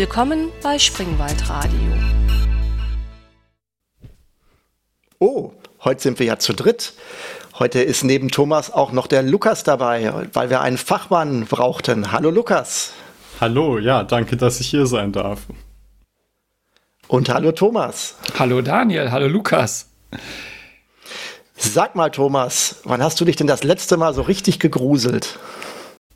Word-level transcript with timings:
Willkommen 0.00 0.50
bei 0.62 0.78
Springwald 0.78 1.48
Radio. 1.48 1.80
Oh, 5.18 5.50
heute 5.82 6.00
sind 6.00 6.20
wir 6.20 6.26
ja 6.26 6.38
zu 6.38 6.52
dritt. 6.52 6.92
Heute 7.58 7.82
ist 7.82 8.04
neben 8.04 8.28
Thomas 8.28 8.72
auch 8.72 8.92
noch 8.92 9.08
der 9.08 9.24
Lukas 9.24 9.64
dabei, 9.64 10.28
weil 10.34 10.50
wir 10.50 10.60
einen 10.60 10.78
Fachmann 10.78 11.46
brauchten. 11.46 12.12
Hallo 12.12 12.30
Lukas. 12.30 12.92
Hallo, 13.40 13.80
ja, 13.80 14.04
danke, 14.04 14.36
dass 14.36 14.60
ich 14.60 14.68
hier 14.68 14.86
sein 14.86 15.10
darf. 15.10 15.40
Und 17.08 17.28
hallo 17.28 17.50
Thomas. 17.50 18.14
Hallo 18.38 18.62
Daniel, 18.62 19.10
hallo 19.10 19.26
Lukas. 19.26 19.88
Sag 21.56 21.96
mal 21.96 22.10
Thomas, 22.10 22.76
wann 22.84 23.02
hast 23.02 23.20
du 23.20 23.24
dich 23.24 23.34
denn 23.34 23.48
das 23.48 23.64
letzte 23.64 23.96
Mal 23.96 24.14
so 24.14 24.22
richtig 24.22 24.60
gegruselt? 24.60 25.40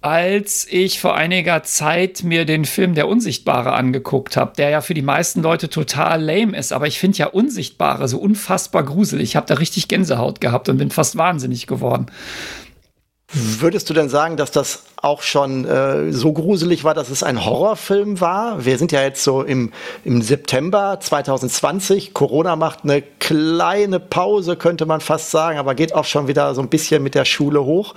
Als 0.02 0.66
ich 0.68 1.00
vor 1.00 1.14
einiger 1.14 1.62
Zeit 1.62 2.24
mir 2.24 2.44
den 2.44 2.64
Film 2.64 2.94
Der 2.94 3.06
Unsichtbare 3.06 3.72
angeguckt 3.72 4.36
habe, 4.36 4.52
der 4.56 4.70
ja 4.70 4.80
für 4.80 4.94
die 4.94 5.02
meisten 5.02 5.42
Leute 5.42 5.68
total 5.68 6.20
lame 6.20 6.56
ist, 6.56 6.72
aber 6.72 6.88
ich 6.88 6.98
finde 6.98 7.18
ja 7.18 7.26
Unsichtbare 7.28 8.08
so 8.08 8.18
unfassbar 8.18 8.82
gruselig. 8.82 9.30
Ich 9.30 9.36
habe 9.36 9.46
da 9.46 9.54
richtig 9.54 9.86
Gänsehaut 9.86 10.40
gehabt 10.40 10.68
und 10.68 10.78
bin 10.78 10.90
fast 10.90 11.16
wahnsinnig 11.16 11.68
geworden. 11.68 12.06
Würdest 13.34 13.88
du 13.88 13.94
denn 13.94 14.10
sagen, 14.10 14.36
dass 14.36 14.50
das 14.50 14.82
auch 15.00 15.22
schon 15.22 15.64
äh, 15.64 16.12
so 16.12 16.32
gruselig 16.32 16.84
war, 16.84 16.92
dass 16.92 17.08
es 17.08 17.22
ein 17.22 17.44
Horrorfilm 17.44 18.20
war? 18.20 18.64
Wir 18.64 18.76
sind 18.76 18.92
ja 18.92 19.02
jetzt 19.02 19.24
so 19.24 19.42
im, 19.42 19.72
im 20.04 20.20
September 20.20 20.98
2020. 21.00 22.12
Corona 22.12 22.56
macht 22.56 22.80
eine 22.84 23.02
kleine 23.02 24.00
Pause, 24.00 24.56
könnte 24.56 24.84
man 24.84 25.00
fast 25.00 25.30
sagen, 25.30 25.58
aber 25.58 25.74
geht 25.74 25.94
auch 25.94 26.04
schon 26.04 26.28
wieder 26.28 26.54
so 26.54 26.60
ein 26.60 26.68
bisschen 26.68 27.02
mit 27.02 27.14
der 27.14 27.24
Schule 27.24 27.64
hoch. 27.64 27.94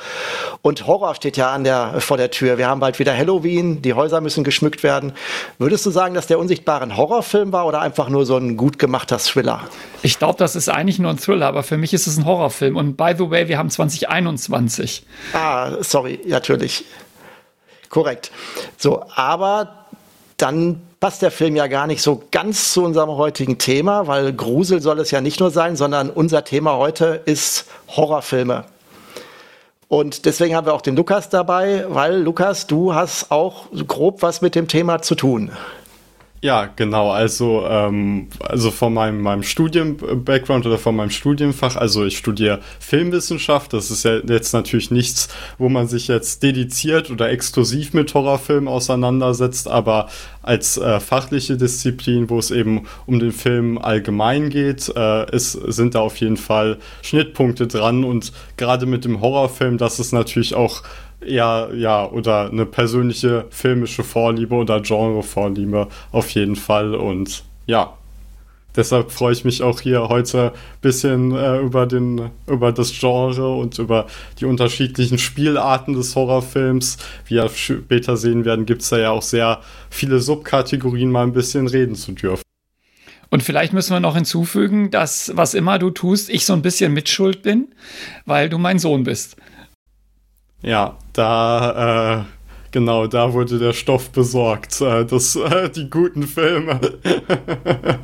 Und 0.62 0.88
Horror 0.88 1.16
steht 1.16 1.36
ja 1.36 1.52
an 1.52 1.66
der, 1.66 2.00
vor 2.00 2.16
der 2.16 2.32
Tür. 2.32 2.58
Wir 2.58 2.70
haben 2.70 2.80
bald 2.80 2.98
wieder 2.98 3.16
Halloween, 3.16 3.82
die 3.82 3.94
Häuser 3.94 4.22
müssen 4.22 4.46
geschmückt 4.46 4.82
werden. 4.82 5.12
Würdest 5.60 5.86
du 5.86 5.92
sagen, 5.92 6.16
dass 6.16 6.28
der 6.28 6.40
Unsichtbare 6.40 6.84
ein 6.84 6.96
Horrorfilm 6.96 7.52
war 7.52 7.68
oder 7.68 7.82
einfach 7.82 8.08
nur 8.08 8.26
so 8.26 8.38
ein 8.38 8.56
gut 8.56 8.80
gemachter 8.80 9.20
Thriller? 9.20 9.62
Ich 10.02 10.18
glaube, 10.18 10.38
das 10.38 10.56
ist 10.56 10.70
eigentlich 10.70 11.00
nur 11.00 11.12
ein 11.12 11.18
Thriller, 11.18 11.48
aber 11.48 11.64
für 11.64 11.78
mich 11.78 11.94
ist 11.94 12.08
es 12.08 12.18
ein 12.18 12.26
Horrorfilm. 12.26 12.78
Und 12.78 12.96
by 12.96 13.14
the 13.18 13.30
way, 13.30 13.48
wir 13.48 13.58
haben 13.58 13.70
2021. 13.70 15.04
Ah, 15.34 15.82
sorry, 15.82 16.20
natürlich. 16.26 16.86
Korrekt. 17.90 18.32
So, 18.78 19.04
aber 19.16 19.86
dann 20.38 20.82
passt 21.00 21.22
der 21.22 21.32
Film 21.32 21.56
ja 21.56 21.68
gar 21.68 21.88
nicht 21.88 22.02
so 22.02 22.24
ganz 22.32 22.74
zu 22.74 22.84
unserem 22.84 23.12
heutigen 23.12 23.58
Thema, 23.58 24.08
weil 24.08 24.34
Grusel 24.34 24.82
soll 24.82 25.00
es 25.00 25.12
ja 25.12 25.22
nicht 25.22 25.40
nur 25.40 25.52
sein, 25.52 25.76
sondern 25.76 26.10
unser 26.10 26.44
Thema 26.44 26.78
heute 26.78 27.22
ist 27.26 27.66
Horrorfilme. 27.96 28.66
Und 29.88 30.26
deswegen 30.26 30.56
haben 30.56 30.66
wir 30.66 30.74
auch 30.74 30.82
den 30.82 30.96
Lukas 30.96 31.30
dabei, 31.30 31.86
weil 31.88 32.18
Lukas, 32.22 32.68
du 32.68 32.96
hast 32.96 33.32
auch 33.32 33.68
grob 33.88 34.24
was 34.24 34.42
mit 34.42 34.56
dem 34.56 34.68
Thema 34.68 35.02
zu 35.02 35.16
tun. 35.16 35.52
Ja, 36.42 36.70
genau. 36.76 37.10
Also, 37.10 37.66
ähm, 37.68 38.28
also 38.40 38.70
von 38.70 38.94
meinem, 38.94 39.22
meinem 39.22 39.42
Studien-Background 39.42 40.68
oder 40.68 40.78
von 40.78 40.96
meinem 40.96 41.10
Studienfach, 41.10 41.76
also 41.76 42.06
ich 42.06 42.18
studiere 42.18 42.60
Filmwissenschaft. 42.80 43.74
Das 43.74 43.90
ist 43.90 44.06
ja 44.06 44.18
jetzt 44.18 44.54
natürlich 44.54 44.92
nichts, 44.92 45.30
wo 45.58 45.70
man 45.70 45.88
sich 45.88 46.08
jetzt 46.08 46.44
dediziert 46.44 47.10
oder 47.10 47.32
exklusiv 47.32 47.94
mit 47.94 48.14
Horrorfilmen 48.14 48.68
auseinandersetzt, 48.68 49.68
aber 49.68 50.08
als 50.44 50.78
äh, 50.78 51.00
fachliche 51.00 51.58
Disziplin, 51.58 52.30
wo 52.30 52.38
es 52.38 52.52
eben 52.52 52.84
um 53.08 53.18
den 53.20 53.32
Film 53.32 53.80
allgemein 53.80 54.50
geht, 54.52 54.94
äh, 54.96 55.36
ist, 55.36 55.54
sind 55.54 55.96
da 55.96 56.02
auf 56.02 56.18
jeden 56.18 56.38
Fall 56.38 56.78
Schnittpunkte 57.02 57.66
dran. 57.66 58.04
Und 58.04 58.32
gerade 58.58 58.86
mit 58.86 59.04
dem 59.04 59.20
Horrorfilm, 59.22 59.80
das 59.80 60.00
ist 60.00 60.12
natürlich 60.12 60.54
auch 60.54 60.84
ja, 61.28 61.72
ja, 61.74 62.10
oder 62.10 62.50
eine 62.50 62.66
persönliche 62.66 63.46
filmische 63.50 64.04
Vorliebe 64.04 64.56
oder 64.56 64.82
Genrevorliebe 64.82 65.88
auf 66.12 66.30
jeden 66.32 66.56
Fall. 66.56 66.96
Und 66.96 67.44
ja, 67.66 67.94
deshalb 68.76 69.12
freue 69.12 69.34
ich 69.34 69.46
mich 69.46 69.64
auch 69.64 69.82
hier 69.82 70.10
heute 70.10 70.52
ein 70.54 70.82
bisschen 70.82 71.36
äh, 71.36 71.60
über, 71.60 71.86
den, 71.86 72.30
über 72.48 72.72
das 72.72 72.92
Genre 72.98 73.56
und 73.56 73.80
über 73.80 74.08
die 74.40 74.46
unterschiedlichen 74.46 75.18
Spielarten 75.18 75.94
des 75.94 76.16
Horrorfilms. 76.16 76.98
Wie 77.26 77.36
wir 77.36 77.50
später 77.50 78.18
sehen 78.18 78.46
werden, 78.46 78.66
gibt 78.66 78.82
es 78.82 78.90
da 78.90 78.98
ja 78.98 79.12
auch 79.12 79.22
sehr 79.22 79.62
viele 79.90 80.20
Subkategorien, 80.20 81.12
mal 81.12 81.24
ein 81.24 81.34
bisschen 81.34 81.68
reden 81.68 81.96
zu 81.96 82.12
dürfen. 82.12 82.44
Und 83.30 83.44
vielleicht 83.44 83.74
müssen 83.74 83.92
wir 83.92 84.00
noch 84.00 84.16
hinzufügen, 84.16 84.92
dass 84.92 85.32
was 85.36 85.56
immer 85.56 85.80
du 85.80 85.90
tust, 85.90 86.30
ich 86.30 86.46
so 86.46 86.54
ein 86.54 86.62
bisschen 86.62 86.94
mitschuld 86.94 87.42
bin, 87.42 87.68
weil 88.26 88.50
du 88.50 88.58
mein 88.58 88.80
Sohn 88.80 89.04
bist. 89.04 89.36
Ja, 90.66 90.98
da, 91.14 92.22
äh, 92.22 92.24
genau, 92.72 93.06
da 93.06 93.34
wurde 93.34 93.60
der 93.60 93.74
Stoff 93.74 94.10
besorgt. 94.10 94.82
Äh, 94.82 95.06
das, 95.06 95.36
äh, 95.36 95.70
die 95.70 95.92
guten 95.92 96.24
Filme. 96.24 96.80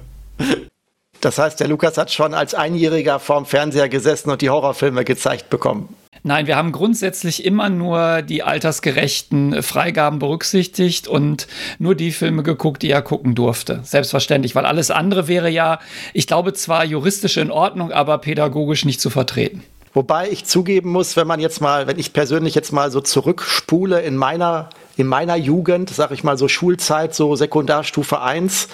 das 1.21 1.39
heißt, 1.39 1.59
der 1.59 1.67
Lukas 1.67 1.97
hat 1.97 2.11
schon 2.11 2.35
als 2.35 2.53
Einjähriger 2.53 3.17
vorm 3.17 3.47
Fernseher 3.47 3.89
gesessen 3.89 4.29
und 4.29 4.43
die 4.43 4.51
Horrorfilme 4.51 5.03
gezeigt 5.03 5.49
bekommen. 5.49 5.95
Nein, 6.21 6.45
wir 6.45 6.55
haben 6.55 6.71
grundsätzlich 6.71 7.45
immer 7.45 7.69
nur 7.69 8.21
die 8.21 8.43
altersgerechten 8.43 9.63
Freigaben 9.63 10.19
berücksichtigt 10.19 11.07
und 11.07 11.47
nur 11.79 11.95
die 11.95 12.11
Filme 12.11 12.43
geguckt, 12.43 12.83
die 12.83 12.91
er 12.91 13.01
gucken 13.01 13.33
durfte. 13.33 13.79
Selbstverständlich, 13.81 14.53
weil 14.53 14.67
alles 14.67 14.91
andere 14.91 15.27
wäre 15.27 15.49
ja, 15.49 15.79
ich 16.13 16.27
glaube, 16.27 16.53
zwar 16.53 16.85
juristisch 16.85 17.37
in 17.37 17.49
Ordnung, 17.49 17.91
aber 17.91 18.19
pädagogisch 18.19 18.85
nicht 18.85 19.01
zu 19.01 19.09
vertreten. 19.09 19.63
Wobei 19.93 20.29
ich 20.29 20.45
zugeben 20.45 20.91
muss, 20.91 21.17
wenn 21.17 21.27
man 21.27 21.39
jetzt 21.39 21.59
mal, 21.61 21.87
wenn 21.87 21.99
ich 21.99 22.13
persönlich 22.13 22.55
jetzt 22.55 22.71
mal 22.71 22.91
so 22.91 23.01
zurückspule 23.01 24.01
in 24.01 24.15
meiner 24.15 24.69
in 24.97 25.07
meiner 25.07 25.35
Jugend, 25.35 25.89
sag 25.89 26.11
ich 26.11 26.23
mal 26.23 26.37
so 26.37 26.47
Schulzeit, 26.47 27.15
so 27.15 27.35
Sekundarstufe 27.35 28.21
1, 28.21 28.67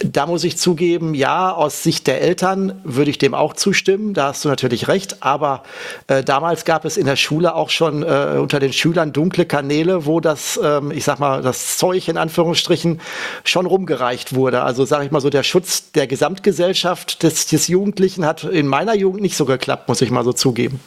da 0.00 0.26
muss 0.26 0.44
ich 0.44 0.56
zugeben, 0.58 1.14
ja, 1.14 1.52
aus 1.52 1.82
Sicht 1.82 2.06
der 2.06 2.20
Eltern 2.20 2.80
würde 2.84 3.10
ich 3.10 3.18
dem 3.18 3.34
auch 3.34 3.54
zustimmen, 3.54 4.14
da 4.14 4.28
hast 4.28 4.44
du 4.44 4.48
natürlich 4.48 4.88
recht, 4.88 5.22
aber 5.22 5.62
äh, 6.06 6.22
damals 6.22 6.64
gab 6.64 6.84
es 6.84 6.96
in 6.96 7.06
der 7.06 7.16
Schule 7.16 7.54
auch 7.54 7.70
schon 7.70 8.02
äh, 8.02 8.36
unter 8.38 8.60
den 8.60 8.72
Schülern 8.72 9.12
dunkle 9.12 9.46
Kanäle, 9.46 10.06
wo 10.06 10.20
das, 10.20 10.58
ähm, 10.62 10.90
ich 10.90 11.04
sag 11.04 11.18
mal, 11.18 11.42
das 11.42 11.76
Zeug 11.78 12.08
in 12.08 12.16
Anführungsstrichen 12.16 13.00
schon 13.44 13.66
rumgereicht 13.66 14.34
wurde. 14.34 14.62
Also 14.62 14.84
sag 14.84 15.04
ich 15.04 15.10
mal 15.10 15.20
so, 15.20 15.30
der 15.30 15.42
Schutz 15.42 15.92
der 15.92 16.06
Gesamtgesellschaft 16.06 17.22
des, 17.22 17.46
des 17.46 17.68
Jugendlichen 17.68 18.24
hat 18.24 18.44
in 18.44 18.66
meiner 18.66 18.94
Jugend 18.94 19.22
nicht 19.22 19.36
so 19.36 19.44
geklappt, 19.44 19.88
muss 19.88 20.00
ich 20.00 20.10
mal 20.10 20.24
so 20.24 20.32
zugeben. 20.32 20.80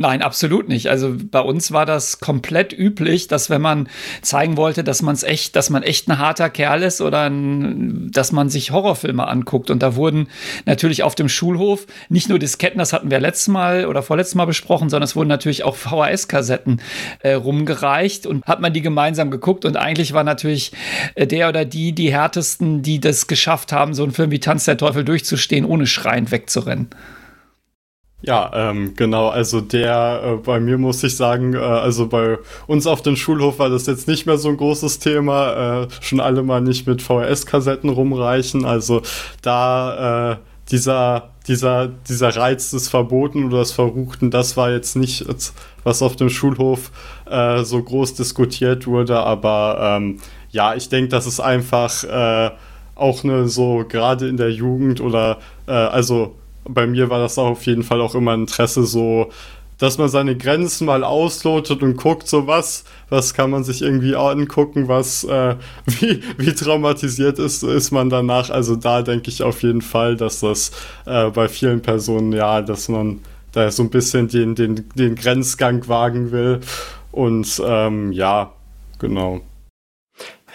Nein, 0.00 0.22
absolut 0.22 0.68
nicht. 0.68 0.90
Also 0.90 1.14
bei 1.30 1.38
uns 1.38 1.70
war 1.70 1.86
das 1.86 2.18
komplett 2.18 2.72
üblich, 2.72 3.28
dass 3.28 3.48
wenn 3.48 3.62
man 3.62 3.88
zeigen 4.22 4.56
wollte, 4.56 4.82
dass 4.82 5.02
man 5.02 5.14
es 5.14 5.22
echt, 5.22 5.54
dass 5.54 5.70
man 5.70 5.84
echt 5.84 6.08
ein 6.08 6.18
harter 6.18 6.50
Kerl 6.50 6.82
ist 6.82 7.00
oder 7.00 7.30
ein, 7.30 8.10
dass 8.10 8.32
man 8.32 8.48
sich 8.48 8.72
Horrorfilme 8.72 9.24
anguckt. 9.24 9.70
Und 9.70 9.84
da 9.84 9.94
wurden 9.94 10.26
natürlich 10.66 11.04
auf 11.04 11.14
dem 11.14 11.28
Schulhof 11.28 11.86
nicht 12.08 12.28
nur 12.28 12.40
Disketten, 12.40 12.78
das 12.78 12.92
hatten 12.92 13.10
wir 13.12 13.20
letztes 13.20 13.46
Mal 13.48 13.86
oder 13.86 14.02
vorletztes 14.02 14.34
Mal 14.34 14.46
besprochen, 14.46 14.90
sondern 14.90 15.04
es 15.04 15.14
wurden 15.14 15.28
natürlich 15.28 15.62
auch 15.62 15.76
VHS-Kassetten 15.76 16.80
äh, 17.20 17.34
rumgereicht 17.34 18.26
und 18.26 18.44
hat 18.46 18.60
man 18.60 18.72
die 18.72 18.82
gemeinsam 18.82 19.30
geguckt. 19.30 19.64
Und 19.64 19.76
eigentlich 19.76 20.12
war 20.12 20.24
natürlich 20.24 20.72
äh, 21.14 21.28
der 21.28 21.48
oder 21.48 21.64
die 21.64 21.92
die 21.92 22.12
härtesten, 22.12 22.82
die 22.82 22.98
das 22.98 23.28
geschafft 23.28 23.70
haben, 23.70 23.94
so 23.94 24.02
einen 24.02 24.12
Film 24.12 24.32
wie 24.32 24.40
Tanz 24.40 24.64
der 24.64 24.76
Teufel 24.76 25.04
durchzustehen, 25.04 25.64
ohne 25.64 25.86
schreiend 25.86 26.32
wegzurennen. 26.32 26.88
Ja, 28.26 28.50
ähm, 28.54 28.94
genau. 28.96 29.28
Also 29.28 29.60
der, 29.60 30.22
äh, 30.24 30.36
bei 30.36 30.58
mir 30.58 30.78
muss 30.78 31.02
ich 31.02 31.14
sagen, 31.14 31.52
äh, 31.52 31.58
also 31.58 32.06
bei 32.06 32.38
uns 32.66 32.86
auf 32.86 33.02
dem 33.02 33.16
Schulhof 33.16 33.58
war 33.58 33.68
das 33.68 33.86
jetzt 33.86 34.08
nicht 34.08 34.24
mehr 34.24 34.38
so 34.38 34.48
ein 34.48 34.56
großes 34.56 34.98
Thema. 34.98 35.82
Äh, 35.82 35.88
schon 36.00 36.20
alle 36.20 36.42
mal 36.42 36.62
nicht 36.62 36.86
mit 36.86 37.02
VHS-Kassetten 37.02 37.90
rumreichen. 37.90 38.64
Also 38.64 39.02
da 39.42 40.32
äh, 40.32 40.36
dieser, 40.70 41.32
dieser, 41.46 41.88
dieser 41.88 42.34
Reiz 42.34 42.70
des 42.70 42.88
Verboten 42.88 43.44
oder 43.44 43.58
des 43.58 43.72
Verruchten, 43.72 44.30
das 44.30 44.56
war 44.56 44.70
jetzt 44.70 44.96
nicht, 44.96 45.26
was 45.82 46.00
auf 46.00 46.16
dem 46.16 46.30
Schulhof 46.30 46.92
äh, 47.26 47.62
so 47.62 47.82
groß 47.82 48.14
diskutiert 48.14 48.86
wurde. 48.86 49.18
Aber 49.20 49.98
ähm, 49.98 50.20
ja, 50.50 50.74
ich 50.74 50.88
denke, 50.88 51.10
das 51.10 51.26
ist 51.26 51.40
einfach 51.40 52.04
äh, 52.04 52.50
auch 52.94 53.22
eine 53.22 53.48
so 53.48 53.84
gerade 53.86 54.28
in 54.28 54.38
der 54.38 54.50
Jugend 54.50 55.02
oder 55.02 55.40
äh, 55.66 55.72
also 55.72 56.36
bei 56.68 56.86
mir 56.86 57.10
war 57.10 57.18
das 57.18 57.38
auch 57.38 57.50
auf 57.50 57.66
jeden 57.66 57.82
Fall 57.82 58.00
auch 58.00 58.14
immer 58.14 58.34
Interesse, 58.34 58.84
so, 58.84 59.30
dass 59.78 59.98
man 59.98 60.08
seine 60.08 60.36
Grenzen 60.36 60.86
mal 60.86 61.04
auslotet 61.04 61.82
und 61.82 61.96
guckt, 61.96 62.28
so 62.28 62.46
was, 62.46 62.84
was 63.08 63.34
kann 63.34 63.50
man 63.50 63.64
sich 63.64 63.82
irgendwie 63.82 64.14
angucken, 64.14 64.88
was, 64.88 65.24
äh, 65.24 65.56
wie, 65.86 66.22
wie 66.38 66.54
traumatisiert 66.54 67.38
ist, 67.38 67.62
ist 67.62 67.90
man 67.90 68.08
danach. 68.10 68.50
Also 68.50 68.76
da 68.76 69.02
denke 69.02 69.30
ich 69.30 69.42
auf 69.42 69.62
jeden 69.62 69.82
Fall, 69.82 70.16
dass 70.16 70.40
das 70.40 70.70
äh, 71.06 71.30
bei 71.30 71.48
vielen 71.48 71.82
Personen, 71.82 72.32
ja, 72.32 72.62
dass 72.62 72.88
man 72.88 73.20
da 73.52 73.70
so 73.70 73.82
ein 73.82 73.90
bisschen 73.90 74.28
den, 74.28 74.54
den, 74.54 74.88
den 74.94 75.14
Grenzgang 75.14 75.86
wagen 75.88 76.32
will. 76.32 76.60
Und 77.12 77.62
ähm, 77.64 78.12
ja, 78.12 78.52
genau. 78.98 79.40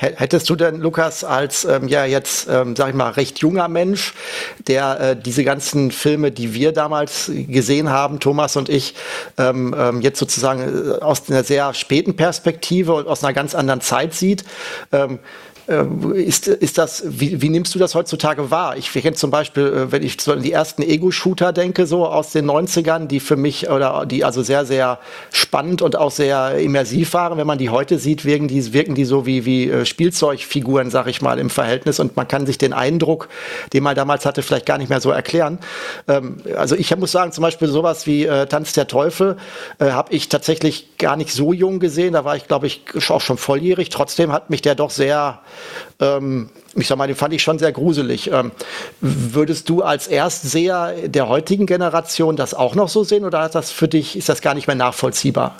Hättest 0.01 0.49
du 0.49 0.55
denn, 0.55 0.79
Lukas, 0.79 1.25
als 1.25 1.65
ähm, 1.65 1.89
ja 1.89 2.05
jetzt, 2.05 2.47
ähm, 2.49 2.73
sag 2.73 2.87
ich 2.87 2.95
mal, 2.95 3.09
recht 3.09 3.39
junger 3.39 3.67
Mensch, 3.67 4.13
der 4.65 4.99
äh, 5.01 5.15
diese 5.17 5.43
ganzen 5.43 5.91
Filme, 5.91 6.31
die 6.31 6.53
wir 6.53 6.71
damals 6.71 7.29
gesehen 7.29 7.89
haben, 7.89 8.21
Thomas 8.21 8.55
und 8.55 8.69
ich, 8.69 8.95
ähm, 9.37 9.75
ähm, 9.77 9.99
jetzt 9.99 10.17
sozusagen 10.17 10.61
äh, 10.61 11.03
aus 11.03 11.29
einer 11.29 11.43
sehr 11.43 11.73
späten 11.73 12.15
Perspektive 12.15 12.93
und 12.93 13.09
aus 13.09 13.25
einer 13.25 13.33
ganz 13.33 13.53
anderen 13.53 13.81
Zeit 13.81 14.13
sieht, 14.13 14.45
ähm, 14.93 15.19
ist, 15.69 16.47
ist 16.47 16.79
das, 16.79 17.03
wie, 17.05 17.43
wie 17.43 17.49
nimmst 17.49 17.75
du 17.75 17.79
das 17.79 17.93
heutzutage 17.93 18.49
wahr? 18.49 18.75
Ich 18.75 18.91
kenne 18.91 19.15
zum 19.15 19.29
Beispiel, 19.29 19.67
äh, 19.67 19.91
wenn 19.91 20.01
ich 20.01 20.19
so 20.19 20.31
an 20.31 20.41
die 20.41 20.51
ersten 20.51 20.81
Ego-Shooter 20.81 21.53
denke, 21.53 21.85
so 21.85 22.07
aus 22.07 22.31
den 22.31 22.49
90ern, 22.49 23.05
die 23.05 23.19
für 23.19 23.35
mich 23.35 23.69
oder 23.69 24.07
die 24.07 24.23
also 24.23 24.41
sehr, 24.41 24.65
sehr 24.65 24.97
spannend 25.31 25.83
und 25.83 25.95
auch 25.95 26.09
sehr 26.09 26.57
immersiv 26.57 27.13
waren. 27.13 27.37
Wenn 27.37 27.45
man 27.45 27.59
die 27.59 27.69
heute 27.69 27.99
sieht, 27.99 28.25
wirken 28.25 28.47
die, 28.47 28.73
wirken 28.73 28.95
die 28.95 29.05
so 29.05 29.27
wie, 29.27 29.45
wie 29.45 29.69
äh, 29.69 29.85
Spielzeugfiguren, 29.85 30.89
sag 30.89 31.05
ich 31.07 31.21
mal, 31.21 31.37
im 31.37 31.51
Verhältnis 31.51 31.99
und 31.99 32.17
man 32.17 32.27
kann 32.27 32.47
sich 32.47 32.57
den 32.57 32.73
Eindruck, 32.73 33.29
den 33.71 33.83
man 33.83 33.95
damals 33.95 34.25
hatte, 34.25 34.41
vielleicht 34.41 34.65
gar 34.65 34.79
nicht 34.79 34.89
mehr 34.89 35.01
so 35.01 35.11
erklären. 35.11 35.59
Ähm, 36.07 36.37
also 36.57 36.75
ich 36.75 36.95
muss 36.97 37.11
sagen, 37.11 37.31
zum 37.31 37.43
Beispiel 37.43 37.67
sowas 37.67 38.07
wie 38.07 38.25
äh, 38.25 38.47
Tanz 38.47 38.73
der 38.73 38.87
Teufel 38.87 39.37
habe 39.79 40.13
ich 40.13 40.29
tatsächlich 40.29 40.97
gar 40.97 41.15
nicht 41.15 41.31
so 41.31 41.53
jung 41.53 41.79
gesehen. 41.79 42.13
Da 42.13 42.25
war 42.25 42.35
ich, 42.35 42.47
glaube 42.47 42.67
ich, 42.67 42.81
auch 43.09 43.21
schon 43.21 43.37
volljährig. 43.37 43.89
Trotzdem 43.89 44.31
hat 44.31 44.49
mich 44.49 44.61
der 44.61 44.75
doch 44.75 44.89
sehr 44.89 45.39
ähm, 45.99 46.49
ich 46.75 46.87
sag 46.87 46.97
mal, 46.97 47.07
den 47.07 47.15
fand 47.15 47.33
ich 47.33 47.41
schon 47.41 47.59
sehr 47.59 47.71
gruselig. 47.71 48.31
Ähm, 48.31 48.51
würdest 49.01 49.69
du 49.69 49.81
als 49.81 50.07
Erstseher 50.07 50.93
der 51.07 51.27
heutigen 51.27 51.65
Generation 51.65 52.35
das 52.35 52.53
auch 52.53 52.75
noch 52.75 52.89
so 52.89 53.03
sehen 53.03 53.25
oder 53.25 53.45
ist 53.45 53.55
das 53.55 53.71
für 53.71 53.87
dich, 53.87 54.17
ist 54.17 54.29
das 54.29 54.41
gar 54.41 54.53
nicht 54.53 54.67
mehr 54.67 54.75
nachvollziehbar? 54.75 55.55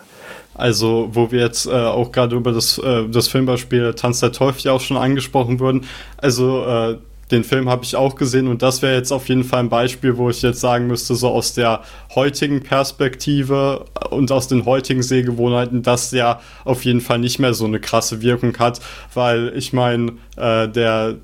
Also, 0.56 1.10
wo 1.14 1.32
wir 1.32 1.40
jetzt 1.40 1.68
äh, 1.68 1.72
auch 1.72 2.12
gerade 2.12 2.36
über 2.36 2.52
das, 2.52 2.78
äh, 2.80 3.08
das 3.08 3.30
Filmbeispiel 3.30 3.94
Tanz 3.94 4.20
der 4.20 4.34
Teufel 4.34 4.70
auch 4.72 4.82
schon 4.82 4.98
angesprochen 4.98 5.60
wurden. 5.60 5.86
Also, 6.18 6.66
äh, 6.66 6.98
den 7.32 7.44
Film 7.44 7.70
habe 7.70 7.84
ich 7.84 7.96
auch 7.96 8.16
gesehen 8.16 8.48
und 8.48 8.62
das 8.62 8.82
wäre 8.82 8.96
jetzt 8.96 9.12
auf 9.12 9.30
jeden 9.30 9.44
Fall 9.44 9.60
ein 9.60 9.70
Beispiel, 9.70 10.18
wo 10.18 10.30
ich 10.30 10.42
jetzt 10.42 10.60
sagen 10.60 10.88
müsste, 10.88 11.16
so 11.16 11.30
aus 11.30 11.54
der 11.54 11.82
heutigen 12.16 12.62
Perspektive 12.62 13.86
und 14.10 14.32
aus 14.32 14.48
den 14.48 14.66
heutigen 14.66 15.04
Sehgewohnheiten, 15.04 15.84
dass 15.84 16.10
der 16.10 16.40
auf 16.66 16.86
jeden 16.86 17.02
Fall 17.02 17.20
nicht 17.20 17.40
mehr 17.40 17.54
so 17.54 17.66
eine 17.66 17.80
krasse 17.80 18.22
Wirkung 18.22 18.58
hat, 18.58 18.80
weil 19.14 19.54
ich 19.56 19.74
meine, 19.74 20.14
äh, 20.38 20.68
der 20.68 21.18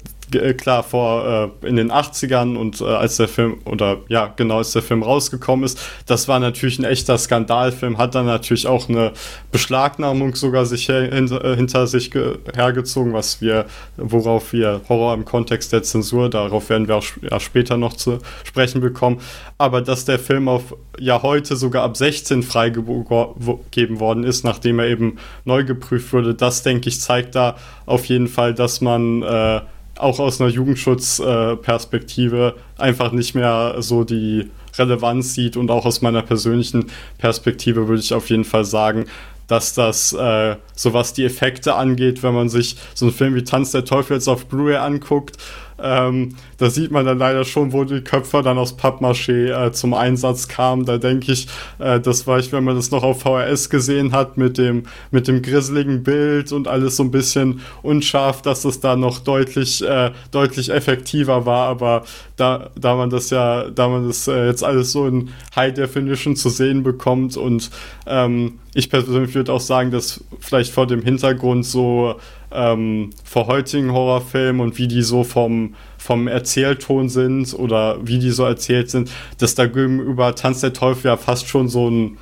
klar 0.57 0.83
vor 0.83 1.51
äh, 1.63 1.68
in 1.68 1.75
den 1.75 1.92
80ern 1.92 2.56
und 2.57 2.81
äh, 2.81 2.86
als 2.86 3.18
der 3.18 3.27
Film 3.27 3.57
oder 3.66 3.98
ja 4.07 4.33
genau 4.36 4.57
als 4.57 4.72
der 4.72 4.81
Film 4.81 5.04
rausgekommen 5.04 5.66
ist, 5.66 5.80
das 6.06 6.27
war 6.27 6.39
natürlich 6.39 6.80
ein 6.80 6.86
echter 6.86 7.18
Skandalfilm, 7.18 7.98
hat 7.98 8.16
dann 8.16 8.25
natürlich 8.25 8.68
auch 8.68 8.89
eine 8.89 9.13
Beschlagnahmung 9.51 10.36
sogar 10.36 10.66
sich 10.66 10.89
her, 10.89 11.13
hinter, 11.13 11.44
äh, 11.44 11.56
hinter 11.56 11.88
sich 11.88 12.12
hergezogen, 12.56 13.13
was 13.13 13.42
wir 13.42 13.66
worauf 13.98 14.54
wir 14.54 14.81
Horror 14.89 15.13
im 15.13 15.25
Kontext 15.25 15.74
der 15.74 15.83
Zensur, 15.83 16.30
darauf 16.30 16.69
werden 16.69 16.88
wir 16.88 16.98
auch 16.98 17.06
ja, 17.21 17.39
später 17.39 17.78
noch 17.78 17.94
zu 17.94 18.19
sprechen 18.44 18.81
bekommen, 18.81 19.19
aber 19.57 19.81
dass 19.81 20.06
der 20.06 20.19
Film 20.19 20.48
auf 20.48 20.75
ja 21.00 21.21
heute 21.21 21.56
sogar 21.56 21.83
ab 21.83 21.98
16 21.98 22.44
freigegeben 22.44 24.00
worden 24.00 24.24
ist, 24.24 24.44
nachdem 24.44 24.80
er 24.80 24.88
eben 24.88 25.18
neu 25.44 25.63
geprüft 25.63 26.13
wurde, 26.13 26.36
das 26.36 26.63
denke 26.63 26.89
ich 26.89 27.00
zeigt 27.01 27.36
da 27.36 27.56
auf 27.86 28.06
jeden 28.06 28.28
Fall, 28.28 28.54
dass 28.54 28.81
man 28.81 29.21
äh, 29.21 29.62
auch 29.97 30.19
aus 30.19 30.42
einer 30.42 30.50
Jugendschutzperspektive 30.50 32.56
einfach 32.77 33.12
nicht 33.12 33.36
mehr 33.36 33.75
so 33.80 34.03
die 34.03 34.50
Relevanz 34.77 35.33
sieht 35.33 35.57
und 35.57 35.71
auch 35.71 35.86
aus 35.86 36.01
meiner 36.01 36.21
persönlichen 36.21 36.88
Perspektive 37.18 37.88
würde 37.88 38.01
ich 38.01 38.13
auf 38.13 38.30
jeden 38.30 38.44
Fall 38.44 38.65
sagen, 38.65 39.06
dass 39.47 39.74
das, 39.74 40.12
äh, 40.13 40.56
so 40.75 40.94
was 40.94 41.13
die 41.13 41.24
Effekte 41.24 41.75
angeht, 41.75 42.24
wenn 42.24 42.33
man 42.33 42.50
sich 42.50 42.77
so 42.94 43.06
einen 43.06 43.13
Film 43.13 43.36
wie 43.36 43.44
Tanz 43.44 43.71
der 43.71 43.86
Teufel 43.86 44.18
jetzt 44.18 44.27
auf 44.27 44.47
Blu-ray 44.47 44.77
anguckt, 44.77 45.38
ähm, 45.81 46.36
da 46.57 46.69
sieht 46.69 46.92
man 46.92 47.06
dann 47.06 47.18
leider 47.18 47.44
schon, 47.44 47.74
wo 47.74 47.83
die 47.83 48.01
Köpfe 48.01 48.42
dann 48.42 48.57
aus 48.57 48.77
Pappmaché 48.77 49.68
äh, 49.68 49.72
zum 49.72 49.94
Einsatz 49.94 50.48
kamen. 50.48 50.86
Da 50.86 50.98
denke 50.98 51.31
ich, 51.31 51.48
äh, 51.80 52.00
das 52.00 52.27
war 52.27 52.39
ich, 52.39 52.51
wenn 52.51 52.63
man 52.63 52.75
das 52.75 52.92
noch 52.92 53.04
auf 53.04 53.22
VHS 53.22 53.69
gesehen 53.69 54.13
hat, 54.13 54.38
mit 54.38 54.57
dem, 54.57 54.83
mit 55.12 55.27
dem 55.27 55.42
grisseligen 55.42 56.04
Bild 56.04 56.51
und 56.51 56.68
alles 56.68 56.95
so 56.95 57.04
ein 57.04 57.12
bisschen 57.12 57.62
unscharf, 57.81 58.42
dass 58.42 58.63
es 58.63 58.80
da 58.80 58.95
noch 58.95 59.19
deutlich, 59.19 59.83
äh, 59.83 60.12
deutlich 60.31 60.72
effektiver 60.72 61.45
war. 61.45 61.68
Aber 61.68 62.04
da, 62.38 62.69
da 62.75 62.95
man 62.95 63.10
das 63.10 63.30
ja, 63.30 63.69
da 63.69 63.89
man 63.89 64.07
das 64.07 64.28
äh, 64.28 64.48
jetzt 64.48 64.63
alles 64.63 64.92
so 64.92 65.07
in 65.07 65.30
High 65.56 65.74
Definition 65.74 66.36
zu 66.36 66.50
sehen 66.50 66.83
bekommt 66.83 67.38
und 67.38 67.69
ähm, 68.07 68.60
ich 68.74 68.89
persönlich 68.89 69.33
würde 69.33 69.54
auch 69.54 69.62
sagen, 69.62 69.89
dass 69.89 70.24
vielleicht 70.39 70.74
vor 70.74 70.86
dem 70.86 71.01
Hintergrund 71.01 71.66
so 71.66 72.16
ähm, 72.56 73.10
vor 73.24 73.48
heutigen 73.48 73.92
Horrorfilmen 73.92 74.62
und 74.62 74.78
wie 74.78 74.88
die 74.88 75.02
so 75.02 75.24
vom, 75.24 75.75
vom 75.98 76.28
Erzählton 76.28 77.10
sind 77.10 77.54
oder 77.54 77.98
wie 78.06 78.19
die 78.19 78.31
so 78.31 78.44
erzählt 78.46 78.90
sind, 78.90 79.12
dass 79.38 79.56
da 79.56 79.66
gegenüber 79.68 80.36
Tanz 80.36 80.62
der 80.62 80.74
Teufel 80.74 81.07
ja 81.07 81.18
fast 81.18 81.48
schon 81.48 81.68
so 81.68 81.90
ein 81.90 82.18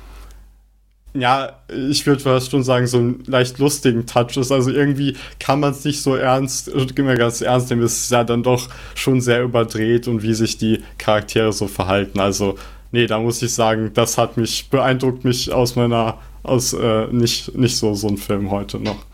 ja, 1.16 1.60
ich 1.68 2.06
würde 2.06 2.20
fast 2.20 2.50
schon 2.50 2.64
sagen, 2.64 2.88
so 2.88 2.98
einen 2.98 3.22
leicht 3.26 3.58
lustigen 3.58 4.04
Touch 4.04 4.36
ist. 4.36 4.50
Also 4.50 4.70
irgendwie 4.70 5.16
kann 5.38 5.60
man 5.60 5.70
es 5.70 5.84
nicht 5.84 6.02
so 6.02 6.16
ernst, 6.16 6.68
immer 6.68 7.14
ganz 7.14 7.40
ernst 7.40 7.70
nehmen. 7.70 7.82
Es 7.82 7.96
ist 8.04 8.10
ja 8.10 8.24
dann 8.24 8.42
doch 8.42 8.68
schon 8.96 9.20
sehr 9.20 9.42
überdreht 9.44 10.08
und 10.08 10.22
wie 10.22 10.34
sich 10.34 10.58
die 10.58 10.82
Charaktere 10.98 11.52
so 11.52 11.68
verhalten. 11.68 12.18
Also, 12.18 12.56
nee, 12.90 13.06
da 13.06 13.20
muss 13.20 13.42
ich 13.42 13.54
sagen, 13.54 13.92
das 13.94 14.18
hat 14.18 14.36
mich, 14.36 14.68
beeindruckt 14.70 15.24
mich 15.24 15.52
aus 15.52 15.76
meiner, 15.76 16.18
aus 16.42 16.72
äh, 16.72 17.06
nicht, 17.12 17.56
nicht 17.56 17.76
so 17.76 17.94
so 17.94 18.08
ein 18.08 18.16
Film 18.16 18.50
heute 18.50 18.80
noch. 18.80 19.06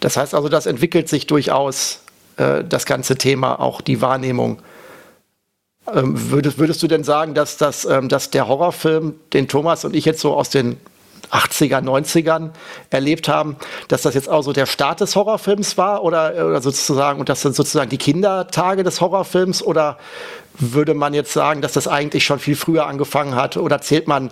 Das 0.00 0.16
heißt 0.16 0.34
also, 0.34 0.48
das 0.48 0.66
entwickelt 0.66 1.08
sich 1.08 1.26
durchaus, 1.26 2.00
äh, 2.36 2.64
das 2.64 2.86
ganze 2.86 3.16
Thema, 3.16 3.60
auch 3.60 3.80
die 3.80 4.00
Wahrnehmung. 4.00 4.60
Ähm, 5.92 6.30
würdest, 6.30 6.58
würdest 6.58 6.82
du 6.82 6.88
denn 6.88 7.04
sagen, 7.04 7.34
dass, 7.34 7.56
das, 7.56 7.84
ähm, 7.84 8.08
dass 8.08 8.30
der 8.30 8.48
Horrorfilm, 8.48 9.14
den 9.32 9.48
Thomas 9.48 9.84
und 9.84 9.94
ich 9.94 10.04
jetzt 10.04 10.20
so 10.20 10.34
aus 10.34 10.50
den 10.50 10.78
80er, 11.30 11.82
90ern 11.82 12.50
erlebt 12.90 13.28
haben, 13.28 13.56
dass 13.88 14.02
das 14.02 14.14
jetzt 14.14 14.28
auch 14.28 14.42
so 14.42 14.52
der 14.52 14.66
Start 14.66 15.00
des 15.00 15.16
Horrorfilms 15.16 15.76
war 15.76 16.02
oder, 16.02 16.32
oder 16.46 16.60
sozusagen, 16.60 17.20
und 17.20 17.28
das 17.28 17.42
sind 17.42 17.54
sozusagen 17.54 17.90
die 17.90 17.98
Kindertage 17.98 18.84
des 18.84 19.00
Horrorfilms 19.00 19.62
oder 19.62 19.98
würde 20.58 20.94
man 20.94 21.14
jetzt 21.14 21.32
sagen, 21.32 21.60
dass 21.62 21.72
das 21.72 21.88
eigentlich 21.88 22.24
schon 22.24 22.38
viel 22.38 22.56
früher 22.56 22.86
angefangen 22.86 23.34
hat 23.34 23.56
oder 23.56 23.80
zählt 23.80 24.08
man 24.08 24.30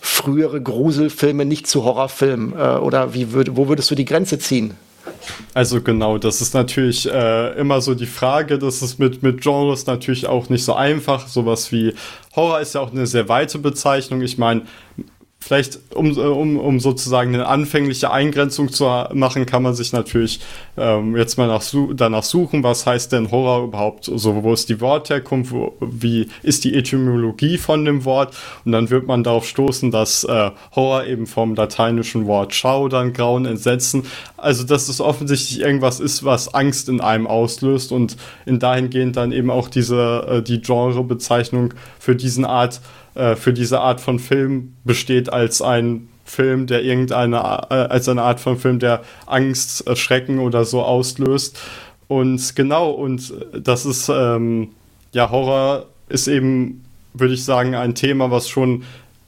frühere 0.00 0.60
Gruselfilme 0.60 1.44
nicht 1.44 1.66
zu 1.66 1.84
Horrorfilmen 1.84 2.52
äh, 2.52 2.76
oder 2.78 3.14
wie 3.14 3.32
würd, 3.32 3.56
wo 3.56 3.68
würdest 3.68 3.90
du 3.90 3.94
die 3.94 4.04
Grenze 4.04 4.38
ziehen? 4.38 4.76
Also 5.52 5.80
genau, 5.80 6.18
das 6.18 6.40
ist 6.40 6.54
natürlich 6.54 7.10
äh, 7.10 7.58
immer 7.58 7.80
so 7.80 7.94
die 7.94 8.06
Frage, 8.06 8.58
das 8.58 8.82
ist 8.82 8.98
mit, 8.98 9.22
mit 9.22 9.40
Genres 9.40 9.86
natürlich 9.86 10.26
auch 10.26 10.48
nicht 10.48 10.64
so 10.64 10.74
einfach. 10.74 11.28
Sowas 11.28 11.70
wie 11.72 11.94
Horror 12.34 12.60
ist 12.60 12.74
ja 12.74 12.80
auch 12.80 12.90
eine 12.90 13.06
sehr 13.06 13.28
weite 13.28 13.58
Bezeichnung. 13.58 14.22
Ich 14.22 14.38
meine, 14.38 14.62
vielleicht, 15.44 15.78
um, 15.94 16.16
um, 16.16 16.58
um 16.58 16.80
sozusagen 16.80 17.34
eine 17.34 17.46
anfängliche 17.46 18.10
Eingrenzung 18.10 18.72
zu 18.72 18.86
machen, 19.12 19.44
kann 19.44 19.62
man 19.62 19.74
sich 19.74 19.92
natürlich 19.92 20.40
ähm, 20.78 21.14
jetzt 21.18 21.36
mal 21.36 21.48
nach, 21.48 21.62
danach 21.92 22.22
suchen, 22.22 22.62
was 22.62 22.86
heißt 22.86 23.12
denn 23.12 23.30
Horror 23.30 23.64
überhaupt, 23.64 24.04
so 24.06 24.42
wo 24.42 24.54
ist 24.54 24.70
die 24.70 24.80
Wortherkunft, 24.80 25.52
wo, 25.52 25.74
wie 25.80 26.28
ist 26.42 26.64
die 26.64 26.74
Etymologie 26.74 27.58
von 27.58 27.84
dem 27.84 28.06
Wort? 28.06 28.34
Und 28.64 28.72
dann 28.72 28.88
wird 28.88 29.06
man 29.06 29.22
darauf 29.22 29.46
stoßen, 29.46 29.90
dass 29.90 30.24
äh, 30.24 30.50
Horror 30.74 31.04
eben 31.04 31.26
vom 31.26 31.54
lateinischen 31.54 32.26
Wort 32.26 32.54
schaudern, 32.54 33.12
grauen, 33.12 33.44
entsetzen, 33.44 34.04
also 34.38 34.64
dass 34.64 34.88
es 34.88 35.02
offensichtlich 35.02 35.60
irgendwas 35.60 36.00
ist, 36.00 36.24
was 36.24 36.54
Angst 36.54 36.88
in 36.88 37.02
einem 37.02 37.26
auslöst 37.26 37.92
und 37.92 38.16
in 38.46 38.58
dahingehend 38.58 39.16
dann 39.16 39.30
eben 39.30 39.50
auch 39.50 39.68
diese, 39.68 40.26
äh, 40.26 40.42
die 40.42 40.62
Genrebezeichnung 40.62 41.74
für 41.98 42.16
diesen 42.16 42.46
Art 42.46 42.80
äh, 43.14 43.36
für 43.36 43.52
diese 43.52 43.80
Art 43.80 44.00
von 44.00 44.18
Film 44.18 44.74
besteht 44.84 45.32
als 45.32 45.62
ein 45.62 46.08
Film, 46.24 46.66
der 46.66 46.82
irgendeine, 46.82 47.36
äh, 47.36 47.74
als 47.74 48.08
eine 48.08 48.22
Art 48.22 48.40
von 48.40 48.58
Film, 48.58 48.78
der 48.78 49.02
Angst, 49.26 49.86
äh, 49.86 49.94
Schrecken 49.96 50.38
oder 50.38 50.64
so 50.64 50.82
auslöst. 50.82 51.58
Und 52.08 52.56
genau, 52.56 52.90
und 52.90 53.32
das 53.52 53.86
ist, 53.86 54.08
ähm, 54.08 54.70
ja, 55.12 55.30
Horror 55.30 55.86
ist 56.08 56.28
eben, 56.28 56.84
würde 57.12 57.34
ich 57.34 57.44
sagen, 57.44 57.74
ein 57.74 57.94
Thema, 57.94 58.30
was 58.30 58.48
schon 58.48 58.84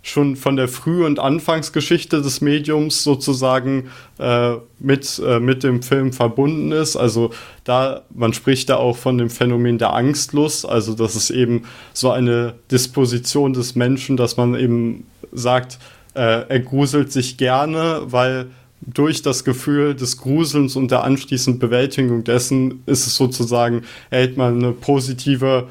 schon 0.06 0.36
von 0.36 0.56
der 0.56 0.68
Früh- 0.68 1.04
und 1.04 1.18
Anfangsgeschichte 1.18 2.22
des 2.22 2.40
Mediums 2.40 3.02
sozusagen 3.02 3.90
äh, 4.18 4.52
mit, 4.78 5.20
äh, 5.24 5.40
mit 5.40 5.64
dem 5.64 5.82
Film 5.82 6.12
verbunden 6.12 6.70
ist. 6.70 6.96
Also 6.96 7.30
da, 7.64 8.02
man 8.14 8.32
spricht 8.32 8.68
da 8.68 8.76
auch 8.76 8.96
von 8.96 9.18
dem 9.18 9.30
Phänomen 9.30 9.78
der 9.78 9.92
Angstlust, 9.94 10.68
also 10.68 10.94
das 10.94 11.16
ist 11.16 11.30
eben 11.30 11.64
so 11.92 12.10
eine 12.10 12.54
Disposition 12.70 13.52
des 13.52 13.74
Menschen, 13.74 14.16
dass 14.16 14.36
man 14.36 14.54
eben 14.54 15.06
sagt, 15.32 15.78
äh, 16.14 16.48
er 16.48 16.60
gruselt 16.60 17.10
sich 17.10 17.36
gerne, 17.36 18.02
weil 18.04 18.46
durch 18.80 19.22
das 19.22 19.42
Gefühl 19.42 19.96
des 19.96 20.18
Gruselns 20.18 20.76
und 20.76 20.92
der 20.92 21.02
anschließenden 21.02 21.58
Bewältigung 21.58 22.22
dessen 22.22 22.82
ist 22.86 23.06
es 23.06 23.16
sozusagen, 23.16 23.82
erhält 24.10 24.36
man 24.36 24.62
eine 24.62 24.72
positive 24.72 25.66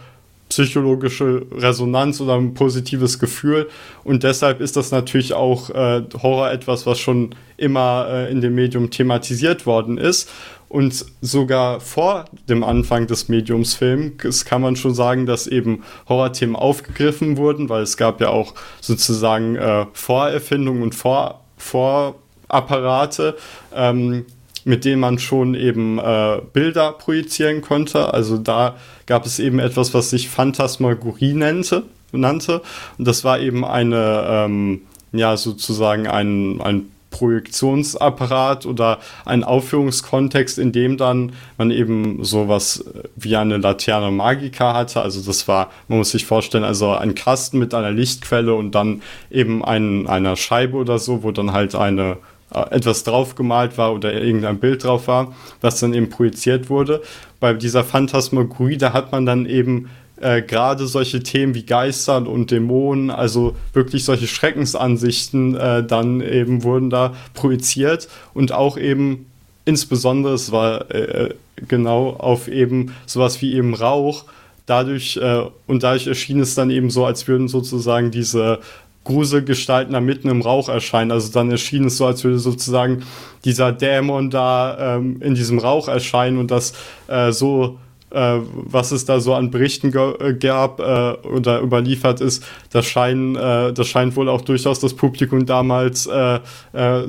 psychologische 0.50 1.46
Resonanz 1.52 2.22
oder 2.22 2.36
ein 2.36 2.54
positives 2.54 3.20
Gefühl. 3.20 3.68
Und 4.04 4.24
deshalb 4.24 4.62
ist 4.62 4.78
das 4.78 4.92
natürlich 4.92 5.34
auch 5.34 5.70
äh, 5.70 6.04
Horror 6.22 6.52
etwas, 6.52 6.86
was 6.86 7.00
schon 7.00 7.36
immer 7.58 8.08
äh, 8.10 8.32
in 8.32 8.42
dem 8.42 8.56
Medium 8.56 8.92
thematisiert 8.92 9.66
worden 9.66 9.98
ist. 9.98 10.30
Und 10.70 11.06
sogar 11.22 11.80
vor 11.80 12.26
dem 12.50 12.64
Anfang 12.64 13.08
des 13.08 13.30
Mediumsfilms 13.30 14.46
kann 14.46 14.62
man 14.62 14.76
schon 14.76 14.94
sagen, 14.94 15.26
dass 15.26 15.48
eben 15.48 15.84
Horrorthemen 16.10 16.56
aufgegriffen 16.56 17.38
wurden, 17.38 17.70
weil 17.70 17.84
es 17.84 17.98
gab 17.98 18.20
ja 18.20 18.30
auch 18.30 18.54
sozusagen 18.82 19.56
äh, 19.56 19.86
Vorerfindungen 19.94 20.84
und 20.84 20.96
Vor 20.96 21.42
Vorapparate. 21.58 23.38
Ähm, 23.74 24.26
mit 24.66 24.84
denen 24.84 25.00
man 25.00 25.20
schon 25.20 25.56
eben 25.56 26.00
äh, 26.00 26.42
Bilder 26.52 26.92
projizieren 26.92 27.62
konnte. 27.62 28.14
Also 28.14 28.38
da 28.38 28.76
gab 29.06 29.26
es 29.26 29.40
eben 29.40 29.60
etwas, 29.60 29.94
was 29.94 30.10
sich 30.10 30.28
Phantasmagorie 30.28 31.34
nannte. 31.34 31.84
nannte. 32.12 32.62
Und 32.98 33.08
das 33.08 33.24
war 33.24 33.40
eben 33.40 33.64
eine, 33.64 34.26
ähm, 34.28 34.82
ja, 35.14 35.38
sozusagen 35.38 36.08
ein, 36.08 36.60
ein 36.62 36.88
Projektionsapparat 37.12 38.66
oder 38.66 39.00
ein 39.24 39.46
Aufführungskontext, 39.46 40.58
in 40.58 40.74
dem 40.74 40.98
dann 40.98 41.32
man 41.58 41.72
eben 41.72 42.26
sowas 42.26 42.84
wie 43.16 43.38
eine 43.38 43.58
Laterne 43.58 44.12
Magica 44.12 44.74
hatte. 44.74 45.02
Also 45.02 45.22
das 45.22 45.48
war, 45.48 45.70
man 45.88 46.00
muss 46.00 46.12
sich 46.12 46.26
vorstellen, 46.26 46.66
also 46.66 46.92
ein 46.92 47.16
Kasten 47.16 47.58
mit 47.58 47.74
einer 47.74 47.92
Lichtquelle 47.92 48.54
und 48.54 48.76
dann 48.76 49.02
eben 49.32 49.64
ein, 49.64 50.08
einer 50.08 50.36
Scheibe 50.36 50.76
oder 50.76 51.00
so, 51.00 51.24
wo 51.24 51.32
dann 51.32 51.54
halt 51.54 51.76
eine 51.76 52.18
etwas 52.50 53.04
draufgemalt 53.04 53.78
war 53.78 53.94
oder 53.94 54.14
irgendein 54.14 54.60
Bild 54.60 54.84
drauf 54.84 55.08
war, 55.08 55.34
was 55.62 55.80
dann 55.80 55.94
eben 55.94 56.10
projiziert 56.10 56.70
wurde. 56.70 57.02
Bei 57.40 57.54
dieser 57.54 57.84
Phantasmagorie, 57.84 58.78
da 58.78 58.94
hat 58.94 59.12
man 59.12 59.26
dann 59.26 59.46
eben 59.46 59.90
äh, 60.22 60.42
gerade 60.42 60.88
solche 60.88 61.22
Themen 61.22 61.56
wie 61.56 61.64
Geistern 61.64 62.28
und 62.28 62.52
Dämonen, 62.52 63.10
also 63.10 63.56
wirklich 63.74 64.06
solche 64.06 64.28
Schreckensansichten, 64.28 65.56
äh, 65.56 65.84
dann 65.84 66.22
eben 66.22 66.64
wurden 66.64 66.90
da 66.90 67.14
projiziert 67.34 68.08
und 68.34 68.52
auch 68.52 68.78
eben 68.78 69.26
insbesondere, 69.66 70.34
es 70.34 70.52
war 70.52 70.90
äh, 70.92 71.34
genau 71.68 72.12
auf 72.12 72.48
eben 72.48 72.94
sowas 73.06 73.42
wie 73.42 73.54
eben 73.54 73.74
Rauch, 73.74 74.26
dadurch 74.66 75.18
äh, 75.18 75.44
und 75.68 75.84
dadurch 75.84 76.08
erschien 76.08 76.40
es 76.40 76.56
dann 76.56 76.70
eben 76.70 76.90
so, 76.90 77.06
als 77.06 77.28
würden 77.28 77.48
sozusagen 77.48 78.12
diese 78.12 78.60
Gruselgestalten 79.06 79.94
da 79.94 80.02
mitten 80.02 80.28
im 80.28 80.42
Rauch 80.42 80.68
erscheinen. 80.68 81.12
Also 81.12 81.32
dann 81.32 81.50
erschien 81.50 81.86
es 81.86 81.98
so, 81.98 82.06
als 82.06 82.24
würde 82.24 82.40
sozusagen 82.40 83.04
dieser 83.46 83.72
Dämon 83.72 84.30
da 84.30 84.98
ähm, 84.98 85.22
in 85.22 85.36
diesem 85.36 85.60
Rauch 85.60 85.88
erscheinen 85.88 86.38
und 86.38 86.52
das 86.52 86.74
äh, 87.08 87.32
so, 87.32 87.78
äh, 88.10 88.40
was 88.54 88.92
es 88.92 89.06
da 89.06 89.20
so 89.20 89.34
an 89.34 89.52
Berichten 89.52 89.94
äh, 89.96 90.34
gab 90.34 90.80
äh, 90.80 91.28
oder 91.28 91.62
überliefert 91.62 92.20
ist, 92.20 92.44
das, 92.72 92.86
scheinen, 92.86 93.36
äh, 93.36 93.72
das 93.72 93.88
scheint 93.88 94.16
wohl 94.16 94.28
auch 94.28 94.42
durchaus 94.42 94.80
das 94.80 94.96
Publikum 94.96 95.46
damals 95.46 96.08
äh, 96.08 96.40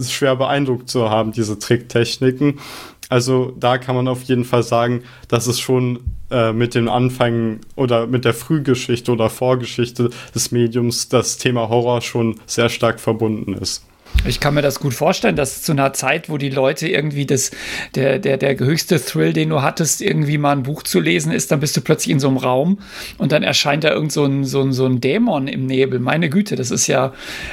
schwer 0.03 0.37
beeindruckt 0.37 0.89
zu 0.89 1.11
haben, 1.11 1.33
diese 1.33 1.59
Tricktechniken. 1.59 2.61
Also 3.09 3.53
da 3.59 3.79
kann 3.79 3.97
man 3.97 4.07
auf 4.09 4.23
jeden 4.25 4.45
Fall 4.45 4.63
sagen, 4.63 5.03
dass 5.29 5.47
es 5.47 5.61
schon 5.61 6.01
äh, 6.31 6.53
mit 6.53 6.75
den 6.75 6.89
Anfängen 6.89 7.61
oder 7.77 8.07
mit 8.07 8.25
der 8.25 8.35
Frühgeschichte 8.35 9.13
oder 9.13 9.31
Vorgeschichte 9.31 10.11
des 10.35 10.51
Mediums 10.51 11.09
das 11.09 11.39
Thema 11.39 11.69
Horror 11.69 12.01
schon 12.03 12.41
sehr 12.47 12.69
stark 12.69 13.01
verbunden 13.01 13.55
ist. 13.55 13.85
Ich 14.25 14.41
kann 14.41 14.55
mir 14.55 14.63
das 14.63 14.81
gut 14.81 14.95
vorstellen, 14.95 15.37
dass 15.37 15.63
zu 15.63 15.73
einer 15.73 15.93
Zeit, 15.93 16.29
wo 16.29 16.39
die 16.39 16.49
Leute 16.49 16.89
irgendwie 16.89 17.27
das, 17.27 17.51
der, 17.95 18.19
der, 18.19 18.39
der 18.39 18.59
höchste 18.59 19.01
Thrill, 19.01 19.33
den 19.33 19.51
du 19.51 19.63
hattest, 19.63 20.01
irgendwie 20.01 20.39
mal 20.39 20.53
ein 20.53 20.63
Buch 20.63 20.83
zu 20.83 21.01
lesen 21.01 21.33
ist, 21.33 21.53
dann 21.53 21.61
bist 21.61 21.77
du 21.77 21.81
plötzlich 21.81 22.13
in 22.13 22.21
so 22.21 22.29
einem 22.29 22.39
Raum 22.39 22.79
und 23.19 23.33
dann 23.33 23.43
erscheint 23.43 23.85
da 23.85 23.91
irgend 23.91 24.13
so 24.13 24.25
ein, 24.25 24.45
so 24.45 24.63
ein, 24.63 24.73
so 24.73 24.87
ein 24.87 25.01
Dämon 25.01 25.49
im 25.49 25.67
Nebel. 25.67 26.01
Meine 26.01 26.29
Güte, 26.31 26.57
das 26.57 26.71
ist 26.71 26.87
ja, 26.87 27.13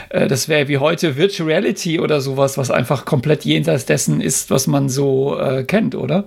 äh, 0.10 0.28
das 0.28 0.48
wäre 0.48 0.68
wie 0.68 0.78
heute 0.78 1.16
Virtual 1.18 1.50
Reality 1.50 2.00
oder 2.00 2.22
sowas, 2.22 2.58
was 2.58 2.72
einfach 2.72 3.06
komplett 3.06 3.46
jenseits 3.46 3.86
dessen 3.86 4.22
ist, 4.22 4.50
was 4.50 4.68
man 4.68 4.90
so 4.90 5.38
äh, 5.40 5.64
kennt, 5.64 5.96
oder? 5.96 6.26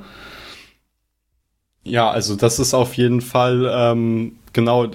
Ja, 1.86 2.10
also 2.10 2.34
das 2.34 2.58
ist 2.58 2.74
auf 2.74 2.94
jeden 2.94 3.20
Fall 3.20 3.70
ähm, 3.72 4.32
genau, 4.52 4.88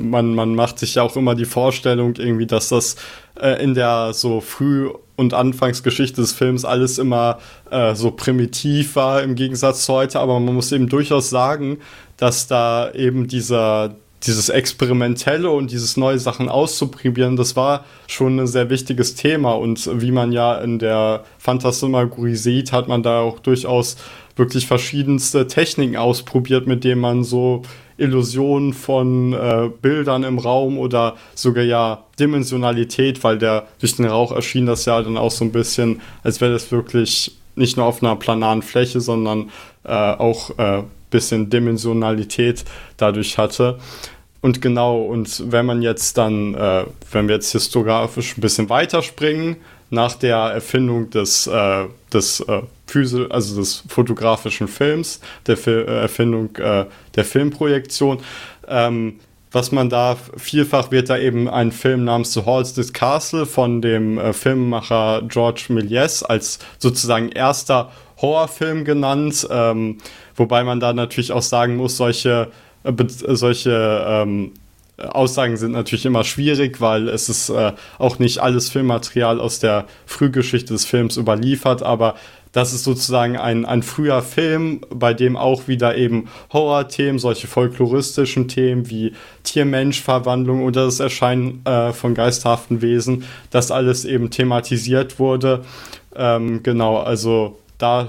man, 0.00 0.34
man 0.34 0.54
macht 0.54 0.78
sich 0.78 0.94
ja 0.94 1.02
auch 1.02 1.14
immer 1.16 1.34
die 1.34 1.44
Vorstellung 1.44 2.14
irgendwie, 2.16 2.46
dass 2.46 2.70
das 2.70 2.96
äh, 3.38 3.62
in 3.62 3.74
der 3.74 4.14
so 4.14 4.40
Früh- 4.40 4.88
und 5.16 5.34
Anfangsgeschichte 5.34 6.22
des 6.22 6.32
Films 6.32 6.64
alles 6.64 6.98
immer 6.98 7.38
äh, 7.70 7.94
so 7.94 8.12
primitiv 8.12 8.96
war 8.96 9.22
im 9.22 9.34
Gegensatz 9.34 9.84
zu 9.84 9.92
heute, 9.92 10.20
aber 10.20 10.40
man 10.40 10.54
muss 10.54 10.72
eben 10.72 10.88
durchaus 10.88 11.28
sagen, 11.28 11.78
dass 12.16 12.46
da 12.46 12.90
eben 12.92 13.28
dieser 13.28 13.94
dieses 14.26 14.48
Experimentelle 14.48 15.50
und 15.50 15.72
dieses 15.72 15.96
neue 15.96 16.18
Sachen 16.18 16.48
auszuprobieren, 16.48 17.36
das 17.36 17.56
war 17.56 17.84
schon 18.06 18.38
ein 18.38 18.46
sehr 18.46 18.70
wichtiges 18.70 19.16
Thema. 19.16 19.52
Und 19.54 19.88
wie 20.00 20.12
man 20.12 20.32
ja 20.32 20.58
in 20.58 20.78
der 20.78 21.24
Phantasmagorie 21.38 22.36
sieht, 22.36 22.72
hat 22.72 22.88
man 22.88 23.02
da 23.02 23.20
auch 23.20 23.40
durchaus 23.40 23.96
wirklich 24.36 24.66
verschiedenste 24.66 25.46
Techniken 25.46 25.96
ausprobiert, 25.96 26.66
mit 26.66 26.84
denen 26.84 27.00
man 27.00 27.24
so 27.24 27.62
Illusionen 27.98 28.72
von 28.72 29.32
äh, 29.32 29.70
Bildern 29.80 30.24
im 30.24 30.38
Raum 30.38 30.78
oder 30.78 31.16
sogar 31.34 31.64
ja 31.64 32.04
Dimensionalität, 32.18 33.22
weil 33.22 33.38
der 33.38 33.66
durch 33.78 33.96
den 33.96 34.06
Rauch 34.06 34.32
erschien 34.32 34.66
das 34.66 34.84
ja 34.86 35.00
dann 35.02 35.16
auch 35.16 35.30
so 35.30 35.44
ein 35.44 35.52
bisschen, 35.52 36.00
als 36.22 36.40
wäre 36.40 36.52
das 36.52 36.72
wirklich 36.72 37.36
nicht 37.54 37.76
nur 37.76 37.86
auf 37.86 38.02
einer 38.02 38.16
planaren 38.16 38.62
Fläche, 38.62 39.00
sondern 39.00 39.50
äh, 39.84 39.92
auch 39.92 40.58
äh, 40.58 40.82
bisschen 41.10 41.50
Dimensionalität 41.50 42.64
dadurch 42.96 43.38
hatte. 43.38 43.78
Und 44.40 44.60
genau, 44.60 45.02
und 45.02 45.52
wenn 45.52 45.66
man 45.66 45.82
jetzt 45.82 46.18
dann, 46.18 46.54
äh, 46.54 46.84
wenn 47.12 47.28
wir 47.28 47.36
jetzt 47.36 47.52
historisch 47.52 48.36
ein 48.36 48.40
bisschen 48.40 48.68
weiterspringen, 48.68 49.56
nach 49.92 50.14
der 50.14 50.36
Erfindung 50.36 51.10
des, 51.10 51.46
äh, 51.46 51.86
des 52.12 52.40
äh, 52.40 52.62
Physio, 52.86 53.26
also 53.28 53.60
des 53.60 53.84
fotografischen 53.88 54.66
Films, 54.66 55.20
der 55.46 55.58
Fil 55.58 55.84
äh, 55.86 56.00
Erfindung 56.00 56.56
äh, 56.56 56.86
der 57.14 57.24
Filmprojektion. 57.24 58.18
Ähm, 58.66 59.20
was 59.52 59.70
man 59.70 59.90
da 59.90 60.16
vielfach 60.38 60.90
wird 60.90 61.10
da 61.10 61.18
eben 61.18 61.46
ein 61.46 61.72
Film 61.72 62.04
namens 62.04 62.32
The 62.32 62.46
Halsted 62.46 62.94
Castle 62.94 63.44
von 63.44 63.82
dem 63.82 64.16
äh, 64.16 64.32
Filmemacher 64.32 65.22
George 65.28 65.66
Méliès 65.68 66.24
als 66.24 66.58
sozusagen 66.78 67.28
erster 67.28 67.92
Horrorfilm 68.22 68.86
genannt, 68.86 69.46
ähm, 69.50 69.98
wobei 70.36 70.64
man 70.64 70.80
da 70.80 70.94
natürlich 70.94 71.32
auch 71.32 71.42
sagen 71.42 71.76
muss, 71.76 71.98
solche 71.98 72.48
äh, 72.84 72.92
solche 73.08 74.04
ähm, 74.08 74.52
Aussagen 75.08 75.56
sind 75.56 75.72
natürlich 75.72 76.06
immer 76.06 76.24
schwierig, 76.24 76.80
weil 76.80 77.08
es 77.08 77.28
ist 77.28 77.48
äh, 77.48 77.72
auch 77.98 78.18
nicht 78.18 78.38
alles 78.38 78.70
Filmmaterial 78.70 79.40
aus 79.40 79.58
der 79.58 79.86
Frühgeschichte 80.06 80.72
des 80.72 80.84
Films 80.84 81.16
überliefert, 81.16 81.82
aber 81.82 82.14
das 82.52 82.74
ist 82.74 82.84
sozusagen 82.84 83.38
ein, 83.38 83.64
ein 83.64 83.82
früher 83.82 84.20
Film, 84.20 84.82
bei 84.90 85.14
dem 85.14 85.36
auch 85.36 85.68
wieder 85.68 85.96
eben 85.96 86.28
Horrorthemen, 86.52 87.18
solche 87.18 87.46
folkloristischen 87.46 88.46
Themen 88.46 88.90
wie 88.90 89.14
Tier-Mensch-Verwandlung 89.42 90.62
oder 90.62 90.84
das 90.84 91.00
Erscheinen 91.00 91.64
äh, 91.64 91.92
von 91.92 92.14
geisterhaften 92.14 92.82
Wesen, 92.82 93.24
das 93.50 93.70
alles 93.70 94.04
eben 94.04 94.30
thematisiert 94.30 95.18
wurde. 95.18 95.64
Ähm, 96.14 96.62
genau, 96.62 96.98
also 96.98 97.58
da 97.78 98.08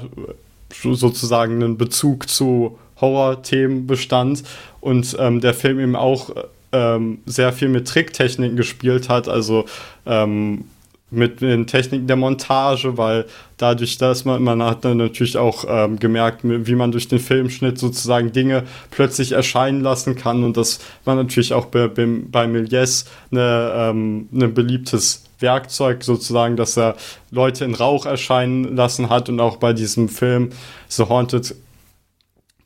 sozusagen 0.73 1.63
einen 1.63 1.77
Bezug 1.77 2.27
zu 2.27 2.77
Horror-Themen 2.99 3.87
bestand 3.87 4.43
und 4.81 5.15
ähm, 5.19 5.39
der 5.39 5.53
Film 5.53 5.79
eben 5.79 5.95
auch 5.95 6.31
ähm, 6.73 7.19
sehr 7.25 7.53
viel 7.53 7.69
mit 7.69 7.87
Tricktechniken 7.87 8.57
gespielt 8.57 9.09
hat, 9.09 9.27
also 9.27 9.65
ähm, 10.05 10.65
mit 11.13 11.41
den 11.41 11.67
Techniken 11.67 12.07
der 12.07 12.15
Montage, 12.15 12.97
weil 12.97 13.25
dadurch, 13.57 13.97
dass 13.97 14.25
man, 14.25 14.43
man 14.43 14.63
hat 14.63 14.83
dann 14.83 14.97
natürlich 14.97 15.37
auch 15.37 15.63
ähm, 15.67 15.99
gemerkt, 15.99 16.41
wie 16.43 16.75
man 16.75 16.91
durch 16.91 17.07
den 17.07 17.19
Filmschnitt 17.19 17.77
sozusagen 17.77 18.31
Dinge 18.31 18.63
plötzlich 18.89 19.33
erscheinen 19.33 19.81
lassen 19.81 20.15
kann 20.15 20.43
und 20.43 20.57
das 20.57 20.79
war 21.05 21.15
natürlich 21.15 21.53
auch 21.53 21.65
bei, 21.65 21.87
bei, 21.87 22.07
bei 22.07 22.45
Méliès 22.45 23.05
eine, 23.31 23.71
ähm, 23.75 24.27
ein 24.33 24.53
beliebtes 24.53 25.23
Werkzeug 25.39 26.03
sozusagen, 26.03 26.55
dass 26.55 26.77
er 26.77 26.95
Leute 27.29 27.65
in 27.65 27.75
Rauch 27.75 28.07
erscheinen 28.07 28.75
lassen 28.75 29.09
hat 29.09 29.29
und 29.29 29.39
auch 29.39 29.57
bei 29.57 29.73
diesem 29.73 30.09
Film 30.09 30.49
The 30.87 31.03
Haunted 31.03 31.55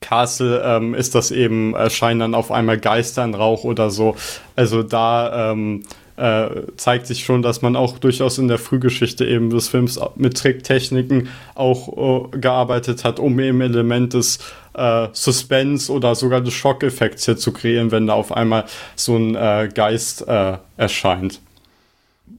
Castle 0.07 0.61
ähm, 0.63 0.93
ist 0.93 1.15
das 1.15 1.31
eben, 1.31 1.73
erscheinen 1.73 2.21
dann 2.21 2.35
auf 2.35 2.49
einmal 2.49 2.77
Geister 2.77 3.25
in 3.25 3.35
Rauch 3.35 3.65
oder 3.65 3.89
so. 3.89 4.15
Also 4.55 4.81
da 4.81 5.51
ähm, 5.51 5.83
äh, 6.15 6.47
zeigt 6.77 7.07
sich 7.07 7.25
schon, 7.25 7.41
dass 7.41 7.61
man 7.61 7.75
auch 7.75 7.99
durchaus 7.99 8.37
in 8.37 8.47
der 8.47 8.57
Frühgeschichte 8.57 9.25
eben 9.25 9.49
des 9.49 9.67
Films 9.67 9.99
mit 10.15 10.37
Tricktechniken 10.37 11.27
auch 11.55 12.31
äh, 12.33 12.37
gearbeitet 12.37 13.03
hat, 13.03 13.19
um 13.19 13.37
eben 13.39 13.59
Element 13.59 14.13
des 14.13 14.39
äh, 14.75 15.09
Suspense 15.11 15.91
oder 15.91 16.15
sogar 16.15 16.39
des 16.39 16.53
Schockeffekts 16.53 17.25
hier 17.25 17.35
zu 17.35 17.51
kreieren, 17.51 17.91
wenn 17.91 18.07
da 18.07 18.13
auf 18.13 18.31
einmal 18.31 18.63
so 18.95 19.17
ein 19.17 19.35
äh, 19.35 19.69
Geist 19.73 20.25
äh, 20.25 20.57
erscheint 20.77 21.41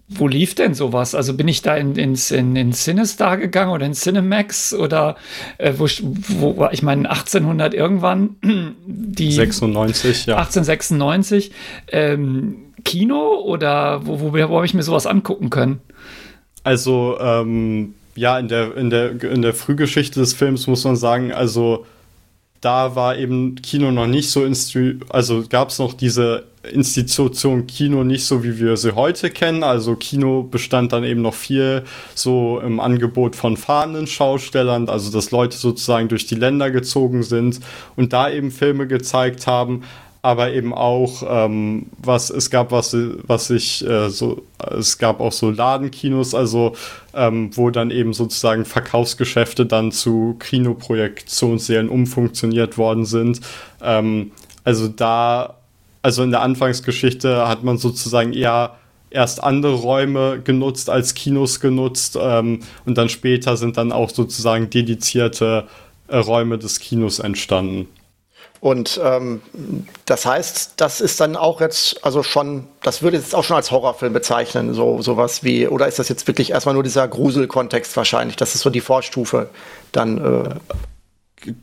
wo 0.09 0.27
lief 0.27 0.55
denn 0.55 0.75
sowas? 0.75 1.15
Also 1.15 1.35
bin 1.35 1.49
ich 1.49 1.61
da 1.61 1.77
in, 1.77 1.95
ins, 1.97 2.31
in, 2.31 2.57
in 2.57 2.73
Cinestar 2.73 3.37
gegangen 3.37 3.73
oder 3.73 3.85
in 3.85 3.93
Cinemax 3.93 4.73
oder 4.73 5.17
äh, 5.59 5.75
wo, 5.77 5.87
wo, 5.87 6.69
ich 6.73 6.83
meine 6.83 7.11
1800 7.11 7.75
irgendwann, 7.75 8.37
die 8.87 9.33
96, 9.33 10.27
ja. 10.27 10.37
1896, 10.37 11.53
ähm, 11.89 12.57
Kino 12.85 13.41
oder 13.45 14.07
wo, 14.07 14.21
wo, 14.21 14.33
wo 14.33 14.57
habe 14.57 14.67
ich 14.67 14.75
mir 14.75 14.83
sowas 14.83 15.07
angucken 15.07 15.51
können? 15.51 15.81
Also, 16.65 17.19
ähm, 17.21 17.95
ja, 18.15 18.39
in 18.39 18.49
der, 18.49 18.77
in, 18.77 18.91
der, 18.91 19.23
in 19.23 19.43
der 19.43 19.55
Frühgeschichte 19.55 20.21
des 20.21 20.33
Films 20.33 20.67
muss 20.67 20.85
man 20.85 20.97
sagen, 20.97 21.33
also 21.33 21.87
da 22.61 22.97
war 22.97 23.17
eben 23.17 23.57
Kino 23.57 23.91
noch 23.91 24.07
nicht 24.07 24.31
so, 24.31 24.47
also 25.11 25.45
gab 25.49 25.69
es 25.69 25.79
noch 25.79 25.93
diese 25.93 26.45
Institution 26.71 27.67
Kino 27.67 28.05
nicht 28.05 28.25
so, 28.25 28.45
wie 28.45 28.59
wir 28.59 28.77
sie 28.77 28.95
heute 28.95 29.31
kennen. 29.31 29.63
Also 29.63 29.97
Kino 29.97 30.43
bestand 30.43 30.93
dann 30.93 31.05
eben 31.05 31.23
noch 31.23 31.35
viel 31.35 31.85
so 32.15 32.61
im 32.61 32.81
Angebot 32.81 33.37
von 33.37 33.57
fahrenden 33.57 34.07
Schaustellern, 34.07 34.89
also 34.89 35.11
dass 35.11 35.31
Leute 35.31 35.57
sozusagen 35.57 36.09
durch 36.09 36.27
die 36.27 36.35
Länder 36.35 36.71
gezogen 36.71 37.23
sind 37.23 37.61
und 37.97 38.13
da 38.13 38.31
eben 38.31 38.51
Filme 38.51 38.87
gezeigt 38.87 39.47
haben 39.47 39.83
aber 40.23 40.53
eben 40.53 40.75
auch 40.75 41.23
ähm, 41.29 41.87
was 41.99 42.31
es 42.31 42.51
gab 42.51 42.73
was 42.73 42.97
was 43.27 43.51
ich 43.51 43.87
äh, 43.87 44.11
so 44.11 44.43
es 44.77 44.99
gab 44.99 45.21
auch 45.21 45.33
so 45.33 45.51
Ladenkinos 45.51 46.35
also 46.35 46.75
ähm, 47.15 47.57
wo 47.57 47.71
dann 47.71 47.91
eben 47.91 48.13
sozusagen 48.13 48.65
Verkaufsgeschäfte 48.65 49.65
dann 49.65 49.93
zu 49.93 50.37
Kinoprojektionsserien 50.41 51.89
umfunktioniert 51.89 52.79
worden 52.79 53.05
sind 53.05 53.41
ähm, 53.81 54.33
also 54.65 54.89
da 54.89 55.58
also 56.03 56.23
in 56.23 56.31
der 56.31 56.43
Anfangsgeschichte 56.43 57.49
hat 57.49 57.65
man 57.65 57.79
sozusagen 57.79 58.33
eher 58.33 58.77
erst 59.11 59.43
andere 59.43 59.75
Räume 59.75 60.41
genutzt 60.43 60.91
als 60.91 61.15
Kinos 61.15 61.61
genutzt 61.61 62.19
ähm, 62.21 62.61
und 62.85 62.99
dann 62.99 63.09
später 63.09 63.57
sind 63.57 63.77
dann 63.77 63.93
auch 63.93 64.11
sozusagen 64.11 64.71
dedizierte 64.71 65.67
äh, 66.09 66.17
Räume 66.17 66.59
des 66.59 66.79
Kinos 66.81 67.19
entstanden. 67.19 67.89
Und 68.61 69.01
ähm, 69.05 69.41
das 70.05 70.27
heißt, 70.27 70.73
das 70.79 71.01
ist 71.01 71.21
dann 71.21 71.37
auch 71.37 71.61
jetzt, 71.61 72.05
also 72.05 72.25
schon, 72.25 72.67
das 72.83 73.03
würde 73.03 73.17
jetzt 73.17 73.35
auch 73.35 73.45
schon 73.45 73.57
als 73.57 73.71
Horrorfilm 73.71 74.13
bezeichnen, 74.13 74.75
so 74.75 75.01
sowas 75.01 75.45
wie, 75.45 75.69
oder 75.69 75.87
ist 75.87 76.01
das 76.01 76.09
jetzt 76.09 76.27
wirklich 76.27 76.51
erstmal 76.51 76.75
nur 76.75 76.83
dieser 76.83 77.07
Gruselkontext 77.07 77.97
wahrscheinlich? 77.97 78.37
Das 78.37 78.57
ist 78.57 78.63
so 78.63 78.71
die 78.71 78.81
Vorstufe 78.81 79.49
dann. 79.93 80.19
Äh 80.19 80.55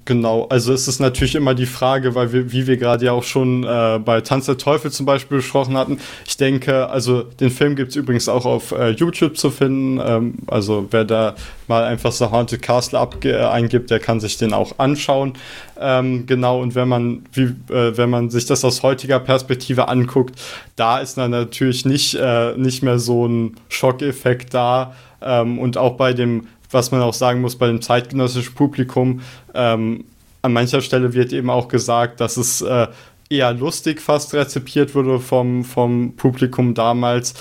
Genau, 0.06 0.48
also 0.48 0.72
es 0.72 0.88
ist 0.88 1.00
natürlich 1.00 1.36
immer 1.36 1.54
die 1.54 1.66
Frage, 1.66 2.16
weil 2.16 2.32
wir, 2.32 2.52
wie 2.54 2.66
wir 2.66 2.78
gerade 2.78 3.06
ja 3.06 3.12
auch 3.12 3.24
schon 3.24 3.66
äh, 3.66 4.00
bei 4.00 4.22
Tanz 4.22 4.46
der 4.46 4.58
Teufel 4.58 4.90
zum 4.90 5.06
Beispiel 5.06 5.38
besprochen 5.38 5.78
hatten. 5.78 6.00
Ich 6.26 6.38
denke, 6.38 6.88
also 6.90 7.24
den 7.24 7.50
Film 7.50 7.76
gibt 7.76 7.90
es 7.90 7.98
übrigens 7.98 8.30
auch 8.30 8.46
auf 8.46 8.72
äh, 8.72 8.92
YouTube 8.92 9.38
zu 9.38 9.52
finden. 9.52 10.00
Ähm, 10.04 10.36
also 10.48 10.88
wer 10.92 11.04
da 11.04 11.36
mal 11.68 11.84
einfach 11.84 12.14
The 12.14 12.26
Haunted 12.26 12.62
Castle 12.62 13.06
äh, 13.24 13.36
eingibt, 13.36 13.92
der 13.92 14.00
kann 14.00 14.22
sich 14.22 14.38
den 14.38 14.54
auch 14.54 14.80
anschauen. 14.80 15.34
Ähm, 15.78 16.26
genau, 16.26 16.62
und 16.62 16.74
wenn 16.76 16.88
man, 16.88 17.26
wie, 17.34 17.54
äh, 17.74 17.98
wenn 17.98 18.10
man 18.10 18.30
sich 18.30 18.46
das 18.46 18.64
aus 18.64 18.82
heutiger 18.82 19.20
Perspektive 19.20 19.90
anguckt, 19.90 20.40
da 20.78 21.00
ist 21.00 21.18
dann 21.18 21.32
natürlich 21.32 21.86
nicht, 21.86 22.16
äh, 22.16 22.54
nicht 22.56 22.82
mehr 22.82 22.98
so 22.98 23.28
ein 23.28 23.56
Schockeffekt 23.68 24.54
da. 24.54 24.96
Ähm, 25.22 25.60
und 25.60 25.78
auch 25.78 25.98
bei 25.98 26.14
dem 26.14 26.48
was 26.72 26.92
man 26.92 27.02
auch 27.02 27.14
sagen 27.14 27.42
muss 27.42 27.56
bei 27.56 27.68
dem 27.68 27.82
zeitgenössischen 27.82 28.56
Publikum, 28.56 29.22
ähm, 29.54 30.06
an 30.42 30.54
mancher 30.54 30.82
Stelle 30.82 31.14
wird 31.14 31.34
eben 31.34 31.50
auch 31.50 31.68
gesagt, 31.68 32.22
dass 32.22 32.38
es 32.38 32.62
äh, 32.62 32.88
eher 33.30 33.54
lustig 33.54 34.02
fast 34.02 34.34
rezipiert 34.34 34.94
wurde 34.94 35.20
vom, 35.20 35.64
vom 35.64 36.16
Publikum 36.16 36.74
damals. 36.76 37.34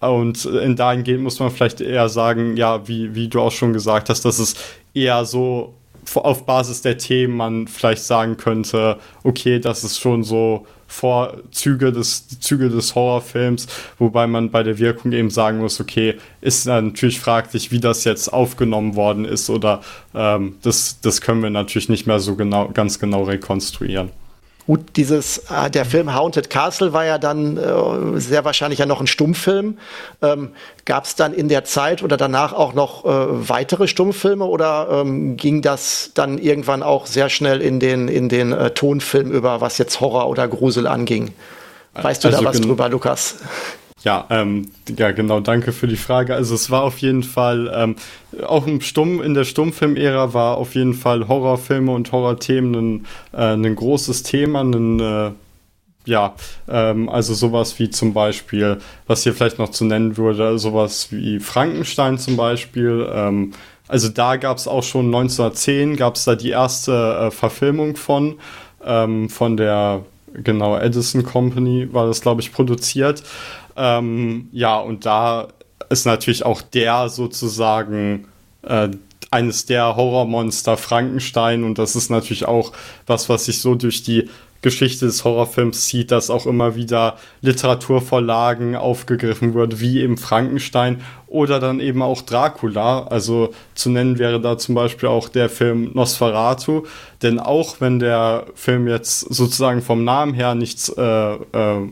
Und 0.00 0.44
in 0.44 0.76
dahingehend 0.76 1.22
muss 1.22 1.40
man 1.40 1.50
vielleicht 1.50 1.80
eher 1.80 2.08
sagen, 2.08 2.56
ja, 2.56 2.86
wie, 2.86 3.14
wie 3.14 3.28
du 3.28 3.40
auch 3.40 3.52
schon 3.52 3.72
gesagt 3.72 4.10
hast, 4.10 4.24
dass 4.24 4.38
es 4.38 4.54
eher 4.94 5.24
so 5.24 5.74
auf 6.14 6.46
Basis 6.46 6.82
der 6.82 6.98
Themen 6.98 7.36
man 7.36 7.68
vielleicht 7.68 8.02
sagen 8.02 8.36
könnte, 8.36 8.98
okay, 9.24 9.58
das 9.60 9.84
ist 9.84 9.98
schon 9.98 10.24
so 10.24 10.66
Vorzüge 10.88 11.92
des, 11.92 12.40
Züge 12.40 12.70
des 12.70 12.94
Horrorfilms, 12.94 13.68
wobei 13.98 14.26
man 14.26 14.50
bei 14.50 14.62
der 14.64 14.78
Wirkung 14.78 15.12
eben 15.12 15.30
sagen 15.30 15.58
muss, 15.58 15.80
okay, 15.80 16.16
ist 16.40 16.66
natürlich 16.66 17.20
fraglich, 17.20 17.70
wie 17.70 17.78
das 17.78 18.04
jetzt 18.04 18.32
aufgenommen 18.32 18.96
worden 18.96 19.24
ist 19.24 19.50
oder 19.50 19.82
ähm, 20.14 20.56
das, 20.62 21.00
das 21.00 21.20
können 21.20 21.42
wir 21.42 21.50
natürlich 21.50 21.88
nicht 21.88 22.06
mehr 22.06 22.18
so 22.18 22.34
genau, 22.34 22.68
ganz 22.68 22.98
genau 22.98 23.22
rekonstruieren. 23.24 24.10
Gut, 24.68 24.96
dieses, 24.96 25.38
äh, 25.50 25.70
der 25.70 25.86
Film 25.86 26.14
Haunted 26.14 26.50
Castle 26.50 26.92
war 26.92 27.06
ja 27.06 27.16
dann 27.16 27.56
äh, 27.56 28.20
sehr 28.20 28.44
wahrscheinlich 28.44 28.80
ja 28.80 28.84
noch 28.84 29.00
ein 29.00 29.06
Stummfilm. 29.06 29.78
Ähm, 30.20 30.50
Gab 30.84 31.06
es 31.06 31.14
dann 31.14 31.32
in 31.32 31.48
der 31.48 31.64
Zeit 31.64 32.02
oder 32.02 32.18
danach 32.18 32.52
auch 32.52 32.74
noch 32.74 33.06
äh, 33.06 33.48
weitere 33.48 33.88
Stummfilme 33.88 34.44
oder 34.44 34.88
ähm, 34.92 35.38
ging 35.38 35.62
das 35.62 36.10
dann 36.12 36.36
irgendwann 36.36 36.82
auch 36.82 37.06
sehr 37.06 37.30
schnell 37.30 37.62
in 37.62 37.80
den, 37.80 38.08
in 38.08 38.28
den 38.28 38.52
äh, 38.52 38.70
Tonfilm 38.72 39.30
über, 39.30 39.62
was 39.62 39.78
jetzt 39.78 40.00
Horror 40.00 40.28
oder 40.28 40.46
Grusel 40.46 40.86
anging? 40.86 41.32
Weißt 41.94 42.22
du 42.22 42.28
also 42.28 42.42
da 42.42 42.46
was 42.50 42.60
drüber, 42.60 42.90
Lukas? 42.90 43.36
Ja, 44.04 44.26
ähm, 44.30 44.70
ja, 44.96 45.10
genau, 45.10 45.40
danke 45.40 45.72
für 45.72 45.88
die 45.88 45.96
Frage. 45.96 46.34
Also 46.34 46.54
es 46.54 46.70
war 46.70 46.82
auf 46.84 46.98
jeden 46.98 47.24
Fall, 47.24 47.70
ähm, 47.74 47.96
auch 48.46 48.66
im 48.66 48.80
Stumm, 48.80 49.20
in 49.20 49.34
der 49.34 49.44
Stummfilm-Ära 49.44 50.32
war 50.34 50.56
auf 50.56 50.74
jeden 50.76 50.94
Fall 50.94 51.26
Horrorfilme 51.26 51.90
und 51.90 52.12
Horrorthemen 52.12 52.74
ein, 52.74 53.06
äh, 53.32 53.54
ein 53.54 53.74
großes 53.74 54.22
Thema, 54.22 54.62
ein, 54.62 55.00
äh, 55.00 55.30
ja, 56.04 56.34
ähm, 56.68 57.08
also 57.08 57.34
sowas 57.34 57.78
wie 57.80 57.90
zum 57.90 58.14
Beispiel, 58.14 58.78
was 59.08 59.24
hier 59.24 59.34
vielleicht 59.34 59.58
noch 59.58 59.70
zu 59.70 59.84
nennen 59.84 60.16
würde, 60.16 60.58
sowas 60.58 61.08
wie 61.10 61.40
Frankenstein 61.40 62.18
zum 62.18 62.36
Beispiel. 62.36 63.08
Ähm, 63.12 63.52
also 63.88 64.08
da 64.08 64.36
gab 64.36 64.58
es 64.58 64.68
auch 64.68 64.84
schon 64.84 65.06
1910, 65.06 65.96
gab 65.96 66.14
es 66.14 66.24
da 66.24 66.36
die 66.36 66.50
erste 66.50 66.92
äh, 66.92 67.30
Verfilmung 67.32 67.96
von, 67.96 68.38
ähm, 68.84 69.28
von 69.28 69.56
der 69.56 70.04
genau 70.34 70.76
Edison 70.78 71.24
Company 71.24 71.92
war 71.92 72.06
das, 72.06 72.20
glaube 72.20 72.40
ich, 72.40 72.52
produziert. 72.52 73.22
Ähm, 73.78 74.48
ja, 74.52 74.76
und 74.78 75.06
da 75.06 75.48
ist 75.88 76.04
natürlich 76.04 76.44
auch 76.44 76.60
der 76.60 77.08
sozusagen 77.08 78.26
äh, 78.62 78.88
eines 79.30 79.66
der 79.66 79.94
Horrormonster 79.96 80.76
Frankenstein 80.76 81.64
und 81.64 81.78
das 81.78 81.96
ist 81.96 82.10
natürlich 82.10 82.46
auch 82.46 82.72
was, 83.06 83.28
was 83.28 83.44
sich 83.44 83.60
so 83.60 83.74
durch 83.74 84.02
die 84.02 84.28
Geschichte 84.60 85.06
des 85.06 85.24
Horrorfilms 85.24 85.86
zieht, 85.86 86.10
dass 86.10 86.30
auch 86.30 86.44
immer 86.44 86.74
wieder 86.74 87.16
Literaturvorlagen 87.42 88.74
aufgegriffen 88.74 89.54
wird, 89.54 89.80
wie 89.80 90.00
eben 90.00 90.16
Frankenstein 90.16 91.00
oder 91.28 91.60
dann 91.60 91.78
eben 91.78 92.02
auch 92.02 92.22
Dracula. 92.22 93.06
Also 93.06 93.54
zu 93.74 93.90
nennen 93.90 94.18
wäre 94.18 94.40
da 94.40 94.58
zum 94.58 94.74
Beispiel 94.74 95.08
auch 95.08 95.28
der 95.28 95.48
Film 95.48 95.92
Nosferatu, 95.94 96.84
denn 97.22 97.38
auch 97.38 97.80
wenn 97.80 98.00
der 98.00 98.46
Film 98.54 98.88
jetzt 98.88 99.20
sozusagen 99.20 99.80
vom 99.80 100.02
Namen 100.02 100.34
her 100.34 100.56
nichts 100.56 100.88
äh, 100.88 101.02
äh, 101.02 101.88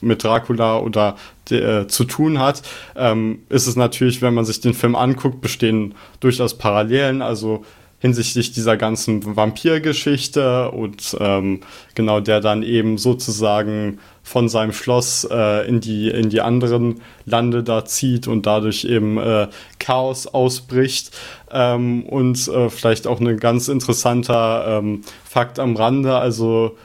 mit 0.00 0.24
Dracula 0.24 0.78
oder 0.78 1.16
äh, 1.50 1.86
zu 1.86 2.04
tun 2.04 2.38
hat, 2.38 2.62
ähm, 2.96 3.40
ist 3.48 3.66
es 3.66 3.76
natürlich, 3.76 4.22
wenn 4.22 4.34
man 4.34 4.44
sich 4.44 4.60
den 4.60 4.74
Film 4.74 4.94
anguckt, 4.94 5.40
bestehen 5.40 5.94
durchaus 6.20 6.56
Parallelen. 6.56 7.22
Also 7.22 7.64
hinsichtlich 8.00 8.52
dieser 8.52 8.76
ganzen 8.78 9.36
Vampirgeschichte 9.36 10.70
und 10.70 11.16
ähm, 11.20 11.60
genau 11.94 12.20
der 12.20 12.40
dann 12.40 12.62
eben 12.62 12.96
sozusagen 12.96 13.98
von 14.22 14.48
seinem 14.48 14.72
Schloss 14.72 15.28
äh, 15.30 15.68
in 15.68 15.80
die 15.80 16.08
in 16.08 16.30
die 16.30 16.40
anderen 16.40 17.02
Lande 17.26 17.62
da 17.62 17.84
zieht 17.84 18.26
und 18.26 18.46
dadurch 18.46 18.84
eben 18.84 19.18
äh, 19.18 19.48
Chaos 19.78 20.26
ausbricht 20.26 21.10
ähm, 21.50 22.04
und 22.04 22.48
äh, 22.48 22.70
vielleicht 22.70 23.06
auch 23.06 23.20
ein 23.20 23.36
ganz 23.38 23.68
interessanter 23.68 24.78
ähm, 24.78 25.02
Fakt 25.24 25.58
am 25.58 25.76
Rande 25.76 26.16
also 26.16 26.76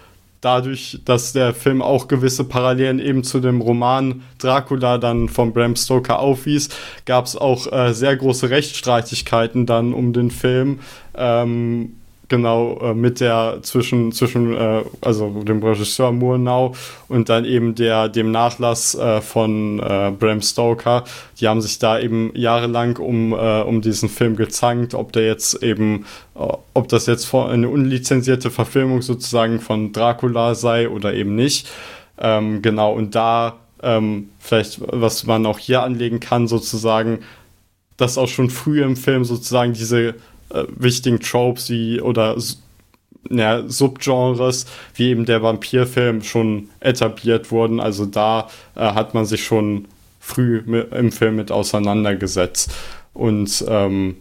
dadurch, 0.41 0.99
dass 1.05 1.33
der 1.33 1.53
Film 1.53 1.81
auch 1.81 2.07
gewisse 2.07 2.43
Parallelen 2.43 2.99
eben 2.99 3.23
zu 3.23 3.39
dem 3.39 3.61
Roman 3.61 4.23
Dracula 4.37 4.97
dann 4.97 5.29
von 5.29 5.53
Bram 5.53 5.75
Stoker 5.75 6.19
aufwies, 6.19 6.69
gab 7.05 7.25
es 7.25 7.35
auch 7.35 7.71
äh, 7.71 7.93
sehr 7.93 8.15
große 8.15 8.49
Rechtsstreitigkeiten 8.49 9.65
dann 9.65 9.93
um 9.93 10.13
den 10.13 10.31
Film. 10.31 10.79
Ähm, 11.15 11.93
genau 12.27 12.79
äh, 12.81 12.93
mit 12.93 13.19
der 13.19 13.59
zwischen 13.61 14.11
zwischen 14.11 14.55
äh, 14.55 14.83
also 15.01 15.29
dem 15.43 15.61
Regisseur 15.63 16.11
Murnau 16.11 16.73
und 17.07 17.29
dann 17.29 17.45
eben 17.45 17.75
der 17.75 18.09
dem 18.09 18.31
Nachlass 18.31 18.95
äh, 18.95 19.21
von 19.21 19.79
äh, 19.79 20.11
Bram 20.17 20.41
Stoker. 20.41 21.03
Die 21.39 21.47
haben 21.47 21.61
sich 21.61 21.79
da 21.79 21.99
eben 21.99 22.31
jahrelang 22.35 22.97
um 22.97 23.33
äh, 23.33 23.61
um 23.61 23.81
diesen 23.81 24.09
Film 24.09 24.35
gezankt 24.35 24.93
ob 24.93 25.11
der 25.11 25.25
jetzt 25.25 25.63
eben 25.63 26.05
äh, 26.35 26.47
ob 26.73 26.87
das 26.87 27.05
jetzt 27.05 27.33
eine 27.33 27.69
unlizenzierte 27.69 28.51
Verfilmung 28.51 29.01
sozusagen 29.01 29.59
von 29.59 29.91
Dracula 29.91 30.55
sei 30.55 30.89
oder 30.89 31.13
eben 31.13 31.35
nicht. 31.35 31.67
Ähm, 32.17 32.61
genau 32.61 32.93
und 32.93 33.13
da 33.15 33.57
ähm, 33.83 34.29
vielleicht 34.39 34.79
was 34.81 35.25
man 35.25 35.45
auch 35.45 35.59
hier 35.59 35.83
anlegen 35.83 36.19
kann 36.19 36.47
sozusagen 36.47 37.19
dass 37.97 38.17
auch 38.17 38.27
schon 38.27 38.49
früh 38.49 38.83
im 38.83 38.97
Film 38.97 39.23
sozusagen 39.23 39.73
diese 39.73 40.15
äh, 40.49 40.63
wichtigen 40.75 41.19
Tropes 41.19 41.69
wie 41.69 42.01
oder 42.01 42.35
ja, 43.29 43.67
Subgenres 43.67 44.65
wie 44.93 45.09
eben 45.09 45.25
der 45.25 45.41
Vampirfilm 45.41 46.21
schon 46.21 46.69
etabliert 46.79 47.51
wurden. 47.51 47.79
Also 47.79 48.05
da 48.05 48.49
äh, 48.75 48.81
hat 48.81 49.13
man 49.13 49.25
sich 49.25 49.43
schon 49.43 49.87
früh 50.19 50.57
im 50.91 51.11
Film 51.11 51.35
mit 51.35 51.51
auseinandergesetzt. 51.51 52.73
Und 53.13 53.63
ähm, 53.67 54.17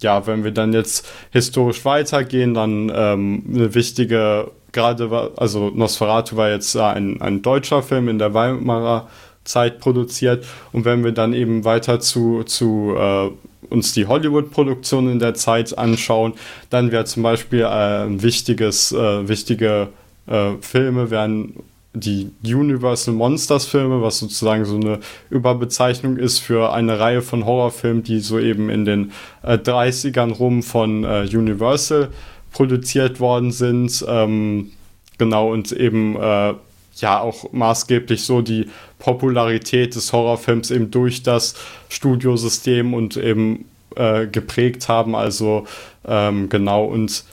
ja, 0.00 0.26
wenn 0.26 0.44
wir 0.44 0.52
dann 0.52 0.72
jetzt 0.72 1.08
historisch 1.30 1.84
weitergehen, 1.84 2.54
dann 2.54 2.92
ähm, 2.94 3.42
eine 3.52 3.74
wichtige, 3.74 4.50
gerade, 4.72 5.32
also 5.36 5.70
Nosferatu 5.70 6.36
war 6.36 6.50
jetzt 6.50 6.76
ein, 6.76 7.20
ein 7.22 7.42
deutscher 7.42 7.82
Film 7.82 8.08
in 8.08 8.18
der 8.18 8.34
Weimarer 8.34 9.08
Zeit 9.44 9.80
produziert. 9.80 10.44
Und 10.72 10.84
wenn 10.84 11.04
wir 11.04 11.12
dann 11.12 11.32
eben 11.32 11.64
weiter 11.64 12.00
zu, 12.00 12.42
zu 12.44 12.94
äh, 12.98 13.30
uns 13.70 13.92
die 13.92 14.06
Hollywood-Produktion 14.06 15.10
in 15.10 15.18
der 15.18 15.34
Zeit 15.34 15.76
anschauen, 15.76 16.34
dann 16.70 16.92
wäre 16.92 17.04
zum 17.04 17.22
Beispiel 17.22 17.60
äh, 17.60 18.04
ein 18.04 18.22
wichtiges, 18.22 18.92
äh, 18.92 19.28
wichtige 19.28 19.88
äh, 20.26 20.52
Filme 20.60 21.10
wären 21.10 21.54
die 21.96 22.30
Universal 22.44 23.14
Monsters 23.14 23.66
Filme, 23.66 24.02
was 24.02 24.18
sozusagen 24.18 24.64
so 24.64 24.76
eine 24.76 25.00
Überbezeichnung 25.30 26.18
ist 26.18 26.40
für 26.40 26.72
eine 26.72 26.98
Reihe 26.98 27.22
von 27.22 27.46
Horrorfilmen, 27.46 28.02
die 28.02 28.20
so 28.20 28.38
eben 28.38 28.68
in 28.68 28.84
den 28.84 29.12
äh, 29.42 29.54
30ern 29.54 30.32
rum 30.32 30.62
von 30.62 31.04
äh, 31.04 31.26
Universal 31.32 32.10
produziert 32.52 33.18
worden 33.18 33.50
sind. 33.50 34.04
Ähm, 34.06 34.72
genau, 35.16 35.50
und 35.52 35.72
eben 35.72 36.16
äh, 36.16 36.54
ja 37.00 37.20
auch 37.20 37.52
maßgeblich 37.52 38.24
so 38.24 38.42
die 38.42 38.68
Popularität 38.98 39.94
des 39.94 40.12
Horrorfilms 40.12 40.70
eben 40.70 40.90
durch 40.90 41.22
das 41.22 41.54
Studiosystem 41.88 42.94
und 42.94 43.16
eben 43.16 43.66
äh, 43.94 44.26
geprägt 44.26 44.88
haben. 44.88 45.14
Also 45.14 45.66
ähm, 46.06 46.48
genau 46.48 46.84
und 46.84 47.24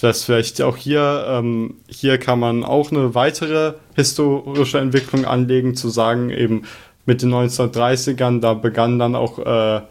das 0.00 0.24
vielleicht 0.24 0.62
auch 0.62 0.76
hier, 0.76 1.26
ähm, 1.28 1.74
hier 1.88 2.18
kann 2.18 2.38
man 2.38 2.64
auch 2.64 2.90
eine 2.90 3.14
weitere 3.14 3.74
historische 3.94 4.78
Entwicklung 4.78 5.24
anlegen, 5.24 5.74
zu 5.74 5.88
sagen, 5.88 6.30
eben 6.30 6.62
mit 7.06 7.22
den 7.22 7.32
1930ern, 7.34 8.40
da 8.40 8.54
begann 8.54 8.98
dann 8.98 9.14
auch, 9.14 9.38
äh, 9.38 9.82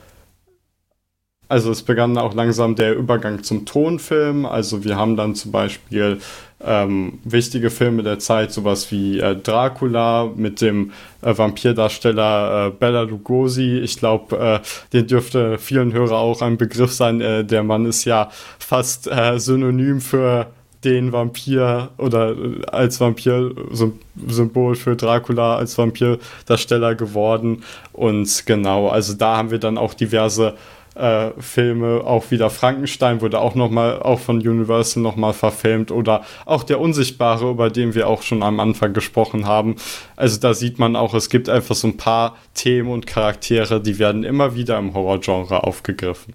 also 1.48 1.72
es 1.72 1.84
begann 1.84 2.18
auch 2.18 2.34
langsam 2.34 2.76
der 2.76 2.96
Übergang 2.96 3.44
zum 3.44 3.66
Tonfilm. 3.66 4.46
Also 4.46 4.84
wir 4.84 4.96
haben 4.96 5.18
dann 5.18 5.36
zum 5.36 5.52
Beispiel 5.52 6.20
ähm, 6.64 7.20
wichtige 7.24 7.70
Filme 7.70 8.04
der 8.04 8.20
Zeit, 8.20 8.52
sowas 8.52 8.92
wie 8.92 9.20
äh, 9.20 9.36
Dracula 9.36 10.30
mit 10.36 10.62
dem 10.62 10.92
äh, 11.22 11.38
Vampirdarsteller 11.38 12.68
äh, 12.68 12.70
Bella 12.72 13.04
Lugosi. 13.04 13.78
Ich 13.78 13.98
glaube, 13.98 14.38
äh, 14.38 14.60
den 14.94 15.08
dürfte 15.08 15.58
vielen 15.58 15.94
Hörer 15.94 16.18
auch 16.18 16.42
ein 16.42 16.58
Begriff 16.58 16.92
sein. 16.92 17.22
Äh, 17.22 17.46
der 17.46 17.64
Mann 17.64 17.86
ist 17.86 18.06
ja 18.06 18.30
fast 18.60 19.08
äh, 19.08 19.40
synonym 19.40 20.02
für 20.02 20.48
den 20.84 21.12
Vampir 21.12 21.90
oder 21.98 22.36
als 22.72 23.00
Vampir-Symbol 23.02 24.76
für 24.76 24.96
Dracula 24.96 25.58
als 25.58 25.78
Vampirdarsteller 25.78 26.96
geworden. 26.96 27.64
Und 27.92 28.46
genau, 28.46 28.88
also 28.88 29.14
da 29.14 29.38
haben 29.38 29.52
wir 29.52 29.60
dann 29.60 29.78
auch 29.78 29.94
diverse 29.94 30.56
äh, 30.96 31.32
Filme, 31.40 32.02
auch 32.06 32.32
wieder 32.32 32.50
Frankenstein 32.50 33.22
wurde 33.22 33.40
auch 33.40 33.56
noch 33.56 33.70
mal, 33.70 34.02
auch 34.02 34.20
von 34.20 34.38
Universal 34.38 35.02
nochmal 35.04 35.34
verfilmt 35.34 35.92
oder 35.92 36.24
auch 36.46 36.64
der 36.64 36.80
Unsichtbare, 36.80 37.50
über 37.50 37.70
den 37.70 37.96
wir 37.96 38.08
auch 38.08 38.22
schon 38.22 38.44
am 38.44 38.60
Anfang 38.60 38.94
gesprochen 38.94 39.46
haben. 39.46 39.76
Also 40.16 40.40
da 40.40 40.54
sieht 40.54 40.80
man 40.80 40.96
auch, 40.96 41.14
es 41.14 41.30
gibt 41.30 41.50
einfach 41.50 41.76
so 41.76 41.88
ein 41.88 41.98
paar 41.98 42.38
Themen 42.54 42.92
und 42.92 43.08
Charaktere, 43.08 43.82
die 43.82 44.00
werden 44.00 44.24
immer 44.24 44.56
wieder 44.56 44.78
im 44.78 44.94
Horrorgenre 44.94 45.64
aufgegriffen. 45.64 46.34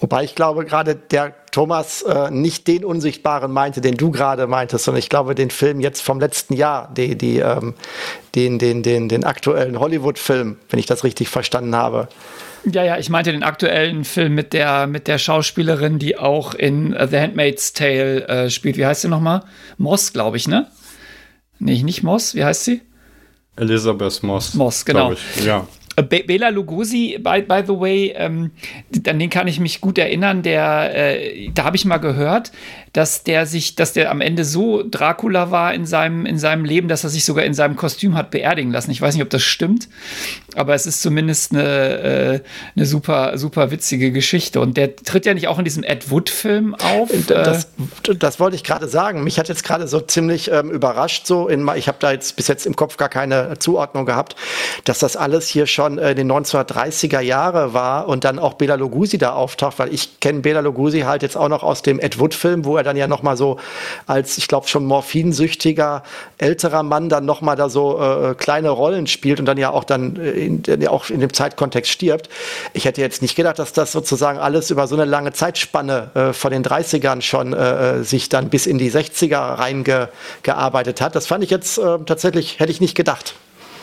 Wobei 0.00 0.24
ich 0.24 0.34
glaube, 0.34 0.64
gerade 0.64 0.96
der 0.96 1.34
Thomas 1.52 2.02
äh, 2.02 2.30
nicht 2.30 2.66
den 2.66 2.84
Unsichtbaren 2.84 3.52
meinte, 3.52 3.80
den 3.80 3.96
du 3.96 4.10
gerade 4.10 4.46
meintest, 4.46 4.84
sondern 4.84 4.98
ich 4.98 5.08
glaube, 5.08 5.34
den 5.34 5.50
Film 5.50 5.80
jetzt 5.80 6.00
vom 6.00 6.18
letzten 6.18 6.54
Jahr, 6.54 6.90
die, 6.92 7.16
die, 7.16 7.38
ähm, 7.38 7.74
den, 8.34 8.58
den, 8.58 8.82
den, 8.82 9.08
den 9.08 9.24
aktuellen 9.24 9.78
Hollywood-Film, 9.78 10.56
wenn 10.68 10.78
ich 10.78 10.86
das 10.86 11.04
richtig 11.04 11.28
verstanden 11.28 11.76
habe. 11.76 12.08
Ja, 12.64 12.84
ja, 12.84 12.98
ich 12.98 13.08
meinte 13.08 13.32
den 13.32 13.42
aktuellen 13.42 14.04
Film 14.04 14.34
mit 14.34 14.52
der, 14.52 14.86
mit 14.86 15.08
der 15.08 15.18
Schauspielerin, 15.18 15.98
die 15.98 16.18
auch 16.18 16.54
in 16.54 16.94
uh, 16.94 17.06
The 17.06 17.18
Handmaid's 17.18 17.72
Tale 17.72 18.28
äh, 18.28 18.50
spielt. 18.50 18.76
Wie 18.76 18.84
heißt 18.84 19.02
sie 19.02 19.08
nochmal? 19.08 19.44
Moss, 19.78 20.12
glaube 20.12 20.36
ich, 20.36 20.46
ne? 20.46 20.66
Nee, 21.58 21.82
nicht 21.82 22.02
Moss. 22.02 22.34
Wie 22.34 22.44
heißt 22.44 22.64
sie? 22.64 22.82
Elisabeth 23.56 24.22
Moss. 24.22 24.54
Moss, 24.54 24.84
genau. 24.84 25.12
Ich, 25.12 25.44
ja. 25.44 25.66
Äh, 25.96 26.02
Be 26.02 26.22
Bela 26.26 26.48
Lugosi, 26.50 27.18
by, 27.18 27.42
by 27.42 27.62
the 27.66 27.78
way, 27.78 28.14
ähm, 28.16 28.52
an 29.06 29.18
den 29.18 29.30
kann 29.30 29.48
ich 29.48 29.60
mich 29.60 29.80
gut 29.80 29.98
erinnern, 29.98 30.42
der, 30.42 30.94
äh, 30.94 31.50
da 31.52 31.64
habe 31.64 31.76
ich 31.76 31.84
mal 31.84 31.98
gehört, 31.98 32.52
dass 32.92 33.22
der 33.22 33.46
sich, 33.46 33.76
dass 33.76 33.92
der 33.92 34.10
am 34.10 34.20
Ende 34.20 34.44
so 34.44 34.82
Dracula 34.82 35.50
war 35.50 35.72
in 35.74 35.86
seinem, 35.86 36.26
in 36.26 36.38
seinem 36.38 36.64
Leben, 36.64 36.88
dass 36.88 37.04
er 37.04 37.10
sich 37.10 37.24
sogar 37.24 37.44
in 37.44 37.54
seinem 37.54 37.76
Kostüm 37.76 38.16
hat 38.16 38.30
beerdigen 38.30 38.72
lassen. 38.72 38.90
Ich 38.90 39.00
weiß 39.00 39.14
nicht, 39.14 39.22
ob 39.22 39.30
das 39.30 39.42
stimmt, 39.42 39.88
aber 40.56 40.74
es 40.74 40.86
ist 40.86 41.00
zumindest 41.00 41.52
eine, 41.52 41.62
äh, 41.62 42.40
eine 42.74 42.86
super, 42.86 43.38
super 43.38 43.70
witzige 43.70 44.10
Geschichte. 44.10 44.60
Und 44.60 44.76
der 44.76 44.96
tritt 44.96 45.24
ja 45.24 45.34
nicht 45.34 45.46
auch 45.46 45.58
in 45.58 45.64
diesem 45.64 45.84
Ed 45.84 46.10
Wood-Film 46.10 46.74
auf. 46.74 47.12
Äh, 47.12 47.22
das, 47.28 47.68
das, 48.18 48.40
wollte 48.40 48.56
ich 48.56 48.64
gerade 48.64 48.88
sagen. 48.88 49.22
Mich 49.22 49.38
hat 49.38 49.48
jetzt 49.48 49.62
gerade 49.62 49.86
so 49.86 50.00
ziemlich 50.00 50.50
ähm, 50.50 50.70
überrascht, 50.70 51.26
so 51.26 51.46
in, 51.46 51.68
ich 51.76 51.86
habe 51.86 51.98
da 52.00 52.10
jetzt 52.10 52.34
bis 52.34 52.48
jetzt 52.48 52.66
im 52.66 52.74
Kopf 52.74 52.96
gar 52.96 53.08
keine 53.08 53.58
Zuordnung 53.60 54.04
gehabt, 54.04 54.34
dass 54.84 54.98
das 54.98 55.16
alles 55.16 55.46
hier 55.46 55.66
schon 55.66 55.98
äh, 55.98 56.10
in 56.10 56.16
den 56.16 56.32
1930er 56.32 57.20
Jahre 57.20 57.72
war 57.72 58.08
und 58.08 58.24
dann 58.24 58.40
auch 58.40 58.54
Bela 58.54 58.74
Lugosi 58.74 59.18
da 59.18 59.34
auftaucht, 59.34 59.78
weil 59.78 59.94
ich 59.94 60.18
kenne 60.18 60.40
Bela 60.40 60.60
Lugosi 60.60 61.00
halt 61.00 61.22
jetzt 61.22 61.36
auch 61.36 61.48
noch 61.48 61.62
aus 61.62 61.82
dem 61.82 62.00
Ed 62.00 62.18
Wood-Film, 62.18 62.64
wo 62.64 62.79
er 62.80 62.84
dann 62.84 62.96
ja 62.96 63.06
noch 63.06 63.22
mal 63.22 63.36
so 63.36 63.58
als, 64.06 64.38
ich 64.38 64.48
glaube, 64.48 64.68
schon 64.68 64.86
morphinsüchtiger 64.86 66.02
älterer 66.38 66.82
Mann 66.82 67.08
dann 67.08 67.24
noch 67.24 67.40
mal 67.40 67.56
da 67.56 67.68
so 67.68 68.00
äh, 68.00 68.34
kleine 68.34 68.70
Rollen 68.70 69.06
spielt 69.06 69.40
und 69.40 69.46
dann 69.46 69.58
ja 69.58 69.70
auch 69.70 69.84
dann 69.84 70.16
äh, 70.16 70.30
in, 70.30 70.62
in, 70.64 70.86
auch 70.88 71.10
in 71.10 71.20
dem 71.20 71.32
Zeitkontext 71.32 71.90
stirbt. 71.90 72.28
Ich 72.72 72.84
hätte 72.84 73.00
jetzt 73.00 73.22
nicht 73.22 73.36
gedacht, 73.36 73.58
dass 73.58 73.72
das 73.72 73.92
sozusagen 73.92 74.38
alles 74.38 74.70
über 74.70 74.86
so 74.86 74.94
eine 74.94 75.04
lange 75.04 75.32
Zeitspanne 75.32 76.10
äh, 76.14 76.32
von 76.32 76.52
den 76.52 76.64
30ern 76.64 77.20
schon 77.22 77.52
äh, 77.52 77.80
äh, 77.80 78.04
sich 78.04 78.28
dann 78.28 78.48
bis 78.48 78.66
in 78.66 78.78
die 78.78 78.90
60er 78.90 79.58
reingearbeitet 79.58 81.00
hat. 81.00 81.14
Das 81.14 81.26
fand 81.26 81.44
ich 81.44 81.50
jetzt 81.50 81.78
äh, 81.78 81.98
tatsächlich, 82.06 82.58
hätte 82.60 82.72
ich 82.72 82.80
nicht 82.80 82.96
gedacht. 82.96 83.34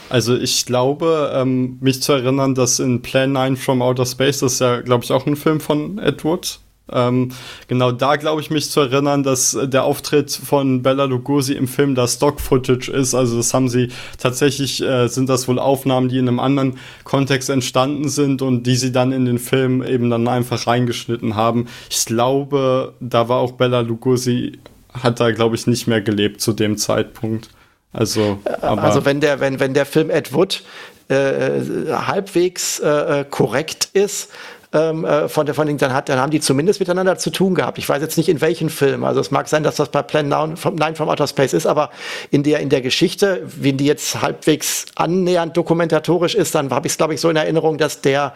Also 0.09 0.35
ich 0.35 0.65
glaube, 0.65 1.31
ähm, 1.33 1.77
mich 1.81 2.01
zu 2.01 2.13
erinnern, 2.13 2.55
dass 2.55 2.79
in 2.79 3.01
Plan 3.01 3.33
9 3.33 3.57
from 3.57 3.81
Outer 3.81 4.05
Space, 4.05 4.39
das 4.39 4.53
ist 4.53 4.59
ja, 4.59 4.81
glaube 4.81 5.03
ich, 5.03 5.11
auch 5.11 5.25
ein 5.25 5.35
Film 5.35 5.59
von 5.59 5.99
Edward, 5.99 6.59
ähm, 6.91 7.31
genau 7.67 7.91
da 7.91 8.15
glaube 8.15 8.41
ich 8.41 8.49
mich 8.49 8.69
zu 8.69 8.79
erinnern, 8.79 9.23
dass 9.23 9.57
der 9.61 9.83
Auftritt 9.83 10.31
von 10.31 10.81
Bella 10.81 11.05
Lugosi 11.05 11.53
im 11.53 11.67
Film 11.67 11.95
das 11.95 12.13
Stock-Footage 12.13 12.89
ist. 12.91 13.13
Also 13.13 13.37
das 13.37 13.53
haben 13.53 13.69
sie 13.69 13.89
tatsächlich, 14.17 14.81
äh, 14.81 15.07
sind 15.07 15.27
das 15.29 15.47
wohl 15.47 15.59
Aufnahmen, 15.59 16.09
die 16.09 16.17
in 16.17 16.27
einem 16.27 16.39
anderen 16.39 16.77
Kontext 17.03 17.49
entstanden 17.49 18.09
sind 18.09 18.41
und 18.41 18.63
die 18.63 18.75
sie 18.75 18.91
dann 18.91 19.11
in 19.11 19.25
den 19.25 19.39
Film 19.39 19.83
eben 19.83 20.09
dann 20.09 20.27
einfach 20.27 20.67
reingeschnitten 20.67 21.35
haben. 21.35 21.67
Ich 21.89 22.05
glaube, 22.05 22.93
da 22.99 23.27
war 23.27 23.39
auch 23.39 23.53
Bella 23.53 23.81
Lugosi, 23.81 24.59
hat 24.93 25.19
da 25.19 25.31
glaube 25.31 25.55
ich 25.55 25.67
nicht 25.67 25.87
mehr 25.87 26.01
gelebt 26.01 26.41
zu 26.41 26.53
dem 26.53 26.77
Zeitpunkt. 26.77 27.49
Also, 27.93 28.39
also 28.61 29.05
wenn 29.05 29.21
der, 29.21 29.39
wenn, 29.39 29.59
wenn 29.59 29.73
der 29.73 29.85
Film 29.85 30.09
Ed 30.09 30.33
Wood 30.33 30.63
äh, 31.09 31.61
halbwegs 31.89 32.79
äh, 32.79 33.25
korrekt 33.29 33.89
ist, 33.93 34.29
ähm, 34.73 35.05
äh, 35.05 35.29
von 35.29 35.47
von 35.53 35.77
dann, 35.77 35.93
hat, 35.93 36.09
dann 36.09 36.19
haben 36.19 36.31
die 36.31 36.41
zumindest 36.41 36.81
miteinander 36.81 37.17
zu 37.17 37.29
tun 37.29 37.55
gehabt. 37.55 37.77
Ich 37.77 37.87
weiß 37.87 38.01
jetzt 38.01 38.17
nicht 38.17 38.27
in 38.27 38.41
welchen 38.41 38.69
Film. 38.69 39.05
Also 39.05 39.21
es 39.21 39.31
mag 39.31 39.47
sein, 39.47 39.63
dass 39.63 39.77
das 39.77 39.89
bei 39.89 40.01
Plan 40.01 40.27
9 40.27 40.57
from, 40.57 40.75
9 40.75 40.95
from 40.95 41.07
Outer 41.07 41.27
Space 41.27 41.53
ist, 41.53 41.65
aber 41.65 41.89
in 42.31 42.43
der 42.43 42.59
in 42.59 42.69
der 42.69 42.81
Geschichte, 42.81 43.43
wie 43.45 43.71
die 43.71 43.85
jetzt 43.85 44.21
halbwegs 44.21 44.85
annähernd 44.95 45.55
dokumentatorisch 45.55 46.35
ist, 46.35 46.53
dann 46.53 46.69
habe 46.71 46.87
ich 46.87 46.93
es 46.93 46.97
glaube 46.97 47.13
ich 47.13 47.21
so 47.21 47.29
in 47.29 47.37
Erinnerung, 47.37 47.77
dass 47.77 48.01
der 48.01 48.33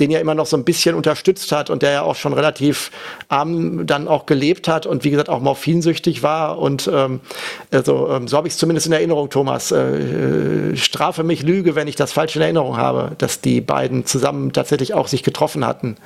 den 0.00 0.10
ja 0.10 0.18
immer 0.18 0.34
noch 0.34 0.46
so 0.46 0.56
ein 0.56 0.64
bisschen 0.64 0.96
unterstützt 0.96 1.52
hat 1.52 1.70
und 1.70 1.82
der 1.82 1.92
ja 1.92 2.02
auch 2.02 2.16
schon 2.16 2.32
relativ 2.32 2.90
arm 3.28 3.86
dann 3.86 4.08
auch 4.08 4.26
gelebt 4.26 4.66
hat 4.66 4.84
und 4.84 5.04
wie 5.04 5.10
gesagt 5.10 5.28
auch 5.28 5.40
morphinsüchtig 5.40 6.24
war 6.24 6.58
und 6.58 6.90
ähm, 6.92 7.20
also 7.70 8.10
ähm, 8.10 8.26
so 8.26 8.36
habe 8.36 8.48
ich 8.48 8.54
es 8.54 8.58
zumindest 8.58 8.88
in 8.88 8.92
Erinnerung, 8.92 9.30
Thomas. 9.30 9.70
Äh, 9.70 10.76
strafe 10.76 11.22
mich 11.22 11.42
Lüge, 11.42 11.76
wenn 11.76 11.86
ich 11.86 11.94
das 11.94 12.12
falsch 12.12 12.34
in 12.34 12.42
Erinnerung 12.42 12.76
habe, 12.76 13.12
dass 13.18 13.40
die 13.40 13.60
beiden 13.60 14.06
zusammen 14.06 14.52
tatsächlich 14.52 14.94
auch 14.94 15.06
sich 15.06 15.22
getroffen 15.22 15.64
haben 15.64 15.67
hatten. 15.68 15.96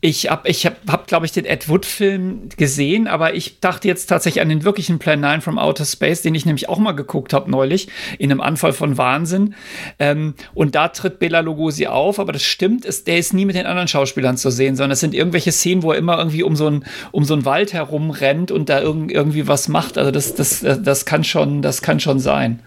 Ich 0.00 0.30
habe, 0.30 0.48
ich 0.48 0.64
hab, 0.64 0.76
hab 0.88 1.08
glaube 1.08 1.26
ich, 1.26 1.32
den 1.32 1.44
Ed 1.44 1.68
Wood-Film 1.68 2.50
gesehen, 2.56 3.08
aber 3.08 3.34
ich 3.34 3.58
dachte 3.58 3.88
jetzt 3.88 4.06
tatsächlich 4.06 4.40
an 4.40 4.48
den 4.48 4.62
wirklichen 4.62 5.00
Plan 5.00 5.18
9 5.18 5.40
from 5.40 5.58
Outer 5.58 5.84
Space, 5.84 6.22
den 6.22 6.36
ich 6.36 6.46
nämlich 6.46 6.68
auch 6.68 6.78
mal 6.78 6.92
geguckt 6.92 7.32
habe 7.32 7.50
neulich, 7.50 7.88
in 8.18 8.30
einem 8.30 8.40
Anfall 8.40 8.72
von 8.72 8.96
Wahnsinn. 8.96 9.54
Ähm, 9.98 10.34
und 10.54 10.76
da 10.76 10.88
tritt 10.88 11.18
Bela 11.18 11.40
Lugosi 11.40 11.88
auf, 11.88 12.20
aber 12.20 12.32
das 12.32 12.44
stimmt, 12.44 12.84
ist, 12.84 13.08
der 13.08 13.18
ist 13.18 13.34
nie 13.34 13.44
mit 13.44 13.56
den 13.56 13.66
anderen 13.66 13.88
Schauspielern 13.88 14.36
zu 14.36 14.50
sehen, 14.50 14.76
sondern 14.76 14.92
es 14.92 15.00
sind 15.00 15.14
irgendwelche 15.14 15.50
Szenen, 15.50 15.82
wo 15.82 15.90
er 15.90 15.98
immer 15.98 16.18
irgendwie 16.18 16.44
um 16.44 16.54
so 16.54 16.68
einen 16.68 16.84
um 17.10 17.24
so 17.24 17.44
Wald 17.44 17.72
herumrennt 17.72 18.52
und 18.52 18.68
da 18.68 18.80
irg 18.80 19.10
irgendwie 19.10 19.48
was 19.48 19.66
macht. 19.66 19.98
Also 19.98 20.12
das, 20.12 20.34
das, 20.34 20.60
das 20.60 21.06
kann 21.06 21.24
schon, 21.24 21.60
das 21.60 21.82
kann 21.82 21.98
schon 21.98 22.20
sein. 22.20 22.60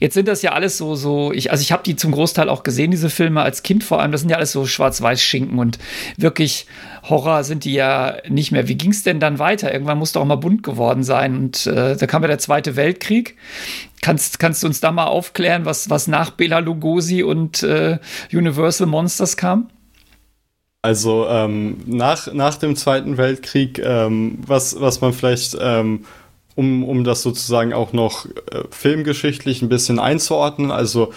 Jetzt 0.00 0.14
sind 0.14 0.28
das 0.28 0.42
ja 0.42 0.52
alles 0.52 0.78
so, 0.78 0.94
so, 0.94 1.32
ich, 1.32 1.50
also 1.50 1.60
ich 1.60 1.72
habe 1.72 1.82
die 1.82 1.94
zum 1.94 2.12
Großteil 2.12 2.48
auch 2.48 2.62
gesehen, 2.62 2.90
diese 2.90 3.10
Filme, 3.10 3.42
als 3.42 3.62
Kind 3.62 3.84
vor 3.84 4.00
allem. 4.00 4.12
Das 4.12 4.22
sind 4.22 4.30
ja 4.30 4.36
alles 4.36 4.52
so 4.52 4.64
Schwarz-Weiß-Schinken 4.64 5.58
und 5.58 5.78
wirklich 6.16 6.66
Horror 7.08 7.44
sind 7.44 7.64
die 7.64 7.74
ja 7.74 8.16
nicht 8.28 8.50
mehr. 8.50 8.66
Wie 8.68 8.76
ging 8.76 8.90
es 8.90 9.02
denn 9.02 9.20
dann 9.20 9.38
weiter? 9.38 9.72
Irgendwann 9.72 9.98
muss 9.98 10.12
doch 10.12 10.22
auch 10.22 10.26
mal 10.26 10.36
bunt 10.36 10.62
geworden 10.62 11.02
sein. 11.02 11.36
Und 11.36 11.66
äh, 11.66 11.96
da 11.96 12.06
kam 12.06 12.22
ja 12.22 12.28
der 12.28 12.38
Zweite 12.38 12.76
Weltkrieg. 12.76 13.36
Kannst, 14.00 14.38
kannst 14.38 14.62
du 14.62 14.68
uns 14.68 14.80
da 14.80 14.90
mal 14.90 15.06
aufklären, 15.06 15.64
was, 15.64 15.90
was 15.90 16.06
nach 16.06 16.30
Bela 16.30 16.60
Lugosi 16.60 17.22
und 17.22 17.62
äh, 17.62 17.98
Universal 18.32 18.86
Monsters 18.86 19.36
kam? 19.36 19.68
Also 20.80 21.26
ähm, 21.28 21.78
nach, 21.86 22.32
nach 22.32 22.56
dem 22.56 22.76
Zweiten 22.76 23.18
Weltkrieg, 23.18 23.80
ähm, 23.80 24.38
was, 24.46 24.80
was 24.80 25.00
man 25.00 25.12
vielleicht 25.12 25.56
ähm, 25.60 26.04
um, 26.58 26.82
um 26.82 27.04
das 27.04 27.22
sozusagen 27.22 27.72
auch 27.72 27.92
noch 27.92 28.26
äh, 28.26 28.64
filmgeschichtlich 28.70 29.62
ein 29.62 29.68
bisschen 29.68 30.00
einzuordnen. 30.00 30.72
Also 30.72 31.12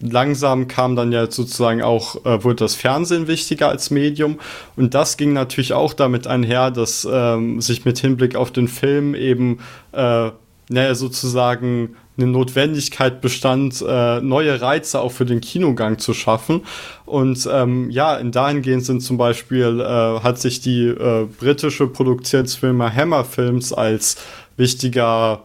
langsam 0.00 0.68
kam 0.68 0.96
dann 0.96 1.12
ja 1.12 1.30
sozusagen 1.30 1.82
auch, 1.82 2.24
äh, 2.24 2.42
wurde 2.42 2.56
das 2.56 2.76
Fernsehen 2.76 3.28
wichtiger 3.28 3.68
als 3.68 3.90
Medium. 3.90 4.40
Und 4.76 4.94
das 4.94 5.18
ging 5.18 5.34
natürlich 5.34 5.74
auch 5.74 5.92
damit 5.92 6.26
einher, 6.26 6.70
dass 6.70 7.06
ähm, 7.10 7.60
sich 7.60 7.84
mit 7.84 7.98
Hinblick 7.98 8.36
auf 8.36 8.52
den 8.52 8.68
Film 8.68 9.14
eben 9.14 9.58
äh, 9.92 10.30
naja, 10.70 10.94
sozusagen 10.94 11.96
eine 12.16 12.28
Notwendigkeit 12.28 13.20
bestand, 13.20 13.84
äh, 13.86 14.20
neue 14.20 14.60
Reize 14.60 15.00
auch 15.00 15.10
für 15.12 15.26
den 15.26 15.40
Kinogang 15.40 15.98
zu 15.98 16.14
schaffen. 16.14 16.62
Und 17.06 17.48
ähm, 17.52 17.90
ja, 17.90 18.16
in 18.16 18.30
dahingehend 18.30 18.84
sind 18.84 19.00
zum 19.00 19.18
Beispiel, 19.18 19.80
äh, 19.80 20.20
hat 20.20 20.38
sich 20.38 20.60
die 20.60 20.86
äh, 20.86 21.26
britische 21.38 21.86
Produktionsfirma 21.88 22.90
Hammer 22.92 23.24
Films 23.24 23.72
als 23.72 24.16
wichtiger 24.60 25.42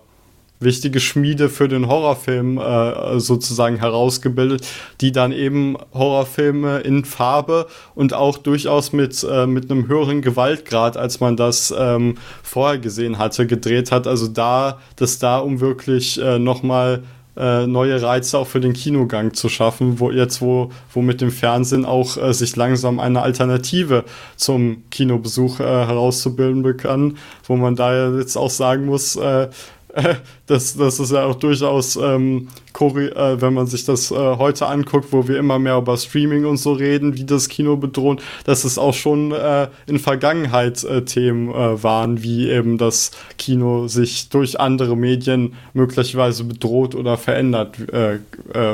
wichtige 0.60 1.00
Schmiede 1.00 1.50
für 1.50 1.68
den 1.68 1.88
Horrorfilm 1.88 2.58
äh, 2.58 3.20
sozusagen 3.20 3.78
herausgebildet, 3.78 4.66
die 5.02 5.12
dann 5.12 5.32
eben 5.32 5.78
Horrorfilme 5.94 6.80
in 6.80 7.04
Farbe 7.06 7.68
und 7.94 8.14
auch 8.14 8.38
durchaus 8.38 8.94
mit, 8.94 9.26
äh, 9.30 9.48
mit 9.48 9.70
einem 9.70 9.88
höheren 9.88 10.22
Gewaltgrad, 10.22 10.98
als 10.98 11.20
man 11.20 11.36
das 11.36 11.74
ähm, 11.78 12.18
vorher 12.42 12.80
gesehen 12.80 13.18
hatte, 13.18 13.48
gedreht 13.48 13.92
hat. 13.92 14.08
Also 14.08 14.28
da, 14.28 14.80
dass 14.96 15.20
da 15.20 15.40
um 15.40 15.60
wirklich 15.60 16.22
äh, 16.22 16.40
nochmal 16.40 17.04
äh, 17.38 17.68
neue 17.68 18.02
Reize 18.02 18.38
auch 18.38 18.48
für 18.48 18.60
den 18.60 18.74
Kinogang 18.74 19.34
zu 19.34 19.50
schaffen, 19.50 20.00
wo 20.00 20.12
jetzt, 20.12 20.42
wo, 20.42 20.72
wo 20.94 21.02
mit 21.02 21.22
dem 21.22 21.32
Fernsehen 21.32 21.86
auch 21.86 22.18
äh, 22.18 22.34
sich 22.34 22.56
langsam 22.56 23.00
eine 23.00 23.22
Alternative 23.22 24.06
zum 24.36 24.84
Kinobesuch 24.90 25.60
äh, 25.60 25.64
herauszubilden 25.64 26.64
begann, 26.64 27.18
wo 27.46 27.56
man 27.56 27.76
da 27.76 28.12
jetzt 28.18 28.38
auch 28.38 28.50
sagen 28.50 28.86
muss, 28.86 29.16
äh, 29.16 29.50
das, 30.48 30.76
das 30.76 31.00
ist 31.00 31.12
ja 31.12 31.26
auch 31.26 31.36
durchaus, 31.36 31.96
ähm, 31.96 32.50
äh, 32.80 33.42
wenn 33.42 33.54
man 33.54 33.68
sich 33.68 33.86
das 33.86 34.12
äh, 34.12 34.16
heute 34.16 34.68
anguckt, 34.68 35.08
wo 35.12 35.28
wir 35.28 35.38
immer 35.38 35.60
mehr 35.60 35.78
über 35.78 35.98
Streaming 35.98 36.46
und 36.46 36.58
so 36.58 36.74
reden, 36.74 37.16
wie 37.16 37.24
das 37.24 37.50
Kino 37.50 37.78
bedrohen, 37.78 38.20
dass 38.46 38.64
es 38.64 38.78
auch 38.78 38.94
schon 38.94 39.32
äh, 39.32 39.68
in 39.88 40.00
Vergangenheit 40.00 40.84
äh, 40.84 41.04
Themen 41.06 41.50
äh, 41.50 41.82
waren, 41.84 42.24
wie 42.24 42.50
eben 42.50 42.78
das 42.78 43.12
Kino 43.38 43.88
sich 43.88 44.30
durch 44.30 44.60
andere 44.60 44.98
Medien 44.98 45.54
möglicherweise 45.74 46.44
bedroht 46.44 46.96
oder 46.96 47.18
verändert, 47.18 47.78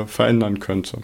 verändern 0.06 0.60
könnte. 0.60 0.98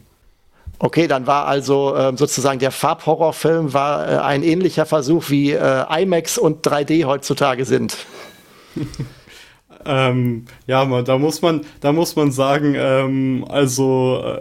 Okay, 0.80 1.08
dann 1.08 1.26
war 1.26 1.46
also 1.46 1.94
äh, 1.94 2.16
sozusagen 2.16 2.60
der 2.60 2.70
Farbhorrorfilm 2.70 3.72
war 3.72 4.08
äh, 4.08 4.16
ein 4.18 4.44
ähnlicher 4.44 4.86
Versuch 4.86 5.28
wie 5.28 5.50
äh, 5.50 6.02
IMAX 6.02 6.38
und 6.38 6.64
3D 6.64 7.04
heutzutage 7.04 7.64
sind. 7.64 7.96
Ähm, 9.84 10.46
ja, 10.66 11.02
da 11.02 11.18
muss 11.18 11.42
man, 11.42 11.62
da 11.80 11.92
muss 11.92 12.16
man 12.16 12.32
sagen, 12.32 12.74
ähm, 12.76 13.46
also 13.48 14.22
äh, 14.24 14.40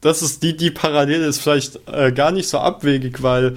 das 0.00 0.22
ist 0.22 0.42
die, 0.42 0.56
die 0.56 0.70
Parallele 0.70 1.26
ist 1.26 1.40
vielleicht 1.40 1.80
äh, 1.90 2.12
gar 2.12 2.30
nicht 2.30 2.48
so 2.48 2.58
abwegig, 2.58 3.22
weil 3.22 3.56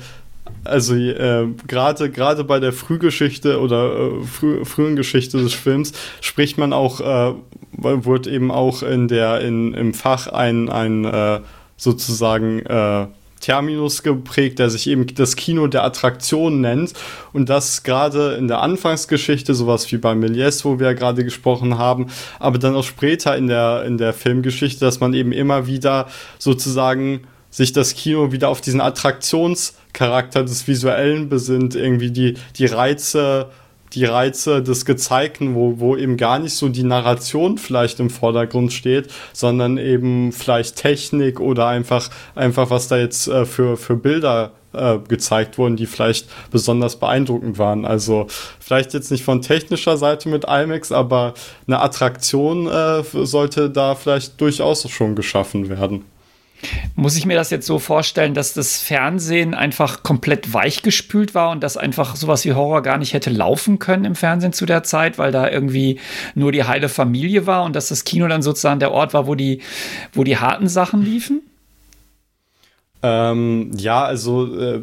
also 0.63 0.95
äh, 0.95 1.47
gerade 1.67 2.09
gerade 2.09 2.43
bei 2.43 2.59
der 2.59 2.73
Frühgeschichte 2.73 3.59
oder 3.59 3.93
äh, 3.93 4.23
frü 4.23 4.65
frühen 4.65 4.95
Geschichte 4.95 5.37
des 5.37 5.53
Films 5.53 5.93
spricht 6.21 6.57
man 6.57 6.73
auch 6.73 6.99
äh, 7.01 7.33
wurde 7.71 8.29
eben 8.31 8.51
auch 8.51 8.83
in 8.83 9.07
der 9.07 9.41
in 9.41 9.73
im 9.73 9.93
Fach 9.93 10.27
ein 10.27 10.69
ein 10.69 11.05
äh, 11.05 11.39
sozusagen 11.77 12.59
äh, 12.65 13.07
Terminus 13.39 14.03
geprägt, 14.03 14.59
der 14.59 14.69
sich 14.69 14.87
eben 14.87 15.07
das 15.07 15.35
Kino 15.35 15.67
der 15.67 15.83
Attraktion 15.83 16.61
nennt. 16.61 16.93
Und 17.33 17.49
das 17.49 17.83
gerade 17.83 18.33
in 18.33 18.47
der 18.47 18.61
Anfangsgeschichte, 18.61 19.53
sowas 19.53 19.91
wie 19.91 19.97
bei 19.97 20.13
Méliès, 20.13 20.65
wo 20.65 20.79
wir 20.79 20.87
ja 20.87 20.93
gerade 20.93 21.23
gesprochen 21.23 21.77
haben, 21.77 22.07
aber 22.39 22.57
dann 22.57 22.75
auch 22.75 22.83
später 22.83 23.35
in 23.37 23.47
der, 23.47 23.83
in 23.85 23.97
der 23.97 24.13
Filmgeschichte, 24.13 24.83
dass 24.83 24.99
man 24.99 25.13
eben 25.13 25.31
immer 25.31 25.67
wieder 25.67 26.07
sozusagen 26.37 27.21
sich 27.49 27.73
das 27.73 27.95
Kino 27.95 28.31
wieder 28.31 28.49
auf 28.49 28.61
diesen 28.61 28.81
Attraktionscharakter 28.81 30.43
des 30.43 30.67
Visuellen 30.67 31.29
besinnt, 31.29 31.75
irgendwie 31.75 32.11
die, 32.11 32.35
die 32.57 32.67
Reize 32.67 33.49
die 33.93 34.05
Reize 34.05 34.61
des 34.61 34.85
Gezeigten, 34.85 35.55
wo, 35.55 35.79
wo 35.79 35.95
eben 35.95 36.17
gar 36.17 36.39
nicht 36.39 36.53
so 36.53 36.69
die 36.69 36.83
Narration 36.83 37.57
vielleicht 37.57 37.99
im 37.99 38.09
Vordergrund 38.09 38.73
steht, 38.73 39.09
sondern 39.33 39.77
eben 39.77 40.31
vielleicht 40.31 40.75
Technik 40.75 41.39
oder 41.39 41.67
einfach, 41.67 42.09
einfach 42.35 42.69
was 42.69 42.87
da 42.87 42.97
jetzt 42.97 43.27
äh, 43.27 43.45
für, 43.45 43.77
für 43.77 43.95
Bilder 43.95 44.51
äh, 44.73 44.99
gezeigt 45.07 45.57
wurden, 45.57 45.75
die 45.75 45.87
vielleicht 45.87 46.27
besonders 46.51 46.97
beeindruckend 46.97 47.57
waren. 47.57 47.85
Also 47.85 48.27
vielleicht 48.59 48.93
jetzt 48.93 49.11
nicht 49.11 49.23
von 49.23 49.41
technischer 49.41 49.97
Seite 49.97 50.29
mit 50.29 50.45
IMAX, 50.45 50.91
aber 50.91 51.33
eine 51.67 51.81
Attraktion 51.81 52.67
äh, 52.67 53.03
sollte 53.03 53.69
da 53.69 53.95
vielleicht 53.95 54.39
durchaus 54.39 54.87
schon 54.89 55.15
geschaffen 55.15 55.69
werden. 55.69 56.05
Muss 56.95 57.15
ich 57.15 57.25
mir 57.25 57.35
das 57.35 57.49
jetzt 57.49 57.65
so 57.65 57.79
vorstellen, 57.79 58.33
dass 58.33 58.53
das 58.53 58.81
Fernsehen 58.81 59.53
einfach 59.53 60.03
komplett 60.03 60.53
weichgespült 60.53 61.33
war 61.33 61.51
und 61.51 61.63
dass 61.63 61.77
einfach 61.77 62.15
sowas 62.15 62.43
wie 62.45 62.53
Horror 62.53 62.81
gar 62.81 62.97
nicht 62.97 63.13
hätte 63.13 63.29
laufen 63.29 63.79
können 63.79 64.05
im 64.05 64.15
Fernsehen 64.15 64.53
zu 64.53 64.65
der 64.65 64.83
Zeit, 64.83 65.17
weil 65.17 65.31
da 65.31 65.49
irgendwie 65.49 65.99
nur 66.35 66.51
die 66.51 66.65
heile 66.65 66.89
Familie 66.89 67.47
war 67.47 67.63
und 67.63 67.75
dass 67.75 67.89
das 67.89 68.03
Kino 68.03 68.27
dann 68.27 68.41
sozusagen 68.41 68.79
der 68.79 68.91
Ort 68.91 69.13
war, 69.13 69.27
wo 69.27 69.35
die, 69.35 69.61
wo 70.13 70.23
die 70.23 70.37
harten 70.37 70.67
Sachen 70.67 71.01
liefen? 71.01 71.41
Ähm, 73.01 73.71
ja, 73.77 74.03
also 74.03 74.53
äh, 74.57 74.81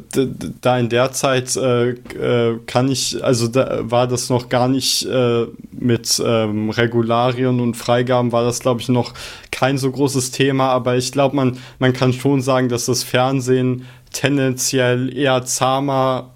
da 0.63 0.79
in 0.79 0.89
der 0.89 1.13
Zeit 1.13 1.55
äh, 1.57 1.91
äh, 1.91 2.59
kann 2.67 2.91
ich, 2.91 3.23
also 3.23 3.47
da 3.47 3.81
war 3.91 4.07
das 4.07 4.31
noch 4.31 4.49
gar 4.49 4.69
nicht 4.69 5.05
äh, 5.05 5.47
mit 5.71 6.23
ähm, 6.25 6.71
Regularien 6.71 7.61
und 7.61 7.77
Freigaben 7.77 8.33
war 8.33 8.43
das, 8.43 8.61
glaube 8.61 8.81
ich, 8.81 8.89
noch 8.89 9.13
kein 9.51 9.77
so 9.77 9.91
großes 9.91 10.31
Thema, 10.31 10.71
aber 10.71 10.97
ich 10.97 11.13
glaube, 11.13 11.37
man, 11.37 11.59
man 11.79 11.93
kann 11.93 12.15
schon 12.15 12.41
sagen, 12.41 12.71
dass 12.71 12.87
das 12.87 13.03
Fernsehen 13.03 13.85
tendenziell 14.13 15.15
eher 15.15 15.45
zahmer 15.45 16.31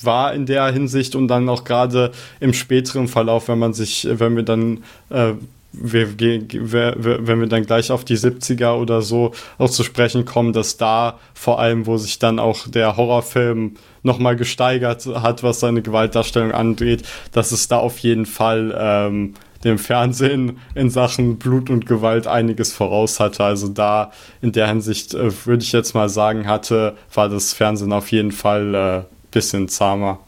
war 0.00 0.32
in 0.32 0.46
der 0.46 0.70
Hinsicht 0.70 1.16
und 1.16 1.26
dann 1.26 1.48
auch 1.48 1.64
gerade 1.64 2.12
im 2.38 2.52
späteren 2.52 3.08
Verlauf, 3.08 3.48
wenn 3.48 3.58
man 3.58 3.74
sich, 3.74 4.06
wenn 4.08 4.36
wir 4.36 4.44
dann 4.44 4.84
äh, 5.10 5.32
wir, 5.80 6.94
wenn 6.96 7.40
wir 7.40 7.46
dann 7.46 7.64
gleich 7.64 7.90
auf 7.90 8.04
die 8.04 8.16
70er 8.16 8.74
oder 8.74 9.02
so 9.02 9.32
auch 9.58 9.70
zu 9.70 9.82
sprechen 9.82 10.24
kommen, 10.24 10.52
dass 10.52 10.76
da 10.76 11.18
vor 11.34 11.58
allem, 11.58 11.86
wo 11.86 11.96
sich 11.96 12.18
dann 12.18 12.38
auch 12.38 12.68
der 12.68 12.96
Horrorfilm 12.96 13.74
nochmal 14.02 14.36
gesteigert 14.36 15.06
hat, 15.06 15.42
was 15.42 15.60
seine 15.60 15.82
Gewaltdarstellung 15.82 16.52
angeht, 16.52 17.02
dass 17.32 17.52
es 17.52 17.68
da 17.68 17.78
auf 17.78 17.98
jeden 17.98 18.26
Fall 18.26 18.74
ähm, 18.78 19.34
dem 19.64 19.78
Fernsehen 19.78 20.58
in 20.74 20.90
Sachen 20.90 21.38
Blut 21.38 21.70
und 21.70 21.86
Gewalt 21.86 22.26
einiges 22.26 22.72
voraus 22.72 23.18
hatte. 23.18 23.44
Also 23.44 23.68
da 23.68 24.12
in 24.42 24.52
der 24.52 24.68
Hinsicht 24.68 25.14
äh, 25.14 25.30
würde 25.46 25.62
ich 25.62 25.72
jetzt 25.72 25.94
mal 25.94 26.08
sagen, 26.08 26.46
hatte, 26.46 26.94
war 27.12 27.28
das 27.28 27.52
Fernsehen 27.52 27.92
auf 27.92 28.12
jeden 28.12 28.32
Fall 28.32 28.74
äh, 28.74 29.14
bisschen 29.30 29.68
zahmer 29.68 30.20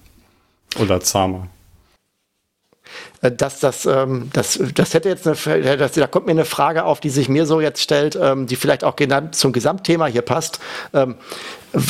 oder 0.81 1.01
zahmer. 1.01 1.49
Äh, 3.23 3.33
dass 3.33 3.61
das, 3.61 3.87
ähm, 3.87 4.31
das, 4.33 4.59
das 4.75 4.95
hätte 4.95 5.09
jetzt 5.09 5.27
eine, 5.27 5.77
das, 5.77 5.93
da 5.93 6.07
kommt 6.07 6.27
mir 6.27 6.33
eine 6.33 6.45
Frage 6.45 6.85
auf, 6.85 7.01
die 7.01 7.11
sich 7.11 7.29
mir 7.29 7.47
so 7.47 7.61
jetzt 7.61 7.81
stellt, 7.81 8.19
ähm, 8.21 8.47
die 8.47 8.57
vielleicht 8.57 8.85
auch 8.85 8.97
genannt 8.97 9.35
zum 9.35 9.53
Gesamtthema 9.53 10.07
hier 10.07 10.23
passt. 10.23 10.61
Ähm, 10.93 11.17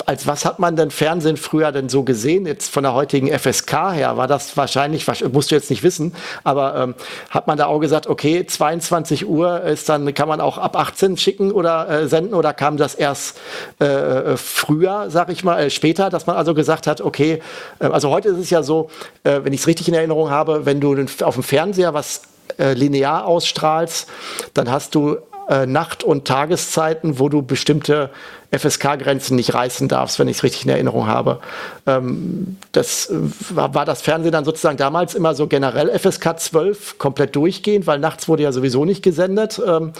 als 0.06 0.26
was 0.26 0.44
hat 0.44 0.58
man 0.58 0.76
denn 0.76 0.90
Fernsehen 0.90 1.36
früher 1.36 1.72
denn 1.72 1.88
so 1.88 2.02
gesehen? 2.02 2.46
Jetzt 2.46 2.72
von 2.72 2.82
der 2.82 2.94
heutigen 2.94 3.28
FSK 3.28 3.92
her 3.92 4.16
war 4.16 4.26
das 4.26 4.56
wahrscheinlich, 4.56 5.06
musst 5.32 5.50
du 5.50 5.54
jetzt 5.54 5.70
nicht 5.70 5.82
wissen, 5.82 6.14
aber 6.44 6.76
ähm, 6.76 6.94
hat 7.30 7.46
man 7.46 7.56
da 7.56 7.66
auch 7.66 7.78
gesagt, 7.78 8.06
okay, 8.06 8.44
22 8.46 9.28
Uhr 9.28 9.62
ist 9.62 9.88
dann, 9.88 10.12
kann 10.14 10.28
man 10.28 10.40
auch 10.40 10.58
ab 10.58 10.76
18 10.76 11.16
schicken 11.16 11.52
oder 11.52 11.88
äh, 11.88 12.08
senden 12.08 12.34
oder 12.34 12.52
kam 12.52 12.76
das 12.76 12.94
erst 12.94 13.38
äh, 13.80 13.84
äh, 13.84 14.36
früher, 14.36 15.10
sag 15.10 15.30
ich 15.30 15.44
mal, 15.44 15.58
äh, 15.60 15.70
später, 15.70 16.10
dass 16.10 16.26
man 16.26 16.36
also 16.36 16.54
gesagt 16.54 16.86
hat, 16.86 17.00
okay, 17.00 17.42
äh, 17.78 17.86
also 17.86 18.10
heute 18.10 18.30
ist 18.30 18.38
es 18.38 18.50
ja 18.50 18.62
so, 18.62 18.90
äh, 19.24 19.40
wenn 19.42 19.52
ich 19.52 19.60
es 19.60 19.66
richtig 19.66 19.88
in 19.88 19.94
Erinnerung 19.94 20.30
habe, 20.30 20.66
wenn 20.66 20.80
du 20.80 20.96
auf 21.22 21.34
dem 21.34 21.42
Fernseher 21.42 21.94
was 21.94 22.22
linear 22.58 23.26
ausstrahlst, 23.26 24.08
dann 24.54 24.70
hast 24.70 24.94
du 24.94 25.18
äh, 25.48 25.66
Nacht- 25.66 26.04
und 26.04 26.26
Tageszeiten, 26.26 27.18
wo 27.18 27.28
du 27.28 27.42
bestimmte 27.42 28.10
FSK-Grenzen 28.50 29.36
nicht 29.36 29.54
reißen 29.54 29.88
darfst, 29.88 30.18
wenn 30.18 30.28
ich 30.28 30.38
es 30.38 30.42
richtig 30.42 30.64
in 30.64 30.70
Erinnerung 30.70 31.06
habe. 31.06 31.40
Ähm, 31.86 32.56
das 32.72 33.10
war, 33.50 33.74
war, 33.74 33.84
das 33.84 34.02
Fernsehen 34.02 34.32
dann 34.32 34.44
sozusagen 34.44 34.76
damals 34.76 35.14
immer 35.14 35.34
so 35.34 35.46
generell 35.46 35.96
FSK 35.98 36.38
12 36.38 36.98
komplett 36.98 37.36
durchgehend, 37.36 37.86
weil 37.86 37.98
nachts 37.98 38.28
wurde 38.28 38.42
ja 38.42 38.52
sowieso 38.52 38.84
nicht 38.84 39.02
gesendet. 39.02 39.60
Ähm, 39.64 39.92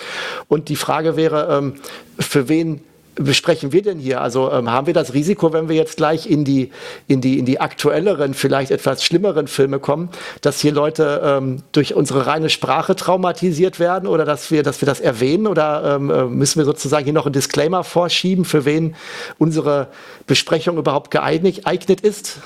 und 0.48 0.68
die 0.68 0.76
Frage 0.76 1.16
wäre, 1.16 1.56
ähm, 1.56 1.74
für 2.18 2.48
wen 2.48 2.82
besprechen 3.16 3.72
wir 3.72 3.82
denn 3.82 3.98
hier? 3.98 4.20
Also 4.20 4.52
ähm, 4.52 4.70
haben 4.70 4.86
wir 4.86 4.94
das 4.94 5.14
Risiko, 5.14 5.52
wenn 5.52 5.68
wir 5.68 5.76
jetzt 5.76 5.96
gleich 5.96 6.30
in 6.30 6.44
die, 6.44 6.70
in 7.08 7.20
die, 7.20 7.38
in 7.38 7.46
die 7.46 7.60
aktuelleren, 7.60 8.34
vielleicht 8.34 8.70
etwas 8.70 9.02
schlimmeren 9.02 9.48
Filme 9.48 9.80
kommen, 9.80 10.10
dass 10.42 10.60
hier 10.60 10.72
Leute 10.72 11.20
ähm, 11.24 11.62
durch 11.72 11.94
unsere 11.94 12.26
reine 12.26 12.50
Sprache 12.50 12.94
traumatisiert 12.94 13.80
werden 13.80 14.06
oder 14.06 14.24
dass 14.24 14.50
wir, 14.50 14.62
dass 14.62 14.80
wir 14.80 14.86
das 14.86 15.00
erwähnen 15.00 15.46
oder 15.46 15.96
ähm, 15.96 16.10
äh, 16.10 16.24
müssen 16.24 16.58
wir 16.58 16.64
sozusagen 16.64 17.04
hier 17.04 17.14
noch 17.14 17.26
einen 17.26 17.32
Disclaimer 17.32 17.84
vorschieben, 17.84 18.44
für 18.44 18.64
wen 18.64 18.94
unsere 19.38 19.88
Besprechung 20.26 20.76
überhaupt 20.78 21.10
geeignet, 21.10 21.56
ist? 22.02 22.38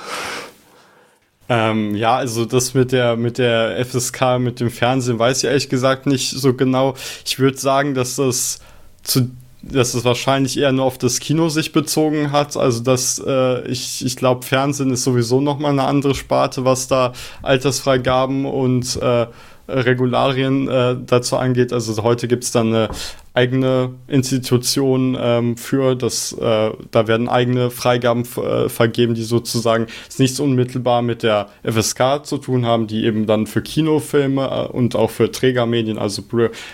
Ähm, 1.48 1.96
ja, 1.96 2.14
also 2.14 2.44
das 2.44 2.74
mit 2.74 2.92
der 2.92 3.16
mit 3.16 3.38
der 3.38 3.84
FSK, 3.84 4.38
mit 4.38 4.60
dem 4.60 4.70
Fernsehen 4.70 5.18
weiß 5.18 5.38
ich 5.38 5.44
ehrlich 5.48 5.68
gesagt 5.68 6.06
nicht 6.06 6.30
so 6.30 6.54
genau. 6.54 6.94
Ich 7.26 7.40
würde 7.40 7.58
sagen, 7.58 7.94
dass 7.94 8.16
das 8.16 8.60
zu 9.02 9.30
dass 9.62 9.94
es 9.94 10.04
wahrscheinlich 10.04 10.58
eher 10.58 10.72
nur 10.72 10.84
auf 10.84 10.98
das 10.98 11.20
Kino 11.20 11.48
sich 11.48 11.72
bezogen 11.72 12.32
hat. 12.32 12.56
Also 12.56 12.82
dass 12.82 13.22
äh, 13.24 13.66
ich, 13.68 14.04
ich 14.04 14.16
glaube, 14.16 14.44
Fernsehen 14.44 14.90
ist 14.90 15.04
sowieso 15.04 15.40
nochmal 15.40 15.72
eine 15.72 15.84
andere 15.84 16.14
Sparte, 16.14 16.64
was 16.64 16.88
da 16.88 17.12
Altersfreigaben 17.42 18.46
und 18.46 18.96
äh, 18.96 19.26
Regularien 19.68 20.68
äh, 20.68 20.96
dazu 21.04 21.36
angeht. 21.36 21.72
Also 21.72 22.02
heute 22.02 22.28
gibt 22.28 22.44
es 22.44 22.50
dann 22.50 22.68
eine 22.68 22.88
eigene 23.32 23.94
Institution 24.08 25.16
ähm, 25.20 25.56
für, 25.56 25.94
das, 25.94 26.32
äh, 26.32 26.70
da 26.90 27.06
werden 27.06 27.28
eigene 27.28 27.70
Freigaben 27.70 28.24
äh, 28.36 28.68
vergeben, 28.68 29.14
die 29.14 29.22
sozusagen 29.22 29.86
nichts 30.18 30.40
unmittelbar 30.40 31.02
mit 31.02 31.22
der 31.22 31.48
FSK 31.62 32.24
zu 32.24 32.38
tun 32.38 32.66
haben, 32.66 32.86
die 32.86 33.04
eben 33.04 33.26
dann 33.26 33.46
für 33.46 33.62
Kinofilme 33.62 34.68
äh, 34.68 34.72
und 34.72 34.96
auch 34.96 35.10
für 35.10 35.30
Trägermedien, 35.30 35.98
also 35.98 36.22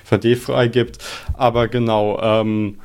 VD 0.04 0.36
freigibt. 0.36 0.98
Aber 1.34 1.68
genau, 1.68 2.18
ähm, 2.22 2.76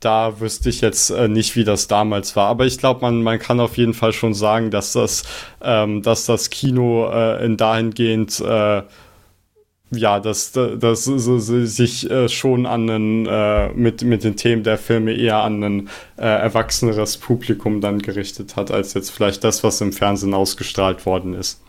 da 0.00 0.40
wüsste 0.40 0.68
ich 0.68 0.80
jetzt 0.80 1.10
äh, 1.10 1.28
nicht, 1.28 1.54
wie 1.54 1.64
das 1.64 1.86
damals 1.86 2.34
war. 2.34 2.48
Aber 2.48 2.66
ich 2.66 2.78
glaube, 2.78 3.02
man, 3.02 3.22
man 3.22 3.38
kann 3.38 3.60
auf 3.60 3.76
jeden 3.76 3.94
Fall 3.94 4.12
schon 4.12 4.34
sagen, 4.34 4.70
dass 4.70 4.92
das, 4.92 5.24
ähm, 5.62 6.02
dass 6.02 6.26
das 6.26 6.50
Kino 6.50 7.10
äh, 7.12 7.44
in 7.44 7.56
dahingehend 7.56 8.40
äh, 8.40 8.82
ja, 9.92 10.20
dass 10.20 10.52
das 10.52 11.04
sich 11.04 12.10
äh, 12.10 12.28
schon 12.28 12.66
an 12.66 12.88
einen, 12.88 13.26
äh, 13.26 13.68
mit, 13.74 14.02
mit 14.02 14.24
den 14.24 14.36
Themen 14.36 14.62
der 14.62 14.78
Filme 14.78 15.12
eher 15.12 15.38
an 15.38 15.62
ein 15.62 15.88
äh, 16.16 16.22
erwachseneres 16.22 17.18
Publikum 17.18 17.80
dann 17.80 18.00
gerichtet 18.00 18.56
hat, 18.56 18.70
als 18.70 18.94
jetzt 18.94 19.10
vielleicht 19.10 19.44
das, 19.44 19.62
was 19.62 19.80
im 19.80 19.92
Fernsehen 19.92 20.34
ausgestrahlt 20.34 21.04
worden 21.04 21.34
ist. 21.34 21.60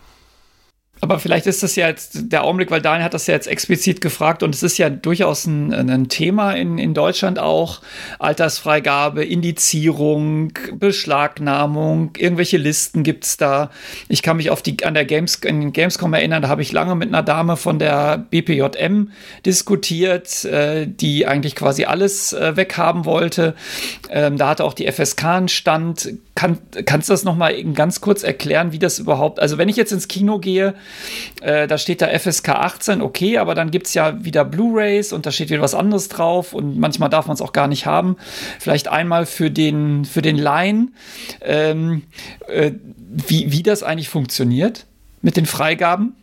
Aber 1.04 1.18
vielleicht 1.18 1.46
ist 1.46 1.62
das 1.62 1.76
ja 1.76 1.86
jetzt 1.86 2.32
der 2.32 2.44
Augenblick, 2.44 2.70
weil 2.70 2.80
Daniel 2.80 3.04
hat 3.04 3.12
das 3.12 3.26
ja 3.26 3.34
jetzt 3.34 3.46
explizit 3.46 4.00
gefragt 4.00 4.42
und 4.42 4.54
es 4.54 4.62
ist 4.62 4.78
ja 4.78 4.88
durchaus 4.88 5.44
ein, 5.44 5.70
ein 5.70 6.08
Thema 6.08 6.52
in, 6.52 6.78
in 6.78 6.94
Deutschland 6.94 7.38
auch. 7.38 7.82
Altersfreigabe, 8.18 9.22
Indizierung, 9.22 10.54
Beschlagnahmung, 10.72 12.12
irgendwelche 12.16 12.56
Listen 12.56 13.02
gibt 13.02 13.24
es 13.24 13.36
da. 13.36 13.70
Ich 14.08 14.22
kann 14.22 14.38
mich 14.38 14.48
auf 14.48 14.62
die, 14.62 14.82
an 14.82 14.94
der 14.94 15.04
Games, 15.04 15.42
Gamescom 15.42 16.14
erinnern, 16.14 16.40
da 16.40 16.48
habe 16.48 16.62
ich 16.62 16.72
lange 16.72 16.94
mit 16.94 17.08
einer 17.08 17.22
Dame 17.22 17.58
von 17.58 17.78
der 17.78 18.16
BPJM 18.16 19.10
diskutiert, 19.44 20.46
äh, 20.46 20.86
die 20.86 21.26
eigentlich 21.26 21.54
quasi 21.54 21.84
alles 21.84 22.32
äh, 22.32 22.56
weghaben 22.56 23.04
wollte. 23.04 23.54
Ähm, 24.08 24.38
da 24.38 24.48
hatte 24.48 24.64
auch 24.64 24.72
die 24.72 24.90
FSK 24.90 25.24
einen 25.24 25.48
Stand. 25.48 26.14
Kann, 26.34 26.58
kannst 26.86 27.10
du 27.10 27.12
das 27.12 27.24
nochmal 27.24 27.62
ganz 27.74 28.00
kurz 28.00 28.22
erklären, 28.22 28.72
wie 28.72 28.78
das 28.78 28.98
überhaupt, 28.98 29.38
also 29.38 29.58
wenn 29.58 29.68
ich 29.68 29.76
jetzt 29.76 29.92
ins 29.92 30.08
Kino 30.08 30.38
gehe, 30.38 30.74
äh, 31.42 31.66
da 31.66 31.78
steht 31.78 32.02
da 32.02 32.06
FSK 32.06 32.50
18, 32.50 33.02
okay, 33.02 33.38
aber 33.38 33.54
dann 33.54 33.70
gibt 33.70 33.86
es 33.86 33.94
ja 33.94 34.24
wieder 34.24 34.44
Blu-rays 34.44 35.12
und 35.12 35.26
da 35.26 35.30
steht 35.30 35.50
wieder 35.50 35.62
was 35.62 35.74
anderes 35.74 36.08
drauf 36.08 36.52
und 36.52 36.78
manchmal 36.78 37.10
darf 37.10 37.26
man 37.26 37.34
es 37.34 37.40
auch 37.40 37.52
gar 37.52 37.68
nicht 37.68 37.86
haben. 37.86 38.16
Vielleicht 38.58 38.88
einmal 38.88 39.26
für 39.26 39.50
den, 39.50 40.04
für 40.04 40.22
den 40.22 40.36
Laien, 40.36 40.94
ähm, 41.40 42.04
äh, 42.48 42.72
wie, 43.26 43.52
wie 43.52 43.62
das 43.62 43.82
eigentlich 43.82 44.08
funktioniert 44.08 44.86
mit 45.22 45.36
den 45.36 45.46
Freigaben. 45.46 46.16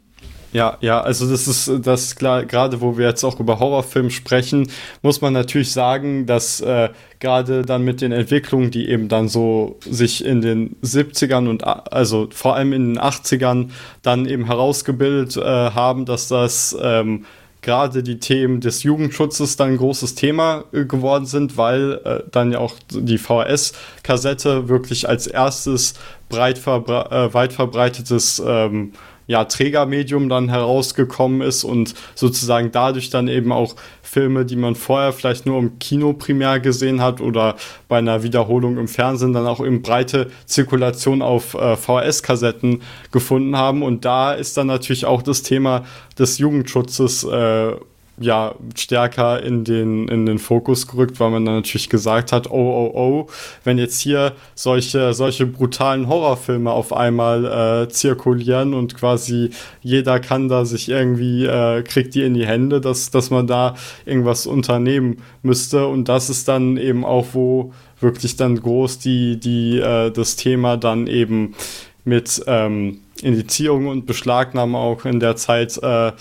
Ja, 0.53 0.77
ja, 0.81 0.99
also 0.99 1.29
das 1.29 1.47
ist 1.47 1.71
das 1.85 2.15
klar, 2.15 2.45
gerade 2.45 2.81
wo 2.81 2.97
wir 2.97 3.07
jetzt 3.07 3.23
auch 3.23 3.39
über 3.39 3.59
Horrorfilm 3.59 4.09
sprechen, 4.09 4.69
muss 5.01 5.21
man 5.21 5.31
natürlich 5.31 5.71
sagen, 5.71 6.25
dass 6.25 6.59
äh, 6.59 6.89
gerade 7.19 7.61
dann 7.61 7.83
mit 7.83 8.01
den 8.01 8.11
Entwicklungen, 8.11 8.69
die 8.69 8.89
eben 8.89 9.07
dann 9.07 9.29
so 9.29 9.77
sich 9.81 10.25
in 10.25 10.41
den 10.41 10.75
70ern 10.83 11.47
und 11.47 11.63
also 11.63 12.27
vor 12.33 12.55
allem 12.55 12.73
in 12.73 12.95
den 12.95 12.99
80ern 12.99 13.69
dann 14.01 14.25
eben 14.25 14.45
herausgebildet 14.45 15.37
äh, 15.37 15.41
haben, 15.41 16.05
dass 16.05 16.27
das 16.27 16.75
ähm, 16.81 17.25
gerade 17.61 18.03
die 18.03 18.19
Themen 18.19 18.59
des 18.59 18.83
Jugendschutzes 18.83 19.55
dann 19.55 19.69
ein 19.69 19.77
großes 19.77 20.15
Thema 20.15 20.65
äh, 20.73 20.85
geworden 20.85 21.25
sind, 21.25 21.57
weil 21.57 22.01
äh, 22.03 22.23
dann 22.29 22.51
ja 22.51 22.59
auch 22.59 22.75
die 22.89 23.17
VHS-Kassette 23.17 24.67
wirklich 24.67 25.07
als 25.07 25.27
erstes 25.27 25.93
breit 26.27 26.57
verbre 26.57 27.09
äh, 27.11 27.33
weit 27.33 27.53
verbreitetes 27.53 28.41
ähm, 28.45 28.93
ja, 29.31 29.45
Trägermedium 29.45 30.27
dann 30.27 30.49
herausgekommen 30.49 31.39
ist 31.39 31.63
und 31.63 31.93
sozusagen 32.15 32.73
dadurch 32.73 33.09
dann 33.09 33.29
eben 33.29 33.53
auch 33.53 33.77
Filme, 34.01 34.43
die 34.45 34.57
man 34.57 34.75
vorher 34.75 35.13
vielleicht 35.13 35.45
nur 35.45 35.57
im 35.57 35.79
Kino 35.79 36.11
primär 36.11 36.59
gesehen 36.59 37.01
hat 37.01 37.21
oder 37.21 37.55
bei 37.87 37.99
einer 37.99 38.23
Wiederholung 38.23 38.77
im 38.77 38.89
Fernsehen 38.89 39.31
dann 39.31 39.47
auch 39.47 39.61
in 39.61 39.81
breite 39.81 40.29
Zirkulation 40.47 41.21
auf 41.21 41.53
äh, 41.53 41.77
VHS-Kassetten 41.77 42.81
gefunden 43.13 43.55
haben. 43.55 43.83
Und 43.83 44.03
da 44.03 44.33
ist 44.33 44.57
dann 44.57 44.67
natürlich 44.67 45.05
auch 45.05 45.21
das 45.21 45.43
Thema 45.43 45.85
des 46.19 46.37
Jugendschutzes 46.37 47.23
äh, 47.23 47.75
ja, 48.21 48.55
stärker 48.75 49.41
in 49.43 49.63
den, 49.63 50.07
in 50.07 50.25
den 50.25 50.39
Fokus 50.39 50.88
gerückt, 50.88 51.19
weil 51.19 51.31
man 51.31 51.45
dann 51.45 51.55
natürlich 51.55 51.89
gesagt 51.89 52.31
hat, 52.31 52.49
oh, 52.49 52.53
oh, 52.53 52.91
oh, 52.93 53.27
wenn 53.63 53.77
jetzt 53.77 53.99
hier 53.99 54.34
solche, 54.55 55.13
solche 55.13 55.45
brutalen 55.45 56.07
Horrorfilme 56.07 56.71
auf 56.71 56.93
einmal 56.93 57.84
äh, 57.84 57.89
zirkulieren 57.89 58.73
und 58.73 58.95
quasi 58.95 59.49
jeder 59.81 60.19
kann 60.19 60.47
da 60.47 60.65
sich 60.65 60.89
irgendwie, 60.89 61.45
äh, 61.45 61.84
kriegt 61.84 62.15
die 62.15 62.23
in 62.23 62.34
die 62.34 62.45
Hände, 62.45 62.79
dass, 62.81 63.12
dass 63.12 63.29
man 63.29 63.47
da 63.47 63.75
irgendwas 64.05 64.47
unternehmen 64.47 65.17
müsste. 65.41 65.88
Und 65.88 66.07
das 66.07 66.29
ist 66.29 66.47
dann 66.47 66.77
eben 66.77 67.03
auch, 67.03 67.27
wo 67.34 67.73
wirklich 67.99 68.36
dann 68.36 68.60
groß 68.60 68.99
die, 68.99 69.39
die, 69.39 69.79
äh, 69.79 70.12
das 70.12 70.36
Thema 70.36 70.77
dann 70.77 71.07
eben 71.07 71.55
mit 72.03 72.43
ähm, 72.47 72.99
Indizierung 73.21 73.88
und 73.88 74.05
Beschlagnahme 74.05 74.77
auch 74.77 75.05
in 75.05 75.19
der 75.19 75.36
Zeit 75.36 75.77
äh, 75.81 76.12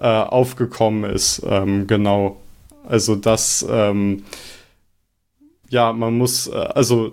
äh, 0.00 0.06
aufgekommen 0.06 1.04
ist. 1.10 1.42
Ähm, 1.48 1.86
genau. 1.86 2.36
Also 2.88 3.16
das, 3.16 3.66
ähm, 3.68 4.24
ja, 5.68 5.92
man 5.92 6.16
muss, 6.16 6.46
äh, 6.46 6.54
also 6.54 7.12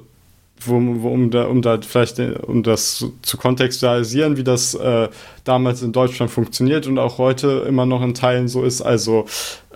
wo, 0.62 0.82
wo, 1.02 1.10
um, 1.10 1.32
da, 1.32 1.45
um 1.45 1.62
da 1.62 1.80
vielleicht 1.82 2.19
um 2.19 2.63
das 2.63 2.95
zu, 2.95 3.13
zu 3.21 3.38
kontextualisieren, 3.38 4.38
wie 4.38 4.43
das 4.43 4.74
äh, 4.74 5.10
damals 5.43 5.82
in 5.82 5.91
Deutschland 5.91 6.32
funktioniert 6.32 6.88
und 6.88 6.98
auch 6.98 7.17
heute 7.17 7.65
immer 7.67 7.86
noch 7.86 8.02
in 8.02 8.13
Teilen 8.13 8.48
so 8.48 8.63
ist. 8.63 8.82
Also 8.82 9.26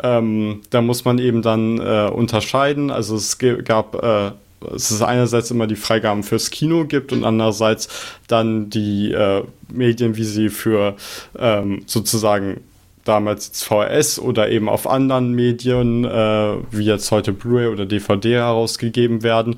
ähm, 0.01 0.61
da 0.69 0.81
muss 0.81 1.05
man 1.05 1.19
eben 1.19 1.41
dann 1.41 1.79
äh, 1.79 2.09
unterscheiden. 2.09 2.91
Also 2.91 3.15
es 3.15 3.37
gab 3.37 4.01
äh, 4.01 4.31
es 4.73 4.91
ist 4.91 5.01
einerseits 5.01 5.51
immer 5.51 5.67
die 5.67 5.75
Freigaben 5.75 6.23
fürs 6.23 6.49
Kino 6.51 6.85
gibt 6.85 7.13
und 7.13 7.23
andererseits 7.23 7.87
dann 8.27 8.69
die 8.69 9.11
äh, 9.11 9.43
Medien, 9.71 10.17
wie 10.17 10.23
sie 10.23 10.49
für 10.49 10.95
ähm, 11.37 11.83
sozusagen 11.85 12.61
damals 13.05 13.63
VHS 13.63 14.19
oder 14.19 14.49
eben 14.49 14.69
auf 14.69 14.87
anderen 14.87 15.33
Medien, 15.33 16.05
äh, 16.05 16.55
wie 16.71 16.85
jetzt 16.85 17.11
heute 17.11 17.33
Blu-ray 17.33 17.67
oder 17.67 17.85
DVD 17.85 18.35
herausgegeben 18.35 19.23
werden. 19.23 19.57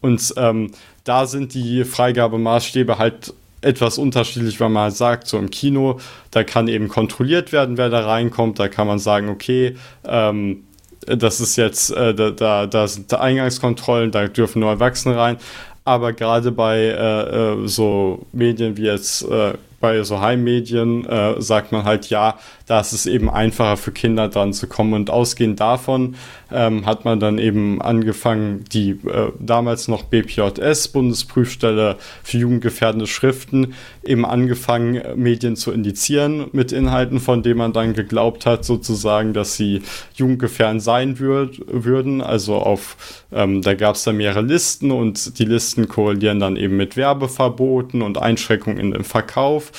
Und 0.00 0.34
ähm, 0.36 0.72
da 1.04 1.26
sind 1.26 1.54
die 1.54 1.84
Freigabemaßstäbe 1.84 2.98
halt 2.98 3.34
etwas 3.62 3.98
unterschiedlich, 3.98 4.60
weil 4.60 4.70
man 4.70 4.84
halt 4.84 4.96
sagt, 4.96 5.26
so 5.26 5.38
im 5.38 5.50
Kino, 5.50 6.00
da 6.30 6.44
kann 6.44 6.68
eben 6.68 6.88
kontrolliert 6.88 7.52
werden, 7.52 7.76
wer 7.76 7.90
da 7.90 8.00
reinkommt. 8.06 8.58
Da 8.58 8.68
kann 8.68 8.86
man 8.86 8.98
sagen, 8.98 9.28
okay, 9.28 9.76
ähm, 10.04 10.64
das 11.06 11.40
ist 11.40 11.56
jetzt, 11.56 11.90
äh, 11.90 12.14
da, 12.14 12.30
da, 12.30 12.66
da 12.66 12.88
sind 12.88 13.12
Eingangskontrollen, 13.12 14.10
da 14.10 14.28
dürfen 14.28 14.60
nur 14.60 14.70
Erwachsene 14.70 15.16
rein. 15.16 15.36
Aber 15.84 16.12
gerade 16.12 16.52
bei 16.52 16.78
äh, 16.78 17.62
äh 17.64 17.66
so 17.66 18.26
Medien 18.32 18.76
wie 18.76 18.84
jetzt 18.84 19.22
äh, 19.22 19.54
bei 19.80 20.02
so 20.02 20.20
Heimmedien 20.20 21.06
äh, 21.06 21.40
sagt 21.40 21.72
man 21.72 21.84
halt, 21.84 22.10
ja, 22.10 22.38
da 22.70 22.78
ist 22.78 22.92
es 22.92 23.06
eben 23.06 23.28
einfacher 23.28 23.76
für 23.76 23.90
Kinder 23.90 24.28
dran 24.28 24.52
zu 24.52 24.68
kommen. 24.68 24.94
Und 24.94 25.10
ausgehend 25.10 25.58
davon 25.58 26.14
ähm, 26.52 26.86
hat 26.86 27.04
man 27.04 27.18
dann 27.18 27.38
eben 27.38 27.82
angefangen, 27.82 28.64
die 28.72 28.90
äh, 28.90 29.32
damals 29.40 29.88
noch 29.88 30.04
BPJS, 30.04 30.86
Bundesprüfstelle 30.88 31.96
für 32.22 32.38
jugendgefährdende 32.38 33.08
Schriften, 33.08 33.74
eben 34.04 34.24
angefangen, 34.24 35.02
Medien 35.16 35.56
zu 35.56 35.72
indizieren 35.72 36.46
mit 36.52 36.70
Inhalten, 36.70 37.18
von 37.18 37.42
denen 37.42 37.58
man 37.58 37.72
dann 37.72 37.92
geglaubt 37.92 38.46
hat, 38.46 38.64
sozusagen, 38.64 39.32
dass 39.32 39.56
sie 39.56 39.82
jugendgefährdend 40.14 40.80
sein 40.80 41.18
würd, 41.18 41.60
würden. 41.66 42.20
Also 42.20 42.54
auf, 42.54 43.24
ähm, 43.32 43.62
da 43.62 43.74
gab 43.74 43.96
es 43.96 44.04
dann 44.04 44.16
mehrere 44.16 44.42
Listen 44.42 44.92
und 44.92 45.40
die 45.40 45.44
Listen 45.44 45.88
korrelieren 45.88 46.38
dann 46.38 46.54
eben 46.54 46.76
mit 46.76 46.96
Werbeverboten 46.96 48.00
und 48.00 48.16
Einschränkungen 48.16 48.94
im 48.94 49.02
Verkauf. 49.02 49.72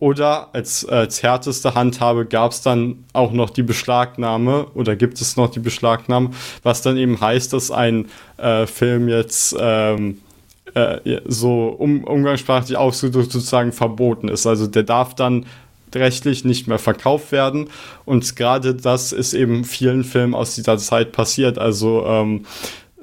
Oder 0.00 0.48
als, 0.54 0.86
als 0.86 1.22
härteste 1.22 1.74
Handhabe 1.74 2.24
gab 2.24 2.52
es 2.52 2.62
dann 2.62 3.04
auch 3.12 3.32
noch 3.32 3.50
die 3.50 3.62
Beschlagnahme 3.62 4.66
oder 4.74 4.96
gibt 4.96 5.20
es 5.20 5.36
noch 5.36 5.50
die 5.50 5.60
Beschlagnahme, 5.60 6.30
was 6.62 6.80
dann 6.80 6.96
eben 6.96 7.20
heißt, 7.20 7.52
dass 7.52 7.70
ein 7.70 8.08
äh, 8.38 8.66
Film 8.66 9.10
jetzt 9.10 9.54
ähm, 9.60 10.22
äh, 10.72 11.20
so 11.26 11.66
um, 11.66 12.02
umgangssprachlich 12.04 12.78
ausgedrückt 12.78 13.30
sozusagen 13.30 13.72
verboten 13.72 14.28
ist. 14.28 14.46
Also 14.46 14.66
der 14.66 14.84
darf 14.84 15.14
dann 15.14 15.44
rechtlich 15.94 16.46
nicht 16.46 16.66
mehr 16.66 16.78
verkauft 16.78 17.30
werden. 17.30 17.68
Und 18.06 18.36
gerade 18.36 18.74
das 18.74 19.12
ist 19.12 19.34
eben 19.34 19.64
vielen 19.64 20.04
Filmen 20.04 20.34
aus 20.34 20.54
dieser 20.54 20.78
Zeit 20.78 21.12
passiert. 21.12 21.58
Also 21.58 22.06
ähm, 22.06 22.46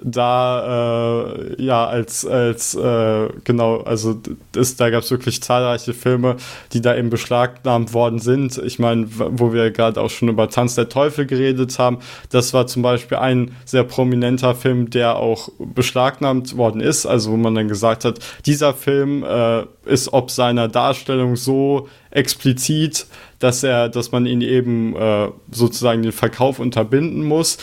da 0.04 1.26
äh, 1.26 1.64
ja 1.64 1.86
als 1.88 2.26
als 2.26 2.76
äh, 2.76 3.30
genau 3.44 3.82
also 3.82 4.20
das, 4.52 4.76
da 4.76 4.90
gab 4.90 5.04
es 5.04 5.12
wirklich 5.12 5.42
zahlreiche 5.42 5.94
Filme 5.94 6.38
die 6.74 6.82
da 6.82 6.96
eben 6.96 7.10
beschlagnahmt 7.10 7.94
worden 7.94 8.20
sind. 8.20 8.58
Ich 8.60 8.78
meine 8.80 9.08
wo 9.10 9.54
wir 9.54 9.72
gerade 9.72 10.00
auch 10.00 10.10
schon 10.10 10.30
über 10.30 10.50
Tanz 10.50 10.76
der 10.76 10.90
Teufel 10.90 11.26
geredet 11.26 11.80
haben 11.80 12.00
das 12.30 12.54
war 12.54 12.68
zum 12.68 12.84
Beispiel 12.84 13.18
ein 13.18 13.52
sehr 13.66 13.84
prominenter 13.84 14.54
Film 14.54 14.90
der 14.90 15.18
auch 15.18 15.50
beschlagnahmt 15.60 16.58
worden 16.58 16.82
ist. 16.82 17.06
Also 17.06 17.32
wo 17.32 17.38
man 17.38 17.56
dann 17.56 17.68
gesagt 17.68 18.06
hat 18.06 18.20
dieser 18.46 18.74
Film 18.74 19.24
äh, 19.24 19.64
ist 19.86 20.14
ob 20.14 20.30
seiner 20.30 20.68
Darstellung 20.68 21.36
so 21.36 21.88
explizit 22.12 23.08
dass 23.40 23.64
er 23.64 23.90
dass 23.90 24.12
man 24.12 24.28
ihn 24.28 24.42
eben 24.42 24.96
äh, 24.96 25.30
sozusagen 25.52 26.04
den 26.04 26.12
Verkauf 26.12 26.60
unterbinden 26.60 27.24
muss 27.24 27.58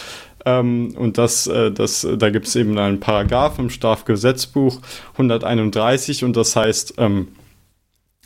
Ähm, 0.45 0.95
und 0.97 1.19
das, 1.19 1.47
äh, 1.47 1.71
das, 1.71 2.07
da 2.19 2.31
gibt 2.31 2.47
es 2.47 2.57
eben 2.57 2.77
einen 2.79 3.01
Paragraph 3.01 3.59
im 3.59 3.71
Strafgesetzbuch 3.71 4.81
131 5.13 6.25
und 6.25 6.37
das 6.37 6.55
heißt, 6.57 6.95
ähm, 6.99 7.29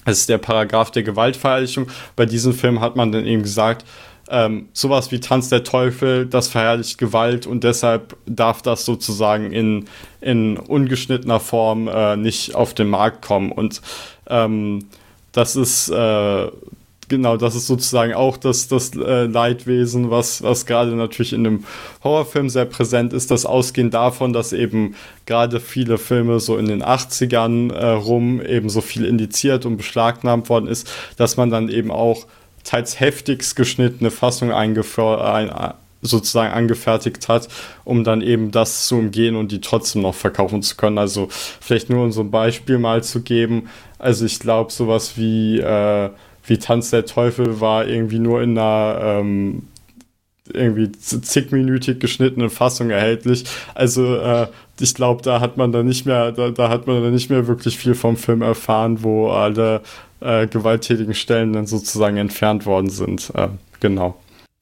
es 0.05 0.21
ist 0.21 0.29
der 0.29 0.39
Paragraph 0.39 0.91
der 0.91 1.03
Gewaltverherrlichung. 1.03 1.89
Bei 2.17 2.27
diesem 2.27 2.55
Film 2.55 2.81
hat 2.81 2.97
man 2.97 3.13
dann 3.13 3.27
eben 3.27 3.43
gesagt, 3.43 3.85
ähm, 4.31 4.69
sowas 4.73 5.11
wie 5.11 5.21
Tanz 5.21 5.49
der 5.49 5.65
Teufel, 5.65 6.27
das 6.27 6.49
verherrlicht 6.49 6.99
Gewalt 6.99 7.47
und 7.47 7.65
deshalb 7.65 8.17
darf 8.27 8.63
das 8.63 8.85
sozusagen 8.85 9.53
in, 9.53 9.87
in 10.21 10.57
ungeschnittener 10.57 11.41
Form 11.41 11.89
äh, 11.89 12.17
nicht 12.17 12.55
auf 12.55 12.75
den 12.75 12.89
Markt 12.89 13.23
kommen. 13.25 13.53
Und 13.53 13.81
ähm, 14.29 14.87
das 15.33 15.57
ist 15.57 15.89
äh, 15.89 16.47
genau, 17.09 17.37
das 17.37 17.55
ist 17.55 17.67
sozusagen 17.67 18.15
auch 18.15 18.37
das, 18.37 18.69
das 18.69 18.95
äh, 18.95 19.25
Leidwesen, 19.25 20.11
was, 20.11 20.43
was 20.43 20.67
gerade 20.67 20.93
natürlich 20.93 21.33
in 21.33 21.47
einem 21.47 21.65
Horrorfilm 22.05 22.49
sehr 22.49 22.67
präsent 22.67 23.13
ist, 23.13 23.31
das 23.31 23.47
Ausgehen 23.47 23.91
davon, 23.91 24.33
dass 24.33 24.53
eben 24.53 24.95
gerade 25.27 25.61
viele 25.61 25.99
Filme 25.99 26.41
so 26.41 26.57
in 26.57 26.67
den 26.67 26.83
80ern 26.83 27.73
äh, 27.73 27.91
rum 27.91 28.41
eben 28.41 28.69
so 28.69 28.81
viel 28.81 29.05
indiziert 29.05 29.67
und 29.67 29.77
beschlagnahmt 29.77 30.49
worden 30.49 30.69
ist, 30.69 30.91
dass 31.17 31.37
man 31.37 31.51
dann 31.51 31.69
eben 31.69 31.91
auch 31.91 32.27
teils 32.65 33.01
heftigst 33.01 33.57
geschnittene 33.57 34.11
Fassung 34.11 34.53
sozusagen 36.01 36.53
angefertigt 36.53 37.29
hat, 37.29 37.49
um 37.85 38.05
dann 38.05 38.21
eben 38.21 38.51
das 38.51 38.87
zu 38.87 38.97
umgehen 38.97 39.35
und 39.35 39.51
die 39.51 39.61
trotzdem 39.61 40.03
noch 40.03 40.15
verkaufen 40.15 40.63
zu 40.63 40.77
können. 40.77 40.99
Also 40.99 41.29
vielleicht 41.31 41.91
nur 41.91 42.05
um 42.05 42.13
so 42.13 42.21
ein 42.21 42.31
Beispiel 42.31 42.79
mal 42.79 43.03
zu 43.03 43.23
geben. 43.23 43.69
Also 43.99 44.25
ich 44.25 44.39
glaube, 44.39 44.71
sowas 44.71 45.17
wie 45.17 45.59
äh, 45.59 46.11
wie 46.49 46.59
Tanz 46.59 46.91
der 46.91 47.07
Teufel 47.07 47.61
war 47.61 47.87
irgendwie 47.87 48.19
nur 48.19 48.43
in 48.43 48.59
einer 48.59 48.99
ähm, 49.03 49.63
irgendwie 50.53 50.91
zigminütig 50.93 52.01
geschnittene 52.01 52.51
Fassung 52.51 52.91
erhältlich. 52.91 53.45
Also 53.75 54.17
äh, 54.17 54.47
ich 54.81 54.95
glaube, 54.95 55.23
da 55.23 55.41
hat 55.41 55.57
man 55.57 55.73
da 55.73 55.83
nicht 55.83 56.07
mehr, 56.07 56.33
da, 56.33 56.51
da 56.51 56.69
hat 56.69 56.87
man 56.87 57.03
da 57.03 57.11
nicht 57.11 57.31
mehr 57.31 57.47
wirklich 57.47 57.79
viel 57.79 57.95
vom 57.95 58.17
Film 58.17 58.43
erfahren, 58.43 59.03
wo 59.03 59.31
alle 59.31 59.83
äh, 60.21 60.47
gewalttätigen 60.47 61.15
Stellen 61.15 61.53
dann 61.53 61.67
sozusagen 61.67 62.17
entfernt 62.17 62.67
worden 62.67 62.91
sind. 62.91 63.31
Äh, 63.35 63.49
genau. 63.81 64.19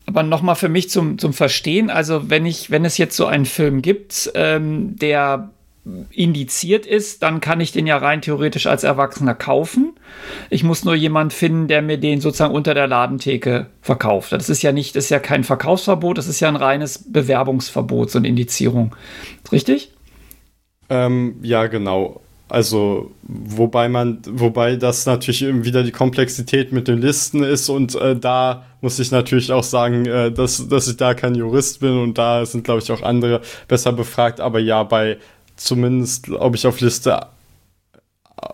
Aber 0.06 0.22
nochmal 0.22 0.54
für 0.54 0.68
mich 0.68 0.88
zum, 0.88 1.18
zum 1.18 1.32
Verstehen, 1.32 1.90
also 1.90 2.30
wenn 2.30 2.46
ich, 2.46 2.70
wenn 2.70 2.84
es 2.84 2.96
jetzt 2.96 3.16
so 3.16 3.26
einen 3.26 3.44
Film 3.44 3.82
gibt, 3.82 4.30
ähm, 4.34 4.96
der 4.96 5.50
indiziert 6.10 6.84
ist, 6.84 7.22
dann 7.22 7.40
kann 7.40 7.60
ich 7.60 7.70
den 7.70 7.86
ja 7.86 7.96
rein 7.96 8.20
theoretisch 8.20 8.66
als 8.66 8.82
Erwachsener 8.82 9.34
kaufen. 9.34 9.92
Ich 10.50 10.64
muss 10.64 10.84
nur 10.84 10.94
jemand 10.94 11.32
finden, 11.32 11.68
der 11.68 11.80
mir 11.80 11.98
den 11.98 12.20
sozusagen 12.20 12.54
unter 12.54 12.74
der 12.74 12.88
Ladentheke 12.88 13.66
verkauft. 13.82 14.32
Das 14.32 14.48
ist 14.48 14.62
ja 14.62 14.72
nicht, 14.72 14.96
das 14.96 15.04
ist 15.04 15.10
ja 15.10 15.20
kein 15.20 15.44
Verkaufsverbot, 15.44 16.18
das 16.18 16.26
ist 16.26 16.40
ja 16.40 16.48
ein 16.48 16.56
reines 16.56 17.12
Bewerbungsverbot, 17.12 18.10
so 18.10 18.18
eine 18.18 18.28
Indizierung. 18.28 18.96
Richtig? 19.52 19.92
Ähm, 20.88 21.36
ja, 21.42 21.66
genau. 21.66 22.20
Also, 22.48 23.10
wobei 23.22 23.88
man, 23.88 24.22
wobei 24.28 24.76
das 24.76 25.04
natürlich 25.04 25.44
wieder 25.64 25.82
die 25.82 25.90
Komplexität 25.90 26.70
mit 26.72 26.86
den 26.86 26.98
Listen 26.98 27.42
ist 27.42 27.68
und 27.68 27.96
äh, 27.96 28.14
da 28.14 28.64
muss 28.80 29.00
ich 29.00 29.10
natürlich 29.10 29.50
auch 29.50 29.64
sagen, 29.64 30.06
äh, 30.06 30.30
dass, 30.30 30.68
dass 30.68 30.86
ich 30.86 30.96
da 30.96 31.14
kein 31.14 31.34
Jurist 31.34 31.80
bin 31.80 31.98
und 31.98 32.18
da 32.18 32.46
sind, 32.46 32.62
glaube 32.62 32.80
ich, 32.80 32.92
auch 32.92 33.02
andere 33.02 33.40
besser 33.66 33.92
befragt. 33.92 34.40
Aber 34.40 34.60
ja, 34.60 34.84
bei 34.84 35.18
zumindest, 35.56 36.30
ob 36.30 36.54
ich 36.54 36.66
auf 36.66 36.80
Liste, 36.80 37.26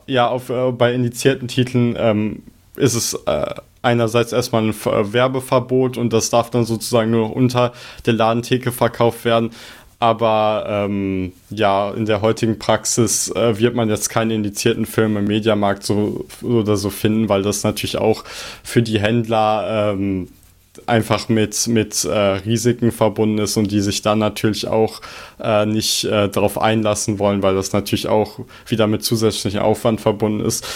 ja, 0.06 0.28
auf, 0.28 0.48
äh, 0.48 0.72
bei 0.72 0.92
indizierten 0.92 1.48
Titeln 1.48 1.96
ähm, 1.98 2.42
ist 2.76 2.94
es 2.94 3.14
äh, 3.26 3.54
einerseits 3.82 4.32
erstmal 4.32 4.62
ein 4.62 4.74
Werbeverbot 4.74 5.98
und 5.98 6.12
das 6.12 6.30
darf 6.30 6.50
dann 6.50 6.64
sozusagen 6.64 7.10
nur 7.10 7.28
noch 7.28 7.34
unter 7.34 7.72
der 8.06 8.14
Ladentheke 8.14 8.72
verkauft 8.72 9.24
werden. 9.24 9.50
Aber 9.98 10.64
ähm, 10.68 11.32
ja, 11.50 11.92
in 11.92 12.06
der 12.06 12.22
heutigen 12.22 12.58
Praxis 12.58 13.30
äh, 13.30 13.58
wird 13.58 13.76
man 13.76 13.88
jetzt 13.88 14.08
keine 14.08 14.34
indizierten 14.34 14.84
Filme 14.84 15.20
im 15.20 15.26
Mediamarkt 15.26 15.84
so 15.84 16.26
oder 16.42 16.76
so 16.76 16.90
finden, 16.90 17.28
weil 17.28 17.42
das 17.42 17.62
natürlich 17.62 17.98
auch 17.98 18.24
für 18.64 18.82
die 18.82 18.98
Händler 18.98 19.92
ähm, 19.92 20.28
einfach 20.86 21.28
mit, 21.28 21.66
mit 21.66 22.04
äh, 22.04 22.10
Risiken 22.10 22.92
verbunden 22.92 23.38
ist 23.38 23.56
und 23.56 23.70
die 23.70 23.80
sich 23.80 24.02
dann 24.02 24.18
natürlich 24.18 24.66
auch 24.66 25.00
äh, 25.40 25.66
nicht 25.66 26.04
äh, 26.04 26.28
darauf 26.28 26.58
einlassen 26.58 27.18
wollen, 27.18 27.42
weil 27.42 27.54
das 27.54 27.72
natürlich 27.72 28.08
auch 28.08 28.40
wieder 28.66 28.86
mit 28.86 29.04
zusätzlichem 29.04 29.60
Aufwand 29.60 30.00
verbunden 30.00 30.44
ist. 30.44 30.66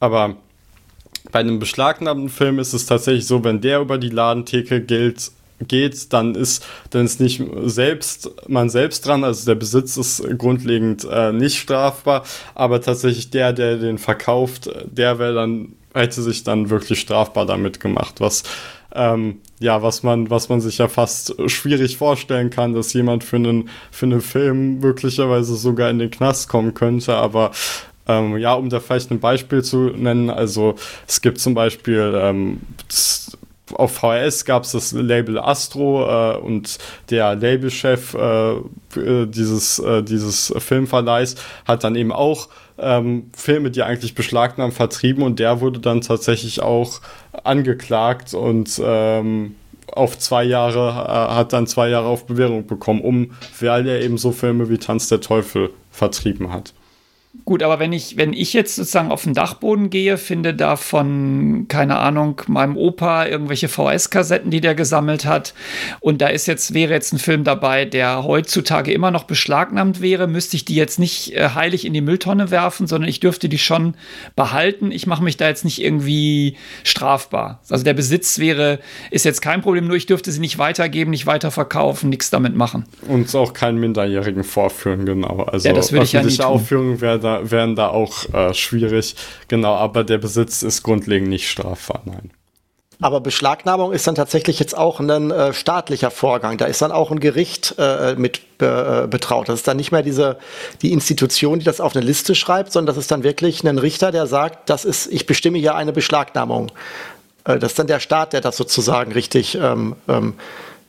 Aber 0.00 0.36
bei 1.30 1.40
einem 1.40 1.58
beschlagnahmten 1.58 2.28
Film 2.28 2.58
ist 2.58 2.72
es 2.72 2.86
tatsächlich 2.86 3.26
so, 3.26 3.44
wenn 3.44 3.60
der 3.60 3.80
über 3.80 3.98
die 3.98 4.08
Ladentheke 4.08 4.80
gilt, 4.80 5.32
geht, 5.68 6.12
dann 6.12 6.34
ist 6.34 6.64
dann 6.90 7.04
ist 7.04 7.20
nicht 7.20 7.42
selbst 7.64 8.30
man 8.48 8.68
selbst 8.68 9.06
dran, 9.06 9.24
also 9.24 9.46
der 9.46 9.54
Besitz 9.54 9.96
ist 9.96 10.22
grundlegend 10.38 11.06
äh, 11.10 11.32
nicht 11.32 11.58
strafbar, 11.58 12.24
aber 12.54 12.80
tatsächlich 12.80 13.30
der, 13.30 13.52
der 13.52 13.76
den 13.76 13.98
verkauft, 13.98 14.70
der 14.84 15.18
wäre 15.18 15.34
dann 15.34 15.74
hätte 15.94 16.22
sich 16.22 16.42
dann 16.42 16.70
wirklich 16.70 17.00
strafbar 17.00 17.46
damit 17.46 17.80
gemacht, 17.80 18.20
was 18.20 18.42
ähm, 18.94 19.40
ja, 19.58 19.82
was 19.82 20.02
man, 20.02 20.30
was 20.30 20.48
man 20.48 20.60
sich 20.60 20.78
ja 20.78 20.88
fast 20.88 21.34
schwierig 21.50 21.96
vorstellen 21.96 22.50
kann, 22.50 22.74
dass 22.74 22.92
jemand 22.92 23.24
für 23.24 23.36
einen, 23.36 23.68
für 23.90 24.06
einen 24.06 24.20
Film 24.20 24.78
möglicherweise 24.78 25.56
sogar 25.56 25.90
in 25.90 25.98
den 25.98 26.10
Knast 26.10 26.48
kommen 26.48 26.74
könnte, 26.74 27.14
aber 27.14 27.52
ähm, 28.06 28.36
ja, 28.36 28.54
um 28.54 28.68
da 28.68 28.80
vielleicht 28.80 29.10
ein 29.10 29.20
Beispiel 29.20 29.62
zu 29.62 29.90
nennen, 29.90 30.28
also 30.28 30.74
es 31.06 31.20
gibt 31.20 31.38
zum 31.38 31.54
Beispiel 31.54 32.12
ähm, 32.16 32.60
auf 33.74 33.92
VHS 33.92 34.44
gab 34.44 34.64
es 34.64 34.72
das 34.72 34.92
Label 34.92 35.38
Astro 35.38 36.34
äh, 36.34 36.36
und 36.36 36.78
der 37.10 37.34
Labelchef 37.34 38.14
äh, 38.14 38.56
dieses, 38.94 39.78
äh, 39.78 40.02
dieses 40.02 40.52
Filmverleihs 40.58 41.36
hat 41.64 41.84
dann 41.84 41.96
eben 41.96 42.12
auch 42.12 42.48
ähm, 42.78 43.30
Filme, 43.36 43.70
die 43.70 43.82
eigentlich 43.82 44.14
beschlagnahmt, 44.14 44.74
vertrieben 44.74 45.22
und 45.22 45.38
der 45.38 45.60
wurde 45.60 45.80
dann 45.80 46.00
tatsächlich 46.00 46.62
auch 46.62 47.00
angeklagt 47.44 48.34
und 48.34 48.80
ähm, 48.84 49.56
auf 49.86 50.18
zwei 50.18 50.44
Jahre, 50.44 50.88
äh, 50.88 51.34
hat 51.34 51.52
dann 51.52 51.66
zwei 51.66 51.88
Jahre 51.88 52.06
auf 52.06 52.26
Bewährung 52.26 52.66
bekommen, 52.66 53.00
um, 53.00 53.32
weil 53.60 53.86
er 53.86 54.00
eben 54.00 54.18
so 54.18 54.32
Filme 54.32 54.68
wie 54.68 54.78
Tanz 54.78 55.08
der 55.08 55.20
Teufel 55.20 55.70
vertrieben 55.90 56.52
hat. 56.52 56.72
Gut, 57.46 57.62
aber 57.62 57.78
wenn 57.78 57.94
ich, 57.94 58.18
wenn 58.18 58.34
ich 58.34 58.52
jetzt 58.52 58.76
sozusagen 58.76 59.10
auf 59.10 59.24
den 59.24 59.32
Dachboden 59.32 59.88
gehe, 59.88 60.18
finde 60.18 60.52
da 60.52 60.76
von, 60.76 61.64
keine 61.66 61.98
Ahnung, 61.98 62.42
meinem 62.46 62.76
Opa 62.76 63.24
irgendwelche 63.24 63.68
VS-Kassetten, 63.68 64.50
die 64.50 64.60
der 64.60 64.74
gesammelt 64.74 65.24
hat. 65.24 65.54
Und 66.00 66.20
da 66.20 66.26
ist 66.26 66.46
jetzt, 66.46 66.74
wäre 66.74 66.92
jetzt 66.92 67.14
ein 67.14 67.18
Film 67.18 67.42
dabei, 67.42 67.86
der 67.86 68.24
heutzutage 68.24 68.92
immer 68.92 69.10
noch 69.10 69.24
beschlagnahmt 69.24 70.02
wäre, 70.02 70.26
müsste 70.26 70.56
ich 70.56 70.66
die 70.66 70.74
jetzt 70.74 70.98
nicht 70.98 71.34
äh, 71.34 71.48
heilig 71.54 71.86
in 71.86 71.94
die 71.94 72.02
Mülltonne 72.02 72.50
werfen, 72.50 72.86
sondern 72.86 73.08
ich 73.08 73.18
dürfte 73.18 73.48
die 73.48 73.58
schon 73.58 73.94
behalten. 74.36 74.92
Ich 74.92 75.06
mache 75.06 75.24
mich 75.24 75.38
da 75.38 75.48
jetzt 75.48 75.64
nicht 75.64 75.80
irgendwie 75.80 76.58
strafbar. 76.84 77.62
Also 77.70 77.82
der 77.82 77.94
Besitz 77.94 78.40
wäre, 78.40 78.78
ist 79.10 79.24
jetzt 79.24 79.40
kein 79.40 79.62
Problem, 79.62 79.86
nur 79.86 79.96
ich 79.96 80.04
dürfte 80.04 80.30
sie 80.32 80.40
nicht 80.40 80.58
weitergeben, 80.58 81.10
nicht 81.10 81.24
weiterverkaufen, 81.24 82.10
nichts 82.10 82.28
damit 82.28 82.54
machen. 82.54 82.84
Und 83.08 83.34
auch 83.34 83.54
keinen 83.54 83.80
Minderjährigen 83.80 84.44
vorführen, 84.44 85.06
genau. 85.06 85.44
Also 85.44 85.66
ja, 85.66 85.74
das 85.74 85.92
würde 85.92 86.04
ich 86.04 86.12
ja 86.12 86.22
nicht 86.22 86.42
Aufführung 86.42 87.00
wäre 87.00 87.21
da, 87.22 87.50
wären 87.50 87.76
da 87.76 87.88
auch 87.88 88.32
äh, 88.32 88.52
schwierig. 88.54 89.16
Genau, 89.48 89.74
aber 89.74 90.04
der 90.04 90.18
Besitz 90.18 90.62
ist 90.62 90.82
grundlegend 90.82 91.28
nicht 91.28 91.50
strafbar, 91.50 92.02
nein. 92.04 92.30
Aber 93.02 93.20
Beschlagnahmung 93.20 93.92
ist 93.92 94.06
dann 94.06 94.14
tatsächlich 94.14 94.60
jetzt 94.60 94.78
auch 94.78 95.00
ein 95.00 95.32
äh, 95.32 95.52
staatlicher 95.52 96.12
Vorgang. 96.12 96.56
Da 96.56 96.66
ist 96.66 96.82
dann 96.82 96.92
auch 96.92 97.10
ein 97.10 97.18
Gericht 97.18 97.74
äh, 97.76 98.14
mit 98.14 98.42
äh, 98.60 99.08
betraut. 99.08 99.48
Das 99.48 99.56
ist 99.56 99.66
dann 99.66 99.76
nicht 99.76 99.90
mehr 99.90 100.02
diese 100.02 100.38
die 100.82 100.92
Institution, 100.92 101.58
die 101.58 101.64
das 101.64 101.80
auf 101.80 101.96
eine 101.96 102.04
Liste 102.04 102.36
schreibt, 102.36 102.70
sondern 102.70 102.94
das 102.94 103.02
ist 103.02 103.10
dann 103.10 103.24
wirklich 103.24 103.64
ein 103.64 103.78
Richter, 103.78 104.12
der 104.12 104.28
sagt, 104.28 104.70
das 104.70 104.84
ist, 104.84 105.12
ich 105.12 105.26
bestimme 105.26 105.58
hier 105.58 105.74
eine 105.74 105.92
Beschlagnahmung. 105.92 106.70
Äh, 107.44 107.58
das 107.58 107.72
ist 107.72 107.78
dann 107.80 107.88
der 107.88 107.98
Staat, 107.98 108.34
der 108.34 108.40
das 108.40 108.56
sozusagen 108.56 109.10
richtig 109.10 109.56
ähm, 109.60 109.96
ähm, 110.08 110.34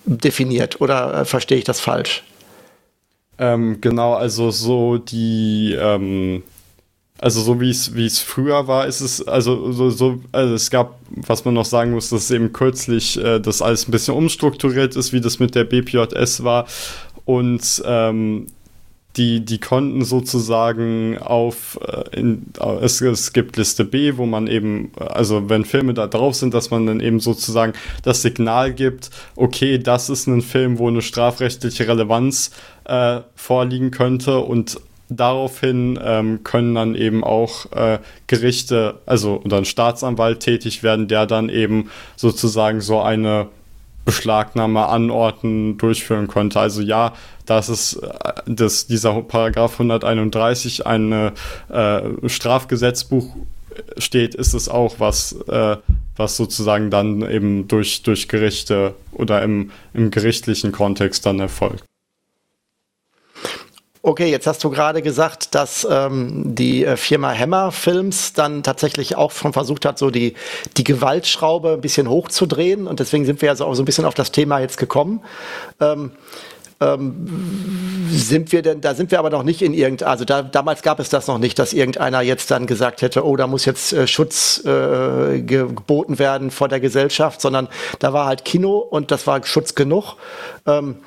definiert. 0.05 0.81
Oder 0.81 1.21
äh, 1.21 1.25
verstehe 1.25 1.57
ich 1.57 1.63
das 1.63 1.79
falsch? 1.79 2.23
Ähm, 3.37 3.81
genau, 3.81 4.13
also 4.13 4.51
so 4.51 4.97
die, 4.97 5.75
ähm, 5.79 6.43
also 7.19 7.41
so 7.41 7.59
wie 7.61 7.69
es 7.69 7.95
wie 7.95 8.05
es 8.05 8.19
früher 8.19 8.67
war, 8.67 8.85
ist 8.85 9.01
es 9.01 9.25
also 9.27 9.71
so, 9.71 9.89
so 9.89 10.19
also 10.31 10.53
es 10.53 10.69
gab, 10.69 10.99
was 11.09 11.45
man 11.45 11.53
noch 11.53 11.65
sagen 11.65 11.91
muss, 11.91 12.09
dass 12.09 12.29
eben 12.31 12.53
kürzlich 12.53 13.17
äh, 13.17 13.39
das 13.39 13.61
alles 13.61 13.87
ein 13.87 13.91
bisschen 13.91 14.13
umstrukturiert 14.15 14.95
ist, 14.95 15.13
wie 15.13 15.21
das 15.21 15.39
mit 15.39 15.55
der 15.55 15.63
BPJS 15.63 16.43
war. 16.43 16.67
Und 17.25 17.81
ähm, 17.85 18.47
die, 19.15 19.45
die 19.45 19.59
konnten 19.59 20.03
sozusagen 20.03 21.17
auf, 21.19 21.79
äh, 21.87 22.19
in, 22.19 22.47
es, 22.81 22.99
es 23.01 23.33
gibt 23.33 23.57
Liste 23.57 23.85
B, 23.85 24.17
wo 24.17 24.25
man 24.25 24.47
eben, 24.47 24.91
also 24.97 25.49
wenn 25.49 25.65
Filme 25.65 25.93
da 25.93 26.07
drauf 26.07 26.35
sind, 26.35 26.53
dass 26.53 26.71
man 26.71 26.85
dann 26.87 26.99
eben 26.99 27.19
sozusagen 27.19 27.73
das 28.01 28.21
Signal 28.23 28.73
gibt, 28.73 29.11
okay, 29.35 29.77
das 29.77 30.09
ist 30.09 30.27
ein 30.27 30.41
Film, 30.41 30.79
wo 30.79 30.87
eine 30.87 31.01
strafrechtliche 31.01 31.87
Relevanz 31.87 32.51
äh, 32.85 33.21
vorliegen 33.35 33.91
könnte 33.91 34.39
und 34.39 34.79
daraufhin 35.09 35.99
ähm, 36.03 36.43
können 36.43 36.73
dann 36.73 36.95
eben 36.95 37.23
auch 37.23 37.71
äh, 37.71 37.99
Gerichte, 38.25 38.99
also 39.05 39.41
oder 39.43 39.57
ein 39.57 39.65
Staatsanwalt 39.65 40.39
tätig 40.39 40.81
werden, 40.81 41.07
der 41.07 41.27
dann 41.27 41.49
eben 41.49 41.91
sozusagen 42.15 42.81
so 42.81 42.99
eine 42.99 43.47
Beschlagnahme 44.05 44.87
anordnen, 44.87 45.77
durchführen 45.77 46.27
konnte. 46.27 46.59
Also 46.59 46.81
ja, 46.81 47.13
dass 47.45 47.69
es 47.69 47.99
dass 48.45 48.87
dieser 48.87 49.21
Paragraph 49.21 49.73
131 49.73 50.85
ein 50.85 51.31
äh, 51.69 52.01
Strafgesetzbuch 52.27 53.35
steht, 53.97 54.35
ist 54.35 54.53
es 54.53 54.69
auch 54.69 54.99
was, 54.99 55.33
äh, 55.47 55.77
was 56.15 56.37
sozusagen 56.37 56.89
dann 56.89 57.27
eben 57.27 57.67
durch, 57.67 58.03
durch 58.03 58.27
Gerichte 58.27 58.95
oder 59.11 59.41
im, 59.41 59.71
im 59.93 60.11
gerichtlichen 60.11 60.71
Kontext 60.71 61.25
dann 61.25 61.39
erfolgt. 61.39 61.83
Okay, 64.05 64.29
jetzt 64.29 64.47
hast 64.47 64.61
du 64.65 64.69
gerade 64.69 65.01
gesagt, 65.01 65.55
dass 65.55 65.87
ähm, 65.89 66.55
die 66.55 66.83
äh, 66.83 66.97
Firma 66.97 67.33
Hammer 67.33 67.71
Films 67.71 68.33
dann 68.33 68.61
tatsächlich 68.61 69.15
auch 69.15 69.31
schon 69.31 69.53
versucht 69.53 69.85
hat, 69.85 69.97
so 69.97 70.09
die, 70.09 70.33
die 70.75 70.83
Gewaltschraube 70.83 71.71
ein 71.75 71.81
bisschen 71.81 72.09
hochzudrehen. 72.09 72.85
Und 72.85 72.99
deswegen 72.99 73.23
sind 73.23 73.41
wir 73.41 73.47
ja 73.47 73.55
so, 73.55 73.65
auch 73.65 73.75
so 73.75 73.81
ein 73.81 73.85
bisschen 73.85 74.03
auf 74.03 74.13
das 74.13 74.33
Thema 74.33 74.59
jetzt 74.59 74.77
gekommen. 74.77 75.21
Ähm, 75.79 76.11
ähm, 76.79 78.07
sind 78.09 78.51
wir 78.51 78.61
denn, 78.61 78.81
da 78.81 78.93
sind 78.95 79.11
wir 79.11 79.19
aber 79.19 79.29
noch 79.29 79.43
nicht 79.43 79.61
in 79.61 79.73
irgendein, 79.73 80.07
also 80.07 80.25
da, 80.25 80.41
damals 80.41 80.81
gab 80.81 80.99
es 80.99 81.09
das 81.09 81.27
noch 81.27 81.37
nicht, 81.37 81.57
dass 81.59 81.73
irgendeiner 81.73 82.21
jetzt 82.21 82.51
dann 82.51 82.67
gesagt 82.67 83.01
hätte, 83.01 83.25
oh, 83.25 83.35
da 83.35 83.47
muss 83.47 83.65
jetzt 83.65 83.93
äh, 83.93 84.07
Schutz 84.07 84.63
äh, 84.65 85.41
geboten 85.41 86.19
werden 86.19 86.51
vor 86.51 86.67
der 86.67 86.79
Gesellschaft, 86.79 87.41
sondern 87.41 87.67
da 87.99 88.13
war 88.13 88.25
halt 88.25 88.45
Kino 88.45 88.77
und 88.77 89.11
das 89.11 89.27
war 89.27 89.43
Schutz 89.45 89.75
genug. 89.75 90.15
Ähm, 90.65 90.97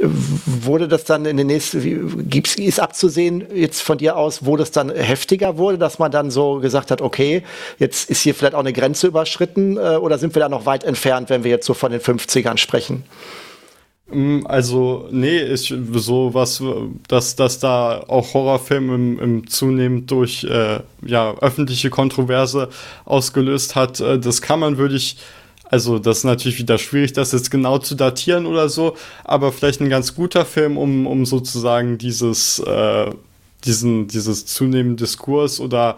wurde 0.00 0.88
das 0.88 1.04
dann 1.04 1.24
in 1.24 1.36
den 1.36 1.46
nächsten, 1.46 2.28
gibt's, 2.28 2.56
ist 2.56 2.80
abzusehen 2.80 3.44
jetzt 3.54 3.80
von 3.82 3.98
dir 3.98 4.16
aus, 4.16 4.44
wo 4.44 4.56
das 4.56 4.70
dann 4.70 4.90
heftiger 4.90 5.56
wurde, 5.56 5.78
dass 5.78 5.98
man 5.98 6.10
dann 6.10 6.30
so 6.30 6.58
gesagt 6.58 6.90
hat, 6.90 7.00
okay, 7.00 7.42
jetzt 7.78 8.10
ist 8.10 8.22
hier 8.22 8.34
vielleicht 8.34 8.54
auch 8.54 8.60
eine 8.60 8.72
Grenze 8.72 9.06
überschritten 9.06 9.76
äh, 9.76 9.96
oder 9.96 10.18
sind 10.18 10.34
wir 10.34 10.40
da 10.40 10.48
noch 10.48 10.66
weit 10.66 10.84
entfernt, 10.84 11.30
wenn 11.30 11.44
wir 11.44 11.50
jetzt 11.50 11.66
so 11.66 11.74
von 11.74 11.92
den 11.92 12.00
50ern 12.00 12.56
sprechen? 12.56 13.04
Mm, 14.06 14.46
also, 14.46 15.08
nee, 15.10 15.38
ist 15.38 15.68
so 15.68 16.34
was, 16.34 16.62
dass, 17.08 17.36
dass 17.36 17.58
da 17.58 18.04
auch 18.06 18.34
Horrorfilme 18.34 18.94
im, 18.94 19.18
im 19.18 19.46
zunehmend 19.48 20.10
durch 20.10 20.44
äh, 20.44 20.80
ja, 21.06 21.34
öffentliche 21.40 21.90
Kontroverse 21.90 22.68
ausgelöst 23.04 23.74
hat, 23.74 24.00
äh, 24.00 24.18
das 24.18 24.42
kann 24.42 24.60
man, 24.60 24.76
würde 24.78 24.96
ich 24.96 25.16
also 25.70 25.98
das 25.98 26.18
ist 26.18 26.24
natürlich 26.24 26.58
wieder 26.58 26.78
schwierig, 26.78 27.14
das 27.14 27.32
jetzt 27.32 27.50
genau 27.50 27.78
zu 27.78 27.94
datieren 27.94 28.46
oder 28.46 28.68
so, 28.68 28.96
aber 29.24 29.50
vielleicht 29.50 29.80
ein 29.80 29.88
ganz 29.88 30.14
guter 30.14 30.44
Film, 30.44 30.76
um, 30.76 31.06
um 31.06 31.26
sozusagen 31.26 31.98
dieses, 31.98 32.60
äh, 32.60 33.10
diesen, 33.64 34.06
dieses 34.06 34.46
zunehmende 34.46 35.04
Diskurs 35.04 35.60
oder 35.60 35.96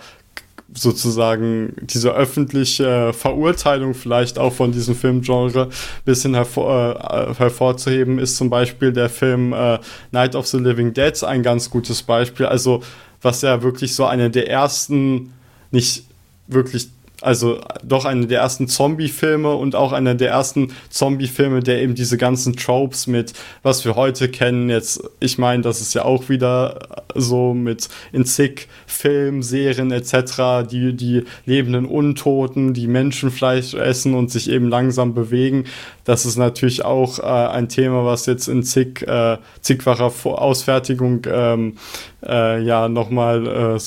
sozusagen 0.74 1.74
diese 1.80 2.12
öffentliche 2.12 3.12
Verurteilung 3.12 3.94
vielleicht 3.94 4.38
auch 4.38 4.52
von 4.52 4.72
diesem 4.72 4.94
Filmgenre 4.94 5.68
bisschen 6.04 6.34
hervor, 6.34 6.98
äh, 7.10 7.34
hervorzuheben, 7.34 8.18
ist 8.18 8.36
zum 8.36 8.50
Beispiel 8.50 8.92
der 8.92 9.08
Film 9.08 9.52
äh, 9.52 9.78
Night 10.10 10.34
of 10.34 10.46
the 10.46 10.58
Living 10.58 10.92
Dead 10.92 11.22
ein 11.24 11.42
ganz 11.42 11.70
gutes 11.70 12.02
Beispiel. 12.02 12.46
Also 12.46 12.82
was 13.22 13.42
ja 13.42 13.62
wirklich 13.62 13.94
so 13.94 14.04
eine 14.04 14.30
der 14.30 14.50
ersten, 14.50 15.32
nicht 15.70 16.04
wirklich 16.48 16.88
also 17.22 17.60
doch 17.82 18.04
einer 18.04 18.26
der 18.26 18.40
ersten 18.40 18.68
Zombie-Filme 18.68 19.54
und 19.54 19.74
auch 19.74 19.92
einer 19.92 20.14
der 20.14 20.30
ersten 20.30 20.72
Zombie-Filme, 20.90 21.60
der 21.60 21.80
eben 21.82 21.94
diese 21.94 22.18
ganzen 22.18 22.56
Tropes 22.56 23.06
mit, 23.06 23.32
was 23.62 23.84
wir 23.84 23.96
heute 23.96 24.28
kennen, 24.28 24.68
jetzt, 24.68 25.02
ich 25.20 25.38
meine, 25.38 25.62
das 25.62 25.80
ist 25.80 25.94
ja 25.94 26.04
auch 26.04 26.28
wieder 26.28 27.04
so 27.14 27.54
mit 27.54 27.88
in 28.12 28.24
zig 28.24 28.68
Filmen, 28.86 29.42
Serien 29.42 29.90
etc., 29.90 30.68
die, 30.70 30.94
die 30.94 31.24
lebenden 31.46 31.86
Untoten, 31.86 32.74
die 32.74 32.86
Menschenfleisch 32.86 33.74
essen 33.74 34.14
und 34.14 34.30
sich 34.30 34.50
eben 34.50 34.68
langsam 34.68 35.14
bewegen. 35.14 35.64
Das 36.04 36.26
ist 36.26 36.36
natürlich 36.36 36.84
auch 36.84 37.18
äh, 37.18 37.22
ein 37.22 37.68
Thema, 37.68 38.04
was 38.04 38.26
jetzt 38.26 38.48
in 38.48 38.62
zig, 38.62 39.02
äh, 39.02 39.38
zigfacher 39.62 40.12
Ausfertigung 40.24 41.22
ähm, 41.26 41.76
äh, 42.24 42.62
ja 42.62 42.88
nochmal 42.88 43.76
äh, 43.76 43.78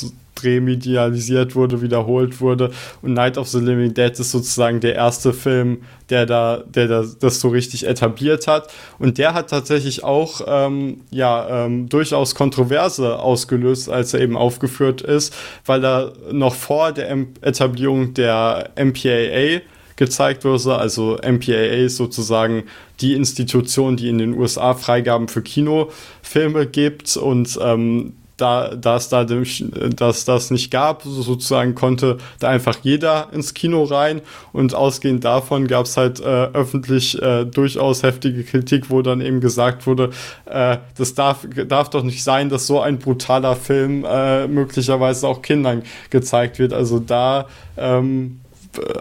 remedialisiert 0.43 1.55
wurde, 1.55 1.81
wiederholt 1.81 2.41
wurde. 2.41 2.71
Und 3.01 3.13
Night 3.13 3.37
of 3.37 3.47
the 3.47 3.59
Living 3.59 3.93
Dead 3.93 4.11
ist 4.11 4.31
sozusagen 4.31 4.79
der 4.79 4.95
erste 4.95 5.33
Film, 5.33 5.81
der 6.09 6.25
da, 6.25 6.63
der 6.67 6.87
da, 6.87 7.05
das 7.19 7.39
so 7.39 7.49
richtig 7.49 7.87
etabliert 7.87 8.47
hat. 8.47 8.69
Und 8.97 9.17
der 9.17 9.33
hat 9.33 9.49
tatsächlich 9.49 10.03
auch 10.03 10.41
ähm, 10.47 11.01
ja 11.11 11.65
ähm, 11.65 11.89
durchaus 11.89 12.35
Kontroverse 12.35 13.19
ausgelöst, 13.19 13.89
als 13.89 14.13
er 14.13 14.21
eben 14.21 14.37
aufgeführt 14.37 15.01
ist, 15.01 15.35
weil 15.65 15.83
er 15.83 16.13
noch 16.31 16.55
vor 16.55 16.91
der 16.91 17.11
Etablierung 17.41 18.13
der 18.13 18.71
MPAA 18.75 19.61
gezeigt 19.99 20.45
wurde. 20.45 20.75
Also 20.75 21.17
MPAA 21.21 21.85
ist 21.85 21.97
sozusagen 21.97 22.63
die 23.01 23.13
Institution, 23.13 23.97
die 23.97 24.09
in 24.09 24.17
den 24.17 24.33
USA 24.33 24.73
Freigaben 24.73 25.27
für 25.27 25.43
Kinofilme 25.43 26.65
gibt 26.65 27.15
und 27.17 27.59
ähm, 27.61 28.13
da, 28.39 28.75
da 28.75 28.95
es 28.95 29.09
da 29.09 29.25
dass 29.25 30.25
das 30.25 30.51
nicht 30.51 30.71
gab, 30.71 31.03
sozusagen 31.03 31.75
konnte 31.75 32.17
da 32.39 32.49
einfach 32.49 32.77
jeder 32.81 33.27
ins 33.31 33.53
Kino 33.53 33.83
rein 33.83 34.21
und 34.53 34.73
ausgehend 34.73 35.23
davon 35.23 35.67
gab 35.67 35.85
es 35.85 35.97
halt 35.97 36.19
äh, 36.19 36.23
öffentlich 36.23 37.21
äh, 37.21 37.45
durchaus 37.45 38.03
heftige 38.03 38.43
Kritik, 38.43 38.89
wo 38.89 39.01
dann 39.01 39.21
eben 39.21 39.41
gesagt 39.41 39.87
wurde, 39.87 40.11
äh, 40.45 40.77
das 40.97 41.13
darf, 41.13 41.47
darf 41.67 41.89
doch 41.89 42.03
nicht 42.03 42.23
sein, 42.23 42.49
dass 42.49 42.67
so 42.67 42.79
ein 42.81 42.99
brutaler 42.99 43.55
Film 43.55 44.05
äh, 44.07 44.47
möglicherweise 44.47 45.27
auch 45.27 45.41
Kindern 45.41 45.83
gezeigt 46.09 46.59
wird. 46.59 46.73
Also 46.73 46.99
da 46.99 47.47
ähm, 47.77 48.39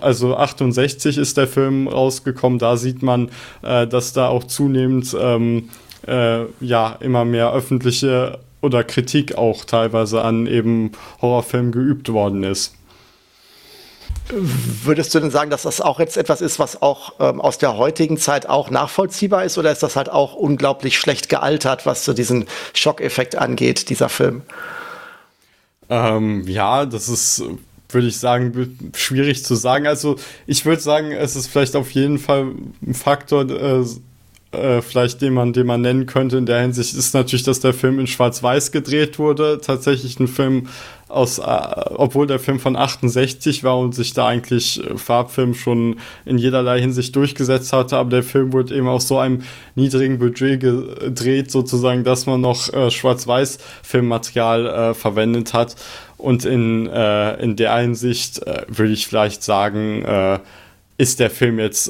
also 0.01 0.37
68 0.37 1.19
ist 1.19 1.37
der 1.37 1.47
Film 1.47 1.89
rausgekommen, 1.89 2.59
da 2.59 2.77
sieht 2.77 3.03
man, 3.03 3.31
äh, 3.63 3.87
dass 3.87 4.13
da 4.13 4.29
auch 4.29 4.45
zunehmend 4.45 5.15
ähm, 5.21 5.69
äh, 6.07 6.45
ja 6.61 6.97
immer 7.01 7.25
mehr 7.25 7.53
öffentliche 7.53 8.39
oder 8.61 8.85
Kritik 8.85 9.37
auch 9.37 9.65
teilweise 9.65 10.23
an 10.23 10.47
eben 10.47 10.93
Horrorfilmen 11.21 11.73
geübt 11.73 12.13
worden 12.13 12.43
ist. 12.43 12.75
Würdest 14.31 15.15
du 15.15 15.21
denn 15.21 15.31
sagen, 15.31 15.51
dass 15.51 15.63
das 15.63 15.81
auch 15.81 16.01
jetzt 16.01 16.19
etwas 16.19 16.43
ist, 16.43 16.59
was 16.59 16.83
auch 16.83 17.15
ähm, 17.19 17.41
aus 17.41 17.57
der 17.57 17.79
heutigen 17.79 18.19
Zeit 18.19 18.47
auch 18.47 18.71
nachvollziehbar 18.71 19.45
ist, 19.45 19.57
oder 19.57 19.73
ist 19.73 19.83
das 19.83 19.97
halt 19.97 20.11
auch 20.11 20.35
unglaublich 20.35 20.99
schlecht 20.99 21.31
gealtert, 21.31 21.87
was 21.87 22.05
so 22.05 22.13
diesen 22.13 22.45
Schockeffekt 22.75 23.37
angeht, 23.37 23.89
dieser 23.89 24.11
Film? 24.11 24.43
Ähm, 25.89 26.47
ja, 26.47 26.85
das 26.85 27.09
ist, 27.09 27.43
würde 27.89 28.09
ich 28.09 28.19
sagen, 28.19 28.93
schwierig 28.95 29.45
zu 29.45 29.55
sagen. 29.55 29.87
Also 29.87 30.17
ich 30.47 30.67
würde 30.67 30.83
sagen, 30.83 31.13
es 31.13 31.35
ist 31.35 31.47
vielleicht 31.47 31.75
auf 31.75 31.91
jeden 31.93 32.19
Fall 32.19 32.53
ein 32.87 32.95
Faktor, 32.95 33.49
äh, 33.49 33.85
äh, 34.51 34.81
vielleicht 34.81 35.21
den 35.21 35.35
man, 35.35 35.53
den 35.53 35.67
man 35.67 35.83
nennen 35.83 36.07
könnte 36.07 36.39
in 36.39 36.47
der 36.47 36.61
Hinsicht, 36.61 36.95
ist 36.95 37.13
natürlich, 37.13 37.43
dass 37.43 37.61
der 37.61 37.75
Film 37.75 37.99
in 37.99 38.07
Schwarz-Weiß 38.07 38.73
gedreht 38.73 39.19
wurde. 39.19 39.61
Tatsächlich 39.63 40.19
ein 40.19 40.27
Film 40.27 40.69
aus, 41.09 41.39
äh, 41.39 41.43
obwohl 41.43 42.27
der 42.27 42.39
Film 42.39 42.59
von 42.59 42.75
68 42.75 43.63
war 43.63 43.79
und 43.79 43.95
sich 43.95 44.15
da 44.15 44.27
eigentlich 44.27 44.83
äh, 44.83 44.97
Farbfilm 44.97 45.53
schon 45.53 45.97
in 46.25 46.39
jederlei 46.39 46.81
Hinsicht 46.81 47.15
durchgesetzt 47.15 47.75
hatte, 47.75 47.99
aber 47.99 48.09
der 48.09 48.23
Film 48.23 48.55
wurde 48.55 48.75
eben 48.75 48.89
auf 48.89 49.03
so 49.03 49.19
einem 49.19 49.43
niedrigen 49.75 50.19
Budget 50.19 50.61
gedreht, 50.61 51.51
sozusagen, 51.51 52.05
dass 52.05 52.25
man 52.25 52.41
noch 52.41 52.73
äh, 52.73 52.91
Schwarz-Weiß-Filmmaterial 52.91 54.67
äh, 54.67 54.95
verwendet 54.95 55.53
hat. 55.53 55.77
Und 56.17 56.45
in, 56.45 56.87
in 56.87 57.55
der 57.55 57.77
Hinsicht 57.77 58.41
würde 58.67 58.93
ich 58.93 59.07
vielleicht 59.07 59.45
sagen, 59.45 60.41
ist 60.97 61.21
der 61.21 61.31
Film 61.31 61.61
jetzt 61.61 61.89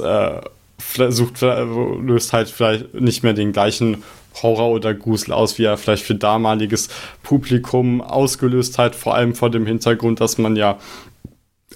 sucht, 0.81 1.41
löst 1.41 2.33
halt 2.33 2.49
vielleicht 2.49 2.95
nicht 2.95 3.23
mehr 3.23 3.35
den 3.35 3.53
gleichen 3.53 4.03
Horror 4.43 4.71
oder 4.71 4.95
Grusel 4.95 5.33
aus, 5.33 5.59
wie 5.59 5.65
er 5.65 5.77
vielleicht 5.77 6.05
für 6.05 6.15
damaliges 6.15 6.89
Publikum 7.23 8.01
ausgelöst 8.01 8.79
hat, 8.79 8.95
vor 8.95 9.15
allem 9.15 9.35
vor 9.35 9.51
dem 9.51 9.67
Hintergrund, 9.67 10.21
dass 10.21 10.39
man 10.39 10.57
ja 10.57 10.79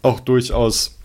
auch 0.03 0.21
durchaus 0.21 0.99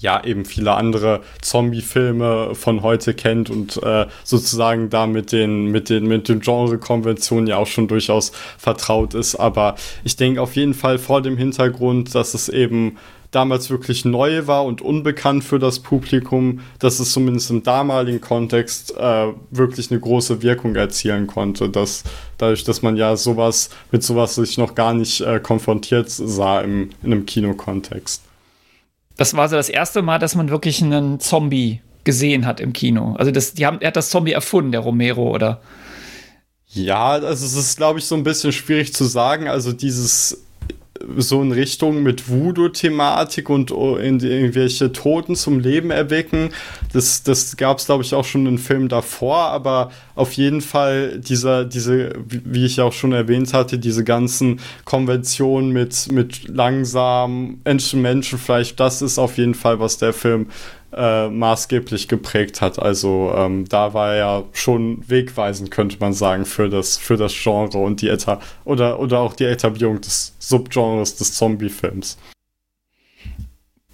ja 0.00 0.22
eben 0.22 0.44
viele 0.44 0.74
andere 0.74 1.22
Zombie-Filme 1.40 2.54
von 2.54 2.82
heute 2.82 3.14
kennt 3.14 3.48
und 3.48 3.82
äh, 3.82 4.06
sozusagen 4.22 4.90
da 4.90 5.06
mit 5.06 5.32
den, 5.32 5.66
mit 5.66 5.88
den, 5.88 6.06
mit 6.06 6.28
den 6.28 6.40
Genre-Konventionen 6.40 7.46
ja 7.46 7.56
auch 7.56 7.66
schon 7.66 7.88
durchaus 7.88 8.32
vertraut 8.58 9.14
ist. 9.14 9.36
Aber 9.36 9.76
ich 10.04 10.16
denke 10.16 10.42
auf 10.42 10.56
jeden 10.56 10.74
Fall 10.74 10.98
vor 10.98 11.22
dem 11.22 11.38
Hintergrund, 11.38 12.14
dass 12.14 12.34
es 12.34 12.48
eben 12.48 12.98
damals 13.34 13.70
wirklich 13.70 14.04
neu 14.04 14.46
war 14.46 14.64
und 14.64 14.82
unbekannt 14.82 15.44
für 15.44 15.58
das 15.58 15.80
Publikum, 15.80 16.60
dass 16.78 17.00
es 17.00 17.12
zumindest 17.12 17.50
im 17.50 17.62
damaligen 17.62 18.20
Kontext 18.20 18.96
äh, 18.96 19.32
wirklich 19.50 19.90
eine 19.90 20.00
große 20.00 20.42
Wirkung 20.42 20.74
erzielen 20.76 21.26
konnte. 21.26 21.68
Dass, 21.68 22.04
dadurch, 22.38 22.64
dass 22.64 22.82
man 22.82 22.96
ja 22.96 23.16
sowas 23.16 23.70
mit 23.90 24.02
sowas 24.02 24.34
sich 24.34 24.58
noch 24.58 24.74
gar 24.74 24.94
nicht 24.94 25.20
äh, 25.20 25.40
konfrontiert 25.40 26.10
sah 26.10 26.60
im, 26.60 26.90
in 27.02 27.12
einem 27.12 27.26
Kinokontext. 27.26 28.22
Das 29.16 29.34
war 29.34 29.48
so 29.48 29.56
das 29.56 29.68
erste 29.68 30.02
Mal, 30.02 30.18
dass 30.18 30.34
man 30.34 30.50
wirklich 30.50 30.82
einen 30.82 31.20
Zombie 31.20 31.80
gesehen 32.04 32.46
hat 32.46 32.60
im 32.60 32.72
Kino. 32.72 33.14
Also 33.18 33.30
das, 33.30 33.54
die 33.54 33.66
haben, 33.66 33.80
er 33.80 33.88
hat 33.88 33.96
das 33.96 34.10
Zombie 34.10 34.32
erfunden, 34.32 34.72
der 34.72 34.80
Romero, 34.80 35.30
oder? 35.30 35.60
Ja, 36.68 37.10
also 37.10 37.46
es 37.46 37.54
ist, 37.54 37.76
glaube 37.76 38.00
ich, 38.00 38.04
so 38.04 38.14
ein 38.16 38.24
bisschen 38.24 38.52
schwierig 38.52 38.92
zu 38.92 39.04
sagen. 39.04 39.48
Also 39.48 39.72
dieses 39.72 40.44
so 41.16 41.42
in 41.42 41.52
Richtung 41.52 42.02
mit 42.02 42.28
Voodoo-Thematik 42.28 43.50
und 43.50 43.72
oh, 43.72 43.96
in 43.96 44.20
irgendwelche 44.20 44.92
Toten 44.92 45.36
zum 45.36 45.60
Leben 45.60 45.90
erwecken. 45.90 46.50
Das, 46.92 47.22
das 47.22 47.56
gab 47.56 47.78
es, 47.78 47.86
glaube 47.86 48.02
ich, 48.04 48.14
auch 48.14 48.24
schon 48.24 48.46
in 48.46 48.58
Filmen 48.58 48.88
davor, 48.88 49.36
aber 49.36 49.90
auf 50.14 50.32
jeden 50.32 50.60
Fall 50.60 51.18
dieser, 51.18 51.64
diese, 51.64 52.12
wie 52.26 52.66
ich 52.66 52.80
auch 52.80 52.92
schon 52.92 53.12
erwähnt 53.12 53.52
hatte, 53.52 53.78
diese 53.78 54.04
ganzen 54.04 54.60
Konventionen 54.84 55.70
mit, 55.70 56.10
mit 56.12 56.48
langsam 56.48 57.60
Menschenfleisch, 57.64 58.76
das 58.76 59.02
ist 59.02 59.18
auf 59.18 59.38
jeden 59.38 59.54
Fall, 59.54 59.80
was 59.80 59.98
der 59.98 60.12
Film 60.12 60.46
äh, 60.96 61.28
maßgeblich 61.28 62.08
geprägt 62.08 62.60
hat. 62.60 62.78
Also 62.78 63.32
ähm, 63.36 63.66
da 63.68 63.94
war 63.94 64.12
er 64.12 64.16
ja 64.16 64.42
schon 64.52 65.02
wegweisend, 65.08 65.70
könnte 65.70 65.96
man 66.00 66.12
sagen, 66.12 66.44
für 66.44 66.68
das, 66.68 66.96
für 66.96 67.16
das 67.16 67.34
Genre 67.34 67.78
und 67.78 68.00
die 68.02 68.08
Eta 68.08 68.40
oder, 68.64 69.00
oder 69.00 69.20
auch 69.20 69.34
die 69.34 69.44
Etablierung 69.44 70.00
des 70.00 70.34
Subgenres 70.38 71.16
des 71.16 71.34
Zombie-Films. 71.34 72.18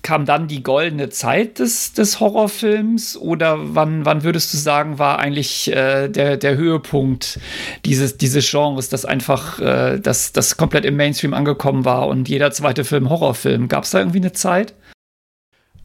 Kam 0.02 0.24
dann 0.24 0.48
die 0.48 0.62
goldene 0.62 1.10
Zeit 1.10 1.58
des, 1.58 1.92
des 1.92 2.20
Horrorfilms 2.20 3.18
oder 3.18 3.74
wann, 3.74 4.06
wann 4.06 4.24
würdest 4.24 4.52
du 4.54 4.56
sagen, 4.56 4.98
war 4.98 5.18
eigentlich 5.18 5.70
äh, 5.70 6.08
der, 6.08 6.38
der 6.38 6.56
Höhepunkt 6.56 7.38
dieses, 7.84 8.16
dieses 8.16 8.50
Genres, 8.50 8.88
das 8.88 9.04
einfach 9.04 9.60
äh, 9.60 10.00
das, 10.00 10.32
das 10.32 10.56
komplett 10.56 10.86
im 10.86 10.96
Mainstream 10.96 11.34
angekommen 11.34 11.84
war 11.84 12.08
und 12.08 12.28
jeder 12.28 12.50
zweite 12.50 12.84
Film 12.84 13.10
Horrorfilm? 13.10 13.68
Gab 13.68 13.84
es 13.84 13.90
da 13.90 13.98
irgendwie 13.98 14.18
eine 14.18 14.32
Zeit? 14.32 14.74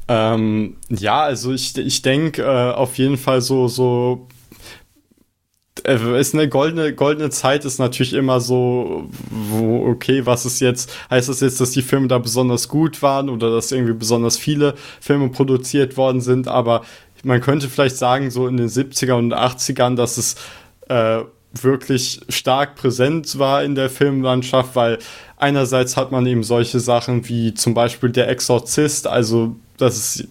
Ähm, 0.08 0.78
ja, 0.90 1.22
also 1.24 1.52
ich, 1.52 1.78
ich 1.78 2.02
denke 2.02 2.44
äh, 2.44 2.72
auf 2.74 2.98
jeden 2.98 3.18
Fall 3.18 3.42
so, 3.42 3.68
so 3.68 4.28
äh, 5.84 6.20
ist 6.20 6.34
eine 6.34 6.48
goldene, 6.48 6.94
goldene 6.94 7.30
Zeit 7.30 7.66
ist 7.66 7.80
natürlich 7.80 8.14
immer 8.14 8.40
so, 8.40 9.10
wo, 9.30 9.88
okay, 9.88 10.26
was 10.26 10.46
ist 10.46 10.60
jetzt, 10.60 10.92
heißt 11.10 11.30
das 11.30 11.42
jetzt, 11.42 11.60
dass 11.60 11.72
die 11.72 11.82
Filme 11.82 12.08
da 12.08 12.20
besonders 12.20 12.68
gut 12.68 13.02
waren 13.02 13.30
oder 13.30 13.52
dass 13.52 13.72
irgendwie 13.72 13.94
besonders 13.94 14.38
viele 14.38 14.76
Filme 15.02 15.30
produziert 15.30 15.98
worden 15.98 16.22
sind, 16.22 16.48
aber 16.48 16.84
man 17.24 17.42
könnte 17.42 17.70
vielleicht 17.70 17.98
sagen, 17.98 18.30
so 18.30 18.48
in 18.48 18.58
den 18.58 18.70
70er 18.70 19.14
und 19.14 19.34
80ern, 19.34 19.96
dass 19.96 20.18
es 20.18 20.36
äh, 20.88 21.22
wirklich 21.54 22.22
stark 22.30 22.76
präsent 22.76 23.40
war 23.40 23.64
in 23.64 23.76
der 23.76 23.90
Filmlandschaft, 23.90 24.76
weil 24.76 25.00
einerseits 25.38 25.98
hat 25.98 26.12
man 26.12 26.26
eben 26.26 26.44
solche 26.44 26.80
Sachen 26.80 27.28
wie 27.28 27.54
zum 27.54 27.74
Beispiel 27.74 28.12
Der 28.12 28.30
Exorzist, 28.30 29.08
also 29.08 29.56
das 29.78 29.98
ist, 29.98 30.28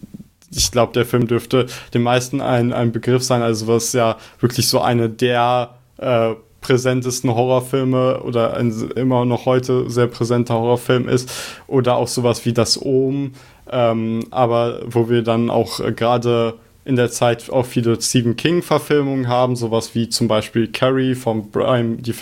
ich 0.51 0.71
glaube, 0.71 0.93
der 0.93 1.05
Film 1.05 1.27
dürfte 1.27 1.67
den 1.93 2.03
meisten 2.03 2.41
ein, 2.41 2.73
ein 2.73 2.93
Begriff 2.93 3.23
sein, 3.23 3.43
also 3.43 3.67
was 3.67 3.93
ja 3.93 4.17
wirklich 4.41 4.69
so 4.69 4.81
eine 4.81 5.09
der 5.09 5.75
äh, 5.99 6.35
präsentesten 6.65 7.35
Horrorfilme 7.35 8.23
oder 8.23 8.57
ein 8.57 8.73
immer 8.97 9.25
noch 9.25 9.45
heute 9.45 9.91
sehr 9.91 10.07
präsenter 10.07 10.55
Horrorfilm 10.55 11.09
ist. 11.09 11.31
Oder 11.67 11.97
auch 11.97 12.09
sowas 12.09 12.45
wie 12.47 12.53
Das 12.53 12.81
Ohm, 12.81 13.35
ähm, 13.71 14.25
aber 14.31 14.81
wo 14.87 15.09
wir 15.09 15.23
dann 15.23 15.51
auch 15.51 15.81
äh, 15.81 15.93
gerade 15.93 16.55
in 16.87 16.97
der 16.97 17.11
Zeit 17.11 17.51
auch 17.51 17.65
viele 17.65 18.01
Stephen 18.01 18.37
King-Verfilmungen 18.37 19.29
haben, 19.29 19.57
sowas 19.57 19.95
wie 19.95 20.09
zum 20.09 20.29
Beispiel 20.29 20.69
Carrie 20.69 21.15
von 21.15 21.51
Brian, 21.51 22.03
die, 22.03 22.15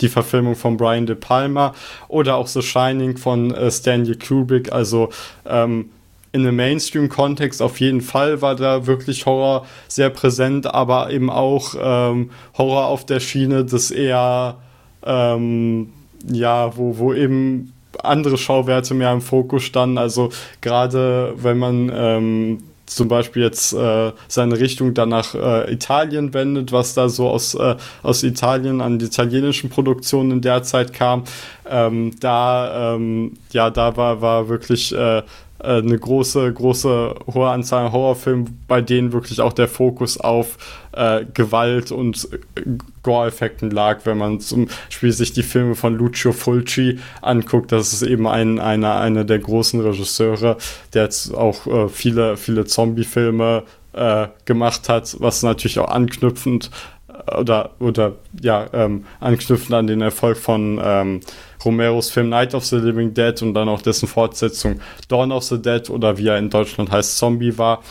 die 0.00 0.08
Verfilmung 0.08 0.54
von 0.54 0.76
Brian 0.76 1.06
De 1.06 1.16
Palma 1.16 1.74
oder 2.08 2.36
auch 2.36 2.46
The 2.46 2.62
Shining 2.62 3.16
von 3.16 3.52
äh, 3.52 3.70
Stanley 3.70 4.16
Kubrick. 4.16 4.72
Also 4.72 5.10
ähm, 5.44 5.90
in 6.36 6.42
einem 6.42 6.56
Mainstream-Kontext 6.56 7.62
auf 7.62 7.80
jeden 7.80 8.02
Fall 8.02 8.42
war 8.42 8.54
da 8.54 8.86
wirklich 8.86 9.24
Horror 9.24 9.66
sehr 9.88 10.10
präsent, 10.10 10.66
aber 10.66 11.10
eben 11.10 11.30
auch 11.30 11.74
ähm, 11.80 12.30
Horror 12.58 12.86
auf 12.86 13.06
der 13.06 13.20
Schiene 13.20 13.64
des 13.64 13.90
eher, 13.90 14.58
ähm, 15.02 15.94
ja, 16.30 16.76
wo, 16.76 16.98
wo 16.98 17.14
eben 17.14 17.72
andere 18.02 18.36
Schauwerte 18.36 18.92
mehr 18.92 19.12
im 19.12 19.22
Fokus 19.22 19.62
standen. 19.62 19.96
Also 19.96 20.28
gerade 20.60 21.32
wenn 21.36 21.56
man 21.56 21.90
ähm, 21.94 22.58
zum 22.84 23.08
Beispiel 23.08 23.42
jetzt 23.42 23.72
äh, 23.72 24.12
seine 24.28 24.60
Richtung 24.60 24.92
dann 24.92 25.08
nach 25.08 25.34
äh, 25.34 25.72
Italien 25.72 26.34
wendet, 26.34 26.70
was 26.70 26.92
da 26.92 27.08
so 27.08 27.28
aus, 27.28 27.54
äh, 27.54 27.76
aus 28.02 28.22
Italien 28.22 28.82
an 28.82 29.00
italienischen 29.00 29.70
Produktionen 29.70 30.32
in 30.32 30.40
der 30.42 30.62
Zeit 30.62 30.92
kam, 30.92 31.24
ähm, 31.68 32.12
da, 32.20 32.94
ähm, 32.94 33.38
ja, 33.52 33.70
da 33.70 33.96
war, 33.96 34.20
war 34.20 34.48
wirklich 34.48 34.94
äh, 34.94 35.22
eine 35.58 35.98
große, 35.98 36.52
große, 36.52 37.14
hohe 37.32 37.48
Anzahl 37.48 37.86
an 37.86 37.92
Horrorfilmen, 37.92 38.64
bei 38.68 38.82
denen 38.82 39.12
wirklich 39.12 39.40
auch 39.40 39.52
der 39.52 39.68
Fokus 39.68 40.18
auf 40.18 40.58
äh, 40.92 41.24
Gewalt 41.32 41.92
und 41.92 42.28
äh, 42.32 42.62
Gore-Effekten 43.02 43.70
lag, 43.70 44.00
wenn 44.04 44.18
man 44.18 44.40
zum 44.40 44.66
Beispiel 44.66 45.12
sich 45.12 45.32
die 45.32 45.42
Filme 45.42 45.74
von 45.74 45.96
Lucio 45.96 46.32
Fulci 46.32 46.98
anguckt. 47.22 47.72
Das 47.72 47.92
ist 47.92 48.02
eben 48.02 48.26
ein, 48.26 48.58
einer, 48.58 49.00
einer 49.00 49.24
der 49.24 49.38
großen 49.38 49.80
Regisseure, 49.80 50.56
der 50.92 51.04
jetzt 51.04 51.34
auch 51.34 51.66
äh, 51.66 51.88
viele, 51.88 52.36
viele 52.36 52.64
Zombie-Filme 52.64 53.62
äh, 53.92 54.28
gemacht 54.44 54.88
hat, 54.88 55.16
was 55.20 55.42
natürlich 55.42 55.78
auch 55.78 55.88
anknüpfend 55.88 56.70
oder, 57.38 57.70
oder 57.78 58.12
ja, 58.40 58.66
ähm, 58.72 59.04
anknüpfend 59.20 59.74
an 59.74 59.86
den 59.86 60.00
Erfolg 60.00 60.36
von 60.36 60.80
ähm, 60.82 61.20
Romeros 61.64 62.10
Film 62.10 62.28
Night 62.28 62.54
of 62.54 62.64
the 62.64 62.76
Living 62.76 63.14
Dead 63.14 63.40
und 63.42 63.54
dann 63.54 63.68
auch 63.68 63.82
dessen 63.82 64.06
Fortsetzung 64.06 64.80
Dawn 65.08 65.32
of 65.32 65.44
the 65.44 65.60
Dead 65.60 65.88
oder 65.90 66.18
wie 66.18 66.28
er 66.28 66.38
in 66.38 66.50
Deutschland 66.50 66.90
heißt, 66.90 67.18
Zombie 67.18 67.58
war. 67.58 67.82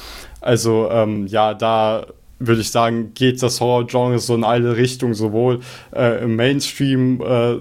Also 0.42 0.90
ähm, 0.92 1.28
ja, 1.28 1.54
da 1.54 2.06
würde 2.40 2.62
ich 2.62 2.72
sagen, 2.72 3.14
geht 3.14 3.42
das 3.42 3.62
Horror-Genre 3.62 4.20
so 4.20 4.36
in 4.36 4.44
alle 4.44 4.78
Richtungen, 4.78 5.14
sowohl 5.14 5.62
äh, 5.96 6.24
im 6.24 6.36
Mainstream 6.36 7.22
äh, 7.22 7.60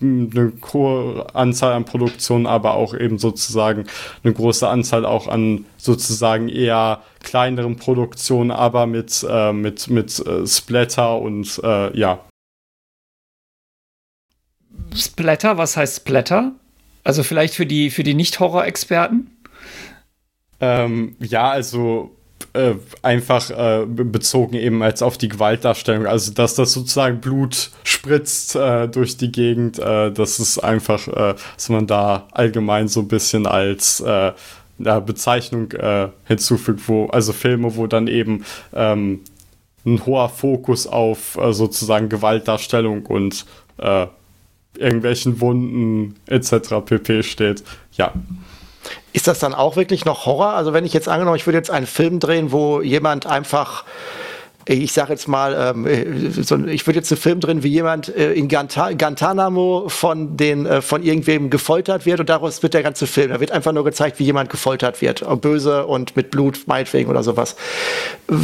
eine 0.00 0.52
hohe 0.72 1.26
Anzahl 1.34 1.72
an 1.72 1.84
Produktionen, 1.84 2.46
aber 2.46 2.74
auch 2.74 2.94
eben 2.94 3.18
sozusagen 3.18 3.84
eine 4.24 4.32
große 4.32 4.68
Anzahl 4.68 5.04
auch 5.04 5.28
an 5.28 5.64
sozusagen 5.76 6.48
eher 6.48 7.02
kleineren 7.22 7.76
Produktionen, 7.76 8.50
aber 8.50 8.86
mit, 8.86 9.24
äh, 9.28 9.52
mit, 9.52 9.88
mit 9.88 10.18
äh, 10.26 10.46
Splatter 10.46 11.18
und 11.18 11.60
äh, 11.62 11.96
ja. 11.96 12.20
Splatter, 14.94 15.58
was 15.58 15.76
heißt 15.76 15.96
Splatter? 15.96 16.52
Also 17.04 17.22
vielleicht 17.22 17.54
für 17.54 17.66
die, 17.66 17.90
für 17.90 18.02
die 18.02 18.14
Nicht-Horror-Experten? 18.14 19.30
Ähm, 20.60 21.16
ja, 21.18 21.50
also 21.50 22.14
äh, 22.52 22.74
einfach 23.00 23.50
äh, 23.50 23.86
bezogen 23.86 24.54
eben 24.54 24.82
als 24.82 25.02
auf 25.02 25.18
die 25.18 25.28
Gewaltdarstellung. 25.28 26.06
Also, 26.06 26.32
dass 26.32 26.54
das 26.54 26.72
sozusagen 26.72 27.20
Blut 27.20 27.70
spritzt 27.82 28.54
äh, 28.54 28.88
durch 28.88 29.16
die 29.16 29.32
Gegend, 29.32 29.78
das 29.78 30.38
ist 30.38 30.58
einfach, 30.58 31.08
dass 31.56 31.68
man 31.68 31.86
da 31.86 32.28
allgemein 32.32 32.88
so 32.88 33.00
ein 33.00 33.08
bisschen 33.08 33.46
als 33.46 34.02
äh, 34.84 35.00
Bezeichnung 35.00 35.74
hinzufügt, 36.24 36.88
wo, 36.88 37.06
also 37.06 37.32
Filme, 37.32 37.76
wo 37.76 37.86
dann 37.86 38.06
eben 38.08 38.44
ähm, 38.74 39.20
ein 39.84 40.04
hoher 40.06 40.28
Fokus 40.28 40.86
auf 40.86 41.38
sozusagen 41.50 42.08
Gewaltdarstellung 42.08 43.06
und 43.06 43.46
irgendwelchen 44.78 45.40
Wunden 45.40 46.14
etc. 46.26 46.84
pp 46.84 47.22
steht. 47.22 47.64
Ja. 47.92 48.12
Ist 49.12 49.26
das 49.26 49.38
dann 49.38 49.54
auch 49.54 49.76
wirklich 49.76 50.04
noch 50.04 50.26
Horror? 50.26 50.54
Also 50.54 50.72
wenn 50.72 50.84
ich 50.84 50.92
jetzt 50.92 51.08
angenommen, 51.08 51.36
ich 51.36 51.46
würde 51.46 51.58
jetzt 51.58 51.70
einen 51.70 51.86
Film 51.86 52.18
drehen, 52.18 52.52
wo 52.52 52.80
jemand 52.80 53.26
einfach 53.26 53.84
ich 54.66 54.92
sage 54.92 55.12
jetzt 55.12 55.26
mal, 55.26 55.74
ähm, 55.76 56.32
so, 56.42 56.56
ich 56.66 56.86
würde 56.86 57.00
jetzt 57.00 57.10
einen 57.10 57.20
Film 57.20 57.40
drin, 57.40 57.62
wie 57.62 57.68
jemand 57.68 58.14
äh, 58.14 58.32
in 58.32 58.48
Ganta 58.48 58.92
Guantanamo 58.92 59.88
von 59.88 60.36
den 60.36 60.66
äh, 60.66 60.82
von 60.82 61.02
irgendwem 61.02 61.50
gefoltert 61.50 62.06
wird 62.06 62.20
und 62.20 62.28
daraus 62.28 62.62
wird 62.62 62.74
der 62.74 62.82
ganze 62.82 63.06
Film. 63.06 63.30
Da 63.30 63.40
wird 63.40 63.50
einfach 63.50 63.72
nur 63.72 63.84
gezeigt, 63.84 64.20
wie 64.20 64.24
jemand 64.24 64.50
gefoltert 64.50 65.00
wird, 65.02 65.24
böse 65.40 65.86
und 65.86 66.16
mit 66.16 66.30
Blut 66.30 66.62
meinetwegen 66.66 67.10
oder 67.10 67.22
sowas. 67.22 67.56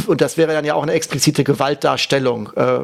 Und 0.07 0.19
das 0.19 0.37
wäre 0.37 0.53
dann 0.53 0.65
ja 0.65 0.73
auch 0.73 0.83
eine 0.83 0.91
explizite 0.91 1.43
Gewaltdarstellung. 1.43 2.49
Äh, 2.55 2.79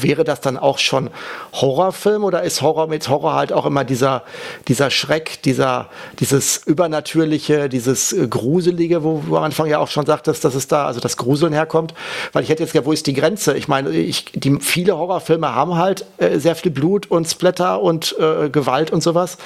wäre 0.00 0.22
das 0.22 0.40
dann 0.40 0.56
auch 0.56 0.78
schon 0.78 1.10
Horrorfilm 1.52 2.22
oder 2.22 2.42
ist 2.42 2.62
Horror 2.62 2.86
mit 2.86 3.08
Horror 3.08 3.34
halt 3.34 3.52
auch 3.52 3.66
immer 3.66 3.84
dieser 3.84 4.22
dieser 4.68 4.90
Schreck, 4.90 5.42
dieser 5.42 5.88
dieses 6.20 6.58
übernatürliche, 6.58 7.68
dieses 7.68 8.12
äh, 8.12 8.28
gruselige, 8.28 9.02
wo, 9.02 9.24
wo 9.26 9.36
am 9.36 9.44
Anfang 9.44 9.66
ja 9.66 9.78
auch 9.78 9.88
schon 9.88 10.06
sagt, 10.06 10.28
dass, 10.28 10.38
dass 10.38 10.54
es 10.54 10.68
da 10.68 10.86
also 10.86 11.00
das 11.00 11.16
Gruseln 11.16 11.52
herkommt, 11.52 11.94
weil 12.32 12.44
ich 12.44 12.48
hätte 12.48 12.59
jetzt 12.60 12.74
ja, 12.74 12.84
wo 12.84 12.92
ist 12.92 13.06
die 13.06 13.14
Grenze? 13.14 13.56
Ich 13.56 13.68
meine, 13.68 13.90
ich, 13.90 14.26
die, 14.26 14.58
viele 14.60 14.96
Horrorfilme 14.96 15.54
haben 15.54 15.76
halt 15.76 16.04
äh, 16.18 16.38
sehr 16.38 16.54
viel 16.54 16.70
Blut 16.70 17.10
und 17.10 17.28
Splatter 17.28 17.82
und 17.82 18.16
äh, 18.18 18.48
Gewalt 18.50 18.90
und 18.90 19.02
sowas. 19.02 19.38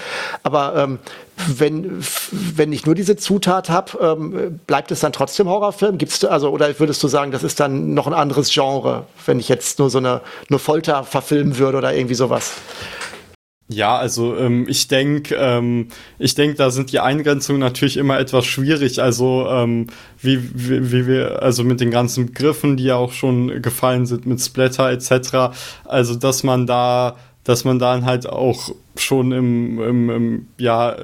Aber 0.42 0.74
ähm, 0.76 0.98
wenn, 1.46 2.04
wenn 2.30 2.72
ich 2.72 2.86
nur 2.86 2.94
diese 2.94 3.16
Zutat 3.16 3.70
habe, 3.70 3.98
ähm, 4.00 4.60
bleibt 4.66 4.90
es 4.90 5.00
dann 5.00 5.12
trotzdem 5.12 5.48
Horrorfilm? 5.48 5.98
Gibt's 5.98 6.24
also 6.24 6.50
oder 6.50 6.78
würdest 6.78 7.02
du 7.02 7.08
sagen, 7.08 7.32
das 7.32 7.42
ist 7.42 7.60
dann 7.60 7.94
noch 7.94 8.06
ein 8.06 8.14
anderes 8.14 8.52
Genre, 8.52 9.06
wenn 9.26 9.40
ich 9.40 9.48
jetzt 9.48 9.78
nur 9.78 9.90
so 9.90 9.98
eine 9.98 10.20
nur 10.48 10.60
Folter 10.60 11.04
verfilmen 11.04 11.58
würde 11.58 11.78
oder 11.78 11.94
irgendwie 11.94 12.14
sowas? 12.14 12.52
Ja, 13.68 13.96
also 13.96 14.36
ähm, 14.36 14.66
ich 14.68 14.88
denke, 14.88 15.34
ähm, 15.36 15.88
ich 16.18 16.34
denke, 16.34 16.56
da 16.56 16.70
sind 16.70 16.92
die 16.92 17.00
Eingrenzungen 17.00 17.60
natürlich 17.60 17.96
immer 17.96 18.18
etwas 18.18 18.44
schwierig. 18.44 19.00
Also 19.00 19.46
ähm, 19.48 19.86
wie, 20.20 20.38
wie, 20.54 20.92
wie 20.92 21.06
wir, 21.06 21.42
also 21.42 21.64
mit 21.64 21.80
den 21.80 21.90
ganzen 21.90 22.26
Begriffen, 22.26 22.76
die 22.76 22.84
ja 22.84 22.96
auch 22.96 23.12
schon 23.12 23.62
gefallen 23.62 24.04
sind, 24.04 24.26
mit 24.26 24.40
Splatter 24.42 24.90
etc. 24.90 25.56
Also 25.86 26.14
dass 26.14 26.42
man 26.42 26.66
da, 26.66 27.16
dass 27.42 27.64
man 27.64 27.78
dann 27.78 28.04
halt 28.04 28.28
auch 28.28 28.70
schon 28.96 29.32
im, 29.32 29.80
im, 29.82 30.10
im 30.10 30.48
ja 30.58 30.96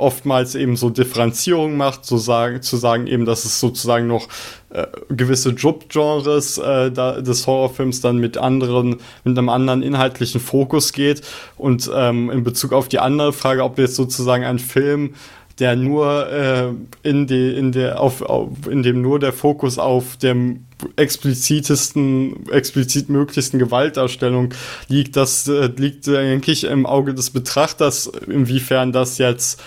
oftmals 0.00 0.54
eben 0.54 0.76
so 0.76 0.90
Differenzierung 0.90 1.76
macht, 1.76 2.04
so 2.04 2.16
sagen, 2.16 2.62
zu 2.62 2.76
sagen 2.76 3.06
eben, 3.06 3.24
dass 3.24 3.44
es 3.44 3.60
sozusagen 3.60 4.06
noch 4.06 4.28
äh, 4.70 4.86
gewisse 5.08 5.50
Job-Genres 5.50 6.58
äh, 6.58 6.90
des 6.90 7.46
Horrorfilms 7.46 8.00
dann 8.00 8.18
mit 8.18 8.38
anderen, 8.38 8.96
mit 9.24 9.38
einem 9.38 9.48
anderen 9.48 9.82
inhaltlichen 9.82 10.40
Fokus 10.40 10.92
geht. 10.92 11.22
Und 11.56 11.90
ähm, 11.94 12.30
in 12.30 12.42
Bezug 12.42 12.72
auf 12.72 12.88
die 12.88 12.98
andere 12.98 13.32
Frage, 13.32 13.64
ob 13.64 13.78
jetzt 13.78 13.96
sozusagen 13.96 14.44
ein 14.44 14.58
Film 14.58 15.14
der 15.60 15.76
nur 15.76 16.28
äh, 16.30 16.68
in, 17.02 17.26
die, 17.26 17.54
in, 17.54 17.70
der, 17.72 18.00
auf, 18.00 18.22
auf, 18.22 18.48
in 18.68 18.82
dem 18.82 19.02
nur 19.02 19.18
der 19.18 19.32
Fokus 19.32 19.78
auf 19.78 20.16
dem 20.16 20.64
explizitesten, 20.96 22.48
explizit 22.50 23.10
möglichsten 23.10 23.58
Gewaltdarstellung 23.58 24.54
liegt, 24.88 25.16
das 25.16 25.46
äh, 25.48 25.68
liegt, 25.76 26.06
denke 26.06 26.50
ich, 26.50 26.64
im 26.64 26.86
Auge 26.86 27.14
des 27.14 27.30
Betrachters, 27.30 28.10
inwiefern 28.26 28.92
das 28.92 29.18
jetzt 29.18 29.62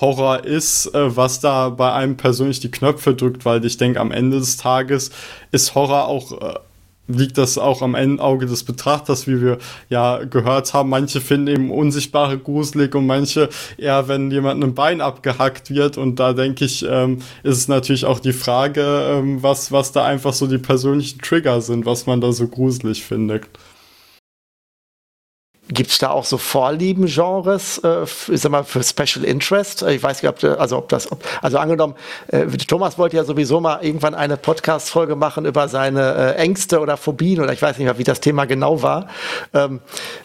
Horror 0.00 0.44
ist, 0.44 0.86
äh, 0.94 1.16
was 1.16 1.40
da 1.40 1.70
bei 1.70 1.92
einem 1.92 2.16
persönlich 2.16 2.60
die 2.60 2.70
Knöpfe 2.70 3.14
drückt, 3.14 3.44
weil 3.44 3.64
ich 3.64 3.76
denke, 3.76 4.00
am 4.00 4.12
Ende 4.12 4.38
des 4.38 4.56
Tages 4.56 5.10
ist 5.50 5.74
Horror 5.74 6.06
auch, 6.06 6.40
äh, 6.40 6.54
liegt 7.08 7.38
das 7.38 7.56
auch 7.56 7.80
am 7.82 7.94
Auge 8.20 8.46
des 8.46 8.64
Betrachters, 8.64 9.26
wie 9.26 9.40
wir 9.40 9.58
ja 9.88 10.22
gehört 10.24 10.72
haben. 10.74 10.90
Manche 10.90 11.20
finden 11.20 11.48
eben 11.48 11.70
Unsichtbare 11.70 12.38
gruselig 12.38 12.94
und 12.94 13.06
manche 13.06 13.48
eher, 13.78 14.08
wenn 14.08 14.30
jemand 14.30 14.62
ein 14.62 14.74
Bein 14.74 15.00
abgehackt 15.00 15.70
wird. 15.70 15.96
Und 15.96 16.20
da 16.20 16.34
denke 16.34 16.66
ich, 16.66 16.84
ähm, 16.88 17.20
ist 17.42 17.56
es 17.56 17.68
natürlich 17.68 18.04
auch 18.04 18.20
die 18.20 18.34
Frage, 18.34 18.82
ähm, 18.82 19.42
was, 19.42 19.72
was 19.72 19.92
da 19.92 20.04
einfach 20.04 20.34
so 20.34 20.46
die 20.46 20.58
persönlichen 20.58 21.20
Trigger 21.20 21.62
sind, 21.62 21.86
was 21.86 22.06
man 22.06 22.20
da 22.20 22.30
so 22.32 22.46
gruselig 22.46 23.02
findet. 23.02 23.46
Gibt 25.68 25.90
es 25.90 25.98
da 25.98 26.10
auch 26.10 26.24
so 26.24 26.38
Vorlieben-Genres, 26.38 27.78
äh, 27.78 28.06
sag 28.06 28.64
für 28.64 28.82
Special 28.82 29.22
Interest? 29.24 29.82
Ich 29.82 30.02
weiß 30.02 30.22
nicht, 30.22 30.30
ob, 30.30 30.42
also 30.58 30.78
ob 30.78 30.88
das, 30.88 31.12
ob, 31.12 31.22
also 31.42 31.58
angenommen, 31.58 31.94
äh, 32.28 32.46
Thomas 32.46 32.96
wollte 32.96 33.16
ja 33.16 33.24
sowieso 33.24 33.60
mal 33.60 33.84
irgendwann 33.84 34.14
eine 34.14 34.38
Podcast-Folge 34.38 35.14
machen 35.14 35.44
über 35.44 35.68
seine 35.68 36.34
äh, 36.34 36.36
Ängste 36.36 36.80
oder 36.80 36.96
Phobien 36.96 37.40
oder 37.40 37.52
ich 37.52 37.60
weiß 37.60 37.76
nicht 37.76 37.84
mehr, 37.84 37.98
wie 37.98 38.04
das 38.04 38.20
Thema 38.20 38.46
genau 38.46 38.82
war. 38.82 39.08
Ähm, 39.52 39.80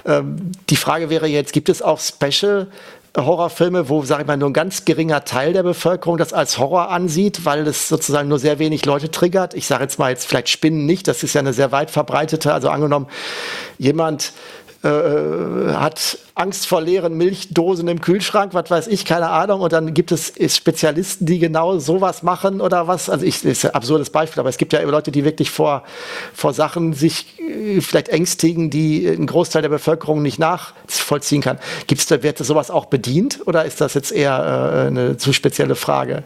ähm, 0.06 0.54
die 0.70 0.78
Frage 0.78 1.10
wäre 1.10 1.28
jetzt, 1.28 1.52
gibt 1.52 1.68
es 1.68 1.82
auch 1.82 2.00
Special 2.00 2.68
Horrorfilme, 3.16 3.90
wo, 3.90 4.02
sage 4.04 4.24
ich 4.24 4.28
mal, 4.28 4.38
nur 4.38 4.50
ein 4.50 4.54
ganz 4.54 4.86
geringer 4.86 5.24
Teil 5.24 5.54
der 5.54 5.62
Bevölkerung 5.62 6.18
das 6.18 6.34
als 6.34 6.58
Horror 6.58 6.90
ansieht, 6.90 7.46
weil 7.46 7.68
es 7.68 7.88
sozusagen 7.88 8.28
nur 8.28 8.40
sehr 8.40 8.58
wenig 8.58 8.86
Leute 8.86 9.12
triggert. 9.12 9.54
Ich 9.54 9.68
sage 9.68 9.84
jetzt 9.84 10.00
mal 10.00 10.10
jetzt 10.10 10.26
vielleicht 10.26 10.50
Spinnen 10.50 10.88
nicht, 10.88 11.08
das 11.08 11.22
ist 11.22 11.36
ja 11.36 11.42
eine 11.42 11.54
sehr 11.54 11.72
weit 11.72 11.92
verbreitete, 11.92 12.52
also 12.52 12.70
angenommen, 12.70 13.08
jemand 13.78 14.34
äh, 14.84 15.74
hat 15.74 16.18
Angst 16.36 16.68
vor 16.68 16.82
leeren 16.82 17.16
Milchdosen 17.16 17.88
im 17.88 18.02
Kühlschrank, 18.02 18.54
was 18.54 18.70
weiß 18.70 18.88
ich, 18.88 19.06
keine 19.06 19.30
Ahnung. 19.30 19.62
Und 19.62 19.72
dann 19.72 19.94
gibt 19.94 20.12
es 20.12 20.34
Spezialisten, 20.54 21.26
die 21.26 21.40
genau 21.40 21.80
sowas 21.80 22.24
machen 22.24 22.60
oder 22.60 22.88
was. 22.88 23.10
Also 23.10 23.26
ich, 23.26 23.46
ist 23.46 23.66
ein 23.66 23.72
absurdes 23.72 24.10
Beispiel, 24.10 24.42
aber 24.42 24.50
es 24.50 24.58
gibt 24.58 24.74
ja 24.74 24.82
Leute, 24.82 25.12
die 25.12 25.24
wirklich 25.24 25.52
vor, 25.52 25.84
vor 26.34 26.54
Sachen 26.54 26.94
sich 26.94 27.40
äh, 27.40 27.80
vielleicht 27.82 28.10
ängstigen, 28.10 28.70
die 28.70 29.08
ein 29.08 29.26
Großteil 29.26 29.62
der 29.62 29.70
Bevölkerung 29.70 30.22
nicht 30.22 30.40
nachvollziehen 30.40 31.42
kann. 31.42 31.60
Gibt's 31.88 32.08
da, 32.08 32.22
wird 32.22 32.40
sowas 32.40 32.70
auch 32.70 32.86
bedient 32.86 33.40
oder 33.46 33.64
ist 33.64 33.80
das 33.80 33.94
jetzt 33.94 34.12
eher 34.12 34.84
äh, 34.84 34.88
eine 34.88 35.18
zu 35.18 35.32
spezielle 35.34 35.76
Frage? 35.76 36.24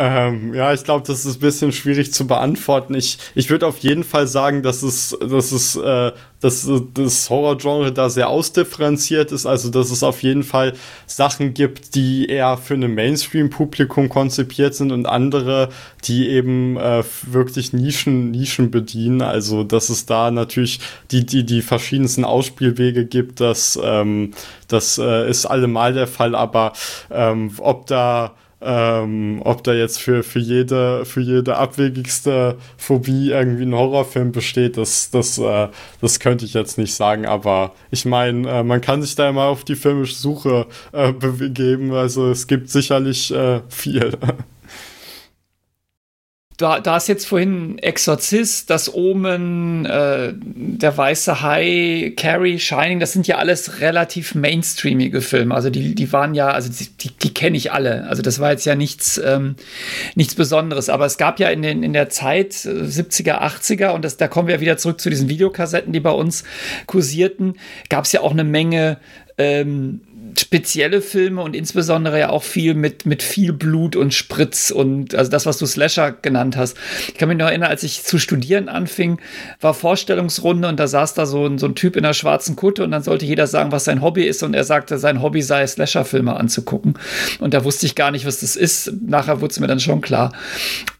Ähm, 0.00 0.54
ja, 0.54 0.72
ich 0.72 0.84
glaube, 0.84 1.04
das 1.04 1.26
ist 1.26 1.38
ein 1.38 1.40
bisschen 1.40 1.72
schwierig 1.72 2.12
zu 2.12 2.24
beantworten. 2.24 2.94
Ich, 2.94 3.18
ich 3.34 3.50
würde 3.50 3.66
auf 3.66 3.78
jeden 3.78 4.04
Fall 4.04 4.28
sagen, 4.28 4.62
dass 4.62 4.84
es, 4.84 5.18
dass 5.20 5.50
es, 5.50 5.74
äh, 5.74 6.12
dass 6.38 6.70
das 6.94 7.28
Horrorgenre 7.28 7.92
da 7.92 8.08
sehr 8.08 8.28
ausdifferenziert 8.28 9.32
ist. 9.32 9.44
Also, 9.44 9.70
dass 9.70 9.90
es 9.90 10.04
auf 10.04 10.22
jeden 10.22 10.44
Fall 10.44 10.74
Sachen 11.06 11.52
gibt, 11.52 11.96
die 11.96 12.26
eher 12.26 12.58
für 12.58 12.74
ein 12.74 12.94
Mainstream-Publikum 12.94 14.08
konzipiert 14.08 14.76
sind 14.76 14.92
und 14.92 15.06
andere, 15.06 15.70
die 16.04 16.28
eben 16.28 16.76
äh, 16.76 17.02
wirklich 17.22 17.72
Nischen, 17.72 18.30
Nischen 18.30 18.70
bedienen. 18.70 19.20
Also, 19.20 19.64
dass 19.64 19.88
es 19.88 20.06
da 20.06 20.30
natürlich 20.30 20.78
die, 21.10 21.26
die, 21.26 21.44
die 21.44 21.60
verschiedensten 21.60 22.24
Ausspielwege 22.24 23.04
gibt, 23.04 23.40
das, 23.40 23.76
ähm, 23.82 24.30
das 24.68 24.96
äh, 24.98 25.28
ist 25.28 25.44
allemal 25.44 25.92
der 25.92 26.06
Fall. 26.06 26.36
Aber 26.36 26.72
ähm, 27.10 27.50
ob 27.58 27.88
da 27.88 28.36
ähm, 28.60 29.40
ob 29.44 29.62
da 29.62 29.72
jetzt 29.72 30.00
für, 30.00 30.22
für, 30.22 30.40
jede, 30.40 31.04
für 31.04 31.20
jede 31.20 31.56
abwegigste 31.56 32.56
Phobie 32.76 33.30
irgendwie 33.30 33.62
ein 33.62 33.74
Horrorfilm 33.74 34.32
besteht, 34.32 34.76
das, 34.76 35.10
das, 35.10 35.38
äh, 35.38 35.68
das 36.00 36.18
könnte 36.18 36.44
ich 36.44 36.54
jetzt 36.54 36.78
nicht 36.78 36.94
sagen, 36.94 37.26
aber 37.26 37.72
ich 37.90 38.04
meine, 38.04 38.48
äh, 38.48 38.62
man 38.64 38.80
kann 38.80 39.02
sich 39.02 39.14
da 39.14 39.28
immer 39.28 39.44
auf 39.44 39.64
die 39.64 39.76
filmische 39.76 40.16
Suche 40.16 40.66
äh, 40.92 41.12
begeben, 41.12 41.92
also 41.92 42.30
es 42.30 42.46
gibt 42.46 42.68
sicherlich 42.70 43.32
äh, 43.32 43.60
viel. 43.68 44.12
da, 46.58 46.80
da 46.80 46.96
ist 46.96 47.06
jetzt 47.06 47.26
vorhin 47.28 47.78
Exorzist, 47.78 48.68
das 48.68 48.92
Omen, 48.92 49.86
äh, 49.86 50.34
der 50.34 50.96
weiße 50.96 51.40
Hai, 51.40 52.12
Carrie, 52.16 52.58
Shining, 52.58 52.98
das 52.98 53.12
sind 53.12 53.28
ja 53.28 53.38
alles 53.38 53.80
relativ 53.80 54.34
mainstreamige 54.34 55.20
Filme. 55.20 55.54
Also 55.54 55.70
die, 55.70 55.94
die 55.94 56.12
waren 56.12 56.34
ja, 56.34 56.48
also 56.48 56.68
die, 56.68 57.10
die 57.10 57.32
kenne 57.32 57.56
ich 57.56 57.70
alle. 57.70 58.08
Also 58.08 58.22
das 58.22 58.40
war 58.40 58.50
jetzt 58.50 58.66
ja 58.66 58.74
nichts, 58.74 59.20
ähm, 59.24 59.54
nichts 60.16 60.34
Besonderes. 60.34 60.88
Aber 60.88 61.06
es 61.06 61.16
gab 61.16 61.38
ja 61.38 61.48
in, 61.48 61.62
den, 61.62 61.84
in 61.84 61.92
der 61.92 62.08
Zeit 62.08 62.54
70er, 62.54 63.28
äh, 63.28 63.46
80er, 63.46 63.90
und 63.90 64.04
das, 64.04 64.16
da 64.16 64.26
kommen 64.26 64.48
wir 64.48 64.60
wieder 64.60 64.76
zurück 64.76 65.00
zu 65.00 65.10
diesen 65.10 65.28
Videokassetten, 65.28 65.92
die 65.92 66.00
bei 66.00 66.10
uns 66.10 66.42
kursierten, 66.86 67.54
gab 67.88 68.04
es 68.04 68.10
ja 68.10 68.20
auch 68.20 68.32
eine 68.32 68.44
Menge 68.44 68.98
ähm, 69.38 70.00
spezielle 70.36 71.00
Filme 71.00 71.42
und 71.42 71.54
insbesondere 71.54 72.18
ja 72.18 72.30
auch 72.30 72.42
viel 72.42 72.74
mit, 72.74 73.06
mit 73.06 73.22
viel 73.22 73.52
Blut 73.52 73.96
und 73.96 74.14
Spritz 74.14 74.70
und 74.70 75.14
also 75.14 75.30
das, 75.30 75.46
was 75.46 75.58
du 75.58 75.66
Slasher 75.66 76.12
genannt 76.12 76.56
hast. 76.56 76.76
Ich 77.08 77.14
kann 77.14 77.28
mich 77.28 77.38
noch 77.38 77.46
erinnern, 77.46 77.70
als 77.70 77.82
ich 77.82 78.02
zu 78.02 78.18
studieren 78.18 78.68
anfing, 78.68 79.20
war 79.60 79.74
Vorstellungsrunde 79.74 80.68
und 80.68 80.78
da 80.78 80.86
saß 80.86 81.14
da 81.14 81.26
so 81.26 81.46
ein, 81.46 81.58
so 81.58 81.66
ein 81.66 81.74
Typ 81.74 81.96
in 81.96 82.04
einer 82.04 82.14
schwarzen 82.14 82.56
Kutte 82.56 82.84
und 82.84 82.90
dann 82.90 83.02
sollte 83.02 83.26
jeder 83.26 83.46
sagen, 83.46 83.72
was 83.72 83.84
sein 83.84 84.02
Hobby 84.02 84.24
ist 84.24 84.42
und 84.42 84.54
er 84.54 84.64
sagte, 84.64 84.98
sein 84.98 85.22
Hobby 85.22 85.42
sei 85.42 85.66
Slasher-Filme 85.66 86.34
anzugucken. 86.34 86.94
Und 87.40 87.54
da 87.54 87.64
wusste 87.64 87.86
ich 87.86 87.94
gar 87.94 88.10
nicht, 88.10 88.26
was 88.26 88.40
das 88.40 88.56
ist. 88.56 88.92
Nachher 89.00 89.40
wurde 89.40 89.52
es 89.52 89.60
mir 89.60 89.66
dann 89.66 89.80
schon 89.80 90.00
klar. 90.00 90.32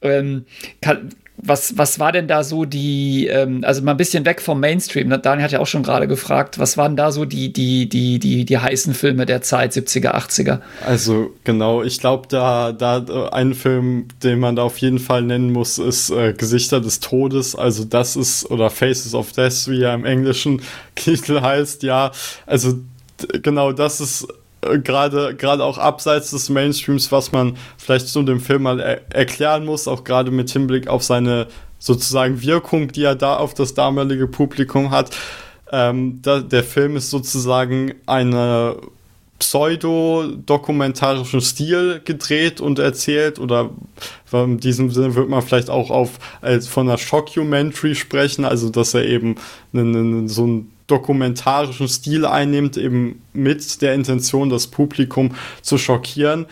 Ähm, 0.02 0.44
kann, 0.80 1.10
was, 1.40 1.78
was 1.78 2.00
war 2.00 2.12
denn 2.12 2.26
da 2.26 2.42
so 2.42 2.64
die, 2.64 3.28
ähm, 3.28 3.62
also 3.64 3.82
mal 3.82 3.92
ein 3.92 3.96
bisschen 3.96 4.24
weg 4.24 4.42
vom 4.42 4.58
Mainstream, 4.60 5.08
ne? 5.08 5.18
Daniel 5.18 5.44
hat 5.44 5.52
ja 5.52 5.60
auch 5.60 5.66
schon 5.66 5.82
gerade 5.82 6.08
gefragt, 6.08 6.58
was 6.58 6.76
waren 6.76 6.96
da 6.96 7.12
so 7.12 7.24
die, 7.24 7.52
die, 7.52 7.88
die, 7.88 8.18
die, 8.18 8.44
die 8.44 8.58
heißen 8.58 8.92
Filme 8.92 9.24
der 9.24 9.40
Zeit, 9.42 9.72
70er, 9.72 10.14
80er? 10.14 10.60
Also 10.84 11.34
genau, 11.44 11.82
ich 11.82 12.00
glaube, 12.00 12.26
da, 12.28 12.72
da 12.72 13.28
ein 13.30 13.54
Film, 13.54 14.08
den 14.22 14.40
man 14.40 14.56
da 14.56 14.62
auf 14.62 14.78
jeden 14.78 14.98
Fall 14.98 15.22
nennen 15.22 15.52
muss, 15.52 15.78
ist 15.78 16.10
äh, 16.10 16.32
Gesichter 16.32 16.80
des 16.80 17.00
Todes. 17.00 17.54
Also 17.54 17.84
das 17.84 18.16
ist, 18.16 18.50
oder 18.50 18.68
Faces 18.70 19.14
of 19.14 19.32
Death, 19.32 19.68
wie 19.68 19.82
er 19.82 19.94
im 19.94 20.04
englischen 20.04 20.60
Titel 20.96 21.40
heißt, 21.40 21.84
ja. 21.84 22.10
Also 22.46 22.80
genau, 23.42 23.72
das 23.72 24.00
ist 24.00 24.26
gerade 24.60 25.34
gerade 25.36 25.64
auch 25.64 25.78
abseits 25.78 26.30
des 26.30 26.48
Mainstreams, 26.48 27.12
was 27.12 27.32
man 27.32 27.56
vielleicht 27.76 28.08
zu 28.08 28.22
dem 28.22 28.40
Film 28.40 28.62
mal 28.62 28.80
er 28.80 29.14
erklären 29.14 29.64
muss, 29.64 29.88
auch 29.88 30.04
gerade 30.04 30.30
mit 30.30 30.50
Hinblick 30.50 30.88
auf 30.88 31.02
seine 31.02 31.46
sozusagen 31.78 32.42
Wirkung, 32.42 32.88
die 32.88 33.04
er 33.04 33.14
da 33.14 33.36
auf 33.36 33.54
das 33.54 33.74
damalige 33.74 34.26
Publikum 34.26 34.90
hat. 34.90 35.16
Ähm, 35.70 36.20
da, 36.22 36.40
der 36.40 36.64
Film 36.64 36.96
ist 36.96 37.10
sozusagen 37.10 37.94
eine 38.06 38.76
pseudo-dokumentarischen 39.38 41.40
Stil 41.40 42.00
gedreht 42.04 42.60
und 42.60 42.80
erzählt 42.80 43.38
oder 43.38 43.70
in 44.32 44.58
diesem 44.58 44.90
Sinne 44.90 45.14
wird 45.14 45.28
man 45.28 45.42
vielleicht 45.42 45.70
auch 45.70 45.90
auf 45.90 46.18
als 46.40 46.66
von 46.66 46.88
einer 46.88 46.98
Shockumentary 46.98 47.94
sprechen, 47.94 48.44
also 48.44 48.70
dass 48.70 48.94
er 48.94 49.04
eben 49.04 49.36
so 49.72 50.42
einen 50.42 50.72
dokumentarischen 50.88 51.86
Stil 51.86 52.26
einnimmt, 52.26 52.76
eben 52.76 53.22
mit 53.32 53.80
der 53.82 53.94
Intention, 53.94 54.50
das 54.50 54.66
Publikum 54.66 55.34
zu 55.62 55.78
schockieren. 55.78 56.46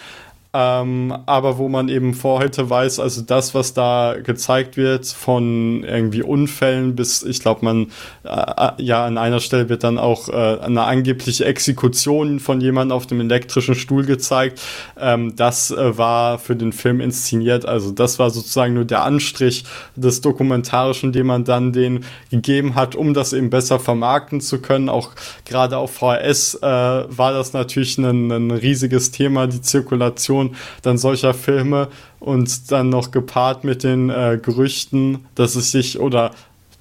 Ähm, 0.58 1.12
aber 1.26 1.58
wo 1.58 1.68
man 1.68 1.90
eben 1.90 2.14
vor 2.14 2.38
heute 2.38 2.70
weiß, 2.70 2.98
also 2.98 3.20
das, 3.20 3.54
was 3.54 3.74
da 3.74 4.14
gezeigt 4.22 4.78
wird, 4.78 5.06
von 5.06 5.84
irgendwie 5.84 6.22
Unfällen 6.22 6.96
bis, 6.96 7.22
ich 7.22 7.40
glaube, 7.40 7.62
man, 7.62 7.88
äh, 8.24 8.82
ja, 8.82 9.04
an 9.04 9.18
einer 9.18 9.40
Stelle 9.40 9.68
wird 9.68 9.84
dann 9.84 9.98
auch 9.98 10.30
äh, 10.30 10.32
eine 10.32 10.84
angebliche 10.84 11.44
Exekution 11.44 12.40
von 12.40 12.62
jemandem 12.62 12.96
auf 12.96 13.06
dem 13.06 13.20
elektrischen 13.20 13.74
Stuhl 13.74 14.06
gezeigt. 14.06 14.62
Ähm, 14.98 15.36
das 15.36 15.72
äh, 15.72 15.98
war 15.98 16.38
für 16.38 16.56
den 16.56 16.72
Film 16.72 17.02
inszeniert. 17.02 17.66
Also 17.66 17.90
das 17.90 18.18
war 18.18 18.30
sozusagen 18.30 18.72
nur 18.72 18.86
der 18.86 19.02
Anstrich 19.02 19.64
des 19.94 20.22
Dokumentarischen, 20.22 21.12
den 21.12 21.26
man 21.26 21.44
dann 21.44 21.74
den 21.74 22.06
gegeben 22.30 22.76
hat, 22.76 22.94
um 22.94 23.12
das 23.12 23.34
eben 23.34 23.50
besser 23.50 23.78
vermarkten 23.78 24.40
zu 24.40 24.62
können. 24.62 24.88
Auch 24.88 25.10
gerade 25.44 25.76
auf 25.76 25.92
VHS 25.92 26.54
äh, 26.54 26.62
war 26.62 27.32
das 27.34 27.52
natürlich 27.52 27.98
ein, 27.98 28.30
ein 28.30 28.50
riesiges 28.50 29.10
Thema, 29.10 29.48
die 29.48 29.60
Zirkulation 29.60 30.45
Produktion 30.46 30.76
dann 30.82 30.98
solcher 30.98 31.34
Filme 31.34 31.88
und 32.20 32.70
dann 32.70 32.88
noch 32.88 33.10
gepaart 33.10 33.64
mit 33.64 33.82
den 33.82 34.10
äh, 34.10 34.38
Gerüchten, 34.40 35.26
dass 35.34 35.56
es 35.56 35.70
sich 35.70 35.98
oder 35.98 36.32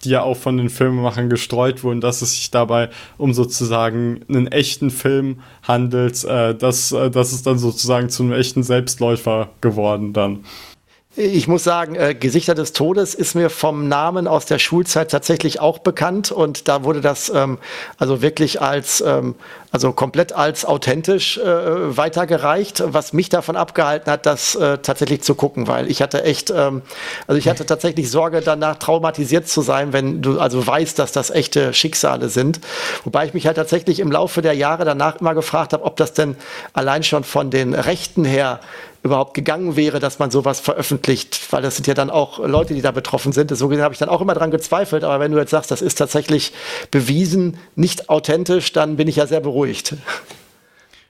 die 0.03 0.09
ja 0.09 0.21
auch 0.21 0.37
von 0.37 0.57
den 0.57 0.69
Filmemachern 0.69 1.29
gestreut 1.29 1.83
wurden, 1.83 1.99
dass 1.99 2.21
es 2.21 2.35
sich 2.35 2.51
dabei 2.51 2.89
um 3.17 3.33
sozusagen 3.33 4.21
einen 4.29 4.47
echten 4.47 4.91
Film 4.91 5.39
handelt, 5.63 6.23
äh, 6.23 6.53
das, 6.53 6.91
äh, 6.91 7.09
das 7.09 7.33
ist 7.33 7.47
dann 7.47 7.57
sozusagen 7.57 8.09
zu 8.09 8.23
einem 8.23 8.33
echten 8.33 8.61
Selbstläufer 8.61 9.49
geworden 9.61 10.13
dann. 10.13 10.43
Ich 11.17 11.47
muss 11.47 11.63
sagen, 11.63 11.95
äh, 11.95 12.13
Gesichter 12.13 12.55
des 12.55 12.73
Todes 12.73 13.15
ist 13.15 13.35
mir 13.35 13.49
vom 13.49 13.87
Namen 13.87 14.27
aus 14.27 14.45
der 14.45 14.59
Schulzeit 14.59 15.09
tatsächlich 15.09 15.61
auch 15.61 15.79
bekannt 15.79 16.29
und 16.29 16.67
da 16.67 16.83
wurde 16.83 16.99
das 16.99 17.31
ähm, 17.33 17.57
also 17.97 18.21
wirklich 18.21 18.61
als 18.61 18.99
ähm, 18.99 19.35
also 19.75 19.91
komplett 19.91 20.31
als 20.31 20.63
authentisch 20.63 21.37
äh, 21.37 21.97
weitergereicht, 21.97 22.81
was 22.85 23.11
mich 23.11 23.27
davon 23.27 23.57
abgehalten 23.57 24.09
hat, 24.09 24.25
das 24.25 24.55
äh, 24.55 24.77
tatsächlich 24.77 25.21
zu 25.21 25.35
gucken, 25.35 25.67
weil 25.67 25.91
ich 25.91 26.01
hatte 26.01 26.23
echt, 26.23 26.49
ähm, 26.49 26.81
also 27.27 27.37
ich 27.37 27.49
hatte 27.49 27.65
tatsächlich 27.65 28.09
Sorge 28.09 28.39
danach 28.39 28.77
traumatisiert 28.77 29.49
zu 29.49 29.61
sein, 29.61 29.91
wenn 29.91 30.21
du 30.21 30.39
also 30.39 30.65
weißt, 30.65 30.97
dass 30.97 31.11
das 31.11 31.29
echte 31.29 31.73
Schicksale 31.73 32.29
sind. 32.29 32.61
Wobei 33.03 33.25
ich 33.25 33.33
mich 33.33 33.47
halt 33.47 33.57
tatsächlich 33.57 33.99
im 33.99 34.13
Laufe 34.13 34.41
der 34.41 34.53
Jahre 34.53 34.85
danach 34.85 35.19
immer 35.19 35.35
gefragt 35.35 35.73
habe, 35.73 35.83
ob 35.83 35.97
das 35.97 36.13
denn 36.13 36.37
allein 36.71 37.03
schon 37.03 37.25
von 37.25 37.49
den 37.49 37.73
Rechten 37.73 38.23
her 38.23 38.61
überhaupt 39.05 39.35
gegangen 39.35 39.75
wäre, 39.75 39.99
dass 39.99 40.17
man 40.17 40.31
sowas 40.31 40.59
veröffentlicht, 40.59 41.39
weil 41.53 41.61
das 41.61 41.75
sind 41.75 41.85
ja 41.85 41.93
dann 41.93 42.09
auch 42.09 42.39
Leute, 42.39 42.73
die 42.73 42.81
da 42.81 42.89
betroffen 42.89 43.33
sind. 43.33 43.55
So 43.55 43.71
habe 43.71 43.93
ich 43.93 43.99
dann 43.99 44.09
auch 44.09 44.19
immer 44.19 44.33
dran 44.33 44.49
gezweifelt. 44.49 45.03
Aber 45.03 45.19
wenn 45.19 45.31
du 45.31 45.37
jetzt 45.37 45.51
sagst, 45.51 45.69
das 45.69 45.83
ist 45.83 45.95
tatsächlich 45.99 46.53
bewiesen, 46.89 47.57
nicht 47.75 48.09
authentisch, 48.09 48.73
dann 48.73 48.95
bin 48.95 49.07
ich 49.07 49.17
ja 49.17 49.27
sehr 49.27 49.41
beruhigt. 49.41 49.64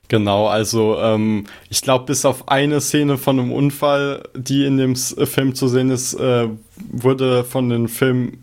Genau, 0.07 0.47
also 0.47 0.97
ähm, 0.99 1.45
ich 1.69 1.81
glaube, 1.81 2.05
bis 2.05 2.25
auf 2.25 2.47
eine 2.47 2.79
Szene 2.79 3.17
von 3.17 3.39
einem 3.39 3.51
Unfall, 3.51 4.23
die 4.35 4.65
in 4.65 4.77
dem 4.77 4.95
Film 4.95 5.55
zu 5.55 5.67
sehen 5.67 5.89
ist, 5.89 6.13
äh, 6.13 6.47
wurde 6.91 7.43
von 7.43 7.69
den 7.69 7.87
Film 7.87 8.37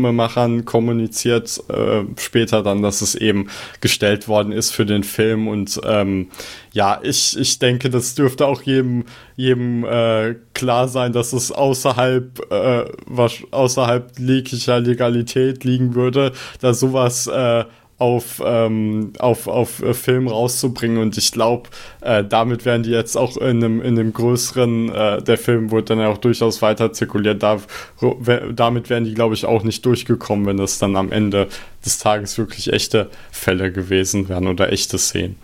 Filmemachern 0.00 0.64
kommuniziert 0.64 1.62
äh, 1.68 2.04
später 2.18 2.62
dann, 2.62 2.82
dass 2.82 3.02
es 3.02 3.14
eben 3.14 3.48
gestellt 3.80 4.28
worden 4.28 4.52
ist 4.52 4.70
für 4.70 4.86
den 4.86 5.04
Film. 5.04 5.48
Und 5.48 5.80
ähm, 5.84 6.28
ja, 6.72 7.00
ich, 7.02 7.38
ich 7.38 7.58
denke, 7.58 7.90
das 7.90 8.14
dürfte 8.14 8.46
auch 8.46 8.62
jedem, 8.62 9.04
jedem 9.36 9.84
äh, 9.84 10.36
klar 10.54 10.88
sein, 10.88 11.12
dass 11.12 11.32
es 11.32 11.52
außerhalb, 11.52 12.52
äh, 12.52 12.84
was, 13.06 13.34
außerhalb 13.50 14.18
jeglicher 14.18 14.80
Legalität 14.80 15.64
liegen 15.64 15.94
würde, 15.94 16.32
da 16.60 16.72
sowas 16.72 17.26
äh, 17.26 17.64
auf, 18.00 18.42
ähm, 18.42 19.12
auf, 19.18 19.46
auf 19.46 19.82
äh, 19.82 19.92
Film 19.92 20.26
rauszubringen. 20.26 20.98
Und 20.98 21.18
ich 21.18 21.32
glaube, 21.32 21.68
äh, 22.00 22.24
damit 22.24 22.64
werden 22.64 22.82
die 22.82 22.90
jetzt 22.90 23.16
auch 23.16 23.36
in 23.36 23.62
einem, 23.62 23.82
in 23.82 23.98
einem 23.98 24.12
größeren, 24.14 24.88
äh, 24.88 25.22
der 25.22 25.36
Film 25.36 25.70
wurde 25.70 25.84
dann 25.84 26.00
ja 26.00 26.08
auch 26.08 26.18
durchaus 26.18 26.62
weiter 26.62 26.92
zirkuliert. 26.94 27.42
Da, 27.42 27.58
damit 28.52 28.88
wären 28.88 29.04
die, 29.04 29.14
glaube 29.14 29.34
ich, 29.34 29.44
auch 29.44 29.64
nicht 29.64 29.84
durchgekommen, 29.84 30.46
wenn 30.46 30.58
es 30.58 30.78
dann 30.78 30.96
am 30.96 31.12
Ende 31.12 31.48
des 31.84 31.98
Tages 31.98 32.38
wirklich 32.38 32.72
echte 32.72 33.10
Fälle 33.30 33.70
gewesen 33.70 34.30
wären 34.30 34.46
oder 34.46 34.72
echte 34.72 34.96
Szenen. 34.96 35.36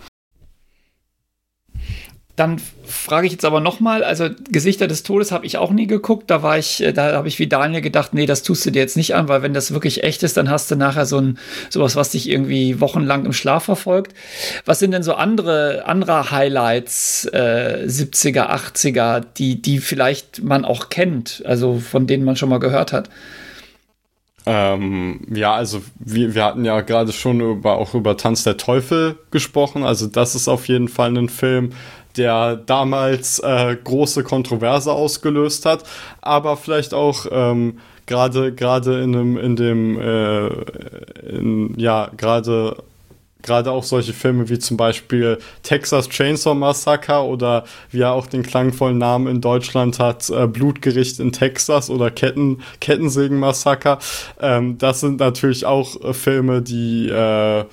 Dann 2.37 2.61
frage 2.85 3.25
ich 3.25 3.33
jetzt 3.33 3.45
aber 3.45 3.61
nochmal, 3.61 4.03
also 4.03 4.29
Gesichter 4.51 4.87
des 4.87 5.01
Todes 5.01 5.31
habe 5.31 5.47
ich 5.47 5.57
auch 5.57 5.71
nie 5.71 5.87
geguckt. 5.87 6.29
Da 6.29 6.43
war 6.43 6.55
ich, 6.59 6.83
äh, 6.83 6.93
da 6.93 7.13
habe 7.13 7.27
ich 7.27 7.39
wie 7.39 7.47
Daniel 7.47 7.81
gedacht, 7.81 8.13
nee, 8.13 8.27
das 8.27 8.43
tust 8.43 8.63
du 8.63 8.69
dir 8.69 8.79
jetzt 8.79 8.95
nicht 8.95 9.15
an, 9.15 9.27
weil 9.27 9.41
wenn 9.41 9.55
das 9.55 9.73
wirklich 9.73 10.03
echt 10.03 10.21
ist, 10.21 10.37
dann 10.37 10.51
hast 10.51 10.69
du 10.69 10.75
nachher 10.75 11.07
so 11.07 11.17
ein 11.17 11.39
sowas, 11.71 11.95
was 11.95 12.11
dich 12.11 12.29
irgendwie 12.29 12.79
wochenlang 12.79 13.25
im 13.25 13.33
Schlaf 13.33 13.63
verfolgt. 13.63 14.13
Was 14.65 14.77
sind 14.77 14.91
denn 14.91 15.01
so 15.01 15.15
andere, 15.15 15.85
andere 15.87 16.29
Highlights 16.29 17.25
äh, 17.33 17.85
70er, 17.87 18.51
80er, 18.51 19.23
die, 19.35 19.59
die 19.59 19.79
vielleicht 19.79 20.43
man 20.43 20.63
auch 20.63 20.89
kennt, 20.89 21.41
also 21.43 21.79
von 21.79 22.05
denen 22.05 22.23
man 22.23 22.35
schon 22.35 22.49
mal 22.49 22.59
gehört 22.59 22.93
hat? 22.93 23.09
Ähm, 24.49 25.27
ja, 25.29 25.53
also 25.53 25.81
wir, 25.99 26.33
wir 26.33 26.45
hatten 26.45 26.63
ja 26.63 26.79
gerade 26.79 27.11
schon 27.11 27.41
über, 27.41 27.75
auch 27.75 27.93
über 27.93 28.15
Tanz 28.15 28.45
der 28.45 28.55
Teufel 28.55 29.17
gesprochen. 29.29 29.83
Also 29.83 30.07
das 30.07 30.35
ist 30.35 30.47
auf 30.47 30.69
jeden 30.69 30.87
Fall 30.87 31.17
ein 31.17 31.27
Film, 31.27 31.71
der 32.17 32.55
damals 32.57 33.39
äh, 33.39 33.75
große 33.81 34.23
Kontroverse 34.23 34.91
ausgelöst 34.91 35.65
hat, 35.65 35.83
aber 36.21 36.57
vielleicht 36.57 36.93
auch 36.93 37.25
ähm, 37.31 37.79
gerade 38.05 38.53
gerade 38.53 39.01
in 39.01 39.13
dem 39.13 39.37
in 39.37 39.55
dem 39.55 39.99
äh, 39.99 40.47
in, 41.29 41.77
ja 41.77 42.09
gerade 42.17 42.77
gerade 43.43 43.71
auch 43.71 43.83
solche 43.83 44.13
Filme 44.13 44.49
wie 44.49 44.59
zum 44.59 44.77
Beispiel 44.77 45.37
Texas 45.63 46.09
Chainsaw 46.09 46.55
Massacre 46.55 47.23
oder 47.23 47.63
wie 47.91 48.01
er 48.01 48.13
auch 48.13 48.27
den 48.27 48.43
klangvollen 48.43 48.97
Namen 48.97 49.27
in 49.27 49.41
Deutschland 49.41 49.99
hat, 49.99 50.29
äh, 50.29 50.47
Blutgericht 50.47 51.19
in 51.19 51.31
Texas 51.31 51.89
oder 51.89 52.11
Ketten, 52.11 52.61
Kettensägen 52.81 53.39
Massaker. 53.39 53.99
Ähm, 54.39 54.77
das 54.77 55.01
sind 55.01 55.19
natürlich 55.19 55.65
auch 55.65 56.01
äh, 56.03 56.13
Filme, 56.13 56.61
die 56.61 57.09
äh, 57.09 57.65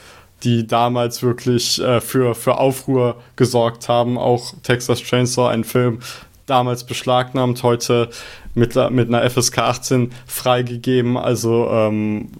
die 0.42 0.66
damals 0.66 1.22
wirklich 1.22 1.80
äh, 1.80 2.00
für, 2.00 2.34
für 2.34 2.58
Aufruhr 2.58 3.16
gesorgt 3.36 3.88
haben. 3.88 4.18
Auch 4.18 4.54
Texas 4.62 5.00
Chainsaw, 5.00 5.48
ein 5.48 5.64
Film, 5.64 6.00
damals 6.46 6.84
beschlagnahmt, 6.84 7.62
heute 7.62 8.10
mit, 8.54 8.74
mit 8.90 9.08
einer 9.08 9.28
FSK 9.28 9.58
18 9.58 10.12
freigegeben. 10.26 11.16
Also 11.16 11.68
ähm, 11.70 12.30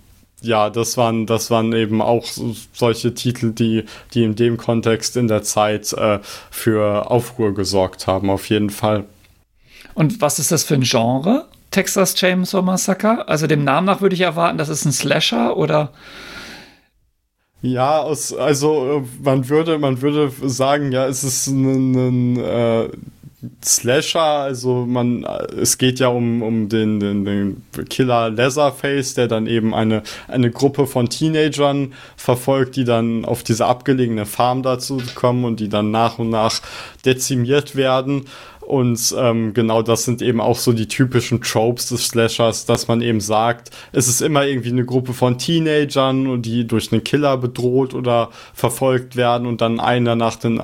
ja, 0.44 0.70
das 0.70 0.96
waren, 0.96 1.26
das 1.26 1.50
waren 1.50 1.72
eben 1.72 2.02
auch 2.02 2.26
solche 2.72 3.14
Titel, 3.14 3.52
die, 3.52 3.84
die 4.12 4.24
in 4.24 4.36
dem 4.36 4.56
Kontext 4.56 5.16
in 5.16 5.28
der 5.28 5.42
Zeit 5.42 5.92
äh, 5.94 6.20
für 6.50 7.10
Aufruhr 7.10 7.54
gesorgt 7.54 8.06
haben, 8.06 8.30
auf 8.30 8.48
jeden 8.50 8.70
Fall. 8.70 9.04
Und 9.94 10.20
was 10.20 10.38
ist 10.38 10.52
das 10.52 10.64
für 10.64 10.74
ein 10.74 10.82
Genre? 10.82 11.46
Texas 11.70 12.14
Chainsaw 12.14 12.62
Massacre? 12.62 13.26
Also 13.26 13.46
dem 13.46 13.64
Namen 13.64 13.86
nach 13.86 14.00
würde 14.00 14.14
ich 14.14 14.20
erwarten, 14.20 14.58
das 14.58 14.68
ist 14.68 14.84
ein 14.84 14.92
Slasher 14.92 15.56
oder? 15.56 15.90
Ja, 17.64 18.02
aus, 18.02 18.34
also 18.34 19.06
man 19.22 19.48
würde, 19.48 19.78
man 19.78 20.02
würde 20.02 20.30
sagen, 20.42 20.92
ja, 20.92 21.06
es 21.06 21.24
ist 21.24 21.46
ein, 21.46 21.94
ein 21.94 22.36
äh, 22.36 22.88
Slasher, 23.64 24.20
also 24.20 24.84
man, 24.86 25.24
es 25.58 25.78
geht 25.78 25.98
ja 25.98 26.08
um, 26.08 26.42
um 26.42 26.68
den, 26.68 27.00
den, 27.00 27.24
den 27.24 27.62
Killer 27.88 28.28
Leatherface, 28.28 29.14
der 29.14 29.28
dann 29.28 29.46
eben 29.46 29.74
eine, 29.74 30.02
eine 30.28 30.50
Gruppe 30.50 30.86
von 30.86 31.08
Teenagern 31.08 31.94
verfolgt, 32.18 32.76
die 32.76 32.84
dann 32.84 33.24
auf 33.24 33.42
diese 33.42 33.64
abgelegene 33.64 34.26
Farm 34.26 34.62
dazu 34.62 35.00
kommen 35.14 35.46
und 35.46 35.58
die 35.58 35.70
dann 35.70 35.90
nach 35.90 36.18
und 36.18 36.28
nach 36.28 36.60
dezimiert 37.06 37.76
werden. 37.76 38.26
Und 38.66 39.14
ähm, 39.18 39.52
genau 39.52 39.82
das 39.82 40.04
sind 40.04 40.22
eben 40.22 40.40
auch 40.40 40.56
so 40.56 40.72
die 40.72 40.88
typischen 40.88 41.42
Tropes 41.42 41.90
des 41.90 42.08
Slashers, 42.08 42.64
dass 42.64 42.88
man 42.88 43.02
eben 43.02 43.20
sagt, 43.20 43.70
es 43.92 44.08
ist 44.08 44.22
immer 44.22 44.46
irgendwie 44.46 44.70
eine 44.70 44.84
Gruppe 44.84 45.12
von 45.12 45.38
Teenagern 45.38 46.26
die 46.42 46.66
durch 46.66 46.92
einen 46.92 47.04
Killer 47.04 47.36
bedroht 47.36 47.94
oder 47.94 48.30
verfolgt 48.54 49.16
werden 49.16 49.46
und 49.46 49.60
dann 49.60 49.80
einer 49.80 50.16
nach, 50.16 50.36
den, 50.36 50.62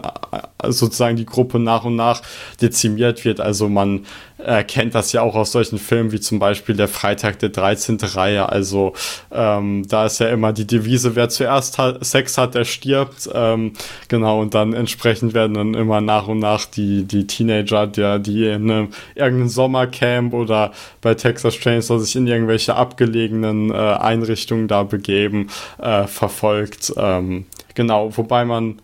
sozusagen 0.68 1.16
die 1.16 1.26
Gruppe 1.26 1.58
nach 1.58 1.84
und 1.84 1.96
nach 1.96 2.22
dezimiert 2.61 3.24
wird. 3.24 3.40
Also 3.40 3.68
man 3.68 4.06
erkennt 4.44 4.94
das 4.94 5.12
ja 5.12 5.22
auch 5.22 5.34
aus 5.34 5.52
solchen 5.52 5.78
Filmen 5.78 6.12
wie 6.12 6.20
zum 6.20 6.38
Beispiel 6.38 6.74
der 6.76 6.88
Freitag 6.88 7.38
der 7.38 7.50
13. 7.50 7.98
Reihe. 8.00 8.48
Also 8.48 8.94
ähm, 9.30 9.86
da 9.88 10.06
ist 10.06 10.18
ja 10.20 10.28
immer 10.28 10.52
die 10.52 10.66
Devise, 10.66 11.16
wer 11.16 11.28
zuerst 11.28 11.78
hat, 11.78 12.04
Sex 12.04 12.38
hat, 12.38 12.54
der 12.54 12.64
stirbt. 12.64 13.28
Ähm, 13.32 13.72
genau, 14.08 14.40
und 14.40 14.54
dann 14.54 14.72
entsprechend 14.72 15.34
werden 15.34 15.54
dann 15.54 15.74
immer 15.74 16.00
nach 16.00 16.26
und 16.28 16.38
nach 16.38 16.64
die, 16.64 17.04
die 17.04 17.26
Teenager, 17.26 17.86
der, 17.86 18.18
die 18.18 18.46
in 18.46 18.70
einem, 18.70 18.88
irgendeinem 19.14 19.48
Sommercamp 19.48 20.32
oder 20.32 20.72
bei 21.00 21.14
Texas 21.14 21.54
Chainsaw 21.54 21.98
sich 21.98 22.16
in 22.16 22.26
irgendwelche 22.26 22.74
abgelegenen 22.74 23.70
äh, 23.70 23.74
Einrichtungen 23.74 24.68
da 24.68 24.82
begeben, 24.82 25.48
äh, 25.78 26.06
verfolgt. 26.06 26.92
Ähm, 26.96 27.46
genau, 27.74 28.16
wobei 28.16 28.44
man 28.44 28.80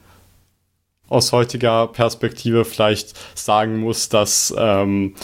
aus 1.09 1.33
heutiger 1.33 1.87
Perspektive 1.89 2.65
vielleicht 2.65 3.15
sagen 3.37 3.79
muss, 3.79 4.09
dass 4.09 4.55
ähm, 4.57 5.15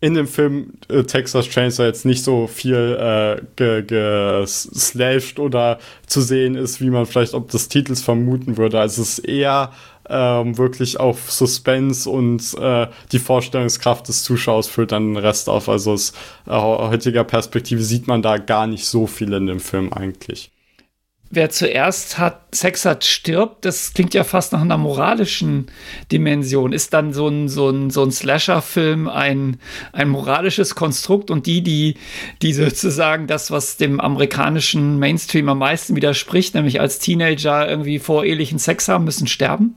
in 0.00 0.14
dem 0.14 0.26
Film 0.26 0.72
äh, 0.88 1.04
Texas 1.04 1.48
Chainsaw 1.48 1.86
jetzt 1.86 2.04
nicht 2.04 2.24
so 2.24 2.48
viel 2.48 3.40
äh, 3.56 3.82
geslashed 3.82 5.38
oder 5.38 5.78
zu 6.06 6.20
sehen 6.20 6.56
ist, 6.56 6.80
wie 6.80 6.90
man 6.90 7.06
vielleicht 7.06 7.34
ob 7.34 7.50
des 7.50 7.68
Titels 7.68 8.02
vermuten 8.02 8.56
würde. 8.56 8.80
Also 8.80 9.02
es 9.02 9.18
ist 9.18 9.24
eher 9.26 9.70
ähm, 10.08 10.58
wirklich 10.58 10.98
auf 10.98 11.30
Suspense 11.30 12.10
und 12.10 12.54
äh, 12.58 12.88
die 13.12 13.20
Vorstellungskraft 13.20 14.08
des 14.08 14.24
Zuschauers 14.24 14.66
füllt 14.66 14.90
dann 14.90 15.14
den 15.14 15.16
Rest 15.16 15.48
auf. 15.48 15.68
Also 15.68 15.92
aus 15.92 16.12
äh, 16.46 16.50
heutiger 16.50 17.22
Perspektive 17.22 17.82
sieht 17.82 18.08
man 18.08 18.22
da 18.22 18.38
gar 18.38 18.66
nicht 18.66 18.86
so 18.86 19.06
viel 19.06 19.32
in 19.32 19.46
dem 19.46 19.60
Film 19.60 19.92
eigentlich 19.92 20.51
wer 21.32 21.48
zuerst 21.48 22.18
hat, 22.18 22.54
Sex 22.54 22.84
hat, 22.84 23.04
stirbt, 23.04 23.64
das 23.64 23.94
klingt 23.94 24.12
ja 24.12 24.22
fast 24.22 24.52
nach 24.52 24.60
einer 24.60 24.76
moralischen 24.76 25.66
Dimension. 26.12 26.74
Ist 26.74 26.92
dann 26.92 27.14
so 27.14 27.26
ein, 27.26 27.48
so 27.48 27.70
ein, 27.70 27.88
so 27.88 28.04
ein 28.04 28.12
Slasher-Film 28.12 29.08
ein, 29.08 29.58
ein 29.92 30.10
moralisches 30.10 30.74
Konstrukt 30.74 31.30
und 31.30 31.46
die, 31.46 31.62
die, 31.62 31.96
die 32.42 32.52
sozusagen 32.52 33.26
das, 33.26 33.50
was 33.50 33.78
dem 33.78 33.98
amerikanischen 33.98 34.98
Mainstream 34.98 35.48
am 35.48 35.58
meisten 35.58 35.96
widerspricht, 35.96 36.54
nämlich 36.54 36.80
als 36.80 36.98
Teenager 36.98 37.66
irgendwie 37.66 37.98
vorehelichen 37.98 38.58
Sex 38.58 38.88
haben, 38.88 39.04
müssen 39.04 39.26
sterben? 39.26 39.76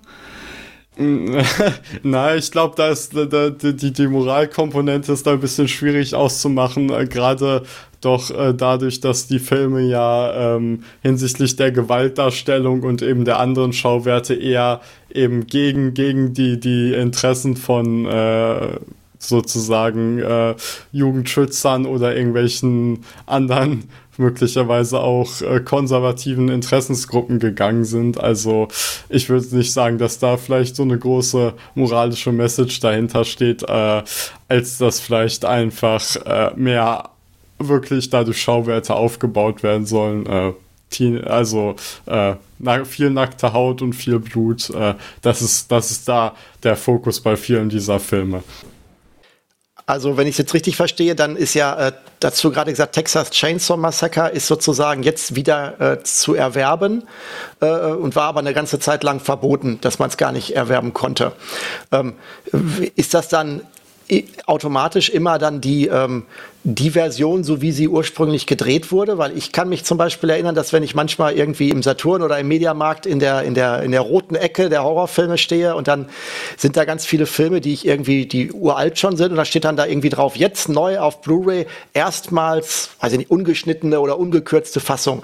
Nein, 2.04 2.38
ich 2.38 2.52
glaube, 2.52 2.76
da 2.78 2.90
ist 2.90 3.14
da, 3.14 3.50
die, 3.50 3.92
die 3.92 4.08
Moralkomponente 4.08 5.12
ist 5.12 5.28
da 5.28 5.34
ein 5.34 5.40
bisschen 5.42 5.68
schwierig 5.68 6.16
auszumachen, 6.16 6.90
äh, 6.90 7.06
gerade 7.06 7.64
doch 8.00 8.32
äh, 8.32 8.54
dadurch, 8.54 9.02
dass 9.02 9.28
die 9.28 9.40
Filme 9.40 9.82
ja 9.82 10.56
ähm, 10.56 10.84
hinsichtlich 11.02 11.56
der 11.58 11.72
Gewaltdarstellung 11.72 12.84
und 12.84 13.02
eben 13.02 13.26
der 13.26 13.40
anderen 13.40 13.74
Schauwerte 13.74 14.36
eher 14.36 14.80
eben 15.14 15.48
gegen, 15.48 15.94
gegen 15.94 16.34
die, 16.34 16.60
die 16.60 16.94
Interessen 16.94 17.58
von 17.58 18.06
äh, 18.06 18.78
sozusagen 19.18 20.20
äh, 20.20 20.56
Jugendschützern 20.92 21.86
oder 21.86 22.16
irgendwelchen 22.16 23.00
anderen 23.26 23.86
möglicherweise 24.18 25.00
auch 25.00 25.42
äh, 25.42 25.60
konservativen 25.60 26.50
Interessensgruppen 26.50 27.40
gegangen 27.40 27.86
sind. 27.86 28.20
Also 28.20 28.68
ich 29.10 29.30
würde 29.30 29.56
nicht 29.56 29.74
sagen, 29.74 29.98
dass 29.98 30.20
da 30.20 30.38
vielleicht 30.38 30.76
so 30.76 30.84
eine 30.84 30.98
große 30.98 31.54
moralische 31.76 32.32
Message 32.32 32.80
dahinter 32.80 33.26
steht, 33.26 33.64
äh, 33.64 34.04
als 34.48 34.78
dass 34.78 35.00
vielleicht 35.00 35.46
einfach 35.46 36.16
äh, 36.26 36.52
mehr 36.56 37.10
wirklich 37.58 38.10
dadurch 38.10 38.42
Schauwerte 38.42 38.96
aufgebaut 38.96 39.64
werden 39.64 39.86
sollen. 39.86 40.26
Äh, 40.26 40.54
also 41.26 41.76
äh, 42.06 42.36
viel 42.86 43.10
nackte 43.10 43.52
Haut 43.52 43.82
und 43.82 43.94
viel 43.94 44.20
Blut. 44.20 44.70
Äh, 44.70 44.96
das, 45.22 45.42
ist, 45.42 45.72
das 45.72 45.92
ist 45.92 46.08
da 46.08 46.36
der 46.64 46.78
Fokus 46.78 47.20
bei 47.20 47.36
vielen 47.36 47.70
dieser 47.70 48.00
Filme. 48.00 48.44
Also, 49.88 50.18
wenn 50.18 50.26
ich 50.26 50.34
es 50.34 50.38
jetzt 50.40 50.54
richtig 50.56 50.76
verstehe, 50.76 51.14
dann 51.14 51.36
ist 51.36 51.54
ja 51.54 51.88
äh, 51.88 51.92
dazu 52.20 52.52
gerade 52.52 52.72
gesagt, 52.72 52.96
Texas 52.96 53.30
Chainsaw 53.30 53.78
Massacre 53.78 54.30
ist 54.30 54.48
sozusagen 54.48 55.04
jetzt 55.04 55.36
wieder 55.36 55.80
äh, 55.80 56.04
zu 56.04 56.34
erwerben 56.34 57.04
äh, 57.60 57.68
und 57.68 58.16
war 58.16 58.24
aber 58.24 58.40
eine 58.40 58.54
ganze 58.54 58.80
Zeit 58.80 59.04
lang 59.04 59.20
verboten, 59.20 59.80
dass 59.82 60.00
man 60.00 60.10
es 60.10 60.18
gar 60.18 60.32
nicht 60.32 60.56
erwerben 60.56 60.94
konnte. 60.94 61.34
Ähm, 61.92 62.16
ist 62.96 63.14
das 63.14 63.28
dann 63.30 63.62
automatisch 64.46 65.10
immer 65.10 65.38
dann 65.38 65.62
die, 65.62 65.88
ähm, 65.88 66.26
die 66.68 66.90
Version, 66.90 67.44
so 67.44 67.62
wie 67.62 67.72
sie 67.72 67.88
ursprünglich 67.88 68.48
gedreht 68.48 68.92
wurde, 68.92 69.20
weil 69.20 69.38
ich 69.38 69.52
kann 69.52 69.70
mich 69.70 69.86
zum 69.86 70.00
Beispiel 70.00 70.32
erinnern, 70.32 70.56
dass 70.56 70.74
wenn 70.74 70.82
ich 70.82 70.96
manchmal 70.96 71.38
irgendwie 71.38 71.70
im 71.70 71.84
Saturn 71.84 72.24
oder 72.24 72.40
im 72.40 72.48
Mediamarkt 72.48 73.06
in 73.06 73.20
der, 73.20 73.44
in 73.44 73.54
der, 73.54 73.84
in 73.84 73.92
der 73.92 74.02
roten 74.02 74.34
Ecke 74.34 74.68
der 74.68 74.84
Horrorfilme 74.84 75.38
stehe 75.38 75.76
und 75.76 75.88
dann 75.88 76.10
sind 76.58 76.76
da 76.76 76.86
ganz 76.86 77.06
viele 77.06 77.28
Filme, 77.28 77.62
die 77.62 77.72
ich 77.72 77.86
irgendwie, 77.86 78.26
die 78.26 78.52
uralt 78.52 78.98
schon 78.98 79.16
sind 79.16 79.30
und 79.30 79.38
da 79.38 79.46
steht 79.46 79.64
dann 79.64 79.78
da 79.78 79.86
irgendwie 79.86 80.10
drauf, 80.10 80.38
jetzt 80.38 80.68
neu 80.68 80.98
auf 80.98 81.22
Blu-ray, 81.22 81.68
erstmals, 81.94 82.90
weiß 83.00 83.12
ich 83.12 83.20
nicht, 83.20 83.30
ungeschnittene 83.30 84.00
oder 84.00 84.18
ungekürzte 84.18 84.80
Fassung. 84.80 85.22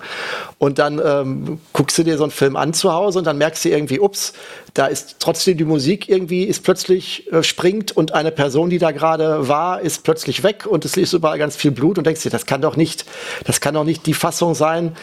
Und 0.60 0.78
dann 0.78 1.02
ähm, 1.04 1.60
guckst 1.74 1.98
du 1.98 2.04
dir 2.04 2.18
so 2.18 2.24
einen 2.24 2.32
Film 2.32 2.56
an 2.56 2.76
zu 2.76 2.94
Hause 2.94 3.18
und 3.18 3.26
dann 3.26 3.39
merkst 3.39 3.66
du 3.66 3.70
irgendwie, 3.70 4.00
ups, 4.00 4.34
da 4.76 4.86
ist 4.86 5.16
trotzdem 5.20 5.58
die 5.58 5.66
Musik 5.66 6.08
irgendwie, 6.08 6.44
ist 6.44 6.64
plötzlich, 6.64 7.32
äh, 7.34 7.44
springt 7.44 7.92
und 7.92 8.14
eine 8.14 8.32
Person, 8.32 8.70
die 8.70 8.78
da 8.78 8.92
gerade 8.92 9.48
war, 9.48 9.82
ist 9.82 10.04
plötzlich 10.04 10.44
weg 10.44 10.66
und 10.66 10.86
es 10.86 10.96
ist 10.96 11.14
überall 11.32 11.40
ganz 11.40 11.56
viel 11.56 11.72
Blut 11.72 11.98
und 11.98 12.06
denkst 12.06 12.24
dir, 12.24 12.30
das 12.30 12.46
kann 12.46 12.62
doch 12.62 12.76
nicht, 12.76 13.06
das 13.46 13.62
kann 13.62 13.74
doch 13.74 13.86
nicht 13.86 14.06
die 14.06 14.14
Fassung 14.14 14.54
sein, 14.54 14.96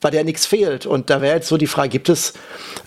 bei 0.00 0.10
der 0.10 0.24
nichts 0.24 0.44
fehlt. 0.44 0.84
Und 0.84 1.10
da 1.10 1.22
wäre 1.22 1.36
jetzt 1.36 1.48
so 1.48 1.56
die 1.56 1.68
Frage, 1.68 1.88
gibt 1.88 2.08
es, 2.08 2.34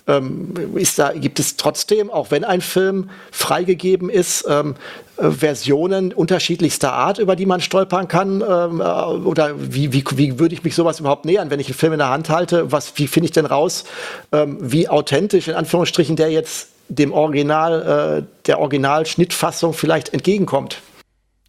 ähm, 0.06 0.54
ist 0.74 0.98
da, 0.98 1.12
gibt 1.12 1.40
es 1.40 1.56
trotzdem, 1.56 2.10
auch 2.10 2.30
wenn 2.30 2.44
ein 2.44 2.60
Film 2.60 3.10
freigegeben 3.30 4.10
ist, 4.10 4.44
ähm, 4.48 4.76
äh, 5.16 5.30
Versionen 5.30 6.12
unterschiedlichster 6.12 6.92
Art, 6.92 7.18
über 7.18 7.36
die 7.36 7.46
man 7.46 7.60
stolpern 7.60 8.06
kann? 8.06 8.44
Ähm, 8.46 8.80
äh, 8.80 8.84
oder 8.84 9.54
wie, 9.56 9.92
wie, 9.92 10.04
wie 10.14 10.38
würde 10.38 10.54
ich 10.54 10.62
mich 10.62 10.74
sowas 10.74 11.00
überhaupt 11.00 11.24
nähern, 11.24 11.50
wenn 11.50 11.58
ich 11.58 11.68
einen 11.68 11.74
Film 11.74 11.94
in 11.94 11.98
der 11.98 12.10
Hand 12.10 12.28
halte? 12.28 12.70
Was, 12.70 12.92
wie 12.96 13.08
finde 13.08 13.26
ich 13.26 13.32
denn 13.32 13.46
raus, 13.46 13.84
ähm, 14.32 14.58
wie 14.60 14.88
authentisch, 14.88 15.48
in 15.48 15.54
Anführungsstrichen, 15.54 16.16
der 16.16 16.30
jetzt 16.30 16.68
dem 16.88 17.12
Original, 17.12 18.20
äh, 18.20 18.46
der 18.46 18.60
Originalschnittfassung 18.60 19.72
vielleicht 19.72 20.12
entgegenkommt? 20.12 20.80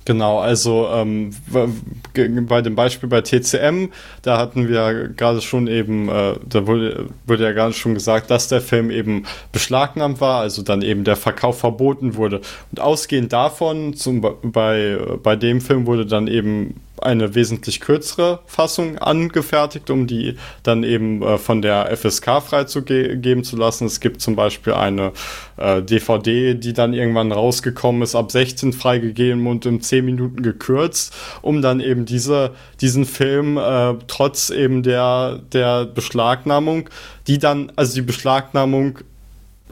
Genau, 0.03 0.39
also 0.39 0.87
ähm, 0.91 1.31
bei 2.47 2.61
dem 2.63 2.73
Beispiel 2.73 3.07
bei 3.07 3.21
TCM, 3.21 3.89
da 4.23 4.39
hatten 4.39 4.67
wir 4.67 5.09
gerade 5.15 5.41
schon 5.41 5.67
eben, 5.67 6.09
äh, 6.09 6.35
da 6.49 6.65
wurde, 6.65 7.09
wurde 7.27 7.43
ja 7.43 7.51
gerade 7.51 7.73
schon 7.73 7.93
gesagt, 7.93 8.31
dass 8.31 8.47
der 8.47 8.61
Film 8.61 8.89
eben 8.89 9.25
beschlagnahmt 9.51 10.19
war, 10.19 10.41
also 10.41 10.63
dann 10.63 10.81
eben 10.81 11.03
der 11.03 11.17
Verkauf 11.17 11.59
verboten 11.59 12.15
wurde. 12.15 12.41
Und 12.71 12.79
ausgehend 12.79 13.31
davon, 13.31 13.93
zum, 13.93 14.21
bei, 14.21 14.97
bei 15.21 15.35
dem 15.35 15.61
Film 15.61 15.85
wurde 15.85 16.07
dann 16.07 16.27
eben 16.27 16.81
eine 17.01 17.35
wesentlich 17.35 17.79
kürzere 17.79 18.39
Fassung 18.45 18.97
angefertigt, 18.97 19.89
um 19.89 20.07
die 20.07 20.35
dann 20.63 20.83
eben 20.83 21.21
äh, 21.21 21.37
von 21.37 21.61
der 21.61 21.95
FSK 21.95 22.41
freizugeben 22.41 23.43
zu 23.43 23.55
lassen. 23.57 23.85
Es 23.85 23.99
gibt 23.99 24.21
zum 24.21 24.35
Beispiel 24.35 24.73
eine 24.73 25.11
äh, 25.57 25.81
DVD, 25.81 26.55
die 26.55 26.73
dann 26.73 26.93
irgendwann 26.93 27.31
rausgekommen 27.31 28.01
ist, 28.01 28.15
ab 28.15 28.31
16 28.31 28.73
freigegeben 28.73 29.47
und 29.47 29.65
in 29.65 29.81
10 29.81 30.05
Minuten 30.05 30.43
gekürzt, 30.43 31.13
um 31.41 31.61
dann 31.61 31.79
eben 31.79 32.05
diese, 32.05 32.51
diesen 32.79 33.05
Film 33.05 33.57
äh, 33.57 33.95
trotz 34.07 34.49
eben 34.49 34.83
der, 34.83 35.39
der 35.51 35.85
Beschlagnahmung, 35.85 36.89
die 37.27 37.39
dann, 37.39 37.71
also 37.75 37.93
die 37.95 38.01
Beschlagnahmung 38.01 38.99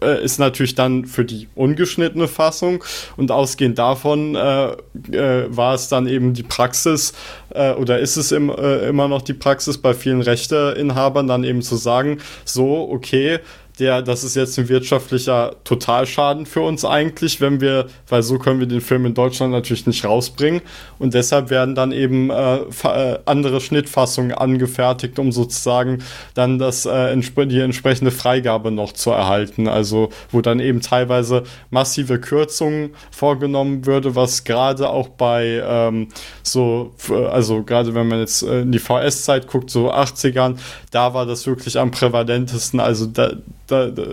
äh, 0.02 0.24
ist 0.24 0.39
natürlich 0.39 0.76
dann 0.76 1.06
für 1.06 1.26
die 1.26 1.47
ungeschnittene 1.56 2.28
Fassung. 2.28 2.84
Und 3.18 3.32
ausgehend 3.32 3.78
davon 3.80 4.36
äh, 4.36 4.72
äh, 5.12 5.45
war 5.50 5.74
es 5.74 5.88
dann 5.89 6.08
eben 6.08 6.34
die 6.34 6.43
Praxis 6.43 7.14
äh, 7.50 7.74
oder 7.74 8.00
ist 8.00 8.18
es 8.18 8.32
im, 8.32 8.50
äh, 8.50 8.88
immer 8.88 9.08
noch 9.08 9.22
die 9.22 9.34
Praxis 9.34 9.78
bei 9.78 9.93
vielen 9.93 10.22
Rechteinhabern 10.22 11.28
dann 11.28 11.43
eben 11.43 11.62
zu 11.62 11.76
sagen, 11.76 12.20
so, 12.45 12.89
okay, 12.91 13.39
der, 13.80 14.02
das 14.02 14.24
ist 14.24 14.36
jetzt 14.36 14.60
ein 14.60 14.68
wirtschaftlicher 14.68 15.56
Totalschaden 15.64 16.46
für 16.46 16.62
uns 16.62 16.84
eigentlich, 16.84 17.40
wenn 17.40 17.62
wir, 17.62 17.88
weil 18.08 18.24
so 18.24 18.38
können 18.38 18.60
wir 18.60 18.68
den 18.68 18.82
Film 18.82 19.06
in 19.06 19.14
Deutschland 19.14 19.54
natürlich 19.54 19.88
nicht 19.88 20.04
rausbringen. 20.04 20.62
Und 21.00 21.14
deshalb 21.14 21.50
werden 21.50 21.76
dann 21.76 21.92
eben 21.92 22.30
äh, 22.30 22.58
äh 22.58 23.20
andere 23.26 23.62
Schnittfassungen 23.62 24.34
angefertigt, 24.34 25.18
um 25.18 25.32
sozusagen 25.32 26.04
dann 26.34 26.60
das, 26.60 26.86
äh, 26.86 27.16
die 27.18 27.60
entsprechende 27.60 28.12
Freigabe 28.12 28.72
noch 28.72 28.92
zu 28.94 29.12
erhalten. 29.12 29.68
Also, 29.68 30.10
wo 30.32 30.42
dann 30.42 30.60
eben 30.60 30.82
teilweise 30.82 31.44
massive 31.70 32.20
Kürzungen 32.20 32.92
vorgenommen 33.12 33.86
würde, 33.86 34.16
was 34.16 34.44
gerade 34.44 34.90
auch 34.90 35.08
bei 35.10 35.64
ähm, 35.66 36.10
so, 36.44 36.94
also 37.32 37.64
gerade 37.64 37.96
wenn 37.96 38.08
man 38.08 38.20
jetzt 38.20 38.44
in 38.44 38.72
die 38.72 38.80
VS-Zeit 38.80 39.48
guckt, 39.48 39.70
so 39.70 39.92
80ern, 39.92 40.58
da 40.92 41.14
war 41.14 41.26
das 41.26 41.48
wirklich 41.48 41.78
am 41.80 41.92
prävalentesten. 41.92 42.80
Also 42.80 43.06
da, 43.06 43.32
da, 43.72 43.88
da, 43.88 44.03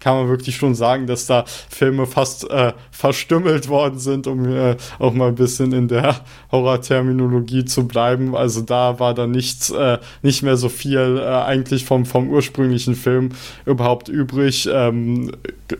kann 0.00 0.16
man 0.16 0.28
wirklich 0.28 0.56
schon 0.56 0.74
sagen, 0.74 1.06
dass 1.06 1.26
da 1.26 1.44
Filme 1.68 2.06
fast 2.06 2.48
äh, 2.50 2.72
verstümmelt 2.90 3.68
worden 3.68 3.98
sind, 3.98 4.26
um 4.26 4.46
äh, 4.48 4.76
auch 4.98 5.12
mal 5.12 5.28
ein 5.28 5.34
bisschen 5.34 5.72
in 5.72 5.88
der 5.88 6.16
Horror-Terminologie 6.52 7.64
zu 7.64 7.86
bleiben. 7.86 8.36
Also 8.36 8.60
da 8.62 8.98
war 8.98 9.14
da 9.14 9.26
nichts, 9.26 9.70
äh, 9.70 9.98
nicht 10.22 10.42
mehr 10.42 10.56
so 10.56 10.68
viel 10.68 11.20
äh, 11.20 11.26
eigentlich 11.26 11.84
vom, 11.84 12.06
vom 12.06 12.28
ursprünglichen 12.30 12.94
Film 12.94 13.30
überhaupt 13.64 14.08
übrig. 14.08 14.68
Ähm, 14.72 15.32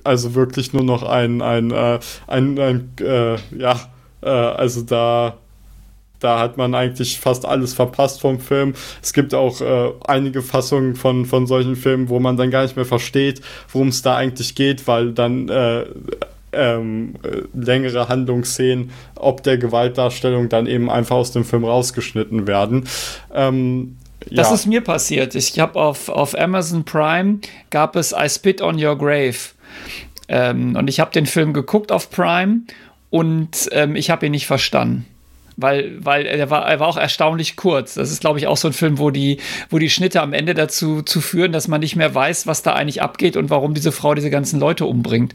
also 0.04 0.34
wirklich 0.34 0.72
nur 0.72 0.84
noch 0.84 1.02
ein, 1.02 1.42
ein, 1.42 1.70
äh, 1.70 1.98
ein, 2.26 2.58
ein 2.58 2.90
äh, 3.00 3.36
ja, 3.56 3.80
also 4.20 4.82
da 4.82 5.38
da 6.20 6.40
hat 6.40 6.56
man 6.56 6.74
eigentlich 6.74 7.18
fast 7.18 7.46
alles 7.46 7.74
verpasst 7.74 8.20
vom 8.20 8.40
Film. 8.40 8.74
Es 9.02 9.12
gibt 9.12 9.34
auch 9.34 9.60
äh, 9.60 9.90
einige 10.06 10.42
Fassungen 10.42 10.96
von, 10.96 11.26
von 11.26 11.46
solchen 11.46 11.76
Filmen, 11.76 12.08
wo 12.08 12.18
man 12.18 12.36
dann 12.36 12.50
gar 12.50 12.62
nicht 12.62 12.76
mehr 12.76 12.84
versteht, 12.84 13.40
worum 13.72 13.88
es 13.88 14.02
da 14.02 14.16
eigentlich 14.16 14.54
geht, 14.54 14.86
weil 14.86 15.12
dann 15.12 15.48
äh, 15.48 15.84
ähm, 16.52 17.14
äh, 17.22 17.42
längere 17.54 18.08
Handlungsszenen 18.08 18.90
ob 19.14 19.42
der 19.42 19.58
Gewaltdarstellung 19.58 20.48
dann 20.48 20.66
eben 20.66 20.90
einfach 20.90 21.16
aus 21.16 21.32
dem 21.32 21.44
Film 21.44 21.64
rausgeschnitten 21.64 22.46
werden. 22.46 22.88
Ähm, 23.32 23.96
das 24.30 24.48
ja. 24.48 24.54
ist 24.54 24.66
mir 24.66 24.80
passiert. 24.80 25.34
Ich 25.34 25.58
habe 25.58 25.78
auf, 25.78 26.08
auf 26.08 26.38
Amazon 26.38 26.84
Prime 26.84 27.38
gab 27.70 27.96
es 27.96 28.12
I 28.12 28.28
Spit 28.28 28.60
on 28.60 28.82
Your 28.82 28.96
Grave. 28.96 29.36
Ähm, 30.28 30.74
und 30.76 30.88
ich 30.88 31.00
habe 31.00 31.12
den 31.12 31.26
Film 31.26 31.52
geguckt 31.52 31.92
auf 31.92 32.10
Prime 32.10 32.62
und 33.10 33.68
ähm, 33.72 33.96
ich 33.96 34.10
habe 34.10 34.26
ihn 34.26 34.32
nicht 34.32 34.46
verstanden 34.46 35.06
weil, 35.58 35.98
weil 36.04 36.24
er 36.24 36.50
war, 36.50 36.66
er 36.66 36.78
war 36.78 36.86
auch 36.86 36.96
erstaunlich 36.96 37.56
kurz. 37.56 37.94
Das 37.94 38.12
ist, 38.12 38.20
glaube 38.20 38.38
ich, 38.38 38.46
auch 38.46 38.56
so 38.56 38.68
ein 38.68 38.72
Film, 38.72 38.98
wo 38.98 39.10
die, 39.10 39.38
wo 39.70 39.78
die 39.78 39.90
Schnitte 39.90 40.22
am 40.22 40.32
Ende 40.32 40.54
dazu 40.54 41.02
zu 41.02 41.20
führen, 41.20 41.50
dass 41.50 41.66
man 41.66 41.80
nicht 41.80 41.96
mehr 41.96 42.14
weiß, 42.14 42.46
was 42.46 42.62
da 42.62 42.74
eigentlich 42.74 43.02
abgeht 43.02 43.36
und 43.36 43.50
warum 43.50 43.74
diese 43.74 43.90
Frau 43.90 44.14
diese 44.14 44.30
ganzen 44.30 44.60
Leute 44.60 44.86
umbringt. 44.86 45.34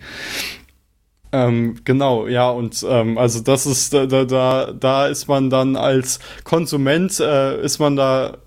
Ähm, 1.33 1.75
genau, 1.83 2.27
ja, 2.27 2.49
und 2.49 2.85
ähm, 2.87 3.17
also 3.17 3.41
das 3.41 3.65
ist, 3.65 3.93
da, 3.93 4.05
da, 4.05 4.71
da 4.71 5.07
ist 5.07 5.27
man 5.27 5.49
dann 5.49 5.75
als 5.75 6.19
Konsument, 6.45 7.19
äh, 7.19 7.61
ist 7.61 7.79
man 7.79 7.97
da 7.97 8.37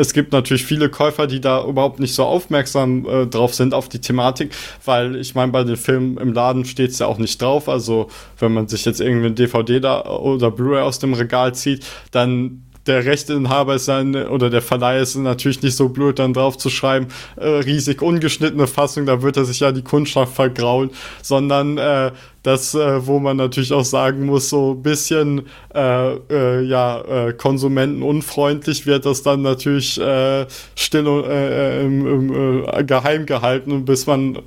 es 0.00 0.14
gibt 0.14 0.32
natürlich 0.32 0.64
viele 0.64 0.88
Käufer, 0.88 1.26
die 1.26 1.40
da 1.40 1.62
überhaupt 1.64 2.00
nicht 2.00 2.14
so 2.14 2.24
aufmerksam 2.24 3.06
äh, 3.06 3.26
drauf 3.26 3.54
sind 3.54 3.74
auf 3.74 3.88
die 3.88 4.00
Thematik, 4.00 4.52
weil 4.84 5.16
ich 5.16 5.34
meine, 5.34 5.52
bei 5.52 5.62
den 5.62 5.76
Filmen 5.76 6.16
im 6.16 6.32
Laden 6.32 6.64
steht 6.64 6.90
es 6.90 6.98
ja 7.00 7.06
auch 7.06 7.18
nicht 7.18 7.40
drauf. 7.40 7.68
Also 7.68 8.08
wenn 8.38 8.52
man 8.52 8.66
sich 8.66 8.84
jetzt 8.86 9.00
irgendwie 9.00 9.26
ein 9.26 9.34
DVD 9.34 9.78
da 9.78 10.06
oder 10.06 10.50
Blu-ray 10.50 10.80
aus 10.80 11.00
dem 11.00 11.12
Regal 11.12 11.54
zieht, 11.54 11.84
dann 12.12 12.62
der 12.86 13.04
Rechteinhaber 13.04 13.74
ist 13.74 13.88
dann, 13.88 14.14
oder 14.16 14.48
der 14.48 14.62
Verleih 14.62 15.00
ist 15.00 15.14
natürlich 15.14 15.62
nicht 15.62 15.76
so 15.76 15.90
blöd, 15.90 16.18
dann 16.18 16.32
drauf 16.32 16.56
zu 16.56 16.70
schreiben, 16.70 17.08
äh, 17.36 17.46
riesig 17.46 18.00
ungeschnittene 18.00 18.66
Fassung, 18.66 19.04
da 19.04 19.20
wird 19.20 19.36
er 19.36 19.44
sich 19.44 19.60
ja 19.60 19.70
die 19.70 19.82
Kundschaft 19.82 20.34
vergraulen, 20.34 20.90
sondern 21.22 21.76
äh, 21.76 22.10
das, 22.42 22.74
äh, 22.74 23.06
wo 23.06 23.18
man 23.18 23.36
natürlich 23.36 23.72
auch 23.72 23.84
sagen 23.84 24.26
muss, 24.26 24.48
so 24.48 24.72
ein 24.72 24.82
bisschen 24.82 25.46
äh, 25.74 26.14
äh, 26.30 26.62
ja, 26.62 27.00
äh, 27.00 27.32
konsumentenunfreundlich 27.34 28.86
wird 28.86 29.04
das 29.04 29.22
dann 29.22 29.42
natürlich 29.42 30.00
äh, 30.00 30.46
still 30.74 31.06
äh, 31.06 31.84
im, 31.84 32.06
im, 32.06 32.86
geheim 32.86 33.26
gehalten, 33.26 33.84
bis 33.84 34.06
man, 34.06 34.38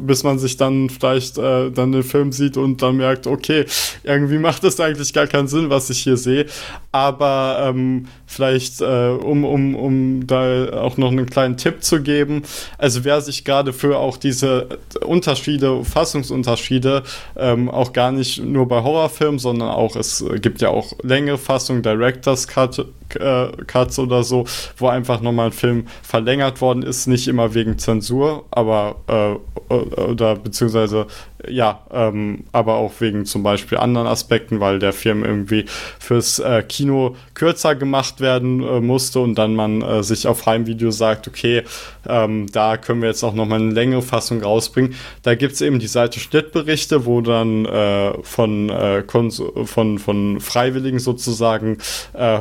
bis 0.00 0.24
man 0.24 0.38
sich 0.38 0.56
dann 0.56 0.90
vielleicht 0.90 1.38
dann 1.38 1.92
den 1.92 2.02
Film 2.02 2.32
sieht 2.32 2.56
und 2.56 2.82
dann 2.82 2.96
merkt, 2.96 3.26
okay, 3.26 3.64
irgendwie 4.02 4.38
macht 4.38 4.64
das 4.64 4.80
eigentlich 4.80 5.12
gar 5.12 5.26
keinen 5.26 5.48
Sinn, 5.48 5.70
was 5.70 5.90
ich 5.90 6.00
hier 6.00 6.16
sehe. 6.16 6.46
Aber 6.92 7.68
ähm, 7.68 8.06
vielleicht, 8.28 8.80
äh, 8.80 9.08
um, 9.08 9.44
um, 9.44 9.74
um 9.74 10.26
da 10.26 10.70
auch 10.82 10.98
noch 10.98 11.10
einen 11.10 11.26
kleinen 11.26 11.56
Tipp 11.56 11.82
zu 11.82 12.02
geben, 12.02 12.42
also 12.76 13.04
wer 13.04 13.20
sich 13.22 13.44
gerade 13.44 13.72
für 13.72 13.98
auch 13.98 14.18
diese 14.18 14.68
Unterschiede, 15.04 15.82
Fassungsunterschiede 15.82 17.02
ähm, 17.36 17.70
auch 17.70 17.92
gar 17.92 18.12
nicht 18.12 18.44
nur 18.44 18.68
bei 18.68 18.82
Horrorfilmen, 18.82 19.38
sondern 19.38 19.70
auch, 19.70 19.96
es 19.96 20.24
gibt 20.42 20.60
ja 20.60 20.68
auch 20.68 20.92
längere 21.02 21.38
Fassungen, 21.38 21.82
Director's 21.82 22.46
Cut, 22.46 22.84
Cuts 23.08 23.98
oder 23.98 24.22
so, 24.22 24.46
wo 24.76 24.88
einfach 24.88 25.20
nochmal 25.20 25.46
ein 25.46 25.52
Film 25.52 25.86
verlängert 26.02 26.60
worden 26.60 26.82
ist, 26.82 27.06
nicht 27.06 27.28
immer 27.28 27.54
wegen 27.54 27.78
Zensur, 27.78 28.44
aber 28.50 28.96
äh, 29.06 29.72
oder 29.72 30.36
beziehungsweise 30.36 31.06
ja, 31.46 31.82
ähm, 31.92 32.44
aber 32.52 32.74
auch 32.74 32.92
wegen 32.98 33.24
zum 33.24 33.42
Beispiel 33.42 33.78
anderen 33.78 34.08
Aspekten, 34.08 34.58
weil 34.60 34.80
der 34.80 34.92
Film 34.92 35.24
irgendwie 35.24 35.66
fürs 35.98 36.40
äh, 36.40 36.64
Kino 36.68 37.14
kürzer 37.34 37.76
gemacht 37.76 38.20
werden 38.20 38.60
äh, 38.62 38.80
musste 38.80 39.20
und 39.20 39.36
dann 39.36 39.54
man 39.54 39.82
äh, 39.82 40.02
sich 40.02 40.26
auf 40.26 40.46
Heimvideo 40.46 40.90
sagt, 40.90 41.28
okay, 41.28 41.62
ähm, 42.08 42.46
da 42.50 42.76
können 42.76 43.02
wir 43.02 43.08
jetzt 43.08 43.22
auch 43.22 43.34
nochmal 43.34 43.60
eine 43.60 43.70
längere 43.70 44.02
Fassung 44.02 44.42
rausbringen. 44.42 44.94
Da 45.22 45.36
gibt 45.36 45.52
es 45.52 45.60
eben 45.60 45.78
die 45.78 45.86
Seite 45.86 46.18
Schnittberichte, 46.18 47.06
wo 47.06 47.20
dann 47.20 47.66
äh, 47.66 48.14
von, 48.22 48.70
äh, 48.70 49.04
von, 49.04 49.98
von 49.98 50.40
Freiwilligen 50.40 50.98
sozusagen 50.98 51.78
äh, 52.14 52.40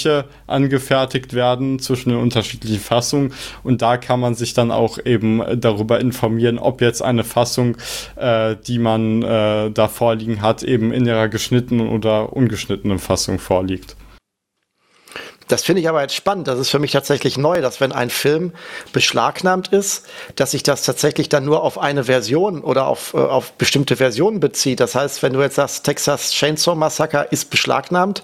Vergleiche 0.00 0.24
angefertigt 0.46 1.34
werden 1.34 1.78
zwischen 1.78 2.10
den 2.10 2.18
unterschiedlichen 2.18 2.80
Fassungen 2.80 3.32
und 3.62 3.82
da 3.82 3.96
kann 3.96 4.20
man 4.20 4.34
sich 4.34 4.54
dann 4.54 4.70
auch 4.70 4.98
eben 5.04 5.42
darüber 5.60 6.00
informieren, 6.00 6.58
ob 6.58 6.80
jetzt 6.80 7.02
eine 7.02 7.24
Fassung 7.24 7.76
äh, 8.16 8.40
äh, 8.40 8.56
die 8.66 8.78
man 8.78 9.22
äh, 9.22 9.70
da 9.70 9.88
vorliegen 9.88 10.42
hat, 10.42 10.62
eben 10.62 10.92
in 10.92 11.06
ihrer 11.06 11.28
geschnittenen 11.28 11.88
oder 11.88 12.32
ungeschnittenen 12.32 12.98
Fassung 12.98 13.38
vorliegt. 13.38 13.96
Das 15.50 15.62
finde 15.62 15.82
ich 15.82 15.88
aber 15.88 16.00
jetzt 16.00 16.14
spannend. 16.14 16.46
Das 16.46 16.60
ist 16.60 16.70
für 16.70 16.78
mich 16.78 16.92
tatsächlich 16.92 17.36
neu, 17.36 17.60
dass 17.60 17.80
wenn 17.80 17.90
ein 17.90 18.08
Film 18.08 18.52
beschlagnahmt 18.92 19.68
ist, 19.68 20.06
dass 20.36 20.52
sich 20.52 20.62
das 20.62 20.84
tatsächlich 20.84 21.28
dann 21.28 21.44
nur 21.44 21.64
auf 21.64 21.76
eine 21.76 22.04
Version 22.04 22.62
oder 22.62 22.86
auf, 22.86 23.14
äh, 23.14 23.18
auf 23.18 23.52
bestimmte 23.54 23.96
Versionen 23.96 24.38
bezieht. 24.38 24.78
Das 24.78 24.94
heißt, 24.94 25.24
wenn 25.24 25.32
du 25.32 25.40
jetzt 25.40 25.56
sagst, 25.56 25.84
Texas 25.84 26.30
Chainsaw 26.30 26.76
Massacre 26.76 27.26
ist 27.32 27.50
beschlagnahmt, 27.50 28.22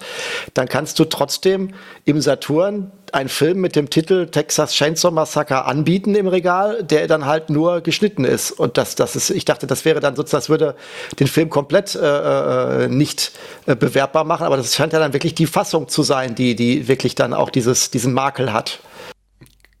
dann 0.53 0.69
kannst 0.69 0.99
du 0.99 1.05
trotzdem 1.05 1.73
im 2.05 2.21
Saturn 2.21 2.91
einen 3.13 3.29
Film 3.29 3.59
mit 3.59 3.75
dem 3.75 3.89
Titel 3.89 4.27
Texas 4.27 4.73
Chainsaw 4.73 5.11
Massacre 5.11 5.65
anbieten 5.65 6.15
im 6.15 6.27
Regal, 6.27 6.83
der 6.83 7.07
dann 7.07 7.25
halt 7.25 7.49
nur 7.49 7.81
geschnitten 7.81 8.23
ist. 8.23 8.51
Und 8.51 8.77
das, 8.77 8.95
das 8.95 9.15
ist, 9.15 9.29
ich 9.29 9.45
dachte, 9.45 9.67
das 9.67 9.85
wäre 9.85 9.99
dann 9.99 10.15
sozusagen, 10.15 10.41
das 10.41 10.49
würde 10.49 10.75
den 11.19 11.27
Film 11.27 11.49
komplett 11.49 11.95
äh, 11.95 12.85
äh, 12.85 12.87
nicht 12.87 13.31
äh, 13.65 13.75
bewerbbar 13.75 14.23
machen, 14.23 14.45
aber 14.45 14.57
das 14.57 14.75
scheint 14.75 14.93
ja 14.93 14.99
dann 14.99 15.13
wirklich 15.13 15.35
die 15.35 15.47
Fassung 15.47 15.87
zu 15.87 16.03
sein, 16.03 16.35
die, 16.35 16.55
die 16.55 16.87
wirklich 16.87 17.15
dann 17.15 17.33
auch 17.33 17.49
dieses, 17.49 17.91
diesen 17.91 18.13
Makel 18.13 18.53
hat. 18.53 18.79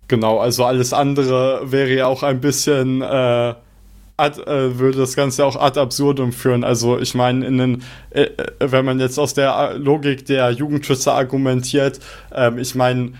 Genau, 0.07 0.39
also 0.39 0.63
alles 0.63 0.93
andere 0.93 1.71
wäre 1.71 1.89
ja 1.89 2.07
auch 2.07 2.23
ein 2.23 2.39
bisschen 2.39 3.01
äh, 3.01 3.53
ad, 4.17 4.39
äh, 4.39 4.79
würde 4.79 4.97
das 4.97 5.15
Ganze 5.15 5.45
auch 5.45 5.55
ad 5.55 5.79
absurdum 5.79 6.33
führen. 6.33 6.63
Also 6.63 6.99
ich 6.99 7.13
meine, 7.13 7.45
in 7.45 7.57
den, 7.59 7.83
äh, 8.09 8.23
äh, 8.23 8.31
wenn 8.59 8.83
man 8.83 8.99
jetzt 8.99 9.19
aus 9.19 9.35
der 9.35 9.75
Logik 9.77 10.25
der 10.25 10.49
Jugendschützer 10.51 11.13
argumentiert, 11.13 11.99
ähm, 12.33 12.57
ich 12.57 12.73
meine, 12.73 13.13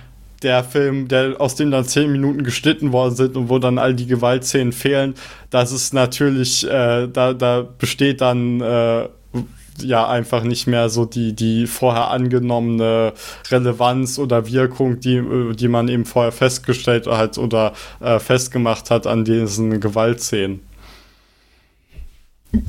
der 0.44 0.64
Film, 0.64 1.08
der 1.08 1.40
aus 1.40 1.56
dem 1.56 1.72
dann 1.72 1.86
zehn 1.86 2.12
Minuten 2.12 2.44
geschnitten 2.44 2.92
worden 2.92 3.16
sind 3.16 3.38
und 3.38 3.50
wo 3.50 3.60
dann 3.60 3.78
all 3.78 3.94
die 3.94 4.08
Gewaltszenen 4.08 4.72
fehlen, 4.72 5.16
das 5.50 5.72
ist 5.72 5.94
natürlich, 5.94 6.68
äh, 6.68 7.08
da, 7.08 7.34
da 7.34 7.68
besteht 7.78 8.22
dann 8.22 8.62
äh, 8.62 9.08
ja 9.82 10.08
einfach 10.08 10.44
nicht 10.44 10.68
mehr 10.68 10.90
so 10.90 11.06
die, 11.06 11.34
die 11.34 11.68
vorher 11.68 12.10
angenommene 12.10 13.14
Relevanz 13.50 14.20
oder 14.20 14.48
Wirkung, 14.48 15.00
die, 15.00 15.18
äh, 15.18 15.54
die 15.54 15.68
man 15.68 15.88
eben 15.90 16.06
vorher 16.06 16.32
festgestellt 16.32 17.08
hat 17.08 17.38
oder 17.38 17.74
äh, 18.00 18.20
festgemacht 18.20 18.90
hat 18.92 19.08
an 19.08 19.26
diesen 19.26 19.80
Gewaltszenen. 19.80 20.67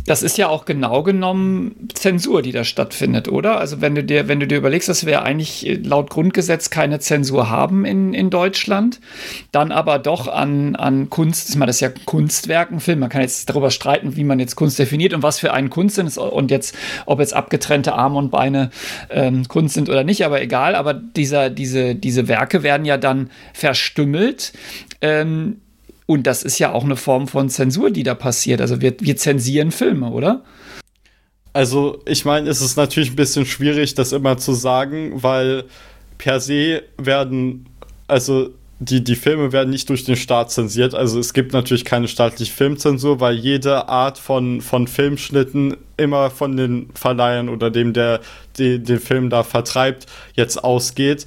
Das 0.07 0.25
ist 0.25 0.37
ja 0.37 0.49
auch 0.49 0.65
genau 0.65 1.05
genommen 1.05 1.89
Zensur, 1.95 2.43
die 2.43 2.51
da 2.51 2.65
stattfindet, 2.65 3.29
oder? 3.29 3.59
Also 3.59 3.81
wenn 3.81 3.95
du 3.95 4.03
dir, 4.03 4.27
wenn 4.27 4.41
du 4.41 4.47
dir 4.49 4.59
überlegst, 4.59 4.89
dass 4.89 5.07
wir 5.07 5.23
eigentlich 5.23 5.81
laut 5.85 6.11
Grundgesetz 6.11 6.71
keine 6.71 6.99
Zensur 6.99 7.49
haben 7.49 7.85
in, 7.85 8.13
in 8.13 8.29
Deutschland, 8.29 9.01
dann 9.53 9.71
aber 9.71 10.01
doch 10.01 10.27
an, 10.27 10.75
an 10.75 11.11
Kunst, 11.11 11.51
ich 11.51 11.57
meine, 11.57 11.69
das 11.69 11.77
ist 11.77 11.81
ja 11.81 11.91
Kunstwerken, 12.07 12.81
Film, 12.81 12.99
man 12.99 13.09
kann 13.09 13.21
jetzt 13.21 13.49
darüber 13.49 13.71
streiten, 13.71 14.17
wie 14.17 14.25
man 14.25 14.41
jetzt 14.41 14.57
Kunst 14.57 14.81
definiert 14.81 15.15
und 15.15 15.23
was 15.23 15.39
für 15.39 15.53
einen 15.53 15.71
Kunst 15.71 15.95
sind 15.95 16.17
und 16.19 16.51
jetzt, 16.51 16.77
ob 17.07 17.21
jetzt 17.21 17.35
abgetrennte 17.35 17.95
Arme 17.95 18.19
und 18.19 18.31
Beine 18.31 18.71
ähm, 19.11 19.47
Kunst 19.47 19.75
sind 19.75 19.89
oder 19.89 20.03
nicht, 20.03 20.25
aber 20.25 20.43
egal, 20.43 20.75
aber 20.75 20.93
dieser, 20.93 21.51
diese, 21.51 21.95
diese 21.95 22.27
Werke 22.27 22.65
werden 22.65 22.85
ja 22.85 22.97
dann 22.97 23.31
verstümmelt. 23.55 24.53
Ähm, 25.01 25.61
und 26.09 26.27
das 26.27 26.43
ist 26.43 26.59
ja 26.59 26.73
auch 26.73 26.85
eine 26.85 26.97
Form 26.97 27.29
von 27.29 27.51
Zensur, 27.51 27.91
die 27.91 28.03
da 28.03 28.15
passiert. 28.15 28.63
Also 28.63 28.81
wir, 28.81 28.95
wir 28.99 29.19
zensieren 29.19 29.71
Filme, 29.71 30.09
oder? 30.11 30.43
Also 31.53 32.01
ich 32.07 32.25
meine, 32.25 32.49
es 32.49 32.63
ist 32.63 32.77
natürlich 32.77 33.11
ein 33.11 33.17
bisschen 33.17 33.45
schwierig, 33.45 33.95
das 33.95 34.13
immer 34.13 34.39
zu 34.39 34.55
sagen, 34.55 35.23
weil 35.23 35.65
per 36.17 36.41
se 36.41 36.83
werden, 36.97 37.67
also 38.07 38.49
die, 38.79 39.05
die 39.05 39.17
Filme 39.17 39.53
werden 39.53 39.69
nicht 39.69 39.91
durch 39.91 40.05
den 40.05 40.17
Staat 40.17 40.51
zensiert. 40.51 40.95
Also 40.95 41.19
es 41.19 41.35
gibt 41.35 41.53
natürlich 41.53 41.85
keine 41.85 42.09
staatliche 42.09 42.55
Filmzensur, 42.55 43.21
weil 43.21 43.35
jede 43.35 43.91
Art 43.91 44.17
von, 44.17 44.63
von 44.63 44.87
Filmschnitten 44.87 45.77
immer 45.99 46.31
von 46.31 46.57
den 46.57 46.89
Verleihern 46.95 47.51
oder 47.51 47.71
dem, 47.71 47.93
der 47.93 48.21
die, 48.57 48.83
den 48.83 48.99
Film 49.01 49.29
da 49.29 49.43
vertreibt, 49.43 50.07
jetzt 50.33 50.65
ausgeht. 50.65 51.27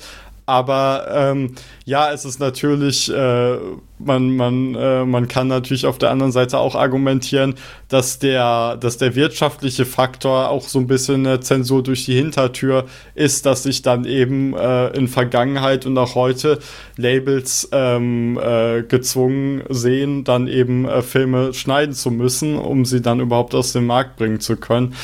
Aber 0.51 1.07
ähm, 1.09 1.55
ja, 1.85 2.11
es 2.11 2.25
ist 2.25 2.41
natürlich, 2.41 3.09
äh, 3.09 3.57
man, 3.99 4.35
man, 4.35 4.75
äh, 4.75 5.05
man 5.05 5.29
kann 5.29 5.47
natürlich 5.47 5.85
auf 5.85 5.97
der 5.97 6.11
anderen 6.11 6.33
Seite 6.33 6.57
auch 6.57 6.75
argumentieren, 6.75 7.55
dass 7.87 8.19
der, 8.19 8.75
dass 8.75 8.97
der 8.97 9.15
wirtschaftliche 9.15 9.85
Faktor 9.85 10.49
auch 10.49 10.63
so 10.67 10.79
ein 10.79 10.87
bisschen 10.87 11.25
eine 11.25 11.39
Zensur 11.39 11.83
durch 11.83 12.03
die 12.03 12.15
Hintertür 12.15 12.83
ist, 13.15 13.45
dass 13.45 13.63
sich 13.63 13.81
dann 13.81 14.03
eben 14.03 14.53
äh, 14.53 14.89
in 14.89 15.07
Vergangenheit 15.07 15.86
und 15.86 15.97
auch 15.97 16.15
heute 16.15 16.59
Labels 16.97 17.69
ähm, 17.71 18.37
äh, 18.37 18.83
gezwungen 18.83 19.63
sehen, 19.69 20.25
dann 20.25 20.49
eben 20.49 20.83
äh, 20.83 21.01
Filme 21.01 21.53
schneiden 21.53 21.95
zu 21.95 22.11
müssen, 22.11 22.57
um 22.57 22.83
sie 22.83 23.01
dann 23.01 23.21
überhaupt 23.21 23.55
aus 23.55 23.71
dem 23.71 23.86
Markt 23.86 24.17
bringen 24.17 24.41
zu 24.41 24.57
können. 24.57 24.95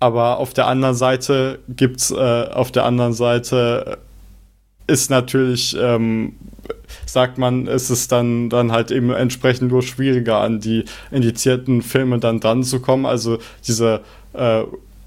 Aber 0.00 0.38
auf 0.38 0.54
der 0.54 0.66
anderen 0.66 0.94
Seite 0.94 1.58
gibt's 1.68 2.10
äh, 2.10 2.14
auf 2.14 2.72
der 2.72 2.86
anderen 2.86 3.12
Seite 3.12 3.98
ist 4.86 5.10
natürlich, 5.10 5.76
ähm, 5.80 6.34
sagt 7.06 7.38
man, 7.38 7.66
ist 7.66 7.90
es 7.90 8.08
dann, 8.08 8.50
dann 8.50 8.72
halt 8.72 8.90
eben 8.90 9.10
entsprechend 9.10 9.70
nur 9.70 9.82
schwieriger, 9.82 10.38
an 10.38 10.60
die 10.60 10.84
indizierten 11.10 11.82
Filme 11.82 12.18
dann 12.18 12.40
dran 12.40 12.62
zu 12.62 12.80
kommen. 12.80 13.06
Also 13.06 13.38
diese 13.66 14.00
äh, 14.34 14.64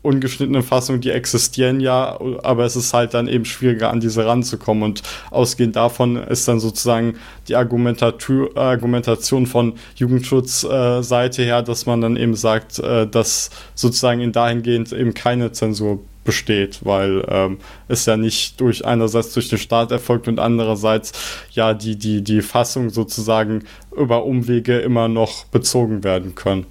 ungeschnittenen 0.07 0.63
Fassungen, 0.63 1.01
die 1.01 1.11
existieren 1.11 1.79
ja, 1.81 2.17
aber 2.43 2.65
es 2.65 2.75
ist 2.75 2.93
halt 2.93 3.13
dann 3.13 3.27
eben 3.27 3.45
schwieriger, 3.45 3.89
an 3.89 3.99
diese 3.99 4.25
ranzukommen. 4.25 4.83
Und 4.83 5.03
ausgehend 5.31 5.75
davon 5.75 6.15
ist 6.15 6.47
dann 6.47 6.59
sozusagen 6.59 7.15
die 7.47 7.55
Argumentation 7.55 9.47
von 9.47 9.73
Jugendschutzseite 9.95 11.41
äh, 11.41 11.45
her, 11.45 11.61
dass 11.61 11.85
man 11.85 12.01
dann 12.01 12.15
eben 12.15 12.35
sagt, 12.35 12.79
äh, 12.79 13.05
dass 13.05 13.49
sozusagen 13.75 14.21
in 14.21 14.31
dahingehend 14.31 14.93
eben 14.93 15.13
keine 15.13 15.51
Zensur 15.51 15.99
besteht, 16.27 16.81
weil 16.83 17.25
ähm, 17.29 17.57
es 17.87 18.05
ja 18.05 18.17
nicht 18.17 18.59
durch 18.59 18.85
einerseits 18.85 19.33
durch 19.33 19.47
den 19.47 19.57
Staat 19.57 19.91
erfolgt 19.91 20.27
und 20.27 20.39
andererseits 20.39 21.13
ja 21.51 21.73
die, 21.73 21.95
die, 21.95 22.21
die 22.21 22.41
Fassung 22.41 22.89
sozusagen 22.89 23.63
über 23.95 24.25
Umwege 24.25 24.77
immer 24.77 25.07
noch 25.07 25.45
bezogen 25.45 26.03
werden 26.03 26.35
können 26.35 26.67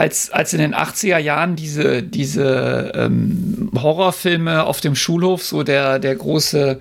als, 0.00 0.30
als 0.30 0.54
in 0.54 0.60
den 0.60 0.74
80er 0.74 1.18
Jahren 1.18 1.56
diese, 1.56 2.02
diese 2.02 2.90
ähm, 2.94 3.70
Horrorfilme 3.76 4.64
auf 4.64 4.80
dem 4.80 4.96
Schulhof 4.96 5.44
so 5.44 5.62
der, 5.62 5.98
der 5.98 6.16
große 6.16 6.80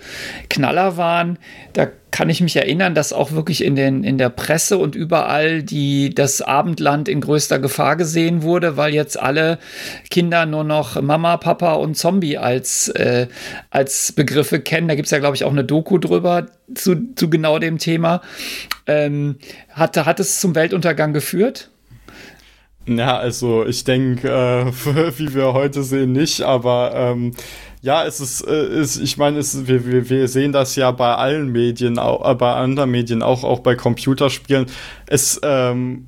Knaller 0.50 0.96
waren, 0.96 1.38
da 1.74 1.90
kann 2.12 2.30
ich 2.30 2.40
mich 2.40 2.56
erinnern, 2.56 2.96
dass 2.96 3.12
auch 3.12 3.34
wirklich 3.34 3.62
in, 3.66 3.76
den, 3.76 4.06
in 4.06 4.18
der 4.18 4.30
Presse 4.30 4.78
und 4.78 4.96
überall 4.96 5.64
die, 5.64 6.16
das 6.16 6.42
Abendland 6.42 7.10
in 7.10 7.20
größter 7.20 7.60
Gefahr 7.60 7.98
gesehen 7.98 8.42
wurde, 8.42 8.78
weil 8.78 8.94
jetzt 8.94 9.20
alle 9.20 9.60
Kinder 10.10 10.46
nur 10.46 10.64
noch 10.64 11.02
Mama, 11.02 11.36
Papa 11.36 11.74
und 11.74 11.96
Zombie 11.96 12.38
als, 12.38 12.88
äh, 12.88 13.28
als 13.70 14.14
Begriffe 14.14 14.62
kennen. 14.62 14.88
Da 14.88 14.96
gibt 14.96 15.08
es 15.08 15.12
ja, 15.12 15.20
glaube 15.20 15.36
ich, 15.36 15.44
auch 15.44 15.52
eine 15.52 15.66
Doku 15.66 15.98
drüber 15.98 16.46
zu, 16.74 17.14
zu 17.16 17.30
genau 17.30 17.60
dem 17.60 17.80
Thema. 17.80 18.22
Ähm, 18.88 19.36
hat, 19.72 19.98
hat 19.98 20.22
es 20.22 20.40
zum 20.40 20.56
Weltuntergang 20.56 21.12
geführt? 21.12 21.70
Ja, 22.98 23.18
also 23.18 23.66
ich 23.68 23.84
denke, 23.84 24.30
äh, 24.30 24.66
wie 25.20 25.34
wir 25.36 25.54
heute 25.54 25.84
sehen, 25.84 26.12
nicht, 26.12 26.42
aber 26.42 26.92
ähm, 26.96 27.34
ja, 27.82 28.04
es 28.04 28.20
ist, 28.20 28.42
äh, 28.48 28.82
ist 28.82 28.98
ich 28.98 29.18
meine, 29.18 29.38
es, 29.38 29.68
wir, 29.68 29.86
wir, 29.86 30.10
wir 30.10 30.28
sehen 30.28 30.52
das 30.52 30.76
ja 30.76 30.90
bei 30.92 31.14
allen 31.14 31.52
Medien, 31.52 32.00
auch, 32.00 32.30
äh, 32.30 32.34
bei 32.34 32.52
anderen 32.54 32.90
Medien, 32.90 33.22
auch, 33.22 33.44
auch 33.44 33.60
bei 33.60 33.76
Computerspielen. 33.76 34.66
Es 35.06 35.40
ähm, 35.44 36.08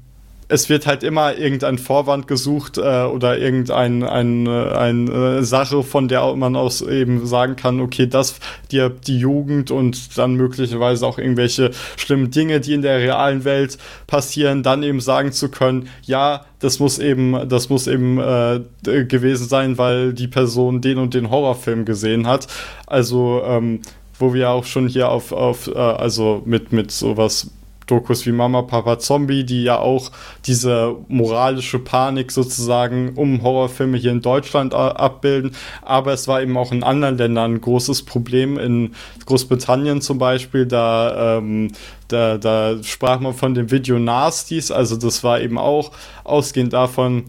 es 0.51 0.67
wird 0.67 0.85
halt 0.85 1.01
immer 1.03 1.37
irgendein 1.37 1.77
Vorwand 1.77 2.27
gesucht 2.27 2.77
äh, 2.77 2.81
oder 2.81 3.37
irgendeine 3.37 4.11
ein, 4.11 4.47
ein, 4.47 5.07
äh, 5.07 5.43
Sache, 5.43 5.81
von 5.81 6.09
der 6.09 6.35
man 6.35 6.57
aus 6.57 6.81
eben 6.81 7.25
sagen 7.25 7.55
kann, 7.55 7.79
okay, 7.79 8.05
das 8.05 8.35
die, 8.69 8.85
die 9.07 9.17
Jugend 9.17 9.71
und 9.71 10.17
dann 10.17 10.35
möglicherweise 10.35 11.07
auch 11.07 11.17
irgendwelche 11.17 11.71
schlimmen 11.95 12.31
Dinge, 12.31 12.59
die 12.59 12.73
in 12.73 12.81
der 12.81 12.99
realen 12.99 13.45
Welt 13.45 13.77
passieren, 14.07 14.61
dann 14.61 14.83
eben 14.83 14.99
sagen 14.99 15.31
zu 15.31 15.49
können, 15.49 15.87
ja, 16.03 16.45
das 16.59 16.79
muss 16.79 16.99
eben, 16.99 17.47
das 17.47 17.69
muss 17.69 17.87
eben 17.87 18.19
äh, 18.19 18.59
gewesen 18.83 19.47
sein, 19.47 19.77
weil 19.77 20.13
die 20.13 20.27
Person 20.27 20.81
den 20.81 20.97
und 20.97 21.13
den 21.13 21.29
Horrorfilm 21.29 21.85
gesehen 21.85 22.27
hat. 22.27 22.47
Also 22.87 23.41
ähm, 23.45 23.79
wo 24.19 24.33
wir 24.33 24.49
auch 24.49 24.65
schon 24.65 24.87
hier 24.87 25.09
auf, 25.09 25.31
auf 25.31 25.67
äh, 25.67 25.77
also 25.77 26.43
mit, 26.45 26.73
mit 26.73 26.91
sowas 26.91 27.49
Dokus 27.91 28.25
wie 28.25 28.31
Mama, 28.31 28.61
Papa, 28.61 28.99
Zombie, 28.99 29.43
die 29.43 29.63
ja 29.63 29.77
auch 29.77 30.11
diese 30.45 30.95
moralische 31.09 31.77
Panik 31.77 32.31
sozusagen 32.31 33.13
um 33.15 33.43
Horrorfilme 33.43 33.97
hier 33.97 34.11
in 34.11 34.21
Deutschland 34.21 34.73
abbilden. 34.73 35.51
Aber 35.81 36.13
es 36.13 36.27
war 36.29 36.41
eben 36.41 36.55
auch 36.55 36.71
in 36.71 36.83
anderen 36.83 37.17
Ländern 37.17 37.55
ein 37.55 37.61
großes 37.61 38.03
Problem. 38.03 38.57
In 38.57 38.95
Großbritannien 39.25 40.01
zum 40.01 40.19
Beispiel, 40.19 40.65
da, 40.65 41.37
ähm, 41.37 41.73
da, 42.07 42.37
da 42.37 42.81
sprach 42.81 43.19
man 43.19 43.33
von 43.33 43.53
den 43.53 43.71
Video 43.71 43.99
Nasties. 43.99 44.71
Also 44.71 44.95
das 44.95 45.21
war 45.25 45.41
eben 45.41 45.57
auch 45.57 45.91
ausgehend 46.23 46.71
davon, 46.71 47.25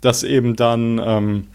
dass 0.00 0.22
eben 0.22 0.54
dann 0.54 1.00
ähm, 1.04 1.48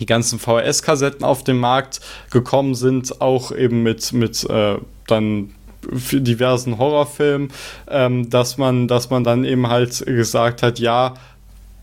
die 0.00 0.06
ganzen 0.06 0.40
VHS-Kassetten 0.40 1.24
auf 1.24 1.44
den 1.44 1.58
Markt 1.58 2.00
gekommen 2.30 2.74
sind, 2.74 3.20
auch 3.20 3.52
eben 3.52 3.84
mit, 3.84 4.12
mit 4.12 4.42
äh, 4.50 4.78
dann 5.06 5.50
diversen 5.82 6.78
Horrorfilmen, 6.78 7.50
ähm, 7.88 8.30
dass 8.30 8.58
man, 8.58 8.88
dass 8.88 9.10
man 9.10 9.24
dann 9.24 9.44
eben 9.44 9.68
halt 9.68 10.04
gesagt 10.06 10.62
hat, 10.62 10.78
ja, 10.78 11.14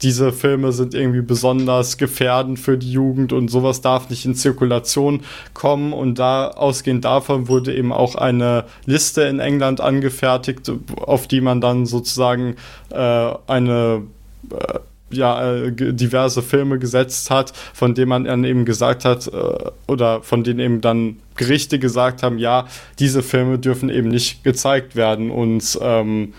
diese 0.01 0.33
Filme 0.33 0.71
sind 0.71 0.93
irgendwie 0.93 1.21
besonders 1.21 1.97
gefährdend 1.97 2.59
für 2.59 2.77
die 2.77 2.91
Jugend 2.91 3.31
und 3.31 3.49
sowas 3.49 3.81
darf 3.81 4.09
nicht 4.09 4.25
in 4.25 4.35
Zirkulation 4.35 5.21
kommen. 5.53 5.93
Und 5.93 6.19
da 6.19 6.49
ausgehend 6.49 7.05
davon 7.05 7.47
wurde 7.47 7.73
eben 7.73 7.93
auch 7.93 8.15
eine 8.15 8.65
Liste 8.85 9.21
in 9.23 9.39
England 9.39 9.81
angefertigt, 9.81 10.71
auf 10.97 11.27
die 11.27 11.41
man 11.41 11.61
dann 11.61 11.85
sozusagen 11.85 12.55
äh, 12.89 13.31
eine 13.47 14.03
äh, 14.51 14.79
ja, 15.15 15.55
äh, 15.55 15.71
diverse 15.71 16.41
Filme 16.41 16.79
gesetzt 16.79 17.29
hat, 17.29 17.53
von 17.73 17.93
denen 17.93 18.09
man 18.09 18.23
dann 18.25 18.43
eben 18.43 18.65
gesagt 18.65 19.05
hat, 19.05 19.27
äh, 19.27 19.71
oder 19.87 20.21
von 20.21 20.43
denen 20.43 20.59
eben 20.59 20.81
dann 20.81 21.17
Gerichte 21.35 21.79
gesagt 21.79 22.23
haben, 22.23 22.37
ja, 22.37 22.65
diese 22.99 23.21
Filme 23.23 23.59
dürfen 23.59 23.89
eben 23.89 24.07
nicht 24.07 24.43
gezeigt 24.43 24.95
werden. 24.95 25.31
Und 25.31 25.77
ähm, 25.81 26.33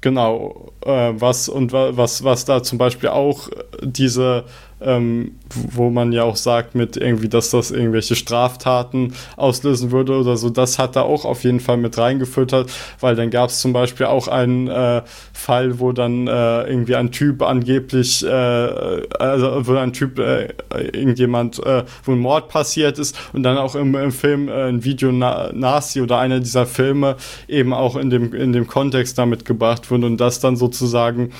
genau, 0.00 0.72
äh, 0.84 1.12
was 1.14 1.48
und 1.48 1.72
was, 1.72 2.22
was 2.24 2.44
da 2.44 2.62
zum 2.62 2.78
Beispiel 2.78 3.08
auch 3.08 3.48
diese 3.82 4.44
ähm, 4.84 5.32
wo 5.54 5.90
man 5.90 6.12
ja 6.12 6.24
auch 6.24 6.36
sagt 6.36 6.74
mit 6.74 6.96
irgendwie, 6.96 7.28
dass 7.28 7.50
das 7.50 7.70
irgendwelche 7.70 8.16
Straftaten 8.16 9.14
auslösen 9.36 9.90
würde 9.90 10.16
oder 10.18 10.36
so, 10.36 10.50
das 10.50 10.78
hat 10.78 10.96
da 10.96 11.02
auch 11.02 11.24
auf 11.24 11.44
jeden 11.44 11.60
Fall 11.60 11.76
mit 11.76 11.98
reingefüttert, 11.98 12.70
weil 13.00 13.16
dann 13.16 13.30
gab 13.30 13.50
es 13.50 13.60
zum 13.60 13.72
Beispiel 13.72 14.06
auch 14.06 14.28
einen 14.28 14.68
äh, 14.68 15.02
Fall, 15.32 15.78
wo 15.78 15.92
dann 15.92 16.26
äh, 16.26 16.62
irgendwie 16.62 16.96
ein 16.96 17.10
Typ 17.10 17.42
angeblich, 17.42 18.24
äh, 18.24 18.28
also 18.28 19.66
wo 19.66 19.74
ein 19.74 19.92
Typ, 19.92 20.18
äh, 20.18 20.48
irgendjemand, 20.92 21.64
äh, 21.64 21.84
wo 22.04 22.12
ein 22.12 22.18
Mord 22.18 22.48
passiert 22.48 22.98
ist 22.98 23.18
und 23.32 23.42
dann 23.42 23.58
auch 23.58 23.74
im, 23.74 23.94
im 23.94 24.12
Film 24.12 24.48
äh, 24.48 24.68
ein 24.68 24.84
Video 24.84 25.12
Na 25.12 25.50
Nazi 25.52 26.00
oder 26.00 26.18
einer 26.18 26.40
dieser 26.40 26.66
Filme 26.66 27.16
eben 27.48 27.72
auch 27.72 27.96
in 27.96 28.10
dem, 28.10 28.34
in 28.34 28.52
dem 28.52 28.66
Kontext 28.66 29.18
damit 29.18 29.44
gebracht 29.44 29.90
wurde 29.90 30.06
und 30.06 30.18
das 30.18 30.40
dann 30.40 30.56
sozusagen 30.56 31.32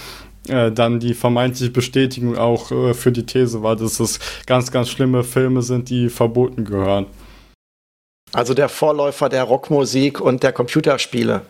äh, 0.49 0.73
dann 0.73 1.01
die 1.01 1.15
vermeintliche 1.15 1.71
Bestätigung 1.71 2.37
auch 2.37 2.71
äh, 2.71 2.95
für 2.95 3.13
die 3.13 3.27
These 3.27 3.63
war, 3.63 3.77
dass 3.77 4.01
es 4.01 4.19
ganz, 4.47 4.71
ganz 4.71 4.89
schlimme 4.89 5.25
Filme 5.25 5.63
sind, 5.63 5.89
die 5.91 6.09
verboten 6.09 6.65
gehören. 6.65 7.07
Also 8.33 8.55
der 8.55 8.69
Vorläufer 8.69 9.29
der 9.29 9.45
Rockmusik 9.45 10.21
und 10.21 10.43
der 10.43 10.53
Computerspiele. 10.53 11.43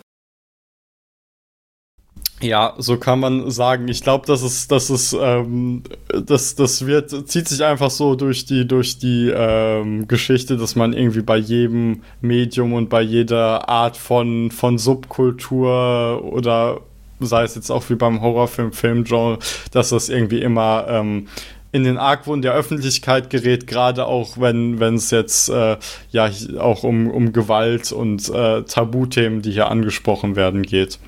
Ja, 2.42 2.74
so 2.76 2.96
kann 2.96 3.20
man 3.20 3.52
sagen. 3.52 3.86
Ich 3.86 4.02
glaube, 4.02 4.26
das 4.26 4.42
ist, 4.42 4.72
das 4.72 4.90
ist, 4.90 5.16
ähm, 5.18 5.84
das, 6.08 6.56
das 6.56 6.84
wird, 6.84 7.28
zieht 7.28 7.46
sich 7.46 7.64
einfach 7.64 7.90
so 7.90 8.16
durch 8.16 8.46
die, 8.46 8.66
durch 8.66 8.98
die 8.98 9.32
ähm, 9.32 10.08
Geschichte, 10.08 10.56
dass 10.56 10.74
man 10.74 10.92
irgendwie 10.92 11.22
bei 11.22 11.36
jedem 11.36 12.02
Medium 12.20 12.72
und 12.72 12.88
bei 12.88 13.00
jeder 13.00 13.68
Art 13.68 13.96
von, 13.96 14.50
von 14.50 14.76
Subkultur 14.76 16.24
oder 16.24 16.80
sei 17.26 17.44
es 17.44 17.54
jetzt 17.54 17.70
auch 17.70 17.88
wie 17.90 17.94
beim 17.94 18.20
Horrorfilm, 18.20 18.72
Filmgenre, 18.72 19.38
dass 19.70 19.90
das 19.90 20.08
irgendwie 20.08 20.42
immer 20.42 20.86
ähm, 20.88 21.28
in 21.72 21.84
den 21.84 21.96
Argwohn 21.96 22.42
der 22.42 22.52
Öffentlichkeit 22.52 23.30
gerät, 23.30 23.66
gerade 23.66 24.06
auch 24.06 24.38
wenn 24.38 24.80
es 24.82 25.10
jetzt 25.10 25.48
äh, 25.48 25.78
ja 26.10 26.30
auch 26.58 26.84
um, 26.84 27.10
um 27.10 27.32
Gewalt 27.32 27.92
und 27.92 28.28
äh, 28.28 28.62
Tabuthemen, 28.62 29.40
die 29.40 29.52
hier 29.52 29.70
angesprochen 29.70 30.36
werden, 30.36 30.62
geht. 30.62 30.98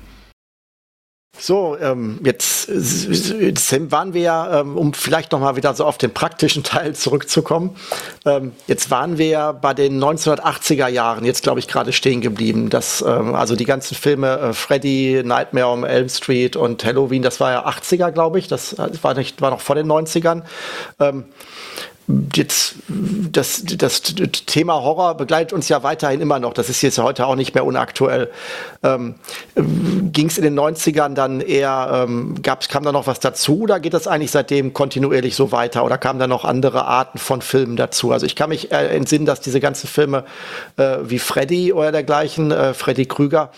So, 1.37 1.77
ähm, 1.79 2.19
jetzt, 2.23 2.69
jetzt 2.69 3.91
waren 3.91 4.13
wir 4.13 4.21
ja, 4.21 4.61
ähm, 4.61 4.77
um 4.77 4.93
vielleicht 4.93 5.31
noch 5.31 5.39
mal 5.39 5.55
wieder 5.55 5.73
so 5.73 5.85
auf 5.85 5.97
den 5.97 6.13
praktischen 6.13 6.63
Teil 6.63 6.95
zurückzukommen. 6.95 7.75
Ähm, 8.25 8.53
jetzt 8.67 8.89
waren 8.89 9.17
wir 9.17 9.27
ja 9.27 9.51
bei 9.51 9.73
den 9.73 10.01
1980er 10.01 10.87
Jahren, 10.87 11.25
jetzt 11.25 11.43
glaube 11.43 11.59
ich 11.59 11.67
gerade 11.67 11.91
stehen 11.93 12.21
geblieben. 12.21 12.69
Das, 12.69 13.03
ähm, 13.05 13.35
also 13.35 13.55
die 13.55 13.65
ganzen 13.65 13.95
Filme 13.95 14.37
äh, 14.39 14.53
Freddy, 14.53 15.21
Nightmare 15.25 15.67
on 15.67 15.83
Elm 15.83 16.09
Street 16.09 16.55
und 16.55 16.85
Halloween, 16.85 17.21
das 17.21 17.39
war 17.39 17.51
ja 17.51 17.67
80er, 17.67 18.11
glaube 18.11 18.39
ich. 18.39 18.47
Das 18.47 18.77
war, 18.77 19.13
nicht, 19.13 19.41
war 19.41 19.51
noch 19.51 19.61
vor 19.61 19.75
den 19.75 19.87
90ern. 19.87 20.43
Ähm, 20.99 21.25
jetzt 22.07 22.75
das, 22.87 23.63
das 23.65 24.01
Thema 24.01 24.75
Horror 24.75 25.15
begleitet 25.17 25.53
uns 25.53 25.69
ja 25.69 25.81
weiterhin 25.81 26.21
immer 26.21 26.39
noch. 26.39 26.53
Das 26.53 26.69
ist 26.69 26.81
jetzt 26.81 26.99
heute 26.99 27.25
auch 27.25 27.35
nicht 27.35 27.55
mehr 27.55 27.65
unaktuell. 27.65 28.29
Ähm, 28.83 29.15
Ging 29.55 30.27
es 30.27 30.37
in 30.37 30.43
den 30.43 30.59
90ern 30.59 31.15
dann 31.15 31.41
eher, 31.41 32.05
ähm, 32.07 32.41
gab's, 32.43 32.69
kam 32.69 32.83
da 32.83 32.91
noch 32.91 33.07
was 33.07 33.19
dazu 33.19 33.61
oder 33.61 33.79
geht 33.79 33.93
das 33.93 34.07
eigentlich 34.07 34.31
seitdem 34.31 34.73
kontinuierlich 34.73 35.35
so 35.35 35.51
weiter 35.51 35.83
oder 35.83 35.97
kamen 35.97 36.19
da 36.19 36.27
noch 36.27 36.45
andere 36.45 36.85
Arten 36.85 37.17
von 37.17 37.41
Filmen 37.41 37.75
dazu? 37.75 38.11
Also 38.11 38.27
ich 38.27 38.35
kann 38.35 38.49
mich 38.49 38.71
äh, 38.71 38.87
entsinnen, 38.95 39.25
dass 39.25 39.41
diese 39.41 39.59
ganzen 39.59 39.87
Filme 39.87 40.25
äh, 40.77 40.97
wie 41.03 41.19
Freddy 41.19 41.73
oder 41.73 41.91
dergleichen, 41.91 42.51
äh, 42.51 42.75
Freddy 42.75 43.07
Krüger, 43.07 43.49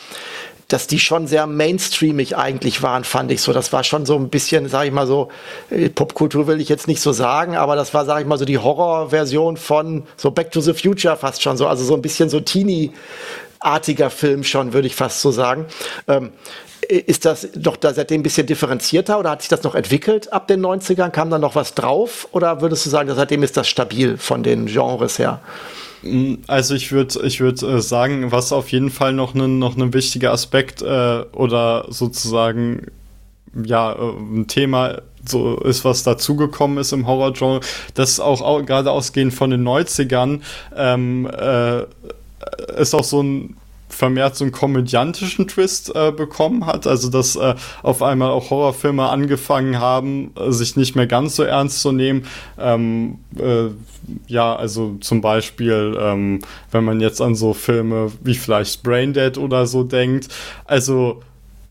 dass 0.68 0.88
die 0.88 1.00
schon 1.00 1.28
sehr 1.28 1.48
mainstreamig 1.48 2.36
eigentlich 2.36 2.84
waren, 2.84 3.04
fand 3.04 3.32
ich 3.32 3.42
so. 3.42 3.54
Das 3.54 3.72
war 3.72 3.84
schon 3.84 4.06
so 4.06 4.16
ein 4.16 4.30
bisschen, 4.30 4.68
sag 4.68 4.86
ich 4.86 4.92
mal 4.92 5.08
so, 5.08 5.30
äh, 5.70 5.90
Popkultur 5.90 6.48
will 6.48 6.60
ich 6.60 6.68
jetzt 6.68 6.88
nicht 6.88 7.02
so 7.02 7.14
sagen, 7.14 7.56
aber 7.56 7.76
das 7.76 7.94
war, 7.94 8.06
sag 8.06 8.22
ich 8.22 8.28
mal 8.28 8.38
so, 8.38 8.46
die 8.46 8.58
Horrorversion 8.58 9.56
von 9.56 10.04
so 10.18 10.32
Back 10.32 10.52
to 10.52 10.60
the 10.60 10.74
Future 10.74 11.16
fast 11.16 11.42
schon 11.42 11.58
so. 11.58 11.68
Also 11.68 11.86
so 11.86 11.94
ein 11.94 12.02
bisschen 12.02 12.30
so 12.30 12.42
Teenie-artiger 12.42 14.10
Film 14.10 14.44
schon, 14.44 14.74
würde 14.74 14.88
ich 14.88 14.96
fast 14.96 15.22
so 15.22 15.32
sagen. 15.32 15.68
Ähm, 16.08 16.32
ist 16.90 17.26
das 17.26 17.50
doch 17.56 17.78
da 17.78 17.94
seitdem 17.94 18.22
ein 18.22 18.24
bisschen 18.24 18.48
differenzierter 18.48 19.20
oder 19.20 19.32
hat 19.32 19.42
sich 19.42 19.50
das 19.50 19.64
noch 19.64 19.76
entwickelt 19.76 20.32
ab 20.32 20.48
den 20.48 20.66
90ern? 20.66 21.10
Kam 21.10 21.30
da 21.30 21.40
noch 21.40 21.56
was 21.56 21.74
drauf 21.74 22.28
oder 22.32 22.62
würdest 22.62 22.86
du 22.86 22.90
sagen, 22.90 23.12
seitdem 23.14 23.44
ist 23.44 23.58
das 23.58 23.68
stabil 23.68 24.18
von 24.18 24.44
den 24.44 24.68
Genres 24.68 25.20
her? 25.20 25.42
Mm, 26.04 26.36
also 26.48 26.76
ich 26.76 26.92
würde 26.92 27.26
ich 27.26 27.40
würd, 27.40 27.62
äh, 27.64 27.82
sagen, 27.82 28.32
was 28.32 28.52
auf 28.52 28.70
jeden 28.72 28.90
Fall 28.90 29.14
noch 29.14 29.36
ein 29.36 29.60
noch 29.60 29.76
wichtiger 29.78 30.32
Aspekt 30.32 30.82
äh, 30.82 31.24
oder 31.34 31.86
sozusagen 31.90 32.88
ja 33.54 33.94
äh, 33.94 33.98
ein 33.98 34.48
Thema 34.48 35.02
so 35.26 35.58
ist, 35.58 35.84
was 35.84 36.04
dazugekommen 36.04 36.78
ist 36.78 36.94
im 36.94 37.06
Horror-Genre, 37.06 37.60
das 37.96 38.20
auch, 38.20 38.42
auch 38.42 38.66
gerade 38.66 38.92
ausgehend 38.92 39.34
von 39.34 39.50
den 39.50 39.68
90ern 39.68 40.40
ähm, 40.76 41.30
äh, 41.30 41.84
ist 42.80 42.96
auch 42.96 43.04
so 43.04 43.22
ein 43.22 43.58
vermehrt 43.90 44.36
so 44.36 44.44
einen 44.44 44.52
komödiantischen 44.52 45.48
Twist 45.48 45.96
äh, 45.96 46.12
bekommen 46.12 46.66
hat. 46.66 46.88
Also 46.88 47.10
dass 47.10 47.36
äh, 47.36 47.56
auf 47.84 48.02
einmal 48.02 48.30
auch 48.32 48.50
Horrorfilme 48.50 49.08
angefangen 49.08 49.80
haben, 49.80 50.32
äh, 50.36 50.52
sich 50.52 50.76
nicht 50.76 50.96
mehr 50.96 51.08
ganz 51.08 51.36
so 51.36 51.44
ernst 51.44 51.82
zu 51.82 51.92
nehmen. 51.92 52.26
Ähm, 52.60 53.20
äh, 53.38 53.70
ja, 54.28 54.56
also 54.56 54.96
zum 55.02 55.22
Beispiel, 55.22 55.98
ähm, 56.00 56.40
wenn 56.72 56.84
man 56.84 57.00
jetzt 57.02 57.22
an 57.22 57.36
so 57.36 57.54
Filme 57.54 58.12
wie 58.24 58.36
vielleicht 58.36 58.84
Braindead 58.84 59.38
oder 59.38 59.66
so 59.68 59.84
denkt. 59.84 60.28
Also 60.66 61.22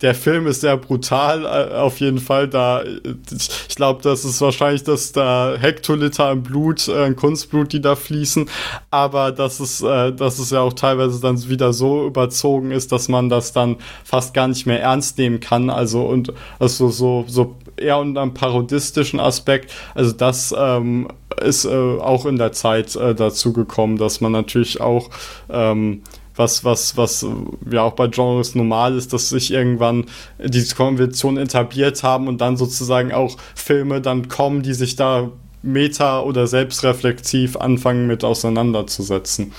der 0.03 0.15
Film 0.15 0.47
ist 0.47 0.61
sehr 0.61 0.77
brutal, 0.77 1.45
äh, 1.45 1.75
auf 1.77 2.01
jeden 2.01 2.19
Fall. 2.19 2.49
Da, 2.49 2.83
ich 2.85 3.77
glaube, 3.77 4.03
das 4.03 4.25
ist 4.25 4.41
wahrscheinlich, 4.41 4.85
dass 4.85 5.13
da 5.13 5.55
Hektoliter 5.59 6.31
im 6.33 6.43
Blut, 6.43 6.89
äh, 6.89 7.13
Kunstblut, 7.13 7.73
die 7.73 7.81
da 7.81 7.97
fließen. 7.97 8.49
Aber 8.91 9.33
dass 9.33 9.61
es, 9.61 9.83
äh, 9.83 10.13
dass 10.13 10.39
es 10.39 10.51
ja 10.51 10.61
auch 10.61 10.75
teilweise 10.75 11.21
dann 11.21 11.37
wieder 11.49 11.73
so 11.73 12.07
überzogen 12.07 12.73
ist, 12.73 12.93
dass 12.93 13.09
man 13.09 13.29
das 13.29 13.53
dann 13.53 13.77
fast 14.05 14.35
gar 14.35 14.49
nicht 14.49 14.67
mehr 14.67 14.81
ernst 14.81 15.19
nehmen 15.19 15.41
kann. 15.41 15.71
Also 15.71 16.03
und 16.03 16.33
also 16.59 16.91
so, 16.91 17.25
so 17.27 17.57
eher 17.77 17.99
unter 17.99 18.23
einem 18.23 18.35
parodistischen 18.35 19.21
Aspekt. 19.21 19.73
Also 19.95 20.13
das 20.13 20.55
ähm, 20.57 21.09
ist 21.43 21.65
äh, 21.65 21.69
auch 21.69 22.27
in 22.27 22.37
der 22.37 22.53
Zeit 22.53 22.97
äh, 22.97 23.15
dazu 23.15 23.53
gekommen, 23.53 23.99
dass 23.99 24.21
man 24.21 24.33
natürlich 24.33 24.81
auch 24.81 25.11
ähm, 25.49 26.03
was, 26.37 26.65
was, 26.65 26.97
was 26.97 27.27
ja 27.71 27.83
auch 27.83 27.95
bei 27.95 28.09
Genres 28.09 28.55
normal 28.55 28.97
ist, 28.97 29.13
dass 29.13 29.31
sich 29.31 29.53
irgendwann 29.53 30.05
diese 30.39 30.75
Konventionen 30.75 31.43
etabliert 31.43 32.03
haben 32.03 32.29
und 32.29 32.41
dann 32.41 32.57
sozusagen 32.57 33.13
auch 33.13 33.37
Filme 33.55 34.01
dann 34.01 34.29
kommen, 34.29 34.63
die 34.63 34.75
sich 34.75 34.97
da 34.97 35.31
meta- 35.63 36.21
oder 36.21 36.47
selbstreflektiv 36.47 37.57
anfangen 37.57 38.07
mit 38.07 38.25
auseinanderzusetzen. 38.25 39.53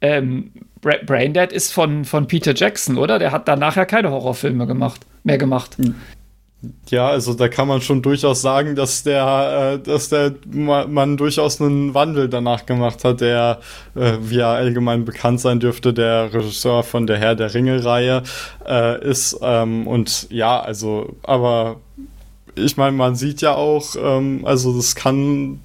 Ähm, 0.00 0.52
Bra 0.80 0.96
Braindead 1.04 1.52
ist 1.52 1.72
von, 1.72 2.04
von 2.04 2.26
Peter 2.26 2.54
Jackson, 2.54 2.98
oder? 2.98 3.18
Der 3.18 3.32
hat 3.32 3.48
danach 3.48 3.76
ja 3.76 3.84
keine 3.84 4.10
Horrorfilme 4.10 4.66
gemacht, 4.66 5.00
mehr 5.24 5.38
gemacht. 5.38 5.76
Ja, 6.88 7.08
also 7.08 7.34
da 7.34 7.48
kann 7.48 7.68
man 7.68 7.80
schon 7.80 8.02
durchaus 8.02 8.42
sagen, 8.42 8.76
dass 8.76 9.02
der, 9.02 9.74
äh, 9.74 9.78
dass 9.78 10.08
der 10.08 10.34
man 10.46 11.16
durchaus 11.16 11.60
einen 11.60 11.94
Wandel 11.94 12.28
danach 12.28 12.66
gemacht 12.66 13.04
hat, 13.04 13.20
der, 13.20 13.60
äh, 13.94 14.12
wie 14.20 14.38
er 14.38 14.48
allgemein 14.48 15.04
bekannt 15.04 15.40
sein 15.40 15.60
dürfte, 15.60 15.92
der 15.92 16.32
Regisseur 16.32 16.82
von 16.82 17.06
der 17.06 17.18
Herr 17.18 17.34
der 17.34 17.52
Ringe-Reihe 17.54 18.22
äh, 18.66 19.08
ist. 19.08 19.38
Ähm, 19.42 19.86
und 19.86 20.28
ja, 20.30 20.60
also, 20.60 21.16
aber 21.22 21.76
ich 22.54 22.76
meine, 22.76 22.96
man 22.96 23.16
sieht 23.16 23.42
ja 23.42 23.54
auch, 23.54 23.96
ähm, 24.00 24.44
also 24.44 24.74
das 24.74 24.94
kann 24.94 25.60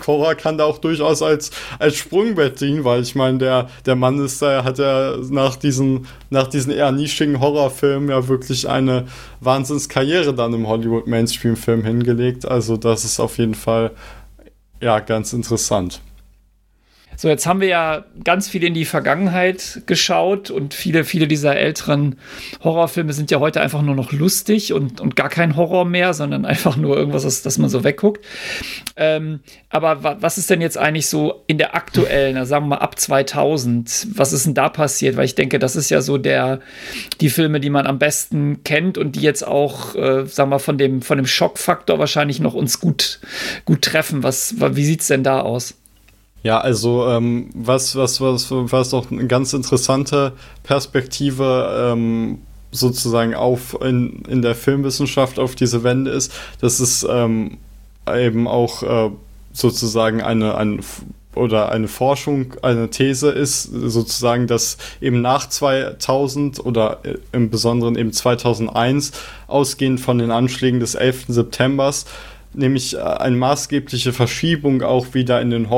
Cora 0.00 0.34
kann 0.34 0.58
da 0.58 0.64
auch 0.64 0.78
durchaus 0.78 1.22
als, 1.22 1.50
als 1.78 1.96
Sprungbrett 1.96 2.60
dienen, 2.60 2.84
weil 2.84 3.02
ich 3.02 3.14
meine, 3.14 3.38
der, 3.38 3.68
der 3.86 3.96
Mann 3.96 4.24
ist 4.24 4.40
da, 4.42 4.64
hat 4.64 4.78
ja 4.78 5.16
nach 5.30 5.56
diesen, 5.56 6.06
nach 6.30 6.46
diesen 6.46 6.72
eher 6.72 6.92
nischigen 6.92 7.40
Horrorfilmen 7.40 8.10
ja 8.10 8.28
wirklich 8.28 8.68
eine 8.68 9.06
Wahnsinnskarriere 9.40 10.34
dann 10.34 10.54
im 10.54 10.68
Hollywood-Mainstream-Film 10.68 11.84
hingelegt. 11.84 12.46
Also 12.46 12.76
das 12.76 13.04
ist 13.04 13.20
auf 13.20 13.38
jeden 13.38 13.54
Fall 13.54 13.90
ja 14.80 15.00
ganz 15.00 15.32
interessant. 15.32 16.00
So, 17.16 17.28
jetzt 17.28 17.46
haben 17.46 17.60
wir 17.60 17.68
ja 17.68 18.04
ganz 18.24 18.48
viel 18.48 18.64
in 18.64 18.74
die 18.74 18.84
Vergangenheit 18.84 19.82
geschaut 19.86 20.50
und 20.50 20.74
viele, 20.74 21.04
viele 21.04 21.28
dieser 21.28 21.56
älteren 21.56 22.16
Horrorfilme 22.62 23.12
sind 23.12 23.30
ja 23.30 23.38
heute 23.38 23.60
einfach 23.60 23.82
nur 23.82 23.94
noch 23.94 24.12
lustig 24.12 24.72
und, 24.72 25.00
und 25.00 25.14
gar 25.14 25.28
kein 25.28 25.56
Horror 25.56 25.84
mehr, 25.84 26.12
sondern 26.12 26.44
einfach 26.44 26.76
nur 26.76 26.96
irgendwas, 26.96 27.22
das, 27.22 27.42
das 27.42 27.58
man 27.58 27.70
so 27.70 27.84
wegguckt. 27.84 28.24
Ähm, 28.96 29.40
aber 29.70 30.02
wa 30.02 30.16
was 30.20 30.38
ist 30.38 30.50
denn 30.50 30.60
jetzt 30.60 30.78
eigentlich 30.78 31.08
so 31.08 31.44
in 31.46 31.58
der 31.58 31.74
aktuellen, 31.74 32.36
also 32.36 32.50
sagen 32.50 32.64
wir 32.64 32.76
mal 32.76 32.78
ab 32.78 32.98
2000, 32.98 34.08
was 34.14 34.32
ist 34.32 34.46
denn 34.46 34.54
da 34.54 34.68
passiert? 34.68 35.16
Weil 35.16 35.24
ich 35.24 35.34
denke, 35.34 35.58
das 35.58 35.76
ist 35.76 35.90
ja 35.90 36.00
so 36.00 36.18
der, 36.18 36.60
die 37.20 37.30
Filme, 37.30 37.60
die 37.60 37.70
man 37.70 37.86
am 37.86 37.98
besten 37.98 38.64
kennt 38.64 38.98
und 38.98 39.16
die 39.16 39.20
jetzt 39.20 39.46
auch, 39.46 39.94
äh, 39.94 40.26
sagen 40.26 40.50
wir 40.50 40.56
mal, 40.56 40.58
von 40.58 40.78
dem, 40.78 41.02
von 41.02 41.18
dem 41.18 41.26
Schockfaktor 41.26 41.98
wahrscheinlich 41.98 42.40
noch 42.40 42.54
uns 42.54 42.80
gut, 42.80 43.20
gut 43.64 43.82
treffen. 43.82 44.22
Was, 44.22 44.54
wie 44.58 44.84
sieht 44.84 45.00
es 45.02 45.08
denn 45.08 45.22
da 45.22 45.40
aus? 45.40 45.74
Ja, 46.44 46.60
also 46.60 47.08
ähm, 47.08 47.48
was, 47.54 47.96
was, 47.96 48.20
was, 48.20 48.48
was 48.50 48.92
auch 48.92 49.10
eine 49.10 49.26
ganz 49.26 49.54
interessante 49.54 50.32
Perspektive 50.62 51.90
ähm, 51.92 52.42
sozusagen 52.70 53.34
auf 53.34 53.78
in, 53.80 54.22
in 54.28 54.42
der 54.42 54.54
Filmwissenschaft 54.54 55.38
auf 55.38 55.54
diese 55.54 55.84
Wende 55.84 56.10
ist, 56.10 56.32
dass 56.60 56.80
es 56.80 57.04
ähm, 57.08 57.56
eben 58.06 58.46
auch 58.46 58.82
äh, 58.82 59.10
sozusagen 59.54 60.20
eine, 60.20 60.54
eine 60.56 60.80
oder 61.34 61.72
eine 61.72 61.88
Forschung, 61.88 62.54
eine 62.60 62.90
These 62.90 63.30
ist, 63.30 63.62
sozusagen, 63.62 64.46
dass 64.46 64.76
eben 65.00 65.22
nach 65.22 65.48
2000 65.48 66.64
oder 66.64 66.98
äh, 67.04 67.14
im 67.32 67.48
Besonderen 67.48 67.96
eben 67.96 68.12
2001, 68.12 69.12
ausgehend 69.46 69.98
von 69.98 70.18
den 70.18 70.30
Anschlägen 70.30 70.80
des 70.80 70.94
11. 70.94 71.24
Septembers, 71.28 72.04
nämlich 72.52 72.94
äh, 72.96 73.00
eine 73.00 73.36
maßgebliche 73.36 74.12
Verschiebung 74.12 74.82
auch 74.82 75.14
wieder 75.14 75.40
in 75.40 75.50
den 75.50 75.70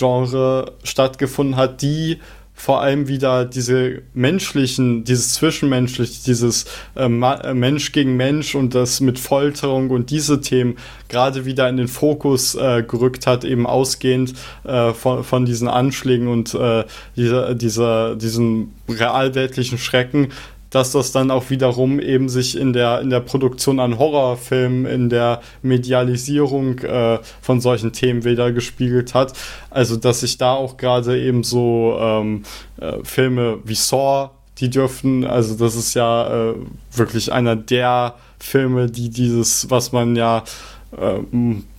Horror-Genre 0.00 0.72
stattgefunden 0.84 1.56
hat, 1.56 1.82
die 1.82 2.18
vor 2.58 2.80
allem 2.80 3.06
wieder 3.06 3.44
diese 3.44 4.02
menschlichen, 4.14 5.04
dieses 5.04 5.34
zwischenmenschliche, 5.34 6.24
dieses 6.24 6.64
äh, 6.96 7.04
äh, 7.04 7.54
Mensch 7.54 7.92
gegen 7.92 8.16
Mensch 8.16 8.54
und 8.54 8.74
das 8.74 9.00
mit 9.00 9.18
Folterung 9.18 9.90
und 9.90 10.10
diese 10.10 10.40
Themen 10.40 10.76
gerade 11.10 11.44
wieder 11.44 11.68
in 11.68 11.76
den 11.76 11.86
Fokus 11.86 12.54
äh, 12.54 12.82
gerückt 12.82 13.26
hat, 13.26 13.44
eben 13.44 13.66
ausgehend 13.66 14.32
äh, 14.64 14.94
von, 14.94 15.22
von 15.22 15.44
diesen 15.44 15.68
Anschlägen 15.68 16.28
und 16.28 16.54
äh, 16.54 16.84
dieser, 17.14 17.54
dieser, 17.54 18.16
diesen 18.16 18.72
realweltlichen 18.88 19.76
Schrecken, 19.76 20.28
dass 20.76 20.92
das 20.92 21.10
dann 21.10 21.30
auch 21.30 21.48
wiederum 21.48 21.98
eben 22.00 22.28
sich 22.28 22.54
in 22.54 22.74
der, 22.74 23.00
in 23.00 23.08
der 23.08 23.20
Produktion 23.20 23.80
an 23.80 23.98
Horrorfilmen, 23.98 24.84
in 24.84 25.08
der 25.08 25.40
Medialisierung 25.62 26.80
äh, 26.80 27.18
von 27.40 27.62
solchen 27.62 27.94
Themen 27.94 28.24
wieder 28.24 28.52
gespiegelt 28.52 29.14
hat. 29.14 29.32
Also, 29.70 29.96
dass 29.96 30.20
sich 30.20 30.36
da 30.36 30.52
auch 30.52 30.76
gerade 30.76 31.18
eben 31.18 31.44
so 31.44 31.96
ähm, 31.98 32.42
äh, 32.78 32.98
Filme 33.04 33.58
wie 33.64 33.74
Saw, 33.74 34.32
die 34.58 34.68
dürften, 34.68 35.24
also 35.24 35.54
das 35.54 35.76
ist 35.76 35.94
ja 35.94 36.50
äh, 36.50 36.54
wirklich 36.94 37.32
einer 37.32 37.56
der 37.56 38.14
Filme, 38.38 38.90
die 38.90 39.08
dieses, 39.08 39.70
was 39.70 39.92
man 39.92 40.14
ja 40.14 40.44
äh, 40.92 41.20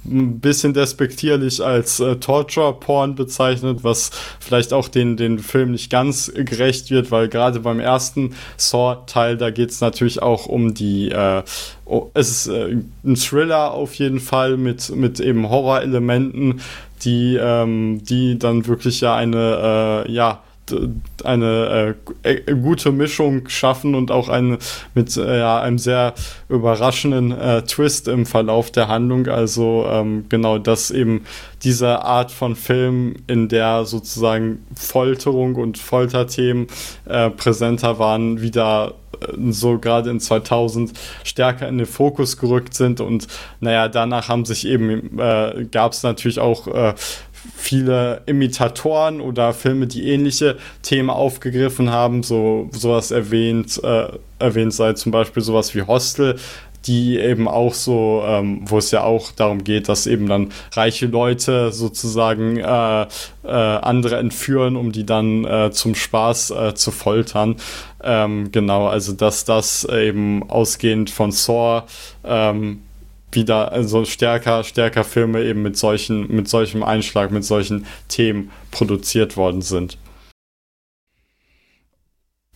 ein 0.08 0.40
bisschen 0.40 0.74
despektierlich 0.74 1.64
als 1.64 2.00
äh, 2.00 2.16
Torture-Porn 2.16 3.16
bezeichnet, 3.16 3.84
was 3.84 4.12
vielleicht 4.40 4.74
auch 4.74 4.88
den, 4.88 5.18
den 5.18 5.40
Film 5.40 5.72
nicht 5.72 5.90
ganz 5.90 6.32
gerecht 6.34 6.90
wird, 6.90 7.12
weil 7.12 7.28
gerade 7.28 7.60
beim 7.60 7.80
ersten 7.80 8.36
Saw-Teil, 8.58 9.38
da 9.38 9.52
geht 9.52 9.72
es 9.72 9.82
natürlich 9.82 10.22
auch 10.22 10.46
um 10.46 10.74
die, 10.74 11.12
äh, 11.12 11.44
oh, 11.86 12.10
es 12.14 12.30
ist 12.30 12.48
äh, 12.48 12.78
ein 13.04 13.16
Thriller 13.16 13.72
auf 13.72 13.94
jeden 13.96 14.20
Fall 14.20 14.58
mit, 14.58 14.90
mit 14.96 15.20
eben 15.20 15.50
Horrorelementen, 15.50 16.62
die, 17.04 17.38
ähm, 17.40 18.02
die 18.04 18.40
dann 18.40 18.66
wirklich 18.68 19.02
ja 19.02 19.16
eine, 19.16 20.06
äh, 20.08 20.12
ja, 20.12 20.42
eine 21.23 21.95
äh, 22.23 22.31
äh, 22.31 22.56
gute 22.56 22.91
Mischung 22.91 23.48
schaffen 23.49 23.95
und 23.95 24.11
auch 24.11 24.30
eine, 24.30 24.57
mit 24.94 25.15
äh, 25.18 25.39
ja, 25.39 25.61
einem 25.61 25.77
sehr 25.77 26.14
überraschenden 26.49 27.31
äh, 27.31 27.64
Twist 27.64 28.07
im 28.07 28.26
Verlauf 28.26 28.72
der 28.72 28.88
Handlung. 28.88 29.27
Also 29.27 29.85
ähm, 29.89 30.26
genau 30.30 30.57
das 30.57 30.91
eben 30.91 31.26
diese 31.64 32.03
Art 32.03 32.31
von 32.31 32.56
Film, 32.56 33.15
in 33.27 33.48
der 33.49 33.85
sozusagen 33.85 34.65
Folterung 34.76 35.56
und 35.56 35.77
Folterthemen 35.77 36.68
äh, 37.06 37.30
präsenter 37.30 37.99
waren, 37.99 38.41
wieder 38.41 38.94
äh, 39.22 39.52
so 39.52 39.80
gerade 39.80 40.10
in 40.10 40.19
2000 40.19 40.94
stärker 41.23 41.68
in 41.68 41.77
den 41.77 41.88
Fokus 41.88 42.38
gerückt 42.38 42.73
sind 42.73 43.02
und 43.02 43.27
naja, 43.60 43.88
danach 43.88 44.30
haben 44.30 44.45
sich 44.45 44.68
eben, 44.68 45.19
äh, 45.19 45.65
gab 45.72 45.94
es 45.94 46.03
natürlich 46.03 46.39
auch 46.39 46.68
äh, 46.68 46.94
viele 47.56 48.22
Imitatoren 48.26 49.22
oder 49.22 49.53
Filme, 49.53 49.88
die 49.88 50.10
ähnliche 50.10 50.57
Themen 50.82 51.10
aufgegriffen 51.10 51.91
haben, 51.91 52.24
so 52.24 52.69
sowas 52.72 53.11
erwähnt, 53.11 53.82
äh, 53.84 54.07
erwähnt 54.40 54.74
sei 54.74 54.94
zum 54.94 55.11
Beispiel 55.11 55.44
sowas 55.44 55.74
wie 55.76 55.82
Hostel, 55.82 56.38
die 56.88 57.19
eben 57.19 57.48
auch 57.48 57.74
so, 57.74 58.24
ähm, 58.26 58.61
wo 58.65 58.78
es 58.78 58.91
ja 58.91 59.03
auch 59.03 59.32
darum 59.32 59.64
geht, 59.64 59.90
dass 59.90 60.07
eben 60.07 60.28
dann 60.28 60.52
reiche 60.74 61.07
Leute 61.07 61.72
sozusagen 61.72 62.57
äh, 62.57 63.02
äh, 63.02 63.07
andere 63.44 64.18
entführen, 64.18 64.76
um 64.76 64.91
die 64.91 65.06
dann 65.06 65.44
äh, 65.45 65.72
zum 65.72 65.95
Spaß 65.95 66.52
äh, 66.52 66.76
zu 66.76 66.91
foltern. 66.91 67.57
Ähm, 68.02 68.52
genau, 68.52 68.88
also 68.88 69.14
dass 69.14 69.44
das 69.44 69.84
eben 69.84 70.49
ausgehend 70.49 71.10
von 71.10 71.32
Saw 71.32 71.84
ähm, 72.24 72.84
wieder 73.38 73.72
also 73.72 74.04
stärker, 74.04 74.66
stärker 74.66 75.06
Filme 75.06 75.42
eben 75.44 75.62
mit 75.62 75.78
solchen, 75.78 76.28
mit 76.36 76.50
solchem 76.50 76.84
Einschlag, 76.84 77.32
mit 77.32 77.46
solchen 77.46 77.86
Themen 78.10 78.52
produziert 78.72 79.38
worden 79.38 79.62
sind. 79.62 79.98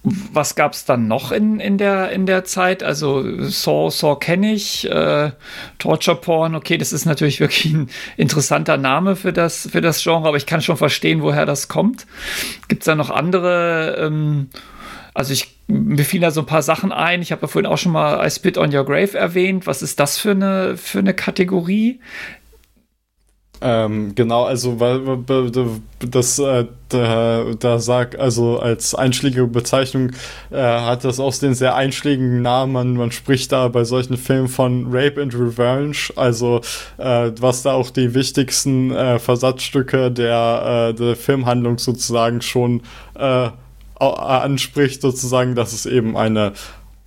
Was 0.03 0.56
gab 0.56 0.74
es 0.74 0.84
dann 0.84 1.08
noch 1.08 1.32
in, 1.32 1.60
in, 1.60 1.78
der, 1.78 2.12
in 2.12 2.26
der 2.26 2.44
Zeit? 2.44 2.82
Also 2.82 3.24
Saw, 3.48 3.91
Saw 3.91 4.18
kenne 4.20 4.53
ich, 4.53 4.90
äh, 4.90 5.32
Torture 5.78 6.16
Porn, 6.16 6.56
okay, 6.56 6.80
das 6.80 6.91
ist 6.91 7.06
natürlich 7.06 7.40
wirklich 7.40 7.72
ein 7.72 7.88
interessanter 8.18 8.78
Name 8.78 9.16
für 9.16 9.32
das, 9.32 9.70
für 9.72 9.80
das 9.80 10.02
Genre, 10.02 10.28
aber 10.28 10.38
ich 10.38 10.48
kann 10.48 10.62
schon 10.62 10.78
verstehen, 10.78 11.22
woher 11.22 11.45
das 11.45 11.68
kommt. 11.68 12.08
Gibt 12.68 12.82
es 12.82 12.86
da 12.88 12.95
noch 12.95 13.12
andere 13.12 13.95
ähm, 13.99 14.49
also 15.13 15.33
ich, 15.33 15.57
mir 15.67 16.05
fielen 16.05 16.21
da 16.21 16.31
so 16.31 16.41
ein 16.41 16.45
paar 16.45 16.61
Sachen 16.61 16.91
ein. 16.91 17.21
Ich 17.21 17.31
habe 17.31 17.41
ja 17.43 17.47
vorhin 17.47 17.69
auch 17.69 17.77
schon 17.77 17.91
mal 17.91 18.25
I 18.25 18.29
Spit 18.29 18.57
on 18.57 18.73
Your 18.73 18.85
Grave 18.85 19.17
erwähnt. 19.17 19.67
Was 19.67 19.81
ist 19.81 19.99
das 19.99 20.17
für 20.17 20.31
eine, 20.31 20.77
für 20.77 20.99
eine 20.99 21.13
Kategorie? 21.13 21.99
Ähm, 23.63 24.15
genau, 24.15 24.45
also 24.45 24.75
das 25.99 26.39
äh, 26.39 26.65
da 26.89 27.79
sagt, 27.79 28.19
also 28.19 28.59
als 28.59 28.95
einschlägige 28.95 29.45
Bezeichnung 29.45 30.13
äh, 30.49 30.57
hat 30.57 31.03
das 31.03 31.19
auch 31.19 31.35
den 31.35 31.53
sehr 31.53 31.75
einschlägigen 31.75 32.41
Namen. 32.41 32.73
Man, 32.73 32.93
man 32.95 33.11
spricht 33.11 33.51
da 33.51 33.67
bei 33.67 33.83
solchen 33.83 34.17
Filmen 34.17 34.47
von 34.47 34.88
Rape 34.91 35.21
and 35.21 35.35
Revenge, 35.35 35.95
also 36.15 36.61
äh, 36.97 37.31
was 37.39 37.61
da 37.61 37.73
auch 37.73 37.91
die 37.91 38.15
wichtigsten 38.15 38.91
äh, 38.91 39.19
Versatzstücke 39.19 40.09
der, 40.09 40.89
äh, 40.89 40.93
der 40.95 41.15
Filmhandlung 41.15 41.77
sozusagen 41.77 42.41
schon 42.41 42.81
äh, 43.13 43.49
anspricht, 44.02 45.02
sozusagen, 45.02 45.56
dass 45.56 45.73
es 45.73 45.86
eben 45.86 46.18
eine 46.18 46.53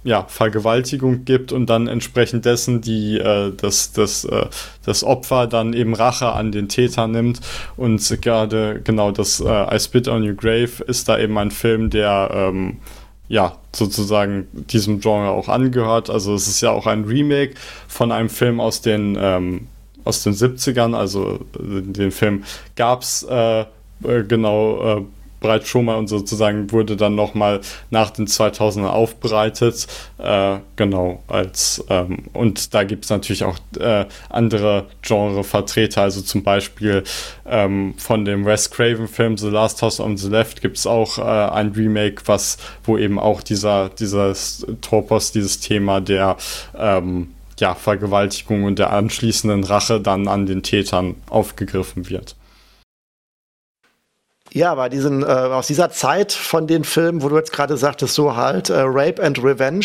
ja, 0.04 0.26
Vergewaltigung 0.28 1.24
gibt 1.24 1.50
und 1.50 1.68
dann 1.68 1.88
entsprechend 1.88 2.44
dessen 2.44 2.82
die, 2.82 3.18
äh, 3.18 3.52
das, 3.56 3.92
das, 3.92 4.24
äh, 4.26 4.46
das 4.84 5.02
Opfer 5.02 5.46
dann 5.46 5.72
eben 5.72 5.94
Rache 5.94 6.30
an 6.30 6.52
den 6.52 6.68
Täter 6.68 7.08
nimmt. 7.08 7.40
Und 7.76 8.20
gerade 8.20 8.80
genau 8.84 9.10
das 9.10 9.40
äh, 9.40 9.74
I 9.76 9.80
Spit 9.80 10.06
on 10.06 10.22
Your 10.22 10.34
Grave 10.34 10.84
ist 10.86 11.08
da 11.08 11.18
eben 11.18 11.36
ein 11.38 11.50
Film, 11.50 11.88
der 11.88 12.30
ähm, 12.32 12.76
ja 13.28 13.56
sozusagen 13.72 14.46
diesem 14.52 15.00
Genre 15.00 15.30
auch 15.30 15.48
angehört. 15.48 16.10
Also 16.10 16.34
es 16.34 16.48
ist 16.48 16.60
ja 16.60 16.70
auch 16.70 16.86
ein 16.86 17.04
Remake 17.04 17.54
von 17.88 18.12
einem 18.12 18.28
Film 18.28 18.60
aus 18.60 18.82
den, 18.82 19.16
ähm, 19.18 19.68
aus 20.04 20.22
den 20.22 20.34
70ern. 20.34 20.94
Also 20.94 21.40
äh, 21.58 21.80
den 21.80 22.10
Film 22.10 22.44
gab 22.76 23.00
es 23.00 23.22
äh, 23.22 23.62
äh, 23.62 23.64
genau 24.28 25.06
mal 25.44 25.96
und 25.96 26.08
sozusagen 26.08 26.70
wurde 26.72 26.96
dann 26.96 27.14
nochmal 27.14 27.60
nach 27.90 28.10
den 28.10 28.26
2000ern 28.26 28.86
aufbereitet. 28.86 29.86
Äh, 30.18 30.58
genau, 30.76 31.22
als 31.28 31.84
ähm, 31.88 32.24
und 32.32 32.74
da 32.74 32.84
gibt 32.84 33.04
es 33.04 33.10
natürlich 33.10 33.44
auch 33.44 33.58
äh, 33.78 34.06
andere 34.30 34.86
Genre-Vertreter, 35.02 36.02
also 36.02 36.20
zum 36.20 36.42
Beispiel 36.42 37.04
ähm, 37.46 37.94
von 37.98 38.24
dem 38.24 38.44
Wes 38.44 38.70
Craven-Film 38.70 39.36
The 39.36 39.48
Last 39.48 39.82
House 39.82 40.00
on 40.00 40.16
the 40.16 40.28
Left 40.28 40.60
gibt 40.60 40.76
es 40.76 40.86
auch 40.86 41.18
äh, 41.18 41.22
ein 41.22 41.72
Remake, 41.72 42.22
was, 42.26 42.58
wo 42.84 42.98
eben 42.98 43.18
auch 43.18 43.42
dieser, 43.42 43.90
dieses 43.90 44.66
Topos, 44.80 45.32
dieses 45.32 45.60
Thema 45.60 46.00
der 46.00 46.36
ähm, 46.76 47.28
ja, 47.58 47.74
Vergewaltigung 47.74 48.64
und 48.64 48.78
der 48.78 48.92
anschließenden 48.92 49.64
Rache 49.64 50.00
dann 50.00 50.28
an 50.28 50.46
den 50.46 50.62
Tätern 50.62 51.14
aufgegriffen 51.28 52.08
wird. 52.08 52.36
Ja, 54.54 54.72
bei 54.76 54.88
diesen, 54.88 55.24
äh, 55.24 55.26
aus 55.26 55.66
dieser 55.66 55.90
Zeit 55.90 56.30
von 56.30 56.68
den 56.68 56.84
Filmen, 56.84 57.22
wo 57.22 57.28
du 57.28 57.36
jetzt 57.36 57.50
gerade 57.50 57.76
sagtest, 57.76 58.14
so 58.14 58.36
halt, 58.36 58.70
äh, 58.70 58.82
Rape 58.84 59.20
and 59.20 59.42
Revenge, 59.42 59.84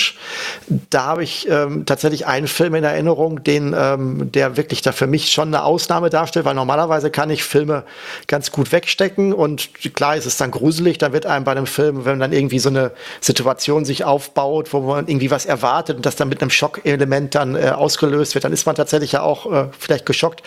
da 0.92 1.06
habe 1.06 1.24
ich 1.24 1.50
ähm, 1.50 1.88
tatsächlich 1.88 2.28
einen 2.28 2.46
Film 2.48 2.76
in 2.76 2.84
Erinnerung, 2.84 3.44
den, 3.44 3.76
ähm, 3.76 4.32
der 4.32 4.58
wirklich 4.58 4.84
da 4.84 4.92
für 4.92 5.08
mich 5.08 5.32
schon 5.32 5.48
eine 5.48 5.64
Ausnahme 5.64 6.12
darstellt, 6.12 6.46
weil 6.46 6.54
normalerweise 6.54 7.10
kann 7.10 7.32
ich 7.32 7.44
Filme 7.44 7.84
ganz 8.28 8.52
gut 8.52 8.72
wegstecken 8.72 9.34
und 9.34 9.72
klar 9.96 10.16
ist 10.16 10.28
es 10.28 10.38
dann 10.38 10.52
gruselig, 10.52 11.00
da 11.00 11.14
wird 11.14 11.26
einem 11.26 11.46
bei 11.46 11.54
einem 11.54 11.66
Film, 11.66 12.06
wenn 12.06 12.20
dann 12.20 12.32
irgendwie 12.32 12.60
so 12.60 12.70
eine 12.70 12.92
Situation 13.22 13.86
sich 13.86 14.04
aufbaut, 14.04 14.72
wo 14.72 14.82
man 14.82 15.08
irgendwie 15.08 15.32
was 15.32 15.48
erwartet 15.48 15.98
und 15.98 16.06
das 16.06 16.16
dann 16.16 16.30
mit 16.30 16.44
einem 16.44 16.52
Schockelement 16.52 17.34
dann 17.34 17.56
äh, 17.56 17.70
ausgelöst 17.70 18.36
wird, 18.36 18.44
dann 18.44 18.54
ist 18.54 18.68
man 18.68 18.76
tatsächlich 18.76 19.14
ja 19.14 19.24
auch 19.24 19.52
äh, 19.52 19.66
vielleicht 19.80 20.06
geschockt. 20.06 20.44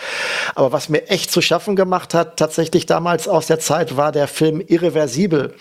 Aber 0.55 0.71
was 0.71 0.87
mir 0.87 1.09
echt 1.09 1.29
zu 1.29 1.41
schaffen 1.41 1.75
gemacht 1.75 2.13
hat, 2.13 2.37
tatsächlich 2.37 2.85
damals 2.85 3.27
aus 3.27 3.47
der 3.47 3.59
Zeit, 3.59 3.97
war 3.97 4.12
der 4.13 4.27
Film 4.27 4.61
Irreversibel. 4.65 5.53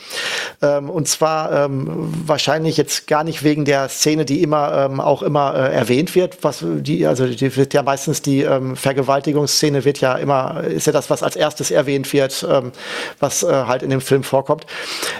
Ähm, 0.62 0.88
und 0.88 1.08
zwar 1.08 1.64
ähm, 1.64 2.12
wahrscheinlich 2.24 2.76
jetzt 2.76 3.08
gar 3.08 3.24
nicht 3.24 3.42
wegen 3.42 3.64
der 3.64 3.88
Szene, 3.88 4.24
die 4.24 4.42
immer 4.42 4.86
ähm, 4.90 5.00
auch 5.00 5.22
immer 5.22 5.54
äh, 5.54 5.74
erwähnt 5.74 6.14
wird. 6.14 6.38
Was 6.42 6.64
die, 6.64 7.06
also 7.06 7.26
die 7.26 7.56
wird 7.56 7.74
ja 7.74 7.82
meistens 7.82 8.22
die 8.22 8.42
ähm, 8.42 8.76
Vergewaltigungsszene 8.76 9.84
wird 9.84 10.00
ja 10.00 10.14
immer, 10.14 10.62
ist 10.64 10.86
ja 10.86 10.92
das, 10.92 11.10
was 11.10 11.22
als 11.22 11.34
erstes 11.34 11.70
erwähnt 11.70 12.12
wird, 12.12 12.46
ähm, 12.48 12.72
was 13.18 13.42
äh, 13.42 13.46
halt 13.46 13.82
in 13.82 13.90
dem 13.90 14.00
Film 14.00 14.22
vorkommt. 14.22 14.66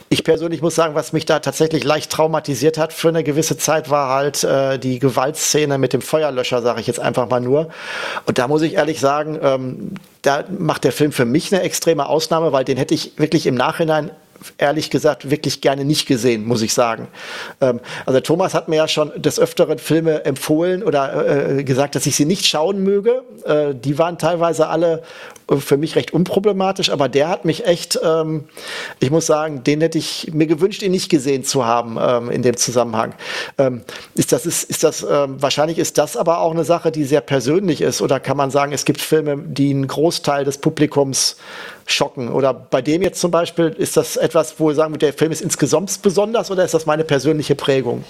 Ich 0.08 0.22
persönlich 0.22 0.62
muss 0.62 0.74
sagen, 0.74 0.94
was 0.94 1.12
mich 1.12 1.26
da 1.26 1.40
tatsächlich 1.40 1.82
leicht 1.84 2.12
traumatisiert 2.12 2.78
hat 2.78 2.92
für 2.92 3.08
eine 3.08 3.24
gewisse 3.24 3.56
Zeit, 3.56 3.90
war 3.90 4.10
halt 4.14 4.44
äh, 4.44 4.78
die 4.78 4.98
Gewaltszene 4.98 5.78
mit 5.78 5.92
dem 5.92 6.02
Feuerlöscher, 6.02 6.62
sage 6.62 6.80
ich 6.80 6.86
jetzt 6.86 7.00
einfach 7.00 7.28
mal 7.28 7.40
nur. 7.40 7.68
Und 8.26 8.38
da 8.38 8.46
muss 8.48 8.62
ich 8.62 8.74
ehrlich 8.74 9.00
sagen, 9.00 9.38
ähm, 9.42 9.94
da 10.22 10.44
macht 10.56 10.84
der 10.84 10.92
Film 10.92 11.12
für 11.12 11.24
mich 11.24 11.52
eine 11.52 11.62
extreme 11.62 12.06
Ausnahme, 12.06 12.52
weil 12.52 12.64
den 12.64 12.76
hätte 12.76 12.94
ich 12.94 13.18
wirklich 13.18 13.46
im 13.46 13.56
Nachhinein 13.56 14.10
ehrlich 14.58 14.90
gesagt 14.90 15.30
wirklich 15.30 15.60
gerne 15.60 15.84
nicht 15.84 16.06
gesehen, 16.06 16.44
muss 16.46 16.62
ich 16.62 16.74
sagen. 16.74 17.08
Ähm, 17.60 17.80
also 18.06 18.20
Thomas 18.20 18.54
hat 18.54 18.68
mir 18.68 18.76
ja 18.76 18.88
schon 18.88 19.10
des 19.20 19.38
Öfteren 19.38 19.78
Filme 19.78 20.24
empfohlen 20.24 20.82
oder 20.82 21.58
äh, 21.58 21.64
gesagt, 21.64 21.94
dass 21.94 22.06
ich 22.06 22.16
sie 22.16 22.24
nicht 22.24 22.46
schauen 22.46 22.82
möge. 22.82 23.22
Äh, 23.44 23.74
die 23.74 23.98
waren 23.98 24.18
teilweise 24.18 24.68
alle 24.68 25.02
für 25.58 25.76
mich 25.76 25.96
recht 25.96 26.12
unproblematisch, 26.12 26.90
aber 26.90 27.08
der 27.08 27.28
hat 27.28 27.44
mich 27.44 27.66
echt, 27.66 27.98
ähm, 28.02 28.44
ich 29.00 29.10
muss 29.10 29.26
sagen, 29.26 29.64
den 29.64 29.80
hätte 29.80 29.98
ich 29.98 30.30
mir 30.32 30.46
gewünscht, 30.46 30.82
ihn 30.82 30.92
nicht 30.92 31.10
gesehen 31.10 31.44
zu 31.44 31.64
haben 31.66 31.98
ähm, 32.00 32.30
in 32.30 32.42
dem 32.42 32.56
Zusammenhang. 32.56 33.14
Ähm, 33.58 33.82
ist 34.14 34.32
das, 34.32 34.46
ist, 34.46 34.64
ist 34.64 34.84
das, 34.84 35.02
ähm, 35.02 35.42
wahrscheinlich 35.42 35.78
ist 35.78 35.98
das 35.98 36.16
aber 36.16 36.40
auch 36.40 36.52
eine 36.52 36.64
Sache, 36.64 36.90
die 36.90 37.04
sehr 37.04 37.20
persönlich 37.20 37.80
ist 37.80 38.00
oder 38.00 38.20
kann 38.20 38.36
man 38.36 38.50
sagen, 38.50 38.72
es 38.72 38.84
gibt 38.84 39.00
Filme, 39.00 39.38
die 39.38 39.70
einen 39.70 39.88
Großteil 39.88 40.44
des 40.44 40.58
Publikums 40.58 41.36
schocken 41.92 42.28
oder 42.28 42.52
bei 42.52 42.82
dem 42.82 43.02
jetzt 43.02 43.20
zum 43.20 43.30
Beispiel, 43.30 43.66
ist 43.66 43.96
das 43.96 44.16
etwas, 44.16 44.58
wo 44.58 44.68
wir 44.68 44.74
sagen, 44.74 44.98
der 44.98 45.12
Film 45.12 45.32
ist 45.32 45.40
insgesamt 45.40 46.02
besonders 46.02 46.50
oder 46.50 46.64
ist 46.64 46.74
das 46.74 46.86
meine 46.86 47.04
persönliche 47.04 47.54
Prägung? 47.54 48.04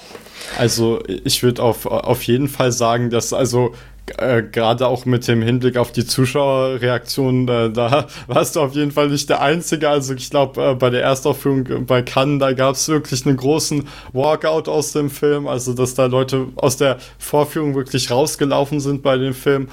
Also 0.58 1.02
ich 1.06 1.42
würde 1.42 1.62
auf, 1.62 1.86
auf 1.86 2.22
jeden 2.24 2.48
Fall 2.48 2.72
sagen, 2.72 3.10
dass 3.10 3.32
also 3.32 3.72
äh, 4.18 4.42
gerade 4.42 4.88
auch 4.88 5.06
mit 5.06 5.28
dem 5.28 5.42
Hinblick 5.42 5.76
auf 5.76 5.92
die 5.92 6.04
Zuschauerreaktion, 6.04 7.48
äh, 7.48 7.70
da 7.70 8.08
warst 8.26 8.56
du 8.56 8.60
auf 8.60 8.74
jeden 8.74 8.90
Fall 8.90 9.08
nicht 9.08 9.28
der 9.28 9.40
Einzige. 9.40 9.88
Also 9.88 10.14
ich 10.14 10.28
glaube, 10.28 10.70
äh, 10.70 10.74
bei 10.74 10.90
der 10.90 11.02
Erstaufführung 11.02 11.86
bei 11.86 12.02
Cannes, 12.02 12.40
da 12.40 12.52
gab 12.52 12.74
es 12.74 12.88
wirklich 12.88 13.24
einen 13.26 13.36
großen 13.36 13.86
Walkout 14.12 14.68
aus 14.68 14.92
dem 14.92 15.08
Film, 15.08 15.46
also 15.46 15.72
dass 15.72 15.94
da 15.94 16.06
Leute 16.06 16.48
aus 16.56 16.76
der 16.76 16.98
Vorführung 17.18 17.74
wirklich 17.76 18.10
rausgelaufen 18.10 18.80
sind 18.80 19.02
bei 19.02 19.16
dem 19.16 19.34
Film. 19.34 19.68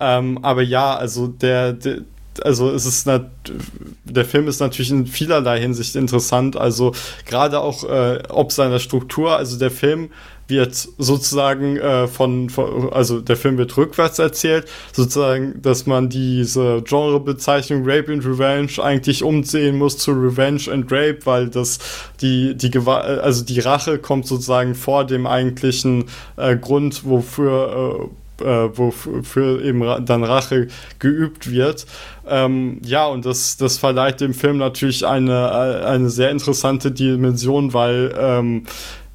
Ähm, 0.00 0.38
aber 0.42 0.62
ja, 0.62 0.96
also 0.96 1.26
der, 1.26 1.74
der 1.74 1.98
also 2.42 2.70
es 2.70 2.86
ist 2.86 3.06
der 3.06 4.24
Film 4.24 4.48
ist 4.48 4.60
natürlich 4.60 4.90
in 4.90 5.06
vielerlei 5.06 5.60
Hinsicht 5.60 5.96
interessant. 5.96 6.56
Also 6.56 6.92
gerade 7.26 7.60
auch 7.60 7.84
äh, 7.84 8.22
ob 8.28 8.52
seiner 8.52 8.78
Struktur. 8.78 9.36
Also 9.36 9.58
der 9.58 9.70
Film 9.70 10.10
wird 10.46 10.74
sozusagen 10.98 11.76
äh, 11.78 12.06
von, 12.06 12.50
von, 12.50 12.92
also 12.92 13.20
der 13.20 13.36
Film 13.36 13.56
wird 13.56 13.76
rückwärts 13.76 14.18
erzählt, 14.18 14.66
sozusagen, 14.92 15.62
dass 15.62 15.86
man 15.86 16.08
diese 16.08 16.82
Genrebezeichnung 16.82 17.82
Rape 17.84 18.12
and 18.12 18.26
Revenge 18.26 18.72
eigentlich 18.82 19.22
umsehen 19.22 19.78
muss 19.78 19.96
zu 19.98 20.12
Revenge 20.12 20.70
and 20.70 20.90
Rape, 20.92 21.20
weil 21.24 21.48
das 21.48 21.78
die 22.20 22.54
die 22.54 22.70
also 22.86 23.44
die 23.44 23.60
Rache 23.60 23.98
kommt 23.98 24.26
sozusagen 24.26 24.74
vor 24.74 25.04
dem 25.04 25.26
eigentlichen 25.26 26.04
äh, 26.36 26.56
Grund, 26.56 27.04
wofür 27.04 28.10
äh, 28.10 28.23
äh, 28.40 28.68
wofür 28.76 29.62
eben 29.62 29.80
dann 30.04 30.24
Rache 30.24 30.68
geübt 30.98 31.50
wird. 31.50 31.86
Ähm, 32.26 32.80
ja, 32.84 33.06
und 33.06 33.26
das, 33.26 33.56
das 33.56 33.78
verleiht 33.78 34.20
dem 34.20 34.34
Film 34.34 34.58
natürlich 34.58 35.06
eine, 35.06 35.32
äh, 35.32 35.86
eine 35.86 36.10
sehr 36.10 36.30
interessante 36.30 36.90
Dimension, 36.90 37.72
weil 37.74 38.14
ähm, 38.18 38.64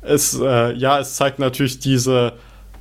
es, 0.02 0.40
äh, 0.40 0.74
ja, 0.74 1.00
es 1.00 1.16
zeigt 1.16 1.40
natürlich 1.40 1.80
diese, 1.80 2.34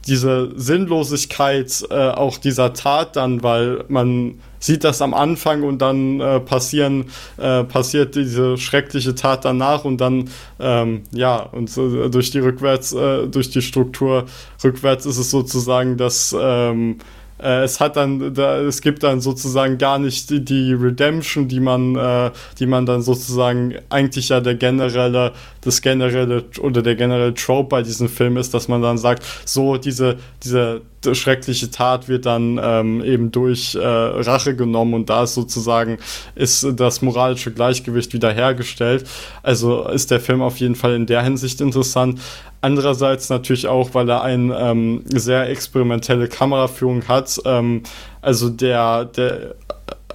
diese 0.09 0.51
Sinnlosigkeit 0.57 1.85
äh, 1.91 2.09
auch 2.11 2.39
dieser 2.39 2.73
Tat 2.73 3.17
dann, 3.17 3.43
weil 3.43 3.85
man 3.89 4.41
sieht 4.59 4.85
das 4.85 5.03
am 5.03 5.15
Anfang 5.15 5.63
und 5.63 5.79
dann 5.79 6.21
äh, 6.21 6.41
passieren, 6.41 7.07
äh, 7.37 7.65
passiert 7.65 8.15
diese 8.15 8.57
schreckliche 8.57 9.15
Tat 9.15 9.45
danach 9.45 9.85
und 9.85 10.01
dann, 10.01 10.31
ähm, 10.59 11.03
ja, 11.13 11.37
und 11.37 11.75
durch 11.77 12.31
die 12.31 12.41
rückwärts, 12.41 12.93
äh, 12.93 13.29
durch 13.29 13.51
die 13.51 13.63
Struktur 13.63 14.25
rückwärts 14.65 15.07
ist 15.07 15.19
es 15.19 15.31
sozusagen, 15.31 15.97
dass 15.97 16.35
ähm, 16.39 16.99
äh, 17.43 17.63
es 17.63 17.81
hat 17.81 17.97
dann, 17.97 18.35
da, 18.35 18.61
es 18.61 18.81
gibt 18.81 19.03
dann 19.03 19.21
sozusagen 19.21 19.79
gar 19.79 19.99
nicht 19.99 20.31
die, 20.31 20.45
die 20.45 20.73
Redemption, 20.73 21.49
die 21.49 21.61
man, 21.61 21.97
äh, 21.97 22.31
die 22.59 22.67
man 22.67 22.87
dann 22.87 23.03
sozusagen 23.03 23.75
eigentlich 23.91 24.29
ja 24.31 24.41
der 24.41 24.55
generelle, 24.55 25.33
das 25.61 25.81
generelle 25.83 26.45
oder 26.61 26.83
der 26.83 26.95
generelle 26.95 27.35
Trope 27.35 27.69
bei 27.69 27.83
diesem 27.83 28.09
Film 28.09 28.37
ist, 28.37 28.55
dass 28.55 28.69
man 28.69 28.83
dann 28.83 28.99
sagt, 28.99 29.25
so 29.45 29.77
diese, 29.77 30.17
diese 30.43 30.83
schreckliche 31.13 31.71
Tat 31.71 32.09
wird 32.09 32.27
dann 32.27 32.61
ähm, 32.63 33.03
eben 33.05 33.31
durch 33.31 33.75
äh, 33.75 33.81
Rache 33.81 34.57
genommen 34.57 34.95
und 34.95 35.11
da 35.11 35.25
ist 35.25 35.35
sozusagen 35.35 35.99
ist 36.35 36.67
das 36.75 37.03
moralische 37.03 37.53
Gleichgewicht 37.53 38.13
wiederhergestellt. 38.13 39.09
Also 39.43 39.87
ist 39.89 40.11
der 40.11 40.21
Film 40.21 40.43
auf 40.43 40.59
jeden 40.59 40.75
Fall 40.75 40.95
in 40.95 41.07
der 41.07 41.23
Hinsicht 41.23 41.61
interessant. 41.61 42.21
Andererseits 42.61 43.29
natürlich 43.29 43.69
auch, 43.69 43.95
weil 43.95 44.09
er 44.09 44.23
eine 44.23 44.59
ähm, 44.59 45.05
sehr 45.07 45.49
experimentelle 45.49 46.29
Kameraführung 46.29 47.07
hat. 47.07 47.39
Ähm, 47.45 47.83
also 48.21 48.49
der, 48.49 49.05
der, 49.05 49.55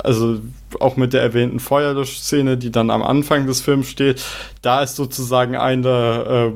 also 0.03 0.39
auch 0.79 0.97
mit 0.97 1.13
der 1.13 1.21
erwähnten 1.21 1.59
Feuerlöschszene, 1.59 2.57
die 2.57 2.71
dann 2.71 2.89
am 2.89 3.01
Anfang 3.03 3.47
des 3.47 3.61
Films 3.61 3.87
steht, 3.87 4.23
da 4.61 4.83
ist 4.83 4.95
sozusagen 4.95 5.55
eine, 5.55 6.53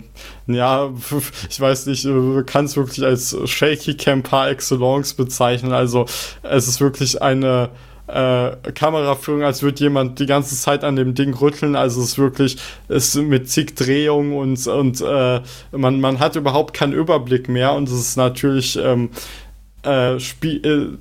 äh, 0.48 0.54
ja, 0.54 0.90
ich 1.50 1.60
weiß 1.60 1.86
nicht, 1.88 2.06
äh, 2.06 2.44
kann 2.44 2.66
es 2.66 2.78
wirklich 2.78 3.04
als 3.06 3.36
Shaky 3.46 3.96
Cam 3.96 4.24
par 4.24 4.50
excellence 4.50 5.14
bezeichnen. 5.14 5.72
Also 5.72 6.06
es 6.44 6.68
ist 6.68 6.82
wirklich 6.82 7.22
eine 7.22 7.70
äh, 8.08 8.52
Kameraführung, 8.74 9.44
als 9.44 9.64
würde 9.64 9.84
jemand 9.84 10.20
die 10.20 10.26
ganze 10.26 10.56
Zeit 10.56 10.84
an 10.84 10.96
dem 10.96 11.14
Ding 11.14 11.34
rütteln. 11.34 11.76
Also 11.76 12.02
es 12.02 12.10
ist 12.10 12.18
wirklich, 12.18 12.58
es 12.88 13.16
mit 13.16 13.50
zig 13.50 13.76
Drehungen 13.76 14.34
und, 14.38 14.66
und 14.68 15.02
äh, 15.02 15.42
man, 15.72 16.00
man 16.00 16.20
hat 16.20 16.36
überhaupt 16.36 16.74
keinen 16.74 16.94
Überblick 16.94 17.50
mehr 17.50 17.74
und 17.74 17.90
es 17.90 18.00
ist 18.00 18.18
natürlich 18.18 18.80
ähm, 18.82 19.10
äh, 19.84 20.20
Spiel, 20.20 20.98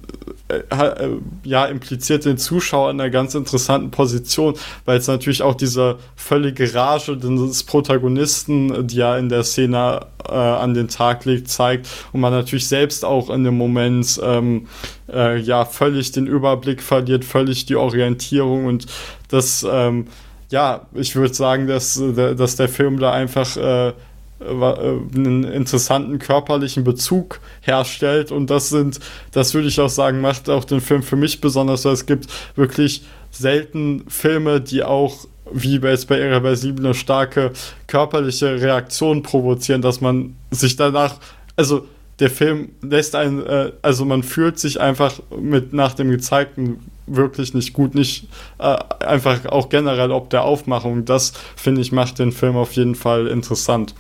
äh, 0.49 0.55
äh, 0.59 1.09
ja, 1.45 1.67
impliziert 1.67 2.25
den 2.25 2.39
Zuschauer 2.39 2.91
in 2.91 3.01
einer 3.01 3.11
ganz 3.11 3.35
interessanten 3.35 3.91
Position, 3.91 4.55
weil 4.85 4.99
es 4.99 5.09
natürlich 5.09 5.43
auch 5.43 5.55
diese 5.55 5.99
völlige 6.15 6.73
Rage 6.75 7.17
des 7.17 7.65
Protagonisten, 7.65 8.87
die 8.87 8.97
ja 8.97 9.17
in 9.17 9.29
der 9.29 9.43
Szene 9.45 10.07
äh, 10.29 10.33
an 10.33 10.75
den 10.75 10.89
Tag 10.89 11.25
legt, 11.25 11.49
zeigt. 11.49 11.89
Und 12.13 12.21
man 12.21 12.33
natürlich 12.33 12.69
selbst 12.69 13.05
auch 13.05 13.31
in 13.31 13.45
dem 13.45 13.57
Moment 13.57 14.21
ähm, 14.23 14.69
äh, 15.13 15.39
ja 15.39 15.65
völlig 15.65 16.13
den 16.13 16.27
Überblick 16.27 16.83
verliert, 16.83 17.25
völlig 17.25 17.67
die 17.67 17.77
Orientierung. 17.77 18.67
Und 18.67 18.87
das 19.29 19.67
ähm, 19.69 20.07
ja, 20.49 20.87
ich 20.95 21.17
würde 21.17 21.35
sagen, 21.35 21.67
dass, 21.67 22.01
dass 22.15 22.55
der 22.55 22.69
Film 22.69 23.01
da 23.01 23.13
einfach 23.13 23.57
äh, 23.57 23.89
äh, 23.89 23.93
einen 24.41 25.45
interessanten 25.45 26.19
körperlichen 26.19 26.85
Bezug 26.85 27.41
herstellt 27.63 28.31
und 28.31 28.51
das 28.51 28.69
sind, 28.69 29.01
das 29.33 29.55
würde 29.55 29.69
ich 29.69 29.81
auch 29.81 29.89
sagen, 29.89 30.21
macht 30.21 30.51
auch 30.51 30.65
den 30.65 30.81
Film 30.81 31.03
für 31.03 31.17
mich 31.17 31.41
besonders, 31.41 31.85
weil 31.85 31.95
es 31.95 32.07
gibt 32.07 32.27
wirklich 32.55 33.03
selten 33.31 34.05
Filme, 34.09 34.61
die 34.61 34.83
auch 34.83 35.27
wie 35.51 35.77
jetzt 35.77 36.09
bei 36.09 36.19
Irreversible 36.19 36.85
eine 36.85 36.95
starke 36.95 37.53
körperliche 37.87 38.61
Reaktion 38.61 39.23
provozieren, 39.23 39.81
dass 39.81 40.01
man 40.01 40.37
sich 40.51 40.77
danach, 40.77 41.17
also 41.57 41.87
der 42.19 42.31
Film 42.31 42.71
lässt 42.83 43.15
einen, 43.15 43.45
äh, 43.47 43.73
also 43.83 44.05
man 44.05 44.23
fühlt 44.23 44.59
sich 44.59 44.81
einfach 44.81 45.21
mit 45.39 45.73
nach 45.73 45.95
dem 45.95 46.11
gezeigten 46.11 46.81
wirklich 47.07 47.55
nicht 47.55 47.73
gut, 47.73 47.95
nicht 47.95 48.29
äh, 48.59 48.77
einfach 49.05 49.47
auch 49.47 49.69
generell 49.69 50.11
ob 50.11 50.31
der 50.31 50.43
Aufmachung. 50.43 51.05
Das 51.05 51.33
finde 51.55 51.81
ich 51.81 51.93
macht 51.93 52.19
den 52.19 52.33
Film 52.33 52.57
auf 52.57 52.73
jeden 52.73 52.95
Fall 52.95 53.27
interessant. 53.27 53.95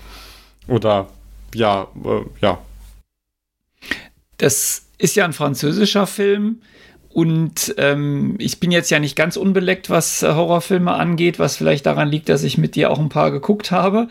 Oder 0.69 1.09
ja, 1.55 1.89
äh, 2.05 2.25
ja. 2.41 2.59
Das 4.39 4.87
ist 4.99 5.17
ja 5.17 5.25
ein 5.25 5.33
französischer 5.33 6.07
Film. 6.07 6.61
Und 7.17 7.75
ähm, 7.79 8.35
ich 8.39 8.61
bin 8.61 8.71
jetzt 8.71 8.91
ja 8.91 8.99
nicht 8.99 9.17
ganz 9.17 9.39
unbeleckt, 9.39 9.89
was 9.89 10.23
äh, 10.23 10.35
Horrorfilme 10.35 10.93
angeht, 10.93 11.39
was 11.39 11.57
vielleicht 11.57 11.87
daran 11.87 12.09
liegt, 12.09 12.29
dass 12.29 12.43
ich 12.43 12.59
mit 12.59 12.75
dir 12.75 12.91
auch 12.91 12.99
ein 12.99 13.09
paar 13.09 13.31
geguckt 13.31 13.71
habe. 13.71 14.09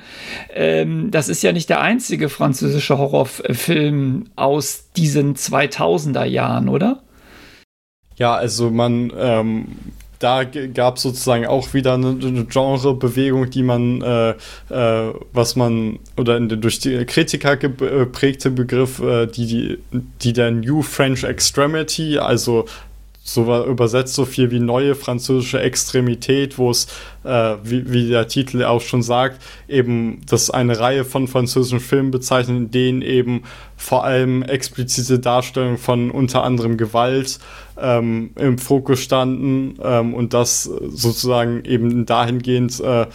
Ähm, 0.51 1.11
das 1.11 1.29
ist 1.29 1.43
ja 1.43 1.51
nicht 1.51 1.69
der 1.69 1.81
einzige 1.81 2.29
französische 2.29 2.97
Horrorfilm 2.97 4.31
aus 4.35 4.89
diesen 4.97 5.35
2000er 5.35 6.25
Jahren, 6.25 6.67
oder? 6.67 7.03
Ja, 8.15 8.33
also 8.33 8.71
man 8.71 9.13
ähm, 9.15 9.67
da 10.19 10.43
gab 10.43 10.97
es 10.97 11.03
sozusagen 11.03 11.45
auch 11.45 11.73
wieder 11.73 11.95
eine, 11.95 12.09
eine 12.09 12.45
Genrebewegung, 12.45 13.49
die 13.49 13.63
man, 13.63 14.01
äh, 14.01 14.29
äh, 14.69 15.13
was 15.33 15.55
man, 15.55 15.99
oder 16.17 16.37
in, 16.37 16.49
durch 16.49 16.79
die 16.79 17.05
Kritiker 17.05 17.57
geprägte 17.57 18.51
Begriff, 18.51 18.99
äh, 18.99 19.27
die, 19.27 19.45
die, 19.47 19.79
die 20.21 20.33
der 20.33 20.51
New 20.51 20.81
French 20.81 21.23
Extremity, 21.23 22.17
also 22.17 22.65
so 23.27 23.65
übersetzt 23.65 24.13
so 24.13 24.23
viel 24.23 24.51
wie 24.51 24.59
neue 24.59 24.93
französische 24.93 25.59
Extremität, 25.59 26.59
wo 26.59 26.69
es, 26.69 26.85
äh, 27.23 27.55
wie, 27.63 27.91
wie 27.91 28.07
der 28.07 28.27
Titel 28.27 28.63
auch 28.63 28.81
schon 28.81 29.01
sagt, 29.01 29.41
eben 29.67 30.21
das 30.29 30.51
eine 30.51 30.79
Reihe 30.79 31.03
von 31.03 31.27
französischen 31.27 31.79
Filmen 31.79 32.11
bezeichnet, 32.11 32.55
in 32.55 32.71
denen 32.71 33.01
eben 33.01 33.41
vor 33.75 34.03
allem 34.03 34.43
explizite 34.43 35.17
Darstellungen 35.17 35.79
von 35.79 36.11
unter 36.11 36.43
anderem 36.43 36.77
Gewalt 36.77 37.39
ähm, 37.81 38.29
im 38.35 38.59
Fokus 38.59 38.99
standen 38.99 39.79
ähm, 39.83 40.13
und 40.13 40.35
das 40.35 40.63
sozusagen 40.63 41.65
eben 41.65 42.05
dahingehend 42.05 42.79
äh, 42.79 43.07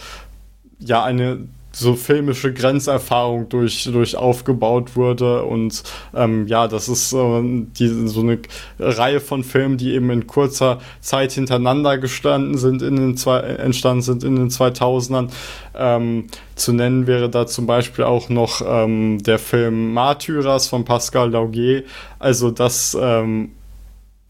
ja 0.79 1.03
eine 1.05 1.47
so 1.71 1.95
filmische 1.95 2.53
Grenzerfahrung 2.53 3.49
durch, 3.49 3.85
durch 3.85 4.15
aufgebaut 4.15 4.95
wurde. 4.95 5.43
Und 5.43 5.83
ähm, 6.13 6.47
ja, 6.47 6.67
das 6.67 6.89
ist 6.89 7.13
äh, 7.13 7.41
die, 7.43 8.07
so 8.07 8.21
eine 8.21 8.39
Reihe 8.79 9.19
von 9.19 9.43
Filmen, 9.43 9.77
die 9.77 9.93
eben 9.93 10.09
in 10.09 10.27
kurzer 10.27 10.79
Zeit 10.99 11.31
hintereinander 11.31 11.97
gestanden 11.97 12.57
sind, 12.57 12.81
in 12.81 12.95
den 12.97 13.17
zwei, 13.17 13.39
entstanden 13.39 14.01
sind 14.01 14.23
in 14.23 14.35
den 14.35 14.49
2000ern. 14.49 15.29
Ähm, 15.73 16.27
zu 16.55 16.73
nennen 16.73 17.07
wäre 17.07 17.29
da 17.29 17.47
zum 17.47 17.65
Beispiel 17.65 18.03
auch 18.03 18.29
noch 18.29 18.61
ähm, 18.65 19.23
der 19.23 19.39
Film 19.39 19.93
Martyras 19.93 20.67
von 20.67 20.85
Pascal 20.85 21.31
Laugier. 21.31 21.83
Also 22.19 22.51
das 22.51 22.97
ähm, 22.99 23.51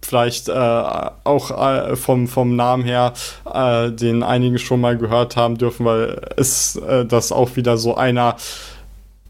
vielleicht 0.02 0.50
äh, 0.50 0.54
auch 0.54 1.52
äh, 1.52 1.96
vom, 1.96 2.28
vom 2.28 2.56
Namen 2.56 2.84
her, 2.84 3.14
äh, 3.52 3.92
den 3.92 4.24
einige 4.24 4.60
schon 4.60 4.82
mal 4.82 4.98
gehört 4.98 5.36
haben 5.36 5.58
dürfen, 5.58 5.86
weil 5.86 6.22
ist 6.38 6.78
äh, 6.78 7.06
das 7.06 7.32
auch 7.32 7.56
wieder 7.56 7.78
so 7.78 7.96
einer 7.96 8.36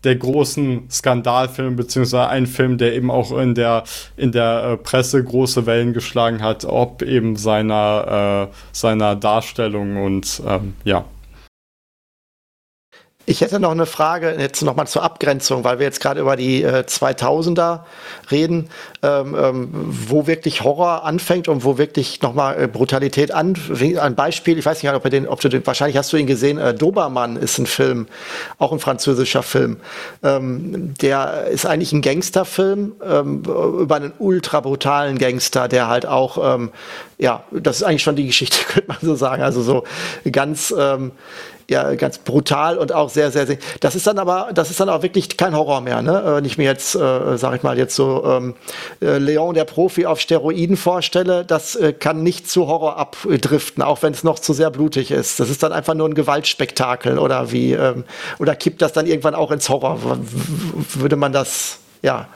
der 0.03 0.15
großen 0.15 0.89
Skandalfilme, 0.89 1.75
beziehungsweise 1.75 2.27
ein 2.27 2.47
Film, 2.47 2.77
der 2.77 2.95
eben 2.95 3.11
auch 3.11 3.37
in 3.37 3.53
der, 3.53 3.83
in 4.17 4.31
der 4.31 4.63
äh, 4.63 4.77
Presse 4.77 5.23
große 5.23 5.65
Wellen 5.65 5.93
geschlagen 5.93 6.41
hat, 6.41 6.65
ob 6.65 7.03
eben 7.03 7.35
seiner, 7.35 8.49
äh, 8.49 8.55
seiner 8.71 9.15
Darstellung 9.15 10.03
und 10.03 10.41
ähm, 10.47 10.73
ja. 10.83 11.05
Ich 13.27 13.41
hätte 13.41 13.59
noch 13.59 13.71
eine 13.71 13.85
Frage 13.85 14.35
jetzt 14.39 14.63
nochmal 14.63 14.87
zur 14.87 15.03
Abgrenzung, 15.03 15.63
weil 15.63 15.77
wir 15.77 15.85
jetzt 15.85 16.01
gerade 16.01 16.21
über 16.21 16.35
die 16.35 16.63
äh, 16.63 16.83
2000er 16.87 17.81
reden, 18.31 18.69
ähm, 19.03 19.35
ähm, 19.39 19.69
wo 19.71 20.25
wirklich 20.25 20.63
Horror 20.63 21.03
anfängt 21.03 21.47
und 21.47 21.63
wo 21.63 21.77
wirklich 21.77 22.21
nochmal 22.23 22.63
äh, 22.63 22.67
Brutalität 22.67 23.31
an. 23.31 23.55
Ein 23.99 24.15
Beispiel, 24.15 24.57
ich 24.57 24.65
weiß 24.65 24.81
nicht, 24.81 24.91
ob, 24.91 25.07
den, 25.07 25.27
ob 25.27 25.39
du 25.39 25.49
den, 25.49 25.65
wahrscheinlich 25.67 25.97
hast 25.97 26.11
du 26.11 26.17
ihn 26.17 26.25
gesehen, 26.25 26.57
äh, 26.57 26.73
Dobermann 26.73 27.35
ist 27.35 27.59
ein 27.59 27.67
Film, 27.67 28.07
auch 28.57 28.71
ein 28.71 28.79
französischer 28.79 29.43
Film. 29.43 29.77
Ähm, 30.23 30.95
der 30.99 31.45
ist 31.51 31.67
eigentlich 31.67 31.93
ein 31.93 32.01
Gangsterfilm 32.01 32.93
ähm, 33.07 33.43
über 33.43 33.97
einen 33.97 34.13
ultra 34.17 34.61
brutalen 34.61 35.19
Gangster, 35.19 35.67
der 35.67 35.87
halt 35.87 36.07
auch, 36.07 36.55
ähm, 36.55 36.71
ja, 37.19 37.43
das 37.51 37.77
ist 37.77 37.83
eigentlich 37.83 38.01
schon 38.01 38.15
die 38.15 38.25
Geschichte, 38.25 38.57
könnte 38.67 38.87
man 38.87 38.97
so 38.99 39.13
sagen, 39.13 39.43
also 39.43 39.61
so 39.61 39.83
ganz 40.31 40.73
ähm, 40.75 41.11
ja 41.71 41.95
ganz 41.95 42.19
brutal 42.19 42.77
und 42.77 42.93
auch 42.93 43.09
sehr, 43.09 43.31
sehr, 43.31 43.47
sehr. 43.47 43.57
Das 43.79 43.95
ist 43.95 44.05
dann 44.05 44.19
aber, 44.19 44.49
das 44.53 44.69
ist 44.69 44.79
dann 44.79 44.89
auch 44.89 45.01
wirklich 45.01 45.37
kein 45.37 45.55
Horror 45.55 45.81
mehr, 45.81 46.01
ne? 46.01 46.21
Wenn 46.25 46.45
ich 46.45 46.57
mir 46.57 46.65
jetzt, 46.65 46.95
äh, 46.95 47.37
sag 47.37 47.55
ich 47.55 47.63
mal, 47.63 47.77
jetzt 47.77 47.95
so 47.95 48.23
ähm, 48.25 48.55
äh, 49.01 49.17
Leon 49.17 49.55
der 49.55 49.65
Profi 49.65 50.05
auf 50.05 50.19
Steroiden 50.19 50.77
vorstelle, 50.77 51.45
das 51.45 51.75
äh, 51.75 51.93
kann 51.93 52.23
nicht 52.23 52.49
zu 52.49 52.67
Horror 52.67 52.97
abdriften, 52.97 53.81
auch 53.81 54.03
wenn 54.03 54.13
es 54.13 54.23
noch 54.23 54.39
zu 54.39 54.53
sehr 54.53 54.69
blutig 54.69 55.11
ist. 55.11 55.39
Das 55.39 55.49
ist 55.49 55.63
dann 55.63 55.71
einfach 55.71 55.93
nur 55.93 56.07
ein 56.07 56.13
Gewaltspektakel 56.13 57.17
oder 57.17 57.51
wie, 57.51 57.73
ähm, 57.73 58.03
oder 58.39 58.55
kippt 58.55 58.81
das 58.81 58.93
dann 58.93 59.07
irgendwann 59.07 59.35
auch 59.35 59.51
ins 59.51 59.69
Horror? 59.69 60.03
W 60.03 60.17
würde 61.01 61.15
man 61.15 61.31
das, 61.31 61.79
ja. 62.01 62.27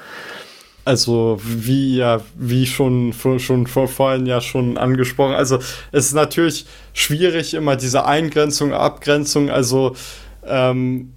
Also 0.86 1.42
wie 1.44 1.96
ja, 1.98 2.22
wie 2.36 2.68
schon, 2.68 3.12
schon 3.40 3.66
vor, 3.66 3.88
vorhin 3.88 4.28
ja 4.28 4.40
schon 4.40 4.78
angesprochen. 4.78 5.34
Also 5.34 5.58
es 5.92 6.06
ist 6.06 6.14
natürlich 6.14 6.68
schwierig, 6.94 7.56
immer 7.56 7.76
diese 7.76 8.06
Eingrenzung, 8.06 8.72
Abgrenzung. 8.72 9.50
Also 9.50 9.96
ähm, 10.46 11.12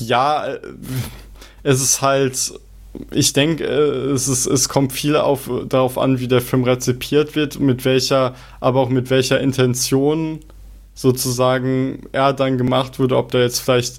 ja, 0.00 0.46
äh, 0.46 0.58
es 1.62 1.80
ist 1.80 2.02
halt, 2.02 2.52
ich 3.12 3.32
denke, 3.32 3.64
äh, 3.64 4.10
es, 4.10 4.26
ist, 4.26 4.46
es 4.46 4.68
kommt 4.68 4.92
viel 4.92 5.14
auf, 5.14 5.48
darauf 5.68 5.98
an, 5.98 6.18
wie 6.18 6.26
der 6.26 6.40
Film 6.40 6.64
rezipiert 6.64 7.36
wird, 7.36 7.60
mit 7.60 7.84
welcher, 7.84 8.34
aber 8.60 8.80
auch 8.80 8.88
mit 8.88 9.08
welcher 9.10 9.40
Intention 9.40 10.40
sozusagen 10.94 12.06
er 12.10 12.32
dann 12.32 12.58
gemacht 12.58 12.98
wurde, 12.98 13.16
ob 13.16 13.30
da 13.30 13.38
jetzt 13.38 13.60
vielleicht 13.60 13.98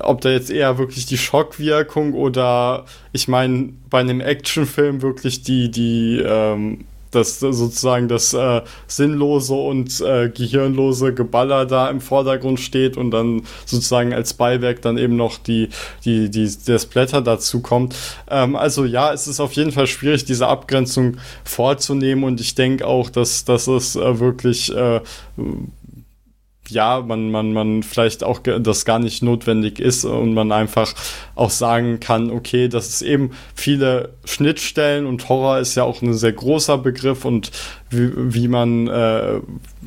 ob 0.00 0.20
da 0.20 0.30
jetzt 0.30 0.50
eher 0.50 0.78
wirklich 0.78 1.06
die 1.06 1.18
Schockwirkung 1.18 2.14
oder 2.14 2.84
ich 3.12 3.28
meine 3.28 3.70
bei 3.90 4.00
einem 4.00 4.20
Actionfilm 4.20 5.02
wirklich 5.02 5.42
die 5.42 5.70
die 5.70 6.22
ähm, 6.24 6.84
das 7.10 7.40
sozusagen 7.40 8.08
das 8.08 8.34
äh, 8.34 8.62
sinnlose 8.86 9.54
und 9.54 10.00
äh, 10.00 10.28
gehirnlose 10.28 11.14
Geballer 11.14 11.64
da 11.64 11.88
im 11.88 12.00
Vordergrund 12.00 12.60
steht 12.60 12.96
und 12.96 13.10
dann 13.10 13.42
sozusagen 13.64 14.12
als 14.12 14.34
Beiwerk 14.34 14.82
dann 14.82 14.98
eben 14.98 15.16
noch 15.16 15.38
die 15.38 15.70
die 16.04 16.30
die 16.30 16.50
der 16.66 16.78
Splatter 16.78 17.22
dazu 17.22 17.60
kommt. 17.60 17.96
Ähm, 18.28 18.56
also 18.56 18.84
ja, 18.84 19.12
es 19.12 19.26
ist 19.26 19.40
auf 19.40 19.52
jeden 19.52 19.72
Fall 19.72 19.86
schwierig 19.86 20.24
diese 20.24 20.46
Abgrenzung 20.48 21.16
vorzunehmen 21.44 22.24
und 22.24 22.40
ich 22.40 22.54
denke 22.54 22.86
auch, 22.86 23.08
dass 23.08 23.44
dass 23.44 23.66
es 23.66 23.96
äh, 23.96 24.20
wirklich 24.20 24.74
äh, 24.74 25.00
ja, 26.68 27.00
man, 27.00 27.30
man, 27.30 27.52
man 27.52 27.82
vielleicht 27.82 28.24
auch 28.24 28.40
das 28.40 28.84
gar 28.84 28.98
nicht 28.98 29.22
notwendig 29.22 29.78
ist 29.78 30.04
und 30.04 30.34
man 30.34 30.52
einfach 30.52 30.92
auch 31.34 31.50
sagen 31.50 32.00
kann, 32.00 32.30
okay, 32.30 32.68
das 32.68 32.88
ist 32.88 33.02
eben 33.02 33.30
viele 33.54 34.14
Schnittstellen 34.24 35.06
und 35.06 35.28
Horror 35.28 35.58
ist 35.58 35.74
ja 35.74 35.84
auch 35.84 36.02
ein 36.02 36.14
sehr 36.14 36.32
großer 36.32 36.78
Begriff 36.78 37.24
und 37.24 37.50
wie, 37.90 38.10
wie 38.14 38.48
man 38.48 38.88
äh, 38.88 39.36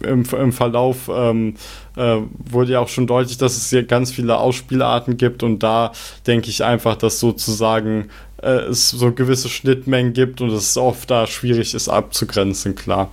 im, 0.03 0.23
im 0.25 0.53
Verlauf 0.53 1.09
ähm, 1.13 1.55
äh, 1.95 2.17
wurde 2.49 2.73
ja 2.73 2.79
auch 2.79 2.87
schon 2.87 3.07
deutlich, 3.07 3.37
dass 3.37 3.57
es 3.57 3.69
hier 3.69 3.83
ganz 3.83 4.11
viele 4.11 4.37
Ausspielarten 4.37 5.17
gibt 5.17 5.43
und 5.43 5.63
da 5.63 5.91
denke 6.27 6.49
ich 6.49 6.63
einfach, 6.63 6.95
dass 6.95 7.19
sozusagen 7.19 8.09
äh, 8.41 8.69
es 8.69 8.89
so 8.89 9.11
gewisse 9.11 9.49
Schnittmengen 9.49 10.13
gibt 10.13 10.41
und 10.41 10.49
es 10.51 10.77
oft 10.77 11.11
da 11.11 11.27
schwierig 11.27 11.73
ist 11.73 11.89
abzugrenzen, 11.89 12.75
klar. 12.75 13.09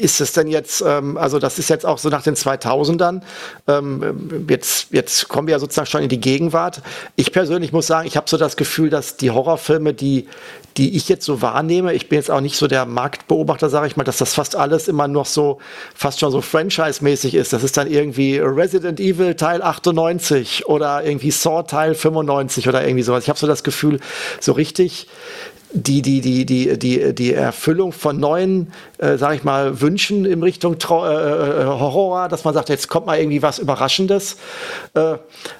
Ist 0.00 0.20
es 0.20 0.32
denn 0.32 0.46
jetzt, 0.46 0.82
ähm, 0.86 1.16
also 1.16 1.38
das 1.38 1.58
ist 1.58 1.68
jetzt 1.68 1.84
auch 1.84 1.98
so 1.98 2.08
nach 2.08 2.22
den 2.22 2.34
2000ern, 2.34 3.22
ähm, 3.66 4.46
jetzt, 4.48 4.88
jetzt 4.92 5.28
kommen 5.28 5.48
wir 5.48 5.52
ja 5.52 5.58
sozusagen 5.58 5.86
schon 5.86 6.02
in 6.02 6.08
die 6.08 6.20
Gegenwart. 6.20 6.82
Ich 7.16 7.32
persönlich 7.32 7.72
muss 7.72 7.86
sagen, 7.86 8.06
ich 8.06 8.16
habe 8.16 8.28
so 8.28 8.36
das 8.36 8.56
Gefühl, 8.56 8.90
dass 8.90 9.16
die 9.16 9.30
Horrorfilme, 9.30 9.94
die, 9.94 10.28
die 10.76 10.96
ich 10.96 11.08
jetzt 11.08 11.24
so 11.24 11.42
wahrnehme, 11.42 11.94
ich 11.94 12.08
bin 12.08 12.18
jetzt 12.18 12.30
auch 12.30 12.40
nicht 12.40 12.56
so 12.56 12.66
der 12.66 12.86
Marktbeobachter, 12.86 13.70
sage 13.70 13.86
ich 13.86 13.96
mal, 13.96 14.04
dass 14.04 14.18
das 14.18 14.34
fast 14.34 14.56
alles 14.56 14.88
immer 14.88 15.08
noch 15.08 15.26
so, 15.26 15.58
fast 15.94 16.20
schon 16.20 16.30
so 16.30 16.40
Franchise-mäßig 16.40 17.34
ist. 17.34 17.52
Das 17.52 17.62
ist 17.64 17.76
dann 17.76 17.90
irgendwie 17.90 18.38
Resident 18.38 19.00
Evil 19.00 19.34
Teil 19.34 19.62
98 19.62 20.66
oder 20.66 21.04
irgendwie 21.04 21.30
Saw 21.30 21.62
Teil 21.62 21.94
95 21.94 22.68
oder 22.68 22.84
irgendwie 22.86 23.02
sowas. 23.02 23.24
Ich 23.24 23.28
habe 23.28 23.38
so 23.38 23.46
das 23.46 23.64
Gefühl, 23.64 24.00
so 24.40 24.52
richtig 24.52 25.08
die, 25.72 26.00
die, 26.00 26.20
die, 26.20 26.46
die, 26.46 26.78
die, 26.78 27.14
die 27.14 27.34
Erfüllung 27.34 27.92
von 27.92 28.18
neuen, 28.18 28.72
äh, 28.98 29.16
sag 29.16 29.34
ich 29.34 29.44
mal, 29.44 29.80
Wünschen 29.80 30.24
in 30.24 30.42
Richtung 30.42 30.78
Trau 30.78 31.06
äh, 31.06 31.62
äh, 31.62 31.64
Horror, 31.66 32.28
dass 32.28 32.44
man 32.44 32.54
sagt, 32.54 32.68
jetzt 32.68 32.88
kommt 32.88 33.06
mal 33.06 33.18
irgendwie 33.18 33.42
was 33.42 33.58
Überraschendes, 33.58 34.36
äh, 34.94 35.16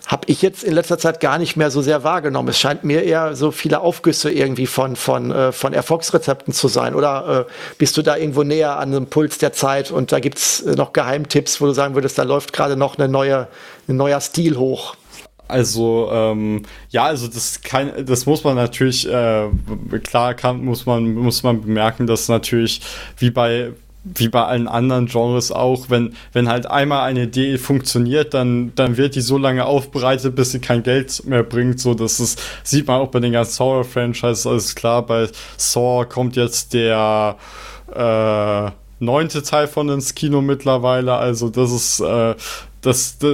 habe 0.07 0.23
ich 0.27 0.43
jetzt 0.43 0.63
in 0.65 0.75
letzter 0.75 0.99
Zeit 0.99 1.21
gar 1.21 1.39
nicht 1.39 1.57
mehr 1.57 1.71
so 1.71 1.83
sehr 1.83 2.05
wahrgenommen. 2.05 2.49
Es 2.49 2.59
scheint 2.59 2.85
mir 2.85 3.03
eher 3.03 3.35
so 3.35 3.51
viele 3.51 3.81
Aufgüsse 3.81 4.31
irgendwie 4.31 4.67
von, 4.67 4.97
von, 4.97 5.33
äh, 5.33 5.53
von 5.53 5.73
Erfolgsrezepten 5.73 6.53
zu 6.53 6.69
sein. 6.69 6.95
Oder 6.95 7.47
äh, 7.49 7.53
bist 7.79 7.97
du 7.97 8.03
da 8.03 8.17
irgendwo 8.17 8.43
näher 8.43 8.79
an 8.79 8.93
dem 8.93 9.07
Puls 9.07 9.39
der 9.39 9.53
Zeit 9.53 9.91
und 9.91 10.13
da 10.13 10.21
gibt's 10.21 10.65
noch 10.65 10.93
Geheimtipps, 10.93 11.61
wo 11.61 11.67
du 11.67 11.73
sagen 11.73 11.95
würdest, 11.95 12.19
da 12.19 12.23
läuft 12.23 12.53
gerade 12.53 12.77
noch 12.77 12.97
eine 12.97 13.09
neue, 13.09 13.49
ein 13.89 13.97
neuer 13.97 14.21
Stil 14.21 14.57
hoch? 14.57 14.97
Also 15.49 16.09
ähm, 16.13 16.63
ja, 16.91 17.05
also 17.05 17.29
das 17.29 17.61
kann, 17.63 17.93
das 18.05 18.27
muss 18.27 18.43
man 18.45 18.57
natürlich 18.57 19.09
äh, 19.09 19.49
klar 20.03 20.35
kann, 20.35 20.65
muss 20.65 20.87
man 20.87 21.15
muss 21.15 21.43
man 21.43 21.63
bemerken, 21.63 22.07
dass 22.07 22.29
natürlich 22.29 22.81
wie 23.19 23.31
bei 23.31 23.73
wie 24.15 24.29
bei 24.29 24.45
allen 24.45 24.69
anderen 24.69 25.07
Genres 25.07 25.51
auch, 25.51 25.91
wenn, 25.91 26.15
wenn 26.33 26.49
halt 26.49 26.67
einmal 26.67 27.09
eine 27.09 27.25
Idee 27.25 27.59
funktioniert, 27.59 28.35
dann, 28.35 28.73
dann 28.77 28.97
wird 28.97 29.17
die 29.17 29.21
so 29.21 29.37
lange 29.37 29.65
aufbereitet, 29.65 30.37
bis 30.37 30.53
sie 30.53 30.61
kein 30.61 30.83
Geld 30.83 31.25
mehr 31.27 31.43
bringt. 31.43 31.81
So, 31.81 31.95
das 31.95 32.21
ist, 32.21 32.41
sieht 32.63 32.87
man 32.87 33.01
auch 33.01 33.09
bei 33.09 33.21
den 33.21 33.33
ganzen 33.33 33.59
Horror-Franchises, 33.59 34.47
alles 34.47 34.75
klar. 34.75 35.05
Bei 35.05 35.29
Saw 35.57 36.05
kommt 36.05 36.37
jetzt 36.37 36.73
der 36.73 37.37
äh, 37.93 38.71
neunte 39.01 39.43
Teil 39.43 39.67
von 39.67 39.89
ins 39.89 40.15
Kino 40.15 40.41
mittlerweile. 40.41 41.15
Also, 41.15 41.49
das 41.49 41.73
ist, 41.73 42.01
äh, 42.01 42.35
das, 42.87 43.19
das, 43.19 43.33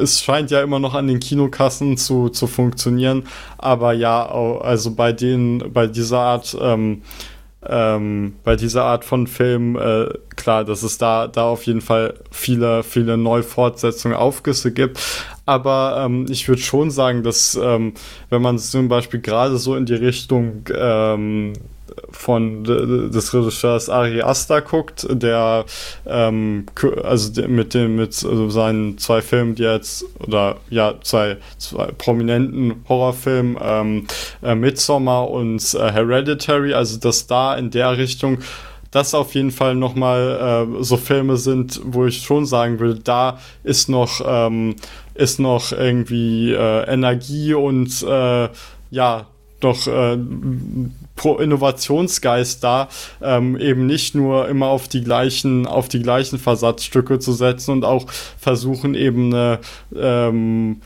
es 0.00 0.22
scheint 0.22 0.50
ja 0.50 0.62
immer 0.62 0.78
noch 0.78 0.94
an 0.94 1.06
den 1.06 1.20
Kinokassen 1.20 1.96
zu, 1.96 2.28
zu 2.28 2.46
funktionieren, 2.46 3.24
aber 3.58 3.92
ja, 3.92 4.26
also 4.26 4.94
bei 4.94 5.12
den, 5.12 5.72
bei 5.72 5.86
dieser 5.86 6.20
Art, 6.20 6.56
ähm, 6.60 7.02
ähm, 7.66 8.34
bei 8.44 8.56
dieser 8.56 8.84
Art 8.84 9.04
von 9.04 9.26
Film, 9.26 9.76
äh, 9.76 10.08
klar, 10.36 10.64
dass 10.64 10.82
es 10.82 10.98
da, 10.98 11.28
da 11.28 11.44
auf 11.44 11.64
jeden 11.64 11.80
Fall 11.80 12.14
viele, 12.30 12.82
viele 12.82 13.16
Neufortsetzungen, 13.16 14.16
Aufgüsse 14.16 14.72
gibt. 14.72 14.98
Aber 15.46 16.04
ähm, 16.04 16.26
ich 16.28 16.48
würde 16.48 16.62
schon 16.62 16.90
sagen, 16.90 17.22
dass 17.22 17.58
ähm, 17.60 17.94
wenn 18.30 18.42
man 18.42 18.58
zum 18.58 18.88
Beispiel 18.88 19.20
gerade 19.20 19.58
so 19.58 19.76
in 19.76 19.86
die 19.86 19.94
Richtung 19.94 20.64
ähm, 20.74 21.52
von 22.12 22.64
des 22.64 23.34
Regisseurs 23.34 23.88
Ari 23.88 24.22
Aster 24.22 24.60
guckt, 24.60 25.06
der 25.10 25.64
ähm, 26.06 26.66
also 27.02 27.42
mit 27.48 27.74
dem 27.74 27.96
mit 27.96 28.24
also 28.24 28.50
seinen 28.50 28.98
zwei 28.98 29.22
Filmen, 29.22 29.54
die 29.54 29.64
jetzt 29.64 30.04
oder 30.20 30.56
ja 30.70 30.94
zwei, 31.02 31.38
zwei 31.58 31.86
prominenten 31.98 32.84
Horrorfilmen 32.88 33.56
ähm, 33.60 34.06
äh, 34.42 34.54
Midsommar 34.54 35.30
und 35.30 35.74
äh, 35.74 35.92
Hereditary, 35.92 36.74
also 36.74 36.98
dass 36.98 37.26
da 37.26 37.54
in 37.54 37.70
der 37.70 37.96
Richtung 37.96 38.38
das 38.90 39.14
auf 39.14 39.34
jeden 39.34 39.50
Fall 39.50 39.74
nochmal 39.74 40.68
äh, 40.78 40.82
so 40.84 40.98
Filme 40.98 41.38
sind, 41.38 41.80
wo 41.82 42.04
ich 42.04 42.20
schon 42.22 42.44
sagen 42.46 42.78
würde, 42.78 43.00
da 43.00 43.38
ist 43.64 43.88
noch 43.88 44.20
ähm, 44.24 44.76
ist 45.14 45.40
noch 45.40 45.72
irgendwie 45.72 46.52
äh, 46.52 46.84
Energie 46.92 47.54
und 47.54 48.02
äh, 48.02 48.48
ja 48.90 49.26
doch 49.64 49.86
äh, 49.86 50.18
Innovationsgeist 51.38 52.64
da, 52.64 52.88
ähm, 53.20 53.56
eben 53.58 53.86
nicht 53.86 54.14
nur 54.14 54.48
immer 54.48 54.66
auf 54.66 54.88
die 54.88 55.02
gleichen, 55.02 55.66
auf 55.66 55.88
die 55.88 56.02
gleichen 56.02 56.38
Versatzstücke 56.38 57.18
zu 57.18 57.32
setzen 57.32 57.72
und 57.72 57.84
auch 57.84 58.06
versuchen 58.38 58.94
eben 58.94 59.32
eine 59.32 59.60
ähm, 59.94 60.80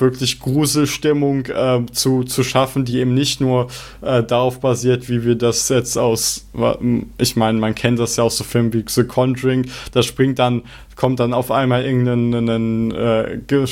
wirklich 0.00 0.40
Gruselstimmung 0.40 1.46
äh, 1.46 1.84
zu, 1.92 2.24
zu 2.24 2.42
schaffen, 2.42 2.84
die 2.84 2.98
eben 2.98 3.14
nicht 3.14 3.40
nur 3.40 3.68
äh, 4.02 4.22
darauf 4.22 4.60
basiert, 4.60 5.08
wie 5.08 5.24
wir 5.24 5.34
das 5.34 5.68
jetzt 5.68 5.96
aus, 5.96 6.46
ich 7.18 7.36
meine, 7.36 7.58
man 7.58 7.74
kennt 7.74 7.98
das 7.98 8.16
ja 8.16 8.24
aus 8.24 8.38
so 8.38 8.44
Filmen 8.44 8.72
wie 8.72 8.84
The 8.86 9.04
Conjuring, 9.04 9.66
da 9.92 10.02
springt 10.02 10.38
dann 10.38 10.62
kommt 11.00 11.18
dann 11.18 11.32
auf 11.32 11.50
einmal 11.50 11.86
irgendeine 11.86 13.40
äh, 13.50 13.66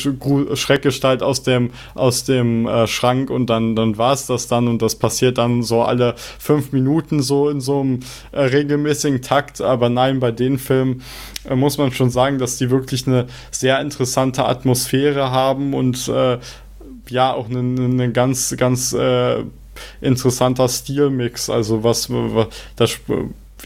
Schreckgestalt 0.57 1.23
aus 1.23 1.43
dem, 1.43 1.73
aus 1.95 2.25
dem 2.25 2.67
äh, 2.67 2.87
Schrank 2.87 3.29
und 3.29 3.51
dann, 3.51 3.77
dann 3.77 3.99
war 3.99 4.15
es 4.15 4.25
das 4.25 4.49
dann 4.49 4.67
und 4.67 4.81
das 4.81 4.95
passiert 4.95 5.37
dann 5.37 5.63
so 5.63 5.83
alle 5.83 6.15
fünf 6.17 6.73
Minuten 6.73 7.21
so 7.21 7.51
in 7.51 7.61
so 7.61 7.81
einem 7.81 8.01
äh, 8.33 8.41
regelmäßigen 8.41 9.21
Takt. 9.21 9.61
Aber 9.61 9.91
nein, 9.91 10.21
bei 10.21 10.31
den 10.31 10.59
Filmen 10.59 11.03
äh, 11.47 11.55
muss 11.55 11.77
man 11.77 11.93
schon 11.93 12.09
sagen, 12.09 12.39
dass 12.39 12.57
die 12.57 12.71
wirklich 12.71 13.07
eine 13.07 13.27
sehr 13.51 13.79
interessante 13.83 14.47
Atmosphäre 14.47 15.31
haben 15.31 15.75
und 15.75 16.09
äh, 16.09 16.39
ja 17.11 17.35
auch 17.35 17.51
eine, 17.51 17.59
eine 17.59 18.11
ganz, 18.11 18.57
ganz 18.57 18.95
äh, 18.95 19.45
interessanter 20.01 20.67
Stilmix. 20.67 21.51
Also 21.51 21.85
was, 21.85 22.09
was 22.09 22.47
das 22.77 22.99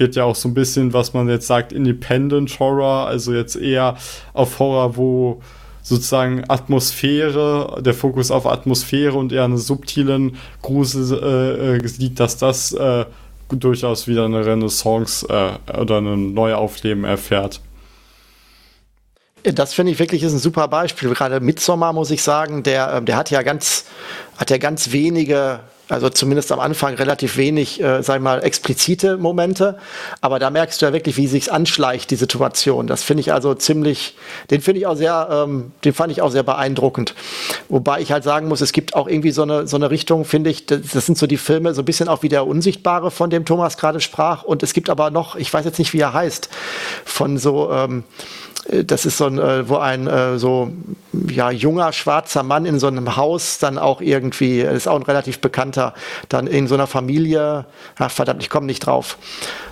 wird 0.02 0.16
ja 0.16 0.24
auch 0.24 0.34
so 0.34 0.48
ein 0.48 0.54
bisschen, 0.54 0.92
was 0.92 1.14
man 1.14 1.28
jetzt 1.28 1.46
sagt, 1.46 1.72
Independent 1.72 2.58
Horror, 2.58 3.06
also 3.06 3.32
jetzt 3.32 3.54
eher 3.54 3.96
auf 4.32 4.58
Horror, 4.58 4.96
wo 4.96 5.40
sozusagen 5.82 6.42
Atmosphäre, 6.48 7.80
der 7.80 7.94
Fokus 7.94 8.32
auf 8.32 8.46
Atmosphäre 8.46 9.16
und 9.16 9.32
eher 9.32 9.44
einen 9.44 9.58
subtilen 9.58 10.36
Grusel 10.60 11.18
äh, 11.22 11.76
äh, 11.76 11.90
liegt, 11.98 12.18
dass 12.18 12.36
das 12.36 12.72
äh, 12.72 13.04
durchaus 13.48 14.08
wieder 14.08 14.24
eine 14.24 14.44
Renaissance 14.44 15.26
äh, 15.28 15.78
oder 15.78 16.00
ein 16.00 16.34
Neuaufleben 16.34 17.04
erfährt. 17.04 17.60
Das 19.44 19.74
finde 19.74 19.92
ich 19.92 19.98
wirklich 19.98 20.22
ist 20.22 20.32
ein 20.32 20.38
super 20.38 20.68
Beispiel. 20.68 21.10
Gerade 21.10 21.40
Midsommar 21.40 21.92
muss 21.92 22.10
ich 22.10 22.22
sagen, 22.22 22.62
der, 22.62 22.92
ähm, 22.94 23.06
der 23.06 23.16
hat 23.16 23.30
ja 23.30 23.42
ganz, 23.42 23.84
hat 24.36 24.50
ja 24.50 24.58
ganz 24.58 24.90
wenige 24.92 25.60
also 25.88 26.08
zumindest 26.08 26.50
am 26.52 26.60
Anfang 26.60 26.94
relativ 26.94 27.36
wenig, 27.36 27.82
äh, 27.82 28.02
sag 28.02 28.16
ich 28.16 28.22
mal, 28.22 28.42
explizite 28.42 29.18
Momente. 29.18 29.78
Aber 30.20 30.38
da 30.38 30.50
merkst 30.50 30.80
du 30.80 30.86
ja 30.86 30.92
wirklich, 30.92 31.16
wie 31.16 31.26
sich's 31.26 31.48
anschleicht, 31.48 32.10
die 32.10 32.16
Situation. 32.16 32.86
Das 32.86 33.02
finde 33.02 33.20
ich 33.20 33.32
also 33.32 33.54
ziemlich, 33.54 34.16
den 34.50 34.60
finde 34.60 34.80
ich 34.80 34.86
auch 34.86 34.96
sehr, 34.96 35.28
ähm, 35.30 35.72
den 35.84 35.92
fand 35.92 36.12
ich 36.12 36.22
auch 36.22 36.30
sehr 36.30 36.44
beeindruckend. 36.44 37.14
Wobei 37.68 38.00
ich 38.00 38.12
halt 38.12 38.24
sagen 38.24 38.48
muss, 38.48 38.60
es 38.60 38.72
gibt 38.72 38.94
auch 38.94 39.06
irgendwie 39.08 39.32
so 39.32 39.42
eine, 39.42 39.66
so 39.66 39.76
eine 39.76 39.90
Richtung, 39.90 40.24
finde 40.24 40.50
ich, 40.50 40.66
das, 40.66 40.80
das 40.92 41.06
sind 41.06 41.18
so 41.18 41.26
die 41.26 41.36
Filme, 41.36 41.74
so 41.74 41.82
ein 41.82 41.84
bisschen 41.84 42.08
auch 42.08 42.22
wie 42.22 42.28
der 42.28 42.46
Unsichtbare, 42.46 43.10
von 43.10 43.30
dem 43.30 43.44
Thomas 43.44 43.76
gerade 43.76 44.00
sprach. 44.00 44.44
Und 44.44 44.62
es 44.62 44.72
gibt 44.72 44.88
aber 44.88 45.10
noch, 45.10 45.36
ich 45.36 45.52
weiß 45.52 45.64
jetzt 45.64 45.78
nicht, 45.78 45.92
wie 45.92 46.00
er 46.00 46.12
heißt, 46.12 46.48
von 47.04 47.38
so, 47.38 47.70
ähm, 47.70 48.04
äh, 48.10 48.41
das 48.68 49.04
ist 49.04 49.18
so 49.18 49.26
ein, 49.26 49.38
äh, 49.38 49.68
wo 49.68 49.76
ein 49.76 50.06
äh, 50.06 50.38
so 50.38 50.72
ja, 51.12 51.50
junger 51.50 51.92
schwarzer 51.92 52.42
Mann 52.42 52.64
in 52.64 52.78
so 52.78 52.86
einem 52.86 53.16
Haus 53.16 53.58
dann 53.58 53.78
auch 53.78 54.00
irgendwie, 54.00 54.60
ist 54.60 54.86
auch 54.86 54.96
ein 54.96 55.02
relativ 55.02 55.40
bekannter, 55.40 55.94
dann 56.28 56.46
in 56.46 56.68
so 56.68 56.74
einer 56.74 56.86
Familie, 56.86 57.66
ach 57.98 58.10
verdammt, 58.10 58.42
ich 58.42 58.50
komme 58.50 58.66
nicht 58.66 58.86
drauf. 58.86 59.18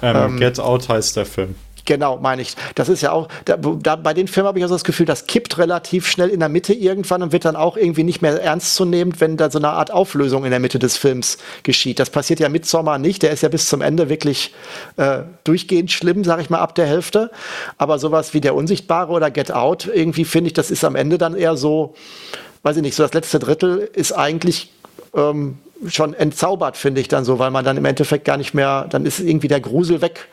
Ähm, 0.02 0.16
ähm, 0.16 0.36
Get 0.40 0.58
Out 0.58 0.88
heißt 0.88 1.16
der 1.16 1.26
Film. 1.26 1.54
Genau, 1.90 2.18
meine 2.18 2.40
ich. 2.42 2.54
Das 2.76 2.88
ist 2.88 3.00
ja 3.00 3.10
auch, 3.10 3.26
da, 3.46 3.56
da, 3.56 3.96
bei 3.96 4.14
den 4.14 4.28
Filmen 4.28 4.46
habe 4.46 4.60
ich 4.60 4.62
also 4.62 4.76
das 4.76 4.84
Gefühl, 4.84 5.06
das 5.06 5.26
kippt 5.26 5.58
relativ 5.58 6.06
schnell 6.06 6.28
in 6.28 6.38
der 6.38 6.48
Mitte 6.48 6.72
irgendwann 6.72 7.20
und 7.20 7.32
wird 7.32 7.44
dann 7.44 7.56
auch 7.56 7.76
irgendwie 7.76 8.04
nicht 8.04 8.22
mehr 8.22 8.40
ernst 8.40 8.76
zu 8.76 8.84
nehmen, 8.84 9.12
wenn 9.18 9.36
da 9.36 9.50
so 9.50 9.58
eine 9.58 9.70
Art 9.70 9.90
Auflösung 9.90 10.44
in 10.44 10.52
der 10.52 10.60
Mitte 10.60 10.78
des 10.78 10.96
Films 10.96 11.38
geschieht. 11.64 11.98
Das 11.98 12.08
passiert 12.08 12.38
ja 12.38 12.48
mit 12.48 12.64
Sommer 12.64 12.98
nicht. 12.98 13.24
Der 13.24 13.32
ist 13.32 13.42
ja 13.42 13.48
bis 13.48 13.68
zum 13.68 13.80
Ende 13.80 14.08
wirklich 14.08 14.54
äh, 14.98 15.22
durchgehend 15.42 15.90
schlimm, 15.90 16.22
sage 16.22 16.42
ich 16.42 16.48
mal, 16.48 16.60
ab 16.60 16.76
der 16.76 16.86
Hälfte. 16.86 17.32
Aber 17.76 17.98
sowas 17.98 18.34
wie 18.34 18.40
Der 18.40 18.54
Unsichtbare 18.54 19.10
oder 19.10 19.32
Get 19.32 19.50
Out, 19.50 19.90
irgendwie 19.92 20.24
finde 20.24 20.46
ich, 20.46 20.52
das 20.52 20.70
ist 20.70 20.84
am 20.84 20.94
Ende 20.94 21.18
dann 21.18 21.34
eher 21.34 21.56
so, 21.56 21.94
weiß 22.62 22.76
ich 22.76 22.82
nicht, 22.82 22.94
so 22.94 23.02
das 23.02 23.14
letzte 23.14 23.40
Drittel 23.40 23.90
ist 23.94 24.12
eigentlich 24.12 24.72
ähm, 25.16 25.58
schon 25.88 26.14
entzaubert, 26.14 26.76
finde 26.76 27.00
ich 27.00 27.08
dann 27.08 27.24
so, 27.24 27.40
weil 27.40 27.50
man 27.50 27.64
dann 27.64 27.76
im 27.76 27.84
Endeffekt 27.84 28.26
gar 28.26 28.36
nicht 28.36 28.54
mehr, 28.54 28.86
dann 28.88 29.06
ist 29.06 29.18
irgendwie 29.18 29.48
der 29.48 29.60
Grusel 29.60 30.00
weg 30.00 30.28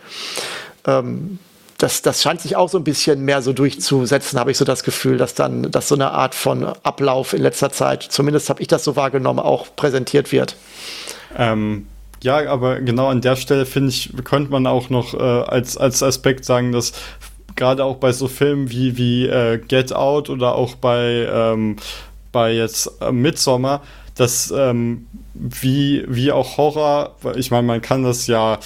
ähm, 0.88 1.40
das, 1.78 2.02
das 2.02 2.24
scheint 2.24 2.41
sich 2.41 2.56
auch 2.56 2.70
so 2.70 2.78
ein 2.78 2.84
bisschen 2.84 3.22
mehr 3.24 3.41
so 3.41 3.54
durchzusetzen, 3.54 4.40
habe 4.40 4.52
ich 4.52 4.58
so 4.58 4.66
das 4.66 4.84
Gefühl, 4.84 5.18
dass 5.18 5.36
dann, 5.36 5.72
dass 5.72 5.88
so 5.88 5.95
eine 5.95 6.12
Art 6.12 6.34
von 6.34 6.64
Ablauf 6.64 7.34
in 7.34 7.41
letzter 7.41 7.72
Zeit, 7.72 8.04
zumindest 8.04 8.49
habe 8.49 8.62
ich 8.62 8.68
das 8.68 8.84
so 8.84 8.95
wahrgenommen, 8.95 9.40
auch 9.40 9.68
präsentiert 9.76 10.32
wird. 10.32 10.56
Ähm, 11.38 11.88
ja, 12.24 12.49
aber 12.49 12.82
genau 12.82 13.10
an 13.10 13.22
der 13.22 13.36
Stelle 13.36 13.66
finde 13.68 13.90
ich, 13.90 14.12
könnte 14.24 14.52
man 14.52 14.66
auch 14.66 14.90
noch 14.90 15.14
äh, 15.14 15.18
als, 15.18 15.78
als 15.78 16.02
Aspekt 16.02 16.45
sagen, 16.45 16.72
dass 16.72 16.94
gerade 17.56 17.84
auch 17.84 17.98
bei 17.98 18.12
so 18.12 18.28
Filmen 18.28 18.72
wie, 18.72 18.98
wie 18.98 19.28
äh, 19.28 19.60
Get 19.60 19.94
Out 19.94 20.30
oder 20.32 20.56
auch 20.56 20.76
bei, 20.76 21.28
ähm, 21.32 21.76
bei 22.32 22.54
jetzt 22.54 22.91
äh, 23.02 23.12
Midsommar, 23.12 23.82
dass 24.16 24.52
ähm, 24.56 25.06
wie, 25.36 26.04
wie 26.08 26.32
auch 26.32 26.58
Horror, 26.58 27.16
ich 27.36 27.52
meine, 27.52 27.68
man 27.68 27.82
kann 27.82 28.04
das 28.04 28.26
ja 28.26 28.58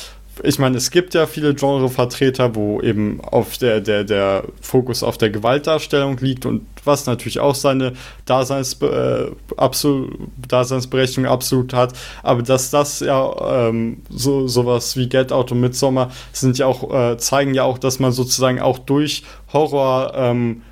ich 0.43 0.59
meine, 0.59 0.77
es 0.77 0.91
gibt 0.91 1.13
ja 1.13 1.27
viele 1.27 1.53
Genrevertreter, 1.53 2.55
wo 2.55 2.81
eben 2.81 3.21
auf 3.21 3.57
der, 3.57 3.81
der, 3.81 4.03
der 4.03 4.43
Fokus 4.61 5.03
auf 5.03 5.17
der 5.17 5.29
Gewaltdarstellung 5.29 6.17
liegt 6.17 6.45
und 6.45 6.65
was 6.83 7.05
natürlich 7.05 7.39
auch 7.39 7.55
seine 7.55 7.93
Daseins, 8.25 8.81
äh, 8.81 9.27
absolut, 9.57 10.17
Daseinsberechtigung 10.47 11.29
absolut 11.29 11.73
hat. 11.73 11.93
Aber 12.23 12.41
dass 12.41 12.71
das 12.71 13.01
ja 13.01 13.67
ähm, 13.67 14.01
so 14.09 14.47
sowas 14.47 14.97
wie 14.97 15.09
Get 15.09 15.31
Out 15.31 15.51
und 15.51 15.59
Midsommar 15.59 16.11
sind 16.31 16.57
ja 16.57 16.65
auch, 16.65 16.91
äh, 16.93 17.17
zeigen 17.17 17.53
ja 17.53 17.63
auch, 17.63 17.77
dass 17.77 17.99
man 17.99 18.11
sozusagen 18.11 18.59
auch 18.59 18.79
durch 18.79 19.23
Horror 19.53 20.13
ähm, 20.15 20.63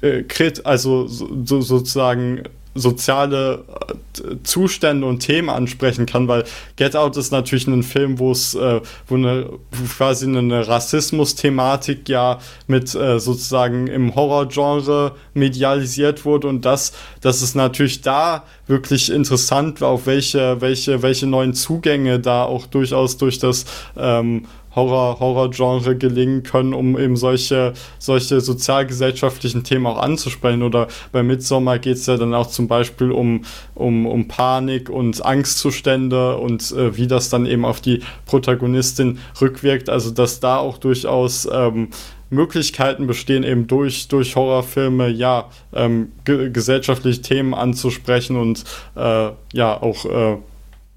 äh, 0.00 0.24
also 0.64 1.06
so, 1.06 1.60
sozusagen 1.60 2.42
soziale 2.74 3.64
äh, 3.88 4.36
Zustände 4.42 5.06
und 5.06 5.20
Themen 5.20 5.48
ansprechen 5.48 6.06
kann, 6.06 6.28
weil 6.28 6.44
Get 6.76 6.96
Out 6.96 7.16
ist 7.16 7.32
natürlich 7.32 7.66
ein 7.66 7.82
Film, 7.82 8.18
wo 8.18 8.32
es 8.32 8.54
äh, 8.54 8.80
wo 9.06 9.14
eine 9.14 9.48
quasi 9.96 10.26
eine 10.26 10.66
Rassismus-Thematik 10.66 12.08
ja 12.08 12.38
mit 12.66 12.94
äh, 12.94 13.18
sozusagen 13.20 13.86
im 13.86 14.14
Horrorgenre 14.14 15.12
medialisiert 15.34 16.24
wurde. 16.24 16.48
Und 16.48 16.64
das 16.64 16.92
das 17.20 17.42
ist 17.42 17.54
natürlich 17.54 18.00
da 18.00 18.44
wirklich 18.66 19.10
interessant, 19.10 19.82
auf 19.82 20.06
welche 20.06 20.60
welche 20.60 21.02
welche 21.02 21.26
neuen 21.26 21.54
Zugänge 21.54 22.18
da 22.18 22.44
auch 22.44 22.66
durchaus 22.66 23.16
durch 23.16 23.38
das 23.38 23.64
ähm, 23.96 24.46
Horror, 24.74 25.20
Horror-Genre 25.20 25.96
gelingen 25.96 26.42
können, 26.42 26.74
um 26.74 26.98
eben 26.98 27.16
solche, 27.16 27.72
solche 27.98 28.40
sozialgesellschaftlichen 28.40 29.64
Themen 29.64 29.86
auch 29.86 29.98
anzusprechen. 29.98 30.62
Oder 30.62 30.88
bei 31.12 31.22
Midsommar 31.22 31.78
geht 31.78 31.96
es 31.96 32.06
ja 32.06 32.16
dann 32.16 32.34
auch 32.34 32.48
zum 32.48 32.68
Beispiel 32.68 33.12
um, 33.12 33.44
um, 33.74 34.06
um 34.06 34.28
Panik 34.28 34.90
und 34.90 35.24
Angstzustände 35.24 36.36
und 36.36 36.72
äh, 36.72 36.96
wie 36.96 37.06
das 37.06 37.28
dann 37.28 37.46
eben 37.46 37.64
auf 37.64 37.80
die 37.80 38.00
Protagonistin 38.26 39.18
rückwirkt. 39.40 39.88
Also 39.88 40.10
dass 40.10 40.40
da 40.40 40.58
auch 40.58 40.78
durchaus 40.78 41.48
ähm, 41.50 41.88
Möglichkeiten 42.30 43.06
bestehen, 43.06 43.44
eben 43.44 43.66
durch, 43.66 44.08
durch 44.08 44.36
Horrorfilme, 44.36 45.08
ja, 45.08 45.48
ähm, 45.72 46.12
ge 46.24 46.50
gesellschaftliche 46.50 47.22
Themen 47.22 47.54
anzusprechen 47.54 48.36
und 48.36 48.64
äh, 48.96 49.30
ja, 49.52 49.80
auch 49.80 50.04
äh, 50.04 50.36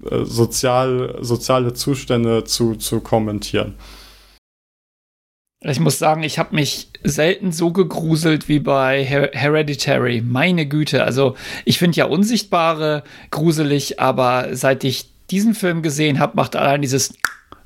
äh, 0.04 0.24
sozial, 0.24 1.18
soziale 1.20 1.74
Zustände 1.74 2.44
zu, 2.44 2.76
zu 2.76 3.00
kommentieren. 3.00 3.74
Ich 5.60 5.80
muss 5.80 5.98
sagen, 5.98 6.22
ich 6.22 6.38
habe 6.38 6.54
mich 6.54 6.88
selten 7.02 7.50
so 7.50 7.72
gegruselt 7.72 8.48
wie 8.48 8.60
bei 8.60 9.04
Her 9.04 9.30
Hereditary. 9.32 10.22
Meine 10.24 10.66
Güte, 10.66 11.02
also 11.02 11.34
ich 11.64 11.78
finde 11.78 11.96
ja 11.96 12.04
Unsichtbare 12.04 13.02
gruselig, 13.32 13.98
aber 13.98 14.50
seit 14.52 14.84
ich 14.84 15.10
diesen 15.30 15.54
Film 15.54 15.82
gesehen 15.82 16.20
habe, 16.20 16.36
macht 16.36 16.54
allein 16.54 16.80
dieses 16.80 17.14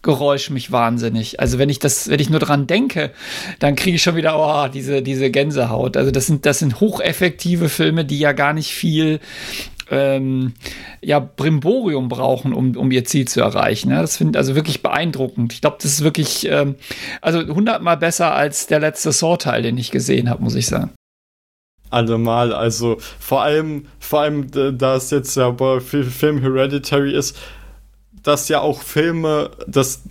Geräusch 0.01 0.49
mich 0.49 0.73
wahnsinnig. 0.73 1.39
Also 1.39 1.59
wenn 1.59 1.69
ich 1.69 1.79
das, 1.79 2.09
wenn 2.09 2.19
ich 2.19 2.31
nur 2.31 2.41
dran 2.41 2.67
denke, 2.67 3.13
dann 3.59 3.77
kriege 3.77 3.97
ich 3.97 4.03
schon 4.03 4.17
wieder 4.17 4.37
oh, 4.37 4.69
diese, 4.69 5.03
diese 5.03 5.31
Gänsehaut. 5.31 5.97
Also 5.97 6.11
das 6.11 6.27
sind, 6.27 6.47
das 6.47 6.61
sind 6.61 6.81
hocheffektive 6.81 7.69
Filme, 7.69 8.05
die 8.05 8.19
ja 8.19 8.33
gar 8.33 8.53
nicht 8.55 8.73
viel 8.73 9.21
ähm, 9.93 10.55
ja, 11.01 11.21
Brimborium 11.21 12.09
brauchen, 12.09 12.53
um, 12.53 12.77
um 12.77 12.91
ihr 12.91 13.05
Ziel 13.05 13.29
zu 13.29 13.41
erreichen. 13.41 13.91
Ja, 13.91 14.01
das 14.01 14.17
finde 14.17 14.33
ich 14.33 14.39
also 14.39 14.55
wirklich 14.55 14.83
beeindruckend. 14.83 15.53
Ich 15.53 15.61
glaube, 15.61 15.77
das 15.81 15.93
ist 15.93 16.03
wirklich 16.03 16.49
ähm, 16.49 16.75
also 17.21 17.41
hundertmal 17.55 17.97
besser 17.97 18.35
als 18.35 18.67
der 18.67 18.81
letzte 18.81 19.13
Saw-Teil, 19.13 19.63
den 19.63 19.79
ich 19.79 19.91
gesehen 19.91 20.29
habe, 20.29 20.43
muss 20.43 20.55
ich 20.55 20.67
sagen 20.67 20.91
allemal. 21.93 22.53
Also 22.53 22.97
vor 23.19 23.43
allem, 23.43 23.87
vor 24.01 24.21
allem, 24.21 24.51
da 24.51 24.97
es 24.97 25.11
jetzt 25.11 25.37
ja 25.37 25.51
bei 25.51 25.81
Film 25.81 26.41
Hereditary 26.41 27.15
ist, 27.15 27.37
dass 28.23 28.49
ja 28.49 28.61
auch 28.61 28.83
Filme, 28.83 29.51
das 29.67 30.03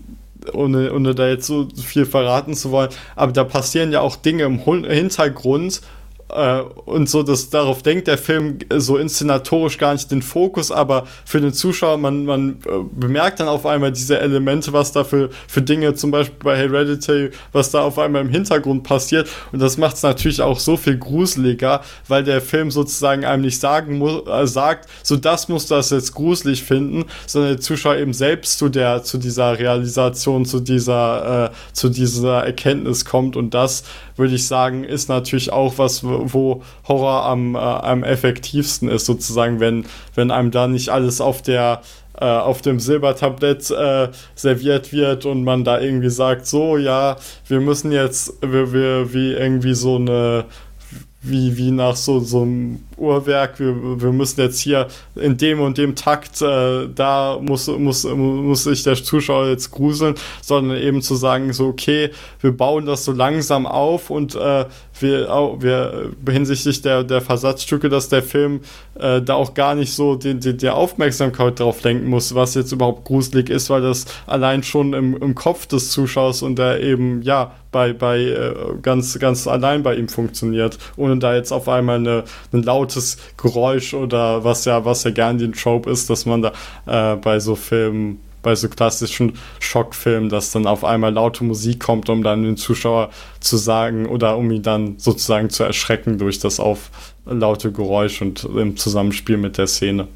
ohne, 0.54 0.94
ohne 0.94 1.16
da 1.16 1.28
jetzt 1.28 1.48
so 1.48 1.68
viel 1.76 2.06
verraten 2.06 2.54
zu 2.56 2.72
wollen, 2.72 2.90
aber 3.16 3.32
da 3.32 3.44
passieren 3.44 3.92
ja 3.92 4.02
auch 4.02 4.16
Dinge 4.16 4.44
im 4.44 4.60
Hintergrund, 4.60 5.82
und 6.86 7.10
so, 7.10 7.24
dass 7.24 7.50
darauf 7.50 7.84
denkt 7.84 8.08
der 8.08 8.18
Film 8.18 8.60
so 8.78 8.98
inszenatorisch 8.98 9.78
gar 9.78 9.94
nicht 9.94 10.10
den 10.12 10.22
Fokus, 10.22 10.72
aber 10.72 11.06
für 11.26 11.42
den 11.42 11.54
Zuschauer, 11.54 11.98
man, 11.98 12.26
man 12.26 12.60
äh, 12.66 12.84
bemerkt 12.92 13.40
dann 13.40 13.48
auf 13.48 13.66
einmal 13.66 13.92
diese 13.92 14.20
Elemente, 14.20 14.72
was 14.72 14.92
da 14.92 15.04
für, 15.04 15.30
für 15.48 15.62
Dinge, 15.62 15.94
zum 15.96 16.12
Beispiel 16.12 16.38
bei 16.44 16.58
Hereditary, 16.58 17.32
was 17.52 17.72
da 17.72 17.82
auf 17.82 18.00
einmal 18.00 18.22
im 18.22 18.30
Hintergrund 18.30 18.84
passiert. 18.84 19.30
Und 19.52 19.60
das 19.62 19.78
macht 19.78 19.98
es 19.98 20.04
natürlich 20.04 20.42
auch 20.42 20.60
so 20.60 20.78
viel 20.78 20.98
gruseliger, 20.98 21.82
weil 22.08 22.24
der 22.24 22.42
Film 22.42 22.72
sozusagen 22.72 23.26
einem 23.26 23.42
nicht 23.42 23.60
sagen 23.60 23.98
muss, 23.98 24.28
äh, 24.28 24.48
sagt, 24.48 24.90
so 25.04 25.18
das 25.18 25.50
muss 25.50 25.66
das 25.68 25.90
jetzt 25.90 26.14
gruselig 26.14 26.64
finden, 26.64 27.06
sondern 27.28 27.52
der 27.52 27.62
Zuschauer 27.62 27.98
eben 27.98 28.14
selbst 28.14 28.58
zu 28.58 28.70
der, 28.70 29.04
zu 29.04 29.18
dieser 29.18 29.60
Realisation, 29.60 30.46
zu 30.46 30.60
dieser, 30.60 31.46
äh, 31.46 31.74
zu 31.74 31.90
dieser 31.90 32.44
Erkenntnis 32.46 33.06
kommt. 33.06 33.36
Und 33.36 33.54
das, 33.54 33.84
würde 34.22 34.36
ich 34.36 34.48
sagen, 34.48 34.86
ist 34.86 35.10
natürlich 35.10 35.52
auch 35.52 35.78
was, 35.78 36.04
wo 36.06 36.64
Horror 36.88 37.26
am, 37.26 37.56
äh, 37.56 37.58
am 37.58 38.04
effektivsten 38.04 38.88
ist, 38.88 39.06
sozusagen, 39.06 39.60
wenn, 39.60 39.86
wenn 40.16 40.32
einem 40.32 40.52
da 40.52 40.68
nicht 40.68 40.90
alles 40.90 41.20
auf 41.20 41.42
der 41.42 41.82
äh, 42.18 42.26
auf 42.26 42.62
dem 42.62 42.80
Silbertablett 42.80 43.72
äh, 43.72 44.10
serviert 44.36 44.94
wird 44.94 45.26
und 45.26 45.44
man 45.44 45.64
da 45.64 45.80
irgendwie 45.80 46.10
sagt, 46.10 46.46
so 46.46 46.78
ja, 46.78 47.16
wir 47.48 47.62
müssen 47.62 47.92
jetzt, 47.92 48.34
wir, 48.42 48.72
wir 48.72 49.14
wie 49.14 49.34
irgendwie 49.34 49.74
so 49.74 49.96
eine 49.96 50.46
wie, 51.22 51.56
wie 51.58 51.72
nach 51.72 51.96
so, 51.96 52.20
so 52.20 52.42
einem 52.42 52.84
Uhrwerk, 53.02 53.60
wir, 53.60 54.02
wir 54.02 54.12
müssen 54.12 54.40
jetzt 54.42 54.60
hier 54.60 54.88
in 55.16 55.38
dem 55.38 55.60
und 55.60 55.78
dem 55.78 55.96
Takt, 55.96 56.42
äh, 56.42 56.88
da 56.94 57.40
muss, 57.42 57.68
muss, 57.68 58.04
muss 58.04 58.64
sich 58.64 58.84
der 58.84 58.96
Zuschauer 58.96 59.48
jetzt 59.48 59.72
gruseln, 59.72 60.16
sondern 60.42 60.78
eben 60.78 61.02
zu 61.02 61.16
sagen, 61.16 61.52
so, 61.54 61.68
okay, 61.68 62.12
wir 62.40 62.56
bauen 62.56 62.86
das 62.86 63.04
so 63.04 63.12
langsam 63.12 63.66
auf 63.66 64.10
und 64.10 64.36
äh, 64.36 64.66
wir, 65.00 65.34
auch, 65.34 65.62
wir 65.62 66.12
hinsichtlich 66.30 66.82
der, 66.82 67.04
der 67.04 67.22
Versatzstücke, 67.22 67.90
dass 67.90 68.10
der 68.10 68.24
Film 68.24 68.62
äh, 69.00 69.22
da 69.22 69.34
auch 69.34 69.54
gar 69.54 69.76
nicht 69.76 69.94
so 69.94 70.16
die, 70.16 70.36
die, 70.36 70.56
die 70.56 70.70
Aufmerksamkeit 70.70 71.60
drauf 71.60 71.84
lenken 71.84 72.08
muss, 72.08 72.36
was 72.36 72.54
jetzt 72.56 72.72
überhaupt 72.72 73.06
gruselig 73.06 73.50
ist, 73.50 73.70
weil 73.70 73.82
das 73.82 74.06
allein 74.28 74.64
schon 74.64 74.94
im, 74.94 75.18
im 75.18 75.36
Kopf 75.36 75.66
des 75.66 75.92
Zuschauers 75.92 76.42
und 76.42 76.58
der 76.58 76.82
eben, 76.82 77.22
ja, 77.24 77.52
bei, 77.72 77.94
bei 77.94 78.20
äh, 78.20 78.54
ganz, 78.82 79.18
ganz 79.20 79.48
allein 79.48 79.82
bei 79.84 79.96
ihm 79.96 80.10
funktioniert, 80.10 80.78
ohne 80.98 81.18
da 81.18 81.36
jetzt 81.36 81.52
auf 81.52 81.70
einmal 81.70 81.98
eine, 81.98 82.24
ein 82.52 82.64
lautes 82.92 83.18
Geräusch 83.38 83.94
oder 83.94 84.44
was 84.44 84.66
ja, 84.66 84.84
was 84.86 85.04
ja 85.04 85.12
gern 85.12 85.38
den 85.38 85.54
Trope 85.54 85.90
ist, 85.90 86.10
dass 86.10 86.26
man 86.26 86.42
da 86.42 86.52
äh, 86.86 87.16
bei 87.16 87.40
so 87.40 87.56
Filmen 87.56 88.20
bei 88.44 88.56
so 88.56 88.70
klassischen 88.70 89.34
Schockfilmen, 89.60 90.30
dass 90.30 90.52
dann 90.52 90.66
auf 90.66 90.84
einmal 90.84 91.14
laute 91.14 91.44
Musik 91.44 91.80
kommt, 91.80 92.10
um 92.10 92.24
dann 92.24 92.42
den 92.42 92.58
Zuschauer 92.58 93.12
zu 93.40 93.56
sagen 93.56 94.08
oder 94.08 94.36
um 94.36 94.50
ihn 94.50 94.64
dann 94.64 94.98
sozusagen 94.98 95.52
zu 95.52 95.64
erschrecken 95.64 96.18
durch 96.18 96.40
das 96.40 96.60
auf 96.60 96.90
laute 97.26 97.72
Geräusch 97.72 98.20
und 98.24 98.44
im 98.46 98.78
Zusammenspiel 98.78 99.38
mit 99.38 99.60
der 99.60 99.68
Szene. 99.68 100.08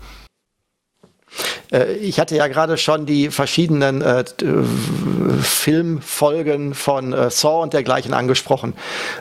Äh, 1.71 1.93
ich 1.93 2.19
hatte 2.19 2.35
ja 2.35 2.47
gerade 2.47 2.77
schon 2.77 3.05
die 3.05 3.29
verschiedenen 3.29 4.01
äh, 4.01 4.23
Filmfolgen 5.41 6.73
von 6.73 7.13
äh, 7.13 7.29
Saw 7.29 7.61
und 7.63 7.73
dergleichen 7.73 8.13
angesprochen. 8.13 8.73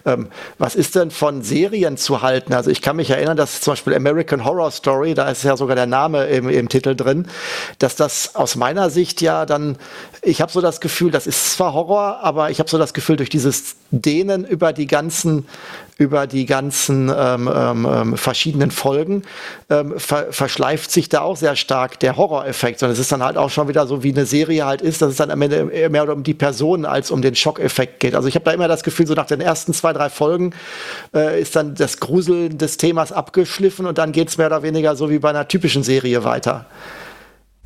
Ähm, 0.04 0.28
was 0.58 0.74
ist 0.74 0.94
denn 0.94 1.10
von 1.10 1.42
Serien 1.42 1.96
zu 1.96 2.22
halten? 2.22 2.54
Also 2.54 2.70
ich 2.70 2.82
kann 2.82 2.96
mich 2.96 3.10
erinnern, 3.10 3.36
dass 3.36 3.60
zum 3.60 3.72
Beispiel 3.72 3.94
American 3.94 4.44
Horror 4.44 4.70
Story, 4.70 5.14
da 5.14 5.28
ist 5.28 5.44
ja 5.44 5.56
sogar 5.56 5.76
der 5.76 5.86
Name 5.86 6.24
im, 6.26 6.48
im 6.48 6.68
Titel 6.68 6.94
drin, 6.94 7.28
dass 7.78 7.96
das 7.96 8.34
aus 8.34 8.56
meiner 8.56 8.90
Sicht 8.90 9.20
ja 9.20 9.46
dann, 9.46 9.76
ich 10.24 10.40
habe 10.40 10.50
so 10.50 10.60
das 10.60 10.80
Gefühl, 10.80 11.10
das 11.10 11.26
ist 11.26 11.52
zwar 11.52 11.74
Horror, 11.74 12.20
aber 12.22 12.50
ich 12.50 12.58
habe 12.58 12.70
so 12.70 12.78
das 12.78 12.94
Gefühl, 12.94 13.16
durch 13.16 13.28
dieses 13.28 13.76
Dehnen 13.90 14.44
über 14.44 14.72
die 14.72 14.86
ganzen 14.86 15.46
über 15.96 16.26
die 16.26 16.44
ganzen 16.44 17.08
ähm, 17.16 17.48
ähm, 17.54 17.88
ähm, 17.88 18.16
verschiedenen 18.16 18.72
Folgen 18.72 19.22
ähm, 19.70 19.94
ver 19.96 20.32
verschleift 20.32 20.90
sich 20.90 21.08
da 21.08 21.20
auch 21.20 21.36
sehr 21.36 21.54
stark 21.54 22.00
der 22.00 22.16
Horroreffekt. 22.16 22.82
Und 22.82 22.90
es 22.90 22.98
ist 22.98 23.12
dann 23.12 23.22
halt 23.22 23.36
auch 23.36 23.50
schon 23.50 23.68
wieder 23.68 23.86
so, 23.86 24.02
wie 24.02 24.10
eine 24.10 24.26
Serie 24.26 24.66
halt 24.66 24.82
ist, 24.82 25.02
dass 25.02 25.10
es 25.10 25.16
dann 25.16 25.30
am 25.30 25.40
Ende 25.40 25.64
mehr 25.90 26.12
um 26.12 26.24
die 26.24 26.34
Person 26.34 26.84
als 26.84 27.12
um 27.12 27.22
den 27.22 27.36
Schockeffekt 27.36 28.00
geht. 28.00 28.16
Also 28.16 28.26
ich 28.26 28.34
habe 28.34 28.44
da 28.44 28.50
immer 28.50 28.66
das 28.66 28.82
Gefühl, 28.82 29.06
so 29.06 29.14
nach 29.14 29.26
den 29.26 29.40
ersten 29.40 29.72
zwei, 29.72 29.92
drei 29.92 30.10
Folgen 30.10 30.52
äh, 31.14 31.40
ist 31.40 31.54
dann 31.54 31.76
das 31.76 32.00
Gruseln 32.00 32.58
des 32.58 32.76
Themas 32.76 33.12
abgeschliffen 33.12 33.86
und 33.86 33.96
dann 33.96 34.10
geht 34.10 34.30
es 34.30 34.36
mehr 34.36 34.48
oder 34.48 34.64
weniger 34.64 34.96
so 34.96 35.10
wie 35.10 35.20
bei 35.20 35.30
einer 35.30 35.46
typischen 35.46 35.84
Serie 35.84 36.24
weiter. 36.24 36.66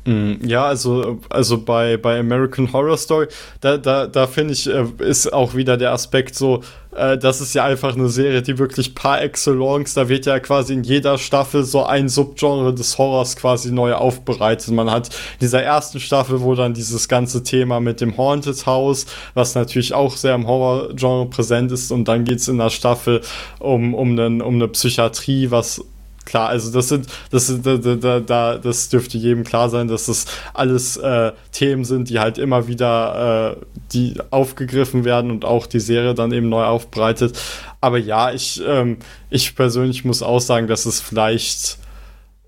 Mm, 0.05 0.35
ja, 0.45 0.63
also, 0.65 1.19
also 1.29 1.57
bei, 1.61 1.97
bei 1.97 2.19
American 2.19 2.71
Horror 2.71 2.97
Story, 2.97 3.27
da, 3.59 3.77
da, 3.77 4.07
da 4.07 4.27
finde 4.27 4.53
ich, 4.53 4.67
äh, 4.67 4.85
ist 4.99 5.31
auch 5.33 5.55
wieder 5.55 5.75
der 5.75 5.91
Aspekt 5.91 6.35
so, 6.35 6.61
äh, 6.95 7.17
das 7.17 7.41
ist 7.41 7.53
ja 7.53 7.65
einfach 7.65 7.95
eine 7.95 8.07
Serie, 8.07 8.41
die 8.41 8.57
wirklich 8.57 8.95
par 8.95 9.21
excellence, 9.21 9.93
da 9.95 10.07
wird 10.07 10.25
ja 10.25 10.39
quasi 10.39 10.73
in 10.73 10.83
jeder 10.83 11.17
Staffel 11.17 11.65
so 11.65 11.83
ein 11.83 12.07
Subgenre 12.07 12.73
des 12.73 12.97
Horrors 12.97 13.35
quasi 13.35 13.71
neu 13.71 13.93
aufbereitet. 13.93 14.73
Man 14.73 14.89
hat 14.89 15.07
in 15.09 15.39
dieser 15.41 15.63
ersten 15.63 15.99
Staffel, 15.99 16.41
wo 16.41 16.55
dann 16.55 16.73
dieses 16.73 17.09
ganze 17.09 17.43
Thema 17.43 17.81
mit 17.81 17.99
dem 17.99 18.17
Haunted 18.17 18.65
House, 18.65 19.05
was 19.33 19.53
natürlich 19.55 19.93
auch 19.93 20.15
sehr 20.15 20.33
im 20.33 20.47
Horror-Genre 20.47 21.25
präsent 21.25 21.73
ist, 21.73 21.91
und 21.91 22.07
dann 22.07 22.23
geht 22.23 22.39
es 22.39 22.47
in 22.47 22.57
der 22.57 22.69
Staffel 22.69 23.19
um, 23.59 23.93
um, 23.93 24.11
einen, 24.11 24.41
um 24.41 24.55
eine 24.55 24.69
Psychiatrie, 24.69 25.51
was 25.51 25.83
klar. 26.29 26.49
Also 26.49 26.71
das 26.71 26.87
sind, 26.87 27.07
das 27.31 27.47
sind, 27.47 27.65
da, 27.65 27.77
da, 27.77 28.19
da, 28.19 28.57
das 28.57 28.89
dürfte 28.89 29.17
jedem 29.17 29.43
klar 29.43 29.69
sein, 29.69 29.87
dass 29.87 30.05
das 30.05 30.25
alles 30.53 30.97
äh, 30.97 31.31
Themen 31.51 31.83
sind, 31.83 32.09
die 32.09 32.19
halt 32.19 32.37
immer 32.37 32.67
wieder 32.67 33.57
äh, 33.57 33.65
die 33.91 34.15
aufgegriffen 34.29 35.03
werden 35.03 35.31
und 35.31 35.43
auch 35.43 35.67
die 35.67 35.79
Serie 35.79 36.13
dann 36.13 36.31
eben 36.31 36.49
neu 36.49 36.63
aufbereitet. 36.63 37.37
Aber 37.81 37.97
ja, 37.97 38.31
ich, 38.31 38.61
ähm, 38.65 38.97
ich 39.29 39.55
persönlich 39.55 40.05
muss 40.05 40.21
auch 40.21 40.39
sagen, 40.39 40.67
dass 40.67 40.85
es 40.85 41.01
vielleicht 41.01 41.77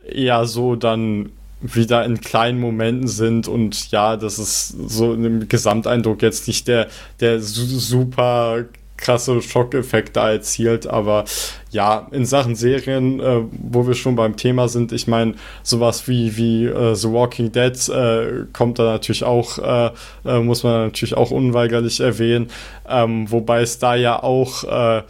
eher 0.07 0.45
so 0.45 0.75
dann 0.75 1.31
wieder 1.61 2.05
in 2.05 2.21
kleinen 2.21 2.59
Momenten 2.59 3.07
sind 3.07 3.47
und 3.47 3.91
ja, 3.91 4.17
das 4.17 4.39
ist 4.39 4.69
so 4.69 5.13
im 5.13 5.47
Gesamteindruck 5.47 6.21
jetzt 6.23 6.47
nicht 6.47 6.67
der, 6.67 6.87
der 7.19 7.39
super 7.39 8.65
krasse 9.01 9.41
Schockeffekt 9.41 10.15
da 10.15 10.31
erzielt. 10.31 10.87
Aber 10.87 11.25
ja, 11.71 12.07
in 12.11 12.25
Sachen 12.25 12.55
Serien, 12.55 13.19
äh, 13.19 13.41
wo 13.51 13.85
wir 13.87 13.95
schon 13.95 14.15
beim 14.15 14.37
Thema 14.37 14.67
sind, 14.67 14.91
ich 14.91 15.07
meine, 15.07 15.35
sowas 15.63 16.07
wie, 16.07 16.37
wie 16.37 16.65
äh, 16.65 16.95
The 16.95 17.11
Walking 17.11 17.51
Dead 17.51 17.89
äh, 17.89 18.45
kommt 18.53 18.79
da 18.79 18.83
natürlich 18.83 19.23
auch, 19.23 19.57
äh, 19.57 19.91
äh, 20.25 20.39
muss 20.39 20.63
man 20.63 20.85
natürlich 20.85 21.17
auch 21.17 21.31
unweigerlich 21.31 21.99
erwähnen. 21.99 22.49
Ähm, 22.87 23.29
wobei 23.29 23.61
es 23.61 23.79
da 23.79 23.95
ja 23.95 24.21
auch, 24.21 24.63
äh, 24.63 25.03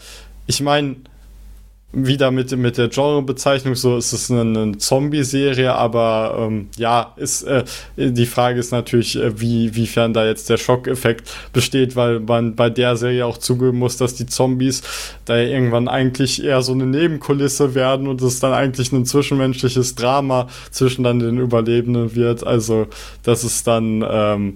ich 0.48 0.62
meine, 0.62 0.96
wieder 1.94 2.32
mit, 2.32 2.56
mit 2.58 2.78
der 2.78 2.88
Genrebezeichnung, 2.88 3.76
so 3.76 3.98
ist 3.98 4.14
es 4.14 4.32
eine, 4.32 4.42
eine 4.42 4.78
Zombie-Serie, 4.78 5.74
aber 5.74 6.38
ähm, 6.40 6.70
ja, 6.78 7.14
ist, 7.18 7.44
äh, 7.44 7.66
die 7.98 8.26
Frage 8.26 8.60
ist 8.60 8.72
natürlich, 8.72 9.18
äh, 9.18 9.40
wie, 9.42 9.76
wiefern 9.76 10.14
da 10.14 10.26
jetzt 10.26 10.50
der 10.50 10.58
Schockeffekt 10.58 11.34
besteht, 11.52 11.98
weil 11.98 12.22
man 12.22 12.56
bei 12.56 12.70
der 12.70 12.96
Serie 12.96 13.26
auch 13.26 13.38
zugeben 13.38 13.80
muss, 13.80 13.98
dass 13.98 14.16
die 14.16 14.26
Zombies 14.26 14.84
da 15.26 15.38
irgendwann 15.38 15.90
eigentlich 15.90 16.44
eher 16.44 16.62
so 16.62 16.72
eine 16.72 16.86
Nebenkulisse 16.86 17.76
werden 17.76 18.08
und 18.08 18.22
es 18.22 18.40
dann 18.40 18.54
eigentlich 18.54 18.92
ein 18.94 19.06
zwischenmenschliches 19.06 19.96
Drama 19.96 20.48
zwischen 20.72 21.04
dann 21.04 21.20
den 21.20 21.40
Überlebenden 21.40 22.16
wird. 22.16 22.48
Also 22.48 22.88
das 23.24 23.44
ist 23.44 23.68
dann, 23.68 24.06
ähm, 24.10 24.56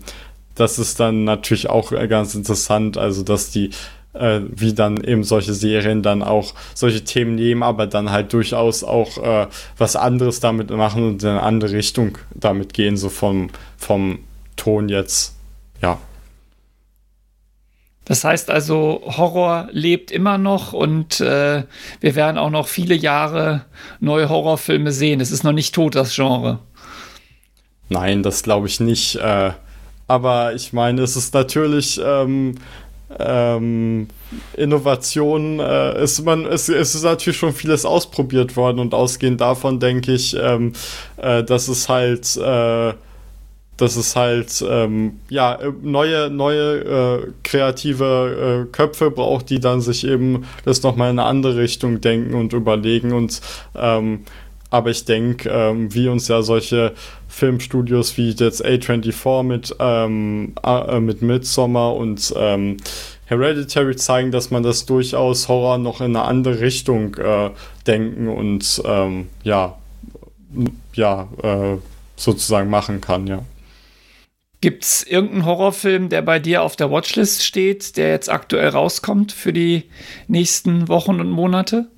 das 0.56 0.80
ist 0.80 1.02
dann 1.02 1.26
natürlich 1.26 1.70
auch 1.70 1.92
ganz 2.08 2.34
interessant, 2.34 2.98
also 2.98 3.24
dass 3.24 3.52
die 3.52 3.72
äh, 4.16 4.42
wie 4.50 4.74
dann 4.74 5.04
eben 5.04 5.24
solche 5.24 5.54
Serien 5.54 6.02
dann 6.02 6.24
auch 6.24 6.54
solche 6.74 7.04
Themen 7.04 7.36
nehmen, 7.36 7.64
aber 7.64 7.88
dann 7.88 8.12
halt 8.12 8.34
durchaus 8.34 8.84
auch 8.84 9.18
äh, 9.18 9.48
was 9.78 9.96
anderes 9.96 10.40
damit 10.40 10.70
machen 10.70 11.08
und 11.08 11.24
in 11.24 11.30
eine 11.30 11.44
andere 11.44 11.72
Richtung 11.72 12.18
damit 12.34 12.74
gehen, 12.74 12.98
so 12.98 13.10
vom, 13.10 13.50
vom 13.78 14.20
Ton 14.56 14.90
jetzt. 14.90 15.36
Ja. 15.82 16.00
Das 18.06 18.24
heißt 18.24 18.52
also, 18.52 19.02
Horror 19.06 19.68
lebt 19.72 20.12
immer 20.12 20.38
noch 20.38 20.74
und 20.74 21.20
äh, 21.22 21.64
wir 22.00 22.16
werden 22.16 22.38
auch 22.38 22.52
noch 22.52 22.68
viele 22.68 22.94
Jahre 22.94 23.66
neue 24.00 24.30
Horrorfilme 24.30 24.92
sehen. 24.92 25.20
Es 25.22 25.32
ist 25.32 25.44
noch 25.44 25.52
nicht 25.52 25.74
tot, 25.74 25.96
das 25.96 26.16
Genre. 26.16 26.60
Nein, 27.90 28.22
das 28.22 28.44
glaube 28.44 28.68
ich 28.68 28.80
nicht. 28.80 29.16
Äh, 29.16 29.52
aber 30.08 30.54
ich 30.54 30.72
meine, 30.72 31.02
es 31.02 31.16
ist 31.16 31.34
natürlich 31.34 32.00
ähm, 32.04 32.56
ähm, 33.20 34.08
Innovation 34.58 35.60
äh, 35.60 36.04
ist 36.04 36.24
man 36.24 36.46
es, 36.46 36.70
es 36.70 36.96
ist 36.96 37.04
natürlich 37.04 37.38
schon 37.38 37.54
vieles 37.54 37.86
ausprobiert 37.86 38.56
worden 38.56 38.80
und 38.80 38.94
ausgehend 38.94 39.42
davon 39.42 39.80
denke 39.80 40.14
ich, 40.14 40.36
ähm, 40.40 40.74
äh, 41.18 41.44
dass 41.44 41.68
es 41.68 41.88
halt 41.88 42.36
äh, 42.38 42.94
dass 43.78 43.98
es 43.98 44.16
halt 44.16 44.64
ähm, 44.68 45.20
ja 45.30 45.60
neue 45.82 46.30
neue 46.30 46.80
äh, 46.80 47.32
kreative 47.44 48.66
äh, 48.66 48.72
Köpfe 48.72 49.12
braucht, 49.12 49.50
die 49.50 49.60
dann 49.60 49.82
sich 49.82 50.06
eben 50.08 50.46
das 50.64 50.82
noch 50.82 50.96
mal 50.96 51.10
in 51.10 51.20
eine 51.20 51.28
andere 51.28 51.58
Richtung 51.58 52.02
denken 52.02 52.34
und 52.34 52.54
überlegen 52.54 53.14
und 53.14 53.42
ähm, 53.76 54.22
aber 54.72 54.90
ich 54.90 55.06
denke, 55.06 55.48
ähm, 55.50 55.94
wie 55.94 56.08
uns 56.08 56.28
ja 56.28 56.42
solche 56.42 56.94
Filmstudios 57.36 58.16
wie 58.16 58.30
jetzt 58.30 58.66
A24 58.66 59.44
mit, 59.44 59.76
ähm, 59.80 60.54
äh, 60.64 61.02
mit 61.02 61.22
Midsommar 61.22 61.94
und 61.94 62.34
ähm, 62.38 62.78
Hereditary 63.26 63.98
zeigen, 63.98 64.32
dass 64.32 64.52
man 64.52 64.64
das 64.64 64.86
durchaus 64.86 65.50
Horror 65.50 65.78
noch 65.78 66.00
in 66.00 66.16
eine 66.16 66.22
andere 66.24 66.62
Richtung 66.62 67.16
äh, 67.16 67.50
denken 67.86 68.30
und 68.30 68.82
ähm, 68.86 69.28
ja, 69.44 69.76
ja, 70.94 71.28
äh, 71.44 71.78
sozusagen 72.16 72.70
machen 72.70 73.02
kann, 73.02 73.28
ja. 73.28 73.44
Gibt 74.62 74.86
es 74.86 75.04
irgendeinen 75.04 75.46
Horrorfilm, 75.46 76.08
der 76.08 76.22
bei 76.22 76.40
dir 76.40 76.64
auf 76.64 76.78
der 76.78 76.90
Watchlist 76.90 77.44
steht, 77.44 77.98
der 77.98 78.12
jetzt 78.12 78.30
aktuell 78.30 78.70
rauskommt 78.70 79.34
für 79.34 79.52
die 79.52 79.84
nächsten 80.30 80.88
Wochen 80.88 81.20
und 81.20 81.30
Monate? 81.30 81.90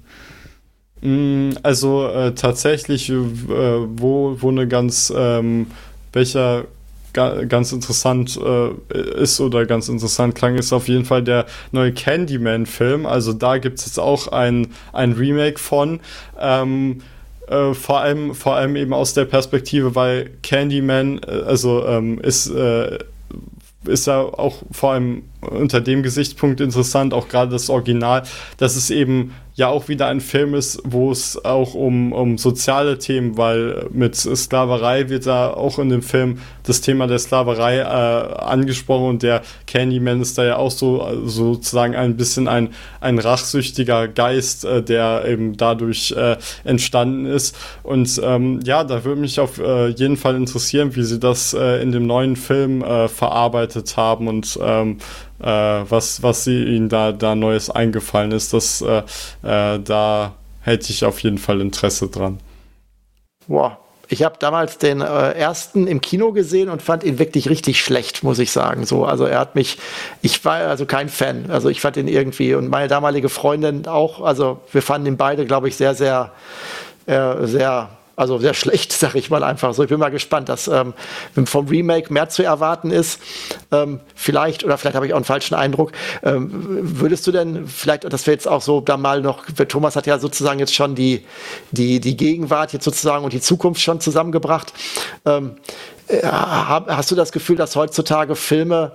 Mm, 1.02 1.52
also 1.64 2.08
äh, 2.08 2.34
tatsächlich, 2.34 3.10
äh, 3.10 3.16
wo, 3.16 4.36
wo 4.40 4.50
eine 4.50 4.68
ganz, 4.68 5.14
ähm, 5.16 5.68
welcher 6.14 6.66
ga, 7.14 7.44
ganz 7.46 7.72
interessant 7.72 8.38
äh, 8.38 9.22
ist 9.22 9.40
oder 9.40 9.66
ganz 9.66 9.90
interessant 9.90 10.36
klang, 10.36 10.56
ist 10.56 10.74
auf 10.74 10.88
jeden 10.88 11.06
Fall 11.06 11.24
der 11.24 11.46
neue 11.72 11.92
Candyman-Film. 11.92 13.06
Also 13.06 13.34
da 13.34 13.58
gibt 13.58 13.80
es 13.80 13.86
jetzt 13.86 14.00
auch 14.00 14.28
ein, 14.30 14.68
ein 14.94 15.14
Remake 15.14 15.60
von. 15.60 16.00
Ähm, 16.40 17.02
äh, 17.48 17.74
vor 17.74 18.02
allem, 18.02 18.36
vor 18.36 18.56
allem 18.56 18.76
eben 18.76 18.94
aus 18.94 19.14
der 19.14 19.26
Perspektive, 19.26 19.96
weil 19.96 20.30
Candyman, 20.44 21.20
äh, 21.28 21.44
also 21.46 21.86
ähm, 21.86 22.20
ist, 22.20 22.48
äh, 22.50 23.00
ist 23.86 24.08
ja 24.08 24.20
auch 24.20 24.64
vor 24.72 24.94
allem 24.94 25.24
unter 25.42 25.80
dem 25.80 26.04
Gesichtspunkt 26.04 26.60
interessant, 26.60 27.14
auch 27.14 27.30
gerade 27.30 27.52
das 27.52 27.70
Original, 27.70 28.24
dass 28.58 28.76
es 28.76 28.90
eben 28.90 29.34
ja 29.58 29.70
auch 29.70 29.88
wieder 29.88 30.06
ein 30.06 30.22
Film 30.22 30.54
ist, 30.54 30.80
wo 30.84 31.12
es 31.12 31.44
auch 31.44 31.74
um, 31.74 32.14
um 32.14 32.38
soziale 32.38 33.00
Themen, 33.00 33.38
weil 33.38 33.88
mit 33.92 34.16
Sklaverei 34.16 35.10
wird 35.10 35.26
da 35.26 35.50
auch 35.50 35.80
in 35.80 35.90
dem 35.90 36.04
Film 36.04 36.38
das 36.62 36.82
Thema 36.82 37.08
der 37.08 37.18
Sklaverei 37.18 37.80
äh, 37.80 37.84
angesprochen 37.84 39.10
und 39.10 39.24
der 39.24 39.42
Candyman 39.66 40.22
ist 40.22 40.38
da 40.38 40.46
ja 40.46 40.58
auch 40.58 40.70
so 40.70 41.08
sozusagen 41.26 41.96
ein 41.96 42.18
bisschen 42.18 42.48
ein, 42.48 42.70
ein 43.02 43.18
rachsüchtiger 43.18 44.08
Geist, 44.08 44.64
äh, 44.64 44.84
der 44.84 45.26
eben 45.28 45.58
dadurch 45.58 46.12
äh, 46.12 46.38
entstanden 46.64 47.26
ist. 47.26 47.58
Und 47.82 48.22
ähm, 48.24 48.60
ja, 48.64 48.84
da 48.84 49.04
würde 49.04 49.20
mich 49.20 49.40
auf 49.40 49.58
äh, 49.58 49.88
jeden 49.88 50.18
Fall 50.18 50.36
interessieren, 50.36 50.96
wie 50.96 51.04
sie 51.04 51.20
das 51.20 51.56
äh, 51.56 51.82
in 51.82 51.92
dem 51.92 52.06
neuen 52.06 52.36
Film 52.36 52.84
äh, 52.84 53.08
verarbeitet 53.08 53.98
haben 53.98 54.28
und 54.28 54.60
ähm, 54.62 55.00
äh, 55.40 55.46
was, 55.46 56.24
was 56.24 56.48
ihnen 56.48 56.90
da, 56.90 57.12
da 57.12 57.36
Neues 57.36 57.70
eingefallen 57.70 58.32
ist. 58.32 58.54
Das, 58.54 58.82
äh, 58.82 59.04
äh, 59.44 59.80
da 59.80 60.34
hätte 60.62 60.92
ich 60.92 61.06
auf 61.06 61.20
jeden 61.20 61.38
Fall 61.38 61.62
Interesse 61.62 62.08
dran. 62.08 62.40
Boah, 63.48 63.80
ich 64.10 64.24
habe 64.24 64.36
damals 64.40 64.78
den 64.78 65.02
äh, 65.02 65.32
ersten 65.32 65.88
im 65.88 66.02
Kino 66.02 66.32
gesehen 66.32 66.70
und 66.70 66.82
fand 66.82 67.04
ihn 67.04 67.20
wirklich 67.20 67.50
richtig 67.50 67.82
schlecht, 67.82 68.24
muss 68.24 68.40
ich 68.40 68.52
sagen. 68.52 68.86
So, 68.86 69.06
also 69.06 69.26
er 69.26 69.40
hat 69.40 69.56
mich, 69.56 69.78
ich 70.22 70.44
war 70.46 70.56
also 70.56 70.86
kein 70.86 71.10
Fan. 71.10 71.46
Also 71.50 71.70
ich 71.70 71.82
fand 71.82 71.98
ihn 71.98 72.08
irgendwie 72.08 72.54
und 72.54 72.70
meine 72.70 72.88
damalige 72.88 73.30
Freundin 73.30 73.86
auch. 73.88 74.22
Also 74.22 74.62
wir 74.72 74.82
fanden 74.82 75.08
ihn 75.08 75.18
beide, 75.18 75.46
glaube 75.46 75.68
ich, 75.68 75.76
sehr, 75.76 75.94
sehr, 75.94 76.32
äh, 77.06 77.46
sehr 77.48 77.97
also 78.18 78.40
sehr 78.40 78.56
schlecht, 78.56 78.92
sag 79.00 79.16
ich 79.16 79.30
mal 79.30 79.44
einfach 79.44 79.74
so. 79.74 79.84
Ich 79.84 79.90
bin 79.90 80.00
mal 80.00 80.10
gespannt, 80.10 80.50
dass 80.50 80.68
ähm, 80.68 80.94
vom 81.46 81.68
Remake 81.68 82.12
mehr 82.12 82.28
zu 82.28 82.44
erwarten 82.44 82.92
ist. 82.92 83.22
Ähm, 83.72 84.02
vielleicht, 84.16 84.66
oder 84.66 84.78
vielleicht 84.78 84.96
habe 84.96 85.06
ich 85.06 85.14
auch 85.14 85.18
einen 85.18 85.26
falschen 85.26 85.56
Eindruck. 85.56 85.94
Ähm, 86.24 86.50
würdest 87.00 87.26
du 87.28 87.32
denn, 87.32 87.68
vielleicht, 87.68 88.12
das 88.12 88.28
wäre 88.28 88.34
jetzt 88.34 88.48
auch 88.48 88.62
so, 88.62 88.82
da 88.82 88.98
mal 88.98 89.22
noch, 89.22 89.46
Thomas 89.70 89.96
hat 89.96 90.08
ja 90.08 90.20
sozusagen 90.20 90.60
jetzt 90.60 90.74
schon 90.74 90.96
die, 90.96 91.24
die, 91.72 92.00
die 92.02 92.18
Gegenwart 92.18 92.74
jetzt 92.74 92.84
sozusagen 92.84 93.24
und 93.24 93.32
die 93.34 93.42
Zukunft 93.42 93.82
schon 93.82 94.02
zusammengebracht. 94.02 94.74
Ähm, 95.26 95.58
äh, 96.08 96.22
hast 96.24 97.12
du 97.12 97.16
das 97.16 97.32
Gefühl, 97.32 97.56
dass 97.56 97.76
heutzutage 97.76 98.36
Filme 98.36 98.94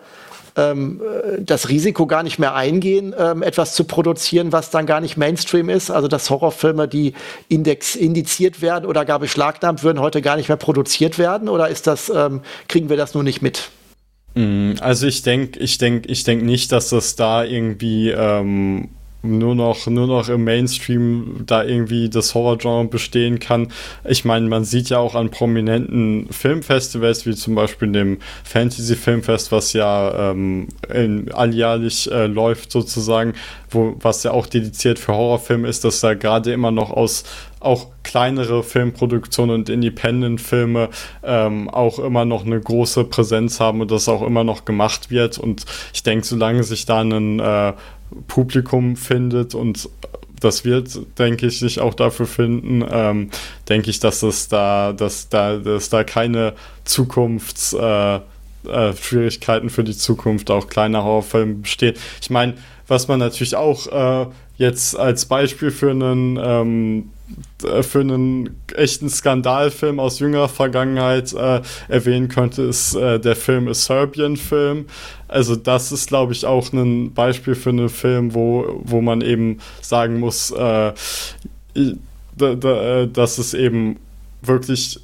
ähm, 0.57 1.01
das 1.41 1.69
Risiko 1.69 2.07
gar 2.07 2.23
nicht 2.23 2.39
mehr 2.39 2.55
eingehen, 2.55 3.15
ähm, 3.19 3.43
etwas 3.43 3.74
zu 3.74 3.85
produzieren, 3.85 4.53
was 4.53 4.70
dann 4.70 4.87
gar 4.87 5.01
nicht 5.01 5.16
Mainstream 5.16 5.69
ist. 5.69 5.91
Also 5.91 6.09
dass 6.09 6.31
Horrorfilme, 6.31 6.89
die 6.89 7.15
index 7.49 7.97
indiziert 7.97 8.62
werden 8.62 8.87
oder 8.87 9.05
gar 9.05 9.19
beschlagnahmt 9.19 9.83
würden, 9.83 10.01
heute 10.01 10.23
gar 10.23 10.37
nicht 10.37 10.49
mehr 10.49 10.57
produziert 10.57 11.19
werden? 11.19 11.49
Oder 11.49 11.69
ist 11.69 11.87
das, 11.87 12.11
ähm, 12.15 12.43
kriegen 12.69 12.89
wir 12.89 12.97
das 12.97 13.15
nur 13.15 13.23
nicht 13.23 13.43
mit? 13.43 13.70
Mm, 14.35 14.73
also 14.81 15.07
ich 15.07 15.23
denke, 15.23 15.59
ich 15.61 15.79
denke, 15.79 16.09
ich 16.09 16.24
denke 16.24 16.45
nicht, 16.45 16.73
dass 16.73 16.91
das 16.91 17.16
da 17.16 17.45
irgendwie 17.45 18.11
ähm, 18.11 18.91
nur 19.23 19.55
noch, 19.55 19.86
nur 19.86 20.07
noch 20.07 20.28
im 20.28 20.44
Mainstream 20.44 21.44
da 21.47 21.62
irgendwie 21.62 22.09
das 22.09 22.35
Horrorgenre 22.35 22.86
bestehen 22.86 23.39
kann. 23.39 23.69
Ich 24.05 24.24
meine, 24.24 24.49
man 24.49 24.65
sieht 24.65 24.89
ja 24.89 24.99
auch 24.99 25.15
an 25.15 25.31
prominenten 25.31 26.28
Filmfestivals, 26.31 27.24
wie 27.27 27.35
zum 27.35 27.55
Beispiel 27.55 27.93
dem 27.93 28.19
Fantasy 28.44 28.97
Filmfest, 28.97 29.53
was 29.53 29.73
ja 29.73 30.31
ähm, 30.31 30.69
in, 30.93 31.32
alljährlich 31.32 32.11
äh, 32.11 32.27
läuft 32.27 32.73
sozusagen, 32.73 33.35
wo, 33.70 33.94
was 34.01 34.24
ja 34.24 34.32
auch 34.32 34.47
dediziert 34.47 34.99
für 34.99 35.15
Horrorfilme 35.15 35.69
ist, 35.69 35.85
dass 35.85 36.01
da 36.01 36.15
gerade 36.15 36.53
immer 36.53 36.70
noch 36.70 36.90
aus 36.90 37.24
auch 37.61 37.89
kleinere 38.03 38.65
Filmproduktionen 38.65 39.55
und 39.55 39.69
Independent-Filme 39.69 40.89
ähm, 41.23 41.70
auch 41.70 42.01
immer 42.01 42.24
noch 42.24 42.44
eine 42.44 42.61
große 42.61 43.05
Präsenz 43.05 43.61
haben 43.61 43.81
und 43.81 43.90
das 43.93 44.09
auch 44.09 44.23
immer 44.23 44.43
noch 44.43 44.65
gemacht 44.65 45.11
wird. 45.11 45.39
Und 45.39 45.65
ich 45.94 46.03
denke, 46.03 46.27
solange 46.27 46.65
sich 46.65 46.86
da 46.86 47.01
ein 47.01 47.39
äh, 47.39 47.73
Publikum 48.27 48.97
findet 48.97 49.55
und 49.55 49.89
das 50.41 50.65
wird, 50.65 51.19
denke 51.19 51.47
ich, 51.47 51.59
sich 51.59 51.81
auch 51.81 51.95
dafür 51.95 52.27
finden, 52.27 52.85
ähm, 52.91 53.31
denke 53.69 53.91
ich, 53.91 54.01
dass 54.01 54.23
es 54.23 54.49
da, 54.49 54.93
dass 54.93 55.29
da, 55.29 55.59
dass 55.59 55.89
da 55.89 56.05
keine 56.05 56.55
Zukunftsschwierigkeiten 56.85 59.69
äh, 59.69 59.71
äh, 59.71 59.71
für 59.71 59.85
die 59.85 59.97
Zukunft 59.97 60.51
auch 60.51 60.69
kleiner 60.69 61.05
Horrorfilme 61.05 61.55
bestehen. 61.55 61.95
Ich 62.21 62.31
meine, 62.31 62.55
was 62.89 63.09
man 63.09 63.21
natürlich 63.21 63.55
auch 63.55 63.87
äh, 63.87 64.27
jetzt 64.57 64.99
als 64.99 65.27
Beispiel 65.27 65.71
für 65.71 65.91
einen 65.91 66.39
ähm, 66.43 67.11
äh, 67.65 67.83
für 67.83 68.01
einen 68.01 68.61
echten 68.75 69.09
Skandalfilm 69.09 70.01
aus 70.01 70.19
jüngerer 70.19 70.49
Vergangenheit 70.49 71.33
äh, 71.33 71.61
erwähnen 71.89 72.29
könnte, 72.29 72.63
ist 72.63 72.95
äh, 72.95 73.21
der 73.21 73.37
Film 73.37 73.69
A 73.69 73.75
Serbian 73.75 74.37
Film. 74.37 74.87
Also 75.33 75.57
das 75.57 75.93
ist, 75.93 76.09
glaube 76.09 76.33
ich, 76.33 76.47
auch 76.47 76.73
ein 76.73 77.13
Beispiel 77.13 77.55
für 77.55 77.71
einen 77.71 77.89
Film, 77.89 78.35
wo, 78.35 78.81
wo 78.85 79.01
man 79.01 79.21
eben 79.21 79.59
sagen 79.81 80.21
muss, 80.21 80.51
äh, 80.51 80.93
äh, 81.75 83.09
dass 83.09 83.39
es 83.39 83.55
eben 83.55 83.97
wirklich 84.43 85.01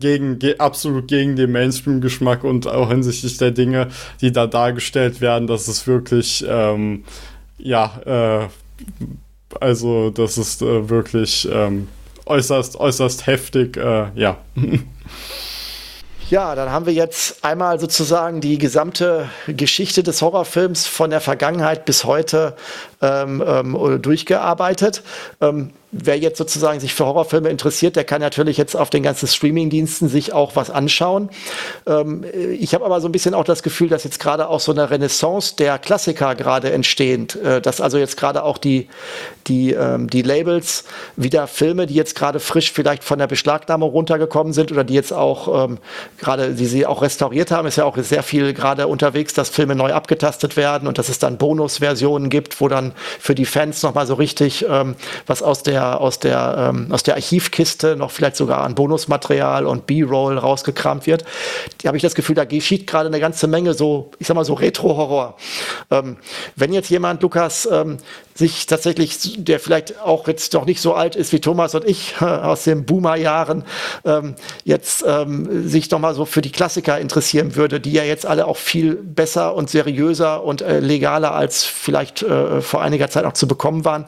gegen, 0.00 0.38
ge 0.38 0.58
absolut 0.58 1.06
gegen 1.08 1.36
den 1.36 1.52
Mainstream-Geschmack 1.52 2.42
und 2.44 2.66
auch 2.66 2.90
hinsichtlich 2.90 3.38
der 3.38 3.52
Dinge, 3.52 3.88
die 4.20 4.32
da 4.32 4.46
dargestellt 4.46 5.20
werden, 5.20 5.46
dass 5.46 5.68
es 5.68 5.86
wirklich 5.86 6.44
ähm, 6.48 7.04
ja, 7.62 8.00
äh, 8.04 8.48
also 9.60 10.10
das 10.10 10.38
ist 10.38 10.62
äh, 10.62 10.88
wirklich 10.88 11.48
ähm, 11.50 11.88
äußerst, 12.26 12.78
äußerst 12.78 13.26
heftig, 13.26 13.76
äh, 13.76 14.06
ja. 14.14 14.38
Ja, 16.32 16.54
dann 16.54 16.72
haben 16.72 16.86
wir 16.86 16.94
jetzt 16.94 17.44
einmal 17.44 17.78
sozusagen 17.78 18.40
die 18.40 18.56
gesamte 18.56 19.28
Geschichte 19.46 20.02
des 20.02 20.22
Horrorfilms 20.22 20.86
von 20.86 21.10
der 21.10 21.20
Vergangenheit 21.20 21.84
bis 21.84 22.04
heute 22.04 22.56
ähm, 23.02 23.44
ähm, 23.46 24.00
durchgearbeitet. 24.00 25.02
Ähm, 25.42 25.74
wer 25.92 26.18
jetzt 26.18 26.38
sozusagen 26.38 26.80
sich 26.80 26.94
für 26.94 27.04
Horrorfilme 27.04 27.50
interessiert, 27.50 27.96
der 27.96 28.04
kann 28.04 28.22
natürlich 28.22 28.56
jetzt 28.56 28.74
auf 28.74 28.88
den 28.88 29.02
ganzen 29.02 29.28
Streamingdiensten 29.28 30.08
sich 30.08 30.32
auch 30.32 30.56
was 30.56 30.70
anschauen. 30.70 31.28
Ähm, 31.86 32.24
ich 32.58 32.74
habe 32.74 32.84
aber 32.86 33.00
so 33.02 33.08
ein 33.08 33.12
bisschen 33.12 33.34
auch 33.34 33.44
das 33.44 33.62
Gefühl, 33.62 33.88
dass 33.88 34.04
jetzt 34.04 34.18
gerade 34.18 34.48
auch 34.48 34.60
so 34.60 34.72
eine 34.72 34.90
Renaissance 34.90 35.54
der 35.54 35.78
Klassiker 35.78 36.34
gerade 36.34 36.72
entsteht, 36.72 37.36
äh, 37.36 37.60
dass 37.60 37.82
also 37.82 37.98
jetzt 37.98 38.16
gerade 38.16 38.42
auch 38.42 38.56
die, 38.56 38.88
die, 39.46 39.72
ähm, 39.72 40.08
die 40.08 40.22
Labels 40.22 40.84
wieder 41.16 41.46
Filme, 41.46 41.86
die 41.86 41.94
jetzt 41.94 42.14
gerade 42.14 42.40
frisch 42.40 42.72
vielleicht 42.72 43.04
von 43.04 43.18
der 43.18 43.26
Beschlagnahmung 43.26 43.90
runtergekommen 43.90 44.54
sind 44.54 44.72
oder 44.72 44.84
die 44.84 44.94
jetzt 44.94 45.12
auch 45.12 45.66
ähm, 45.66 45.78
gerade, 46.18 46.54
die 46.54 46.66
sie 46.66 46.86
auch 46.86 47.02
restauriert 47.02 47.50
haben, 47.50 47.68
ist 47.68 47.76
ja 47.76 47.84
auch 47.84 47.98
sehr 47.98 48.22
viel 48.22 48.54
gerade 48.54 48.86
unterwegs, 48.86 49.34
dass 49.34 49.50
Filme 49.50 49.74
neu 49.74 49.92
abgetastet 49.92 50.56
werden 50.56 50.88
und 50.88 50.96
dass 50.96 51.10
es 51.10 51.18
dann 51.18 51.36
Bonusversionen 51.36 52.30
gibt, 52.30 52.62
wo 52.62 52.68
dann 52.68 52.92
für 53.20 53.34
die 53.34 53.44
Fans 53.44 53.82
nochmal 53.82 54.06
so 54.06 54.14
richtig 54.14 54.64
ähm, 54.66 54.96
was 55.26 55.42
aus 55.42 55.62
der 55.62 55.81
der, 55.82 56.00
aus 56.00 56.18
der, 56.18 56.70
ähm, 56.70 56.86
aus 56.90 57.02
der 57.02 57.14
Archivkiste 57.14 57.96
noch 57.96 58.10
vielleicht 58.10 58.36
sogar 58.36 58.62
an 58.62 58.74
Bonusmaterial 58.74 59.66
und 59.66 59.86
B-Roll 59.86 60.38
rausgekramt 60.38 61.06
wird. 61.06 61.24
Da 61.82 61.88
habe 61.88 61.96
ich 61.96 62.02
das 62.02 62.14
Gefühl, 62.14 62.34
da 62.34 62.44
geschieht 62.44 62.86
gerade 62.86 63.08
eine 63.08 63.20
ganze 63.20 63.46
Menge 63.46 63.74
so, 63.74 64.10
ich 64.18 64.26
sag 64.26 64.34
mal 64.34 64.44
so 64.44 64.54
Retro-Horror. 64.54 65.36
Ähm, 65.90 66.16
wenn 66.56 66.72
jetzt 66.72 66.90
jemand, 66.90 67.22
Lukas, 67.22 67.68
ähm, 67.70 67.98
sich 68.34 68.66
tatsächlich, 68.66 69.44
der 69.44 69.60
vielleicht 69.60 70.00
auch 70.00 70.26
jetzt 70.26 70.54
noch 70.54 70.64
nicht 70.64 70.80
so 70.80 70.94
alt 70.94 71.16
ist 71.16 71.32
wie 71.32 71.40
Thomas 71.40 71.74
und 71.74 71.84
ich 71.84 72.14
aus 72.20 72.64
den 72.64 72.86
Boomer-Jahren, 72.86 73.64
ähm, 74.04 74.34
jetzt 74.64 75.04
ähm, 75.06 75.68
sich 75.68 75.90
noch 75.90 75.98
mal 75.98 76.14
so 76.14 76.24
für 76.24 76.40
die 76.40 76.52
Klassiker 76.52 76.98
interessieren 76.98 77.56
würde, 77.56 77.80
die 77.80 77.92
ja 77.92 78.04
jetzt 78.04 78.24
alle 78.24 78.46
auch 78.46 78.56
viel 78.56 78.94
besser 78.94 79.54
und 79.54 79.68
seriöser 79.68 80.44
und 80.44 80.62
äh, 80.62 80.80
legaler 80.80 81.34
als 81.34 81.64
vielleicht 81.64 82.22
äh, 82.22 82.60
vor 82.62 82.80
einiger 82.82 83.08
Zeit 83.08 83.24
noch 83.24 83.34
zu 83.34 83.46
bekommen 83.46 83.84
waren. 83.84 84.06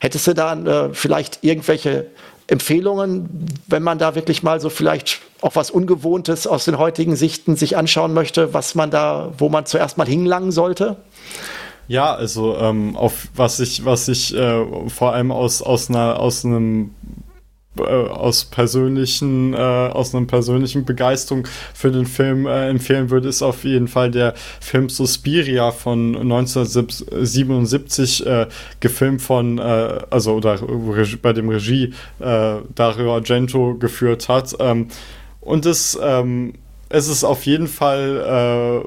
Hättest 0.00 0.26
du 0.26 0.34
da 0.34 0.54
äh, 0.54 0.94
vielleicht 1.14 1.44
irgendwelche 1.44 2.06
Empfehlungen, 2.48 3.46
wenn 3.68 3.82
man 3.84 3.98
da 3.98 4.16
wirklich 4.16 4.42
mal 4.42 4.60
so 4.60 4.68
vielleicht 4.68 5.20
auch 5.40 5.54
was 5.54 5.70
Ungewohntes 5.70 6.46
aus 6.46 6.64
den 6.64 6.76
heutigen 6.76 7.14
Sichten 7.14 7.54
sich 7.54 7.76
anschauen 7.76 8.12
möchte, 8.12 8.52
was 8.52 8.74
man 8.74 8.90
da, 8.90 9.32
wo 9.38 9.48
man 9.48 9.64
zuerst 9.64 9.96
mal 9.96 10.08
hinlangen 10.08 10.50
sollte? 10.50 10.96
Ja, 11.86 12.14
also 12.14 12.56
ähm, 12.56 12.96
auf 12.96 13.28
was 13.36 13.60
ich, 13.60 13.84
was 13.84 14.08
ich 14.08 14.34
äh, 14.34 14.64
vor 14.88 15.12
allem 15.12 15.30
aus, 15.30 15.62
aus 15.62 15.88
einer, 15.88 16.18
aus 16.18 16.44
einem 16.44 16.94
äh, 17.78 17.82
aus 17.82 18.44
persönlichen, 18.44 19.54
äh, 19.54 19.56
aus 19.56 20.14
einer 20.14 20.26
persönlichen 20.26 20.84
Begeisterung 20.84 21.48
für 21.74 21.90
den 21.90 22.06
Film 22.06 22.46
äh, 22.46 22.68
empfehlen 22.68 23.10
würde, 23.10 23.28
ist 23.28 23.42
auf 23.42 23.64
jeden 23.64 23.88
Fall 23.88 24.10
der 24.10 24.34
Film 24.60 24.88
Suspiria 24.88 25.72
von 25.72 26.16
1977, 26.16 28.26
äh, 28.26 28.46
gefilmt 28.80 29.22
von, 29.22 29.58
äh, 29.58 30.00
also 30.10 30.34
oder 30.34 30.58
bei 31.22 31.32
dem 31.32 31.48
Regie 31.48 31.94
Dario 32.18 33.14
Argento 33.14 33.74
geführt 33.74 34.28
hat. 34.28 34.54
Ähm, 34.60 34.88
und 35.40 35.66
es, 35.66 35.98
ähm, 36.00 36.54
es 36.88 37.08
ist 37.08 37.24
auf 37.24 37.44
jeden 37.44 37.66
Fall 37.66 38.84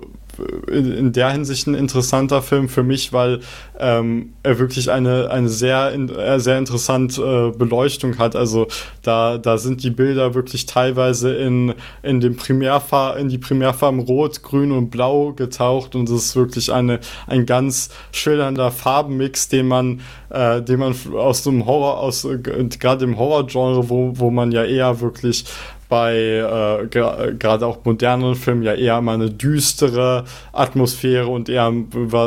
in, 0.68 1.12
der 1.14 1.32
Hinsicht 1.32 1.68
ein 1.68 1.76
interessanter 1.76 2.42
Film 2.42 2.70
für 2.70 2.84
mich, 2.84 3.14
weil 3.14 3.40
ähm, 3.80 4.34
er 4.44 4.60
wirklich 4.60 4.92
eine, 4.92 5.30
eine 5.30 5.50
sehr, 5.50 5.92
in, 5.92 6.10
äh, 6.10 6.40
sehr 6.40 6.58
interessante 6.58 7.54
äh, 7.54 7.58
Beleuchtung 7.58 8.18
hat. 8.18 8.36
Also 8.36 8.68
da, 9.02 9.38
da 9.38 9.58
sind 9.58 9.84
die 9.84 9.90
Bilder 9.90 10.34
wirklich 10.34 10.66
teilweise 10.66 11.34
in, 11.36 11.74
in, 12.04 12.20
den 12.20 12.36
Primärfar 12.36 13.18
in 13.18 13.30
die 13.30 13.38
Primärfarben 13.38 14.00
Rot, 14.00 14.44
Grün 14.44 14.72
und 14.72 14.90
Blau 14.90 15.34
getaucht 15.34 15.96
und 15.96 16.10
es 16.10 16.26
ist 16.26 16.36
wirklich 16.36 16.72
eine, 16.72 17.00
ein 17.28 17.46
ganz 17.46 17.90
schillernder 18.12 18.72
Farbenmix, 18.72 19.50
den 19.50 19.68
man, 19.68 20.02
äh, 20.30 20.62
den 20.62 20.80
man 20.80 20.96
aus 21.16 21.44
dem 21.44 21.66
Horror, 21.66 22.00
aus 22.00 22.26
äh, 22.26 22.38
gerade 22.38 23.06
im 23.06 23.18
Horrorgenre, 23.18 23.90
wo, 23.90 24.14
wo 24.16 24.32
man 24.32 24.52
ja 24.52 24.64
eher 24.64 25.00
wirklich 25.00 25.46
bei 25.90 26.16
äh, 26.16 26.88
gerade 26.88 27.66
auch 27.66 27.86
modernen 27.86 28.36
Filmen 28.36 28.64
ja 28.64 28.74
eher 28.74 29.02
mal 29.02 29.14
eine 29.14 29.30
düstere 29.30 30.26
Atmosphäre 30.52 31.28
und 31.28 31.50
eher 31.50 31.72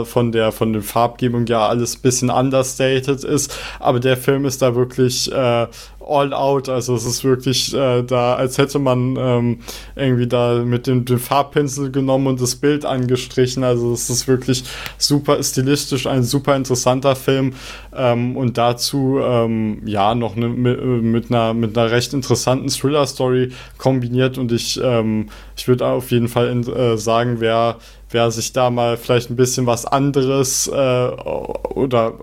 von 0.05 0.33
der 0.33 0.53
von 0.53 0.73
der 0.73 0.83
Farbgebung 0.83 1.47
ja 1.47 1.67
alles 1.67 1.97
ein 1.97 2.03
bisschen 2.03 2.31
understated 2.31 3.25
ist. 3.25 3.57
Aber 3.79 4.01
der 4.01 4.17
Film 4.17 4.45
ist 4.45 4.63
da 4.63 4.75
wirklich 4.75 5.31
äh, 5.33 5.67
all 6.11 6.35
out. 6.35 6.69
Also 6.69 6.95
es 6.95 7.05
ist 7.05 7.25
wirklich 7.25 7.73
äh, 7.75 8.03
da, 8.03 8.35
als 8.35 8.59
hätte 8.59 8.79
man 8.79 9.17
ähm, 9.19 9.59
irgendwie 9.97 10.27
da 10.27 10.63
mit 10.65 10.87
dem, 10.87 11.05
dem, 11.05 11.19
Farbpinsel 11.19 11.91
genommen 11.91 12.27
und 12.27 12.41
das 12.41 12.57
Bild 12.57 12.85
angestrichen. 12.85 13.65
Also 13.65 13.93
es 13.93 14.11
ist 14.11 14.27
wirklich 14.27 14.65
super 14.99 15.43
stilistisch, 15.43 16.07
ein 16.07 16.23
super 16.23 16.57
interessanter 16.57 17.17
Film. 17.17 17.55
Ähm, 17.95 18.37
und 18.37 18.59
dazu 18.59 19.21
ähm, 19.23 19.83
ja 19.87 20.15
noch 20.15 20.37
ne, 20.37 20.49
mit, 20.49 20.83
mit, 20.83 21.31
einer, 21.31 21.55
mit 21.55 21.77
einer 21.77 21.91
recht 21.91 22.13
interessanten 22.13 22.69
Thriller-Story 22.69 23.53
kombiniert. 23.79 24.39
Und 24.39 24.53
ich, 24.53 24.81
ähm, 24.83 25.29
ich 25.57 25.69
würde 25.69 25.87
auf 25.87 26.11
jeden 26.11 26.29
Fall 26.29 26.49
in, 26.49 26.67
äh, 26.67 26.97
sagen, 26.97 27.37
wer 27.41 27.77
wer 28.11 28.31
sich 28.31 28.53
da 28.53 28.71
mal 28.71 28.97
vielleicht 28.97 29.31
ein 29.31 29.37
bisschen 29.37 29.67
was 29.67 29.87
anderes 29.87 30.67
äh, 30.69 30.71
oder 30.71 32.15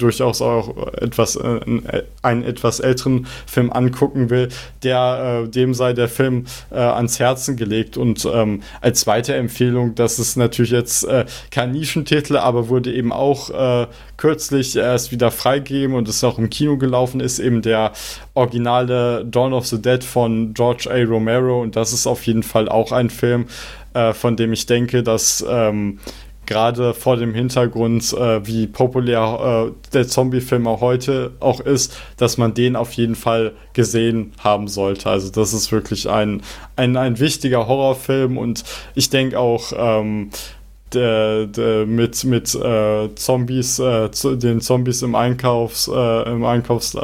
durchaus 0.00 0.40
auch 0.40 0.92
etwas 0.94 1.36
äh, 1.36 1.60
einen 2.22 2.42
etwas 2.42 2.80
älteren 2.80 3.26
Film 3.46 3.70
angucken 3.70 4.30
will, 4.30 4.48
der 4.82 5.44
äh, 5.44 5.48
dem 5.48 5.74
sei 5.74 5.92
der 5.92 6.08
Film 6.08 6.46
äh, 6.70 6.76
ans 6.78 7.18
Herzen 7.18 7.56
gelegt 7.56 7.96
und 7.96 8.26
ähm, 8.32 8.62
als 8.80 9.00
zweite 9.00 9.34
Empfehlung, 9.34 9.94
das 9.94 10.18
ist 10.18 10.36
natürlich 10.36 10.72
jetzt 10.72 11.04
äh, 11.04 11.26
kein 11.50 11.72
Nischentitel, 11.72 12.36
aber 12.36 12.68
wurde 12.68 12.92
eben 12.92 13.12
auch 13.12 13.50
äh, 13.50 13.86
kürzlich 14.16 14.76
erst 14.76 15.12
wieder 15.12 15.30
freigegeben 15.30 15.94
und 15.94 16.08
ist 16.08 16.24
auch 16.24 16.38
im 16.38 16.50
Kino 16.50 16.76
gelaufen, 16.76 17.20
ist 17.20 17.38
eben 17.38 17.62
der 17.62 17.92
originale 18.34 19.24
Dawn 19.24 19.52
of 19.52 19.66
the 19.66 19.80
Dead 19.80 20.02
von 20.02 20.54
George 20.54 20.88
A. 20.90 21.02
Romero 21.04 21.62
und 21.62 21.76
das 21.76 21.92
ist 21.92 22.06
auf 22.06 22.26
jeden 22.26 22.42
Fall 22.42 22.68
auch 22.68 22.92
ein 22.92 23.10
Film, 23.10 23.46
äh, 23.94 24.12
von 24.12 24.36
dem 24.36 24.52
ich 24.52 24.66
denke, 24.66 25.02
dass 25.02 25.44
ähm, 25.48 25.98
gerade 26.50 26.94
vor 26.94 27.16
dem 27.16 27.32
Hintergrund, 27.32 28.12
äh, 28.12 28.44
wie 28.44 28.66
populär 28.66 29.70
äh, 29.70 29.90
der 29.92 30.08
Zombie-Film 30.08 30.66
auch 30.66 30.80
heute 30.80 31.30
auch 31.38 31.60
ist, 31.60 31.96
dass 32.16 32.38
man 32.38 32.54
den 32.54 32.74
auf 32.74 32.92
jeden 32.94 33.14
Fall 33.14 33.52
gesehen 33.72 34.32
haben 34.42 34.66
sollte. 34.66 35.08
Also 35.08 35.30
das 35.30 35.52
ist 35.52 35.70
wirklich 35.70 36.10
ein, 36.10 36.42
ein, 36.74 36.96
ein 36.96 37.20
wichtiger 37.20 37.68
Horrorfilm 37.68 38.36
und 38.36 38.64
ich 38.96 39.10
denke 39.10 39.38
auch, 39.38 39.72
ähm, 39.76 40.30
der, 40.92 41.46
der, 41.46 41.86
mit, 41.86 42.24
mit 42.24 42.52
äh, 42.52 43.14
Zombies, 43.14 43.78
äh, 43.78 44.10
den 44.36 44.60
Zombies 44.60 45.02
im 45.02 45.14
Einkaufs, 45.14 45.86
äh, 45.86 46.32
im 46.32 46.44
Einkaufs, 46.44 46.96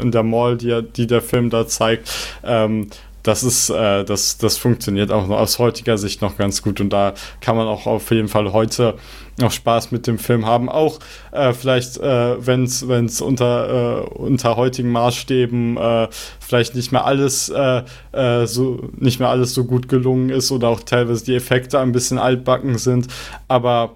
in 0.00 0.10
der 0.10 0.24
Mall, 0.24 0.56
die, 0.56 0.82
die 0.82 1.06
der 1.06 1.22
Film 1.22 1.50
da 1.50 1.68
zeigt, 1.68 2.10
ähm, 2.44 2.88
das 3.22 3.42
ist, 3.42 3.70
äh, 3.70 4.04
das, 4.04 4.38
das 4.38 4.56
funktioniert 4.56 5.10
auch 5.10 5.28
aus 5.28 5.58
heutiger 5.58 5.98
Sicht 5.98 6.22
noch 6.22 6.36
ganz 6.36 6.62
gut 6.62 6.80
und 6.80 6.90
da 6.90 7.14
kann 7.40 7.56
man 7.56 7.66
auch 7.66 7.86
auf 7.86 8.10
jeden 8.10 8.28
Fall 8.28 8.52
heute 8.52 8.94
noch 9.38 9.52
Spaß 9.52 9.92
mit 9.92 10.06
dem 10.06 10.18
Film 10.18 10.46
haben. 10.46 10.68
Auch 10.68 10.98
äh, 11.32 11.52
vielleicht, 11.52 11.98
äh, 11.98 12.46
wenn 12.46 12.64
es 12.64 13.20
unter, 13.20 14.04
äh, 14.04 14.08
unter 14.10 14.56
heutigen 14.56 14.90
Maßstäben 14.90 15.76
äh, 15.76 16.08
vielleicht 16.40 16.74
nicht 16.74 16.92
mehr 16.92 17.04
alles 17.04 17.48
äh, 17.48 17.82
äh, 18.12 18.46
so 18.46 18.80
nicht 18.96 19.20
mehr 19.20 19.28
alles 19.28 19.54
so 19.54 19.64
gut 19.64 19.88
gelungen 19.88 20.30
ist 20.30 20.50
oder 20.50 20.68
auch 20.68 20.80
teilweise 20.80 21.24
die 21.24 21.34
Effekte 21.34 21.78
ein 21.78 21.92
bisschen 21.92 22.18
altbacken 22.18 22.78
sind. 22.78 23.08
Aber 23.46 23.94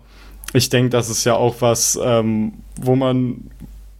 ich 0.52 0.68
denke, 0.68 0.90
das 0.90 1.08
ist 1.08 1.24
ja 1.24 1.34
auch 1.34 1.56
was, 1.60 1.98
ähm, 2.02 2.52
wo 2.80 2.94
man 2.94 3.50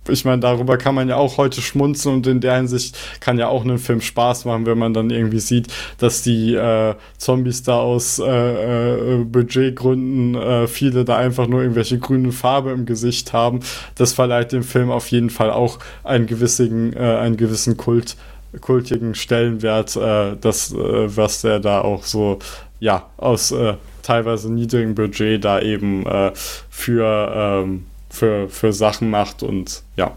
ich 0.08 0.24
meine, 0.24 0.40
darüber 0.40 0.76
kann 0.78 0.94
man 0.94 1.08
ja 1.08 1.16
auch 1.16 1.36
heute 1.36 1.60
schmunzeln 1.60 2.16
und 2.16 2.26
in 2.26 2.40
der 2.40 2.56
Hinsicht 2.56 2.98
kann 3.20 3.38
ja 3.38 3.48
auch 3.48 3.64
ein 3.64 3.78
Film 3.78 4.00
Spaß 4.00 4.44
machen, 4.46 4.66
wenn 4.66 4.78
man 4.78 4.94
dann 4.94 5.10
irgendwie 5.10 5.38
sieht, 5.38 5.68
dass 5.98 6.22
die 6.22 6.54
äh, 6.54 6.94
Zombies 7.18 7.62
da 7.62 7.78
aus 7.78 8.18
äh, 8.18 8.24
äh, 8.24 9.24
Budgetgründen 9.24 10.34
äh, 10.34 10.66
viele 10.66 11.04
da 11.04 11.16
einfach 11.16 11.46
nur 11.46 11.62
irgendwelche 11.62 11.98
grüne 11.98 12.32
Farbe 12.32 12.72
im 12.72 12.84
Gesicht 12.84 13.32
haben. 13.32 13.60
Das 13.94 14.12
verleiht 14.12 14.52
dem 14.52 14.64
Film 14.64 14.90
auf 14.90 15.08
jeden 15.08 15.30
Fall 15.30 15.52
auch 15.52 15.78
einen 16.02 16.26
gewissen, 16.26 16.94
äh, 16.94 16.98
einen 16.98 17.36
gewissen 17.36 17.76
Kult, 17.76 18.16
kultigen 18.60 19.14
Stellenwert, 19.14 19.94
äh, 19.96 20.36
das, 20.40 20.74
was 20.74 21.42
der 21.42 21.60
da 21.60 21.80
auch 21.80 22.04
so, 22.04 22.40
ja, 22.80 23.06
aus 23.16 23.54
teilweise 24.02 24.52
niedrigem 24.52 24.96
Budget 24.96 25.44
da 25.44 25.60
eben 25.60 26.04
für 26.68 27.62
ähm, 27.64 27.86
für, 28.12 28.48
für 28.48 28.72
Sachen 28.72 29.10
macht 29.10 29.42
und 29.42 29.82
ja. 29.96 30.12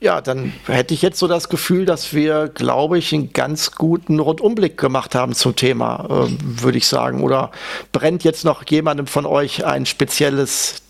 Ja, 0.00 0.20
dann 0.20 0.52
hätte 0.66 0.92
ich 0.92 1.00
jetzt 1.02 1.18
so 1.18 1.26
das 1.26 1.48
Gefühl, 1.48 1.86
dass 1.86 2.12
wir, 2.12 2.48
glaube 2.48 2.98
ich, 2.98 3.14
einen 3.14 3.32
ganz 3.32 3.72
guten 3.72 4.20
Rundumblick 4.20 4.76
gemacht 4.76 5.14
haben 5.14 5.34
zum 5.34 5.56
Thema, 5.56 6.06
äh, 6.08 6.36
würde 6.42 6.78
ich 6.78 6.86
sagen. 6.86 7.22
Oder 7.22 7.50
brennt 7.92 8.22
jetzt 8.22 8.44
noch 8.44 8.62
jemandem 8.68 9.06
von 9.06 9.26
euch 9.26 9.64
ein 9.64 9.86
spezielles 9.86 10.82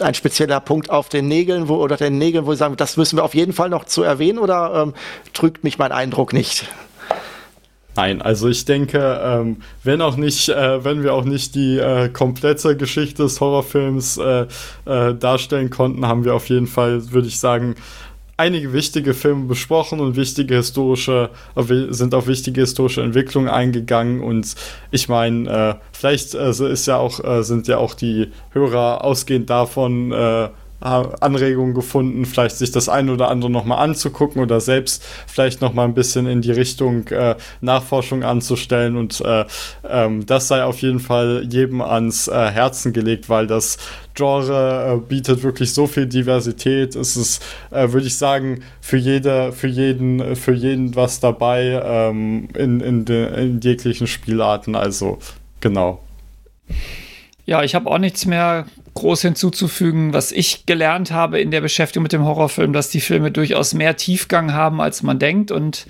ein 0.00 0.14
spezieller 0.14 0.58
Punkt 0.58 0.90
auf 0.90 1.08
den 1.08 1.28
Nägeln 1.28 1.68
wo, 1.68 1.76
oder 1.76 1.96
den 1.96 2.18
Nägeln, 2.18 2.46
wo 2.46 2.52
Sie 2.52 2.58
sagen, 2.58 2.76
das 2.76 2.96
müssen 2.96 3.16
wir 3.16 3.22
auf 3.22 3.34
jeden 3.34 3.52
Fall 3.52 3.68
noch 3.68 3.84
zu 3.84 4.02
erwähnen 4.02 4.40
oder 4.40 4.82
ähm, 4.82 4.94
trügt 5.34 5.62
mich 5.62 5.78
mein 5.78 5.92
Eindruck 5.92 6.32
nicht? 6.32 6.66
Nein, 7.96 8.22
also 8.22 8.48
ich 8.48 8.64
denke, 8.64 9.20
ähm, 9.22 9.58
wenn 9.84 10.00
auch 10.00 10.16
nicht, 10.16 10.48
äh, 10.48 10.84
wenn 10.84 11.02
wir 11.02 11.14
auch 11.14 11.24
nicht 11.24 11.54
die 11.54 11.78
äh, 11.78 12.08
komplette 12.08 12.76
Geschichte 12.76 13.22
des 13.22 13.40
Horrorfilms 13.40 14.18
äh, 14.18 14.46
äh 14.86 15.14
darstellen 15.14 15.70
konnten, 15.70 16.06
haben 16.06 16.24
wir 16.24 16.34
auf 16.34 16.48
jeden 16.48 16.66
Fall, 16.66 17.12
würde 17.12 17.28
ich 17.28 17.38
sagen, 17.38 17.76
einige 18.36 18.72
wichtige 18.72 19.14
Filme 19.14 19.44
besprochen 19.44 20.00
und 20.00 20.16
wichtige 20.16 20.56
historische, 20.56 21.30
sind 21.90 22.14
auf 22.16 22.26
wichtige 22.26 22.62
historische 22.62 23.00
Entwicklungen 23.00 23.48
eingegangen. 23.48 24.20
Und 24.20 24.56
ich 24.90 25.08
meine, 25.08 25.48
äh, 25.48 25.74
vielleicht 25.92 26.34
äh, 26.34 26.50
ist 26.50 26.86
ja 26.86 26.96
auch, 26.96 27.20
sind 27.44 27.68
ja 27.68 27.78
auch 27.78 27.94
die 27.94 28.32
Hörer 28.50 29.04
ausgehend 29.04 29.50
davon 29.50 30.12
Anregungen 30.84 31.74
gefunden, 31.74 32.26
vielleicht 32.26 32.56
sich 32.56 32.70
das 32.70 32.88
eine 32.88 33.12
oder 33.12 33.28
andere 33.28 33.50
nochmal 33.50 33.78
anzugucken 33.78 34.42
oder 34.42 34.60
selbst 34.60 35.02
vielleicht 35.26 35.60
nochmal 35.60 35.86
ein 35.86 35.94
bisschen 35.94 36.26
in 36.26 36.42
die 36.42 36.52
Richtung 36.52 37.08
äh, 37.08 37.36
Nachforschung 37.60 38.22
anzustellen. 38.22 38.96
Und 38.96 39.20
äh, 39.22 39.46
ähm, 39.88 40.26
das 40.26 40.48
sei 40.48 40.62
auf 40.62 40.82
jeden 40.82 41.00
Fall 41.00 41.46
jedem 41.48 41.80
ans 41.80 42.28
äh, 42.28 42.50
Herzen 42.50 42.92
gelegt, 42.92 43.28
weil 43.28 43.46
das 43.46 43.78
Genre 44.14 44.94
äh, 44.94 45.08
bietet 45.08 45.42
wirklich 45.42 45.72
so 45.72 45.86
viel 45.86 46.06
Diversität. 46.06 46.94
Es 46.94 47.16
ist, 47.16 47.42
äh, 47.70 47.90
würde 47.90 48.06
ich 48.06 48.18
sagen, 48.18 48.62
für 48.80 48.98
jede, 48.98 49.52
für 49.52 49.68
jeden, 49.68 50.36
für 50.36 50.52
jeden 50.52 50.94
was 50.94 51.18
dabei 51.18 51.82
ähm, 51.84 52.48
in, 52.54 52.80
in, 52.80 53.06
in 53.06 53.60
jeglichen 53.60 54.06
Spielarten. 54.06 54.76
Also 54.76 55.18
genau. 55.60 56.02
Ja, 57.46 57.62
ich 57.62 57.74
habe 57.74 57.90
auch 57.90 57.98
nichts 57.98 58.24
mehr 58.26 58.66
groß 58.94 59.22
hinzuzufügen, 59.22 60.12
was 60.12 60.30
ich 60.30 60.66
gelernt 60.66 61.10
habe 61.10 61.40
in 61.40 61.50
der 61.50 61.60
Beschäftigung 61.60 62.04
mit 62.04 62.12
dem 62.12 62.24
Horrorfilm, 62.24 62.72
dass 62.72 62.90
die 62.90 63.00
Filme 63.00 63.32
durchaus 63.32 63.74
mehr 63.74 63.96
Tiefgang 63.96 64.52
haben, 64.52 64.80
als 64.80 65.02
man 65.02 65.18
denkt 65.18 65.50
und 65.50 65.86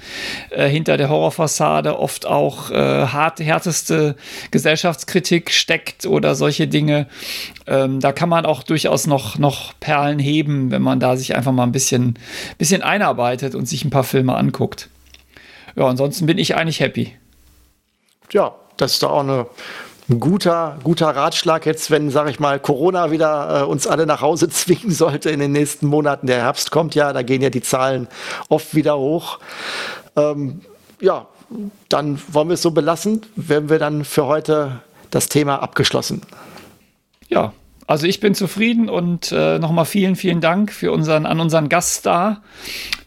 äh, 0.50 0.68
hinter 0.68 0.96
der 0.96 1.10
Horrorfassade 1.10 1.98
oft 1.98 2.26
auch 2.26 2.70
äh, 2.70 3.06
hart, 3.06 3.40
härteste 3.40 4.16
Gesellschaftskritik 4.50 5.50
steckt 5.50 6.06
oder 6.06 6.34
solche 6.34 6.66
Dinge. 6.66 7.06
Ähm, 7.66 8.00
da 8.00 8.12
kann 8.12 8.30
man 8.30 8.46
auch 8.46 8.62
durchaus 8.62 9.06
noch, 9.06 9.38
noch 9.38 9.74
Perlen 9.80 10.18
heben, 10.18 10.70
wenn 10.70 10.82
man 10.82 10.98
da 10.98 11.16
sich 11.16 11.36
einfach 11.36 11.52
mal 11.52 11.64
ein 11.64 11.72
bisschen, 11.72 12.18
bisschen 12.56 12.82
einarbeitet 12.82 13.54
und 13.54 13.66
sich 13.66 13.84
ein 13.84 13.90
paar 13.90 14.04
Filme 14.04 14.34
anguckt. 14.34 14.88
Ja, 15.76 15.86
ansonsten 15.86 16.24
bin 16.24 16.38
ich 16.38 16.56
eigentlich 16.56 16.80
happy. 16.80 17.12
Ja, 18.32 18.54
das 18.76 18.94
ist 18.94 19.02
doch 19.02 19.10
auch 19.10 19.20
eine 19.20 19.46
ein 20.08 20.20
guter, 20.20 20.78
guter 20.82 21.08
Ratschlag 21.08 21.64
jetzt, 21.64 21.90
wenn, 21.90 22.10
sage 22.10 22.30
ich 22.30 22.38
mal, 22.38 22.60
Corona 22.60 23.10
wieder 23.10 23.62
äh, 23.62 23.64
uns 23.64 23.86
alle 23.86 24.06
nach 24.06 24.20
Hause 24.20 24.48
zwingen 24.50 24.90
sollte 24.90 25.30
in 25.30 25.40
den 25.40 25.52
nächsten 25.52 25.86
Monaten. 25.86 26.26
Der 26.26 26.42
Herbst 26.42 26.70
kommt 26.70 26.94
ja, 26.94 27.12
da 27.12 27.22
gehen 27.22 27.42
ja 27.42 27.50
die 27.50 27.62
Zahlen 27.62 28.08
oft 28.48 28.74
wieder 28.74 28.98
hoch. 28.98 29.38
Ähm, 30.16 30.60
ja, 31.00 31.26
dann 31.88 32.20
wollen 32.28 32.48
wir 32.48 32.54
es 32.54 32.62
so 32.62 32.70
belassen, 32.70 33.22
werden 33.36 33.68
wir 33.68 33.78
dann 33.78 34.04
für 34.04 34.26
heute 34.26 34.80
das 35.10 35.28
Thema 35.28 35.62
abgeschlossen. 35.62 36.22
Ja, 37.28 37.52
also 37.86 38.06
ich 38.06 38.20
bin 38.20 38.34
zufrieden 38.34 38.88
und 38.88 39.30
äh, 39.32 39.58
nochmal 39.58 39.84
vielen, 39.84 40.16
vielen 40.16 40.40
Dank 40.40 40.72
für 40.72 40.92
unseren, 40.92 41.26
an 41.26 41.40
unseren 41.40 41.68
Gaststar, 41.68 42.42